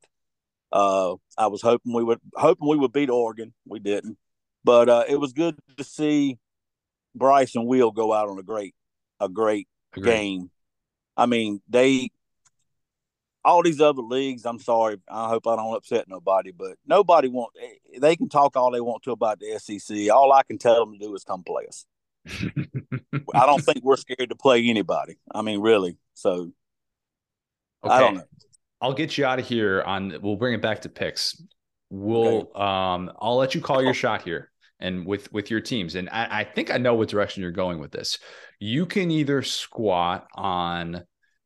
Uh, 0.70 1.14
I 1.38 1.48
was 1.48 1.62
hoping 1.62 1.92
we 1.92 2.04
would 2.04 2.20
hoping 2.34 2.68
we 2.68 2.76
would 2.76 2.92
beat 2.92 3.10
Oregon. 3.10 3.54
We 3.66 3.80
didn't. 3.80 4.18
But 4.64 4.88
uh, 4.88 5.04
it 5.08 5.16
was 5.16 5.32
good 5.32 5.56
to 5.76 5.84
see 5.84 6.38
Bryce 7.14 7.54
and 7.54 7.66
Will 7.66 7.90
go 7.90 8.12
out 8.12 8.28
on 8.28 8.38
a 8.38 8.42
great 8.42 8.74
a 9.20 9.28
great 9.28 9.68
Agreed. 9.96 10.10
game. 10.10 10.50
I 11.16 11.26
mean, 11.26 11.60
they 11.68 12.10
all 13.44 13.62
these 13.62 13.80
other 13.80 14.02
leagues. 14.02 14.46
I'm 14.46 14.58
sorry, 14.58 14.96
I 15.08 15.28
hope 15.28 15.46
I 15.46 15.56
don't 15.56 15.74
upset 15.74 16.08
nobody, 16.08 16.50
but 16.50 16.76
nobody 16.86 17.28
want. 17.28 17.52
They 17.98 18.16
can 18.16 18.28
talk 18.28 18.56
all 18.56 18.70
they 18.70 18.80
want 18.80 19.02
to 19.04 19.12
about 19.12 19.40
the 19.40 19.58
SEC. 19.58 20.10
All 20.10 20.32
I 20.32 20.42
can 20.42 20.58
tell 20.58 20.84
them 20.84 20.98
to 20.98 20.98
do 20.98 21.14
is 21.14 21.24
come 21.24 21.42
play 21.44 21.64
us. 21.68 21.86
I 23.34 23.46
don't 23.46 23.62
think 23.62 23.84
we're 23.84 23.96
scared 23.96 24.30
to 24.30 24.36
play 24.36 24.66
anybody. 24.68 25.18
I 25.32 25.42
mean, 25.42 25.60
really. 25.60 25.98
So 26.14 26.52
okay. 27.84 27.94
I 27.94 28.00
don't 28.00 28.14
know. 28.14 28.24
I'll 28.80 28.94
get 28.94 29.16
you 29.18 29.24
out 29.26 29.38
of 29.38 29.46
here 29.46 29.82
on. 29.82 30.18
We'll 30.22 30.36
bring 30.36 30.54
it 30.54 30.62
back 30.62 30.82
to 30.82 30.88
picks. 30.88 31.40
We'll. 31.90 32.50
Okay. 32.54 32.60
Um. 32.60 33.12
I'll 33.18 33.36
let 33.36 33.54
you 33.54 33.60
call 33.60 33.82
your 33.82 33.94
shot 33.94 34.22
here 34.22 34.50
and 34.80 35.06
with 35.06 35.30
with 35.32 35.50
your 35.50 35.60
teams. 35.60 35.94
And 35.94 36.08
I, 36.10 36.40
I 36.40 36.44
think 36.44 36.70
I 36.70 36.78
know 36.78 36.94
what 36.94 37.08
direction 37.08 37.42
you're 37.42 37.52
going 37.52 37.78
with 37.78 37.92
this. 37.92 38.18
You 38.58 38.86
can 38.86 39.10
either 39.10 39.42
squat 39.42 40.26
on 40.34 41.04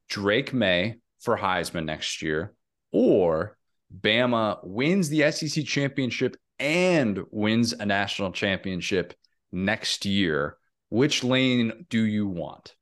Drake 0.09 0.53
Maye 0.53 0.99
for 1.21 1.37
Heisman 1.37 1.85
next 1.85 2.23
year, 2.23 2.55
or 2.93 3.57
Bama 3.97 4.59
wins 4.65 5.09
the 5.09 5.31
SEC 5.31 5.65
championship 5.65 6.37
and 6.59 7.21
wins 7.31 7.73
a 7.73 7.87
national 7.87 8.33
championship 8.33 9.15
next 9.53 10.05
year. 10.05 10.57
Which 10.91 11.23
lane 11.23 11.87
do 11.91 12.03
you 12.03 12.27
want? 12.27 12.75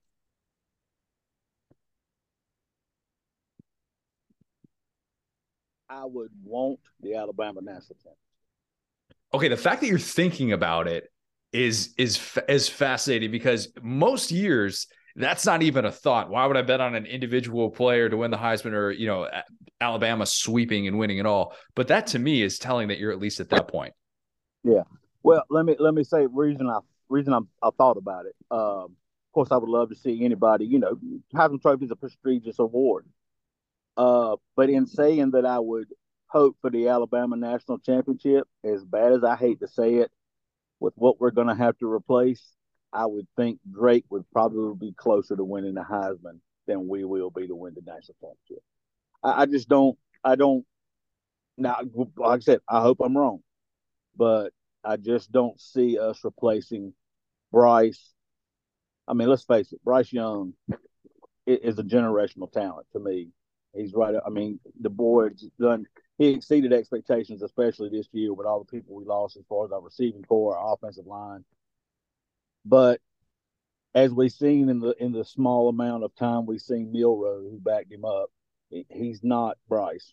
I 5.88 6.04
would 6.04 6.30
want 6.44 6.80
the 7.00 7.14
Alabama 7.14 7.60
national 7.62 7.96
championship 7.96 8.16
okay, 9.36 9.48
the 9.48 9.56
fact 9.56 9.80
that 9.80 9.88
you're 9.88 9.98
thinking 9.98 10.52
about 10.52 10.88
it 10.88 11.10
is 11.52 11.94
is 11.96 12.20
is 12.48 12.68
fascinating 12.68 13.30
because 13.30 13.68
most 13.82 14.30
years 14.30 14.88
that's 15.16 15.46
not 15.46 15.62
even 15.62 15.84
a 15.84 15.92
thought. 15.92 16.28
Why 16.28 16.46
would 16.46 16.56
I 16.56 16.62
bet 16.62 16.80
on 16.80 16.94
an 16.94 17.06
individual 17.06 17.70
player 17.70 18.08
to 18.08 18.16
win 18.16 18.30
the 18.30 18.36
Heisman 18.36 18.72
or 18.72 18.90
you 18.90 19.06
know 19.06 19.28
Alabama 19.80 20.26
sweeping 20.26 20.86
and 20.86 20.98
winning 20.98 21.18
it 21.18 21.26
all? 21.26 21.54
But 21.74 21.88
that 21.88 22.08
to 22.08 22.18
me 22.18 22.42
is 22.42 22.58
telling 22.58 22.88
that 22.88 22.98
you're 22.98 23.12
at 23.12 23.18
least 23.18 23.40
at 23.40 23.48
that 23.50 23.68
point. 23.68 23.94
Yeah. 24.62 24.82
Well, 25.22 25.42
let 25.50 25.64
me 25.64 25.76
let 25.78 25.94
me 25.94 26.04
say 26.04 26.26
reason 26.30 26.68
I 26.68 26.80
reason 27.08 27.32
I, 27.32 27.40
I 27.62 27.70
thought 27.76 27.96
about 27.96 28.26
it. 28.26 28.36
Um, 28.50 28.94
of 28.94 29.32
course, 29.32 29.48
I 29.50 29.56
would 29.56 29.68
love 29.68 29.88
to 29.88 29.96
see 29.96 30.24
anybody. 30.24 30.66
You 30.66 30.78
know, 30.78 30.98
Heisman 31.34 31.60
Trophy 31.60 31.86
is 31.86 31.90
a 31.90 31.96
prestigious 31.96 32.58
award. 32.58 33.06
Uh, 33.96 34.36
but 34.54 34.68
in 34.68 34.86
saying 34.86 35.30
that, 35.30 35.46
I 35.46 35.58
would 35.58 35.88
hope 36.26 36.56
for 36.60 36.70
the 36.70 36.88
Alabama 36.88 37.36
national 37.36 37.78
championship. 37.78 38.46
As 38.62 38.84
bad 38.84 39.12
as 39.12 39.24
I 39.24 39.36
hate 39.36 39.60
to 39.60 39.68
say 39.68 39.96
it, 39.96 40.10
with 40.80 40.94
what 40.96 41.20
we're 41.20 41.30
going 41.30 41.48
to 41.48 41.54
have 41.54 41.78
to 41.78 41.90
replace, 41.90 42.42
I 42.92 43.06
would 43.06 43.26
think 43.36 43.60
Drake 43.70 44.04
would 44.10 44.28
probably 44.32 44.88
be 44.88 44.94
closer 44.94 45.36
to 45.36 45.44
winning 45.44 45.74
the 45.74 45.82
Heisman 45.82 46.40
than 46.66 46.88
we 46.88 47.04
will 47.04 47.30
be 47.30 47.46
to 47.46 47.54
win 47.54 47.74
the 47.74 47.82
national 47.82 48.16
championship. 48.20 48.64
I, 49.22 49.42
I 49.42 49.46
just 49.46 49.68
don't. 49.68 49.98
I 50.24 50.36
don't. 50.36 50.64
Now, 51.58 51.78
like 52.16 52.38
I 52.38 52.40
said, 52.40 52.60
I 52.68 52.80
hope 52.80 52.98
I'm 53.00 53.16
wrong, 53.16 53.40
but 54.16 54.52
I 54.84 54.96
just 54.96 55.32
don't 55.32 55.60
see 55.60 55.98
us 55.98 56.22
replacing 56.24 56.92
Bryce. 57.52 58.12
I 59.08 59.14
mean, 59.14 59.28
let's 59.28 59.44
face 59.44 59.72
it, 59.72 59.82
Bryce 59.84 60.12
Young 60.12 60.54
is 61.46 61.78
a 61.78 61.84
generational 61.84 62.50
talent 62.50 62.86
to 62.92 62.98
me. 62.98 63.28
He's 63.74 63.94
right. 63.94 64.14
I 64.24 64.30
mean, 64.30 64.58
the 64.80 64.90
boy's 64.90 65.44
done 65.60 65.86
he 66.18 66.28
exceeded 66.28 66.72
expectations, 66.72 67.42
especially 67.42 67.90
this 67.90 68.08
year 68.12 68.32
with 68.32 68.46
all 68.46 68.60
the 68.60 68.76
people 68.76 68.94
we 68.94 69.04
lost 69.04 69.36
as 69.36 69.44
far 69.48 69.66
as 69.66 69.72
our 69.72 69.82
receiving 69.82 70.22
corps, 70.22 70.56
our 70.56 70.74
offensive 70.74 71.06
line. 71.06 71.44
But 72.66 73.00
as 73.94 74.12
we've 74.12 74.32
seen 74.32 74.68
in 74.68 74.80
the 74.80 74.94
in 74.98 75.12
the 75.12 75.24
small 75.24 75.68
amount 75.68 76.04
of 76.04 76.14
time 76.16 76.46
we've 76.46 76.60
seen 76.60 76.92
Milroe, 76.92 77.40
who 77.42 77.58
backed 77.60 77.92
him 77.92 78.04
up, 78.04 78.30
he's 78.70 79.20
not 79.22 79.56
Bryce. 79.68 80.12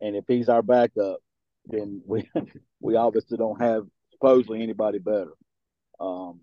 And 0.00 0.16
if 0.16 0.24
he's 0.26 0.48
our 0.48 0.62
backup, 0.62 1.20
then 1.66 2.02
we 2.04 2.28
we 2.80 2.96
obviously 2.96 3.38
don't 3.38 3.60
have 3.60 3.86
supposedly 4.10 4.62
anybody 4.62 4.98
better. 4.98 5.32
Um, 6.00 6.40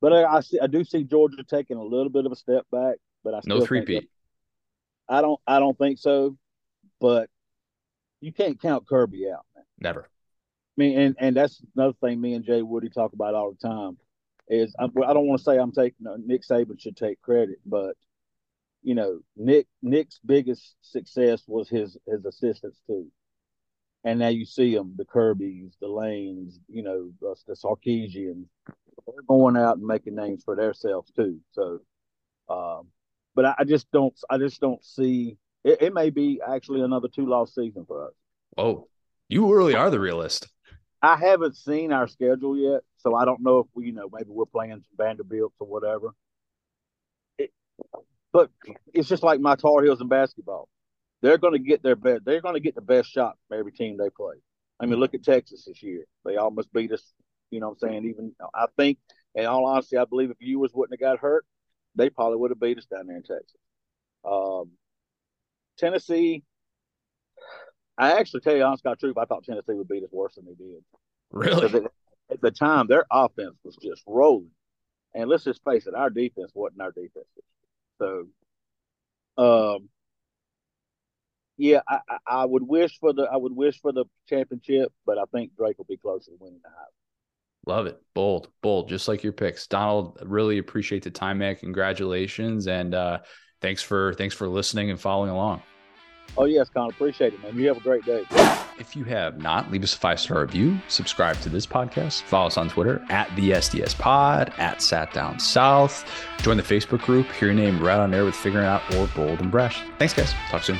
but 0.00 0.12
I, 0.12 0.24
I, 0.24 0.40
see 0.40 0.60
I 0.60 0.66
do 0.66 0.84
see 0.84 1.04
Georgia 1.04 1.42
taking 1.42 1.76
a 1.76 1.82
little 1.82 2.10
bit 2.10 2.26
of 2.26 2.32
a 2.32 2.36
step 2.36 2.66
back, 2.70 2.96
but 3.24 3.34
I 3.34 3.40
no 3.46 3.64
three 3.64 3.82
P. 3.82 4.08
I 5.08 5.22
don't 5.22 5.40
I 5.46 5.58
don't 5.58 5.76
think 5.76 5.98
so, 5.98 6.36
but 7.00 7.30
you 8.20 8.32
can't 8.32 8.60
count 8.60 8.86
Kirby 8.86 9.30
out. 9.30 9.46
Man. 9.56 9.64
Never. 9.78 10.02
I 10.02 10.06
mean, 10.76 10.98
and 10.98 11.16
and 11.18 11.36
that's 11.36 11.62
another 11.74 11.94
thing 12.00 12.20
me 12.20 12.34
and 12.34 12.44
Jay 12.44 12.62
Woody 12.62 12.88
talk 12.88 13.14
about 13.14 13.34
all 13.34 13.52
the 13.52 13.68
time. 13.68 13.98
Is 14.50 14.74
I, 14.78 14.84
I 14.84 15.12
don't 15.14 15.26
want 15.26 15.38
to 15.38 15.44
say 15.44 15.56
I'm 15.56 15.72
taking 15.72 15.98
no, 16.00 16.16
Nick 16.16 16.42
Saban 16.42 16.78
should 16.78 16.96
take 16.96 17.22
credit, 17.22 17.58
but 17.64 17.94
you 18.82 18.94
know 18.94 19.20
Nick 19.36 19.66
Nick's 19.82 20.18
biggest 20.24 20.74
success 20.82 21.42
was 21.46 21.68
his 21.68 21.96
his 22.06 22.24
assistants 22.24 22.80
too. 22.86 23.06
And 24.02 24.18
now 24.18 24.28
you 24.28 24.46
see 24.46 24.74
them, 24.74 24.94
the 24.96 25.04
Kirby's, 25.04 25.76
the 25.78 25.86
Lanes, 25.88 26.58
you 26.68 26.82
know, 26.82 27.10
the, 27.20 27.34
the 27.46 27.52
Sarkisians, 27.54 28.46
they're 28.66 29.22
going 29.28 29.58
out 29.58 29.76
and 29.76 29.86
making 29.86 30.14
names 30.14 30.42
for 30.42 30.56
themselves 30.56 31.12
too. 31.12 31.38
So, 31.52 31.80
um, 32.48 32.86
but 33.34 33.44
I, 33.44 33.54
I 33.58 33.64
just 33.64 33.90
don't, 33.92 34.18
I 34.30 34.38
just 34.38 34.58
don't 34.58 34.82
see 34.82 35.36
it, 35.64 35.82
it 35.82 35.94
may 35.94 36.10
be 36.10 36.40
actually 36.46 36.80
another 36.82 37.08
two 37.08 37.26
loss 37.26 37.54
season 37.54 37.84
for 37.86 38.06
us. 38.06 38.14
Oh, 38.56 38.88
you 39.28 39.54
really 39.54 39.74
are 39.74 39.90
the 39.90 40.00
realist. 40.00 40.48
I 41.02 41.16
haven't 41.16 41.56
seen 41.56 41.92
our 41.92 42.08
schedule 42.08 42.56
yet, 42.56 42.80
so 43.02 43.14
I 43.14 43.24
don't 43.24 43.42
know 43.42 43.60
if 43.60 43.66
we, 43.74 43.86
you 43.86 43.92
know, 43.92 44.08
maybe 44.12 44.28
we're 44.28 44.44
playing 44.44 44.72
some 44.72 44.96
Vanderbilts 44.96 45.56
or 45.58 45.66
whatever. 45.66 46.08
It, 47.38 47.50
but 48.32 48.50
it's 48.92 49.08
just 49.08 49.22
like 49.22 49.40
my 49.40 49.56
Tar 49.56 49.82
Heels 49.82 50.00
in 50.00 50.08
basketball. 50.08 50.68
They're 51.22 51.38
going 51.38 51.52
to 51.54 51.58
get 51.58 51.82
their 51.82 51.96
best. 51.96 52.24
They're 52.24 52.40
going 52.40 52.54
to 52.54 52.60
get 52.60 52.74
the 52.74 52.80
best 52.80 53.10
shot 53.10 53.36
from 53.48 53.58
every 53.58 53.72
team 53.72 53.96
they 53.96 54.10
play. 54.10 54.36
I 54.78 54.86
mean, 54.86 54.98
look 54.98 55.14
at 55.14 55.22
Texas 55.22 55.64
this 55.66 55.82
year. 55.82 56.04
They 56.24 56.36
almost 56.36 56.72
beat 56.72 56.92
us. 56.92 57.12
You 57.50 57.60
know 57.60 57.68
what 57.68 57.78
I'm 57.82 57.88
saying? 57.90 58.04
Even 58.06 58.32
I 58.54 58.66
think, 58.78 58.98
in 59.34 59.44
all 59.46 59.66
honesty, 59.66 59.96
I 59.96 60.04
believe 60.04 60.30
if 60.30 60.36
Ewers 60.40 60.72
wouldn't 60.72 60.98
have 60.98 61.06
got 61.06 61.20
hurt, 61.20 61.44
they 61.94 62.08
probably 62.08 62.38
would 62.38 62.50
have 62.50 62.60
beat 62.60 62.78
us 62.78 62.86
down 62.86 63.06
there 63.06 63.16
in 63.16 63.22
Texas. 63.22 63.56
Um, 64.24 64.70
Tennessee, 65.78 66.42
I 67.98 68.12
actually 68.12 68.40
tell 68.40 68.56
you 68.56 68.62
honest 68.62 68.84
God 68.84 68.98
truth, 68.98 69.18
I 69.18 69.24
thought 69.24 69.44
Tennessee 69.44 69.74
would 69.74 69.88
beat 69.88 70.04
us 70.04 70.10
worse 70.12 70.34
than 70.36 70.46
they 70.46 70.54
did. 70.54 70.82
Really? 71.32 71.86
At 72.30 72.40
the 72.40 72.50
time, 72.50 72.86
their 72.86 73.04
offense 73.10 73.56
was 73.64 73.76
just 73.82 74.02
rolling. 74.06 74.50
And 75.14 75.28
let's 75.28 75.44
just 75.44 75.62
face 75.64 75.86
it, 75.86 75.94
our 75.94 76.10
defense 76.10 76.52
wasn't 76.54 76.82
our 76.82 76.92
defense. 76.92 77.26
So, 77.98 78.26
um, 79.36 79.88
yeah, 81.56 81.80
I, 81.86 81.98
I, 82.26 82.44
would 82.44 82.62
wish 82.62 82.98
for 82.98 83.12
the 83.12 83.24
I 83.24 83.36
would 83.36 83.54
wish 83.54 83.80
for 83.80 83.92
the 83.92 84.06
championship, 84.28 84.92
but 85.04 85.18
I 85.18 85.24
think 85.32 85.54
Drake 85.56 85.76
will 85.76 85.84
be 85.84 85.96
closer 85.98 86.30
to 86.30 86.36
winning 86.40 86.60
the 86.62 86.68
Heisman. 86.68 87.66
Love 87.66 87.86
it, 87.86 88.00
bold, 88.14 88.48
bold, 88.62 88.88
just 88.88 89.08
like 89.08 89.22
your 89.22 89.34
picks, 89.34 89.66
Donald. 89.66 90.18
Really 90.24 90.56
appreciate 90.56 91.02
the 91.02 91.10
time, 91.10 91.38
man. 91.38 91.56
Congratulations, 91.56 92.66
and 92.66 92.94
uh, 92.94 93.18
thanks 93.60 93.82
for 93.82 94.14
thanks 94.14 94.34
for 94.34 94.48
listening 94.48 94.90
and 94.90 94.98
following 94.98 95.30
along. 95.30 95.62
Oh 96.36 96.44
yes, 96.44 96.68
Con, 96.70 96.88
appreciate 96.90 97.34
it, 97.34 97.42
man. 97.42 97.56
You 97.56 97.68
have 97.68 97.76
a 97.76 97.80
great 97.80 98.04
day. 98.04 98.24
If 98.78 98.96
you 98.96 99.04
have 99.04 99.42
not, 99.42 99.70
leave 99.70 99.82
us 99.82 99.94
a 99.94 99.98
five 99.98 100.18
star 100.18 100.40
review, 100.40 100.78
subscribe 100.88 101.38
to 101.42 101.48
this 101.50 101.66
podcast, 101.66 102.22
follow 102.22 102.46
us 102.46 102.56
on 102.56 102.70
Twitter 102.70 103.04
at 103.10 103.34
the 103.36 103.50
SDS 103.50 103.98
Pod, 103.98 104.52
at 104.56 104.80
Sat 104.80 105.12
Down 105.12 105.38
South, 105.38 106.10
join 106.40 106.56
the 106.56 106.62
Facebook 106.62 107.02
group, 107.02 107.30
hear 107.32 107.48
your 107.48 107.54
name 107.54 107.78
right 107.82 107.98
on 107.98 108.10
there 108.10 108.24
with 108.24 108.34
Figuring 108.34 108.66
Out 108.66 108.82
or 108.94 109.06
Bold 109.08 109.40
and 109.40 109.50
Brash. 109.50 109.82
Thanks, 109.98 110.14
guys. 110.14 110.32
Talk 110.50 110.62
soon. 110.62 110.78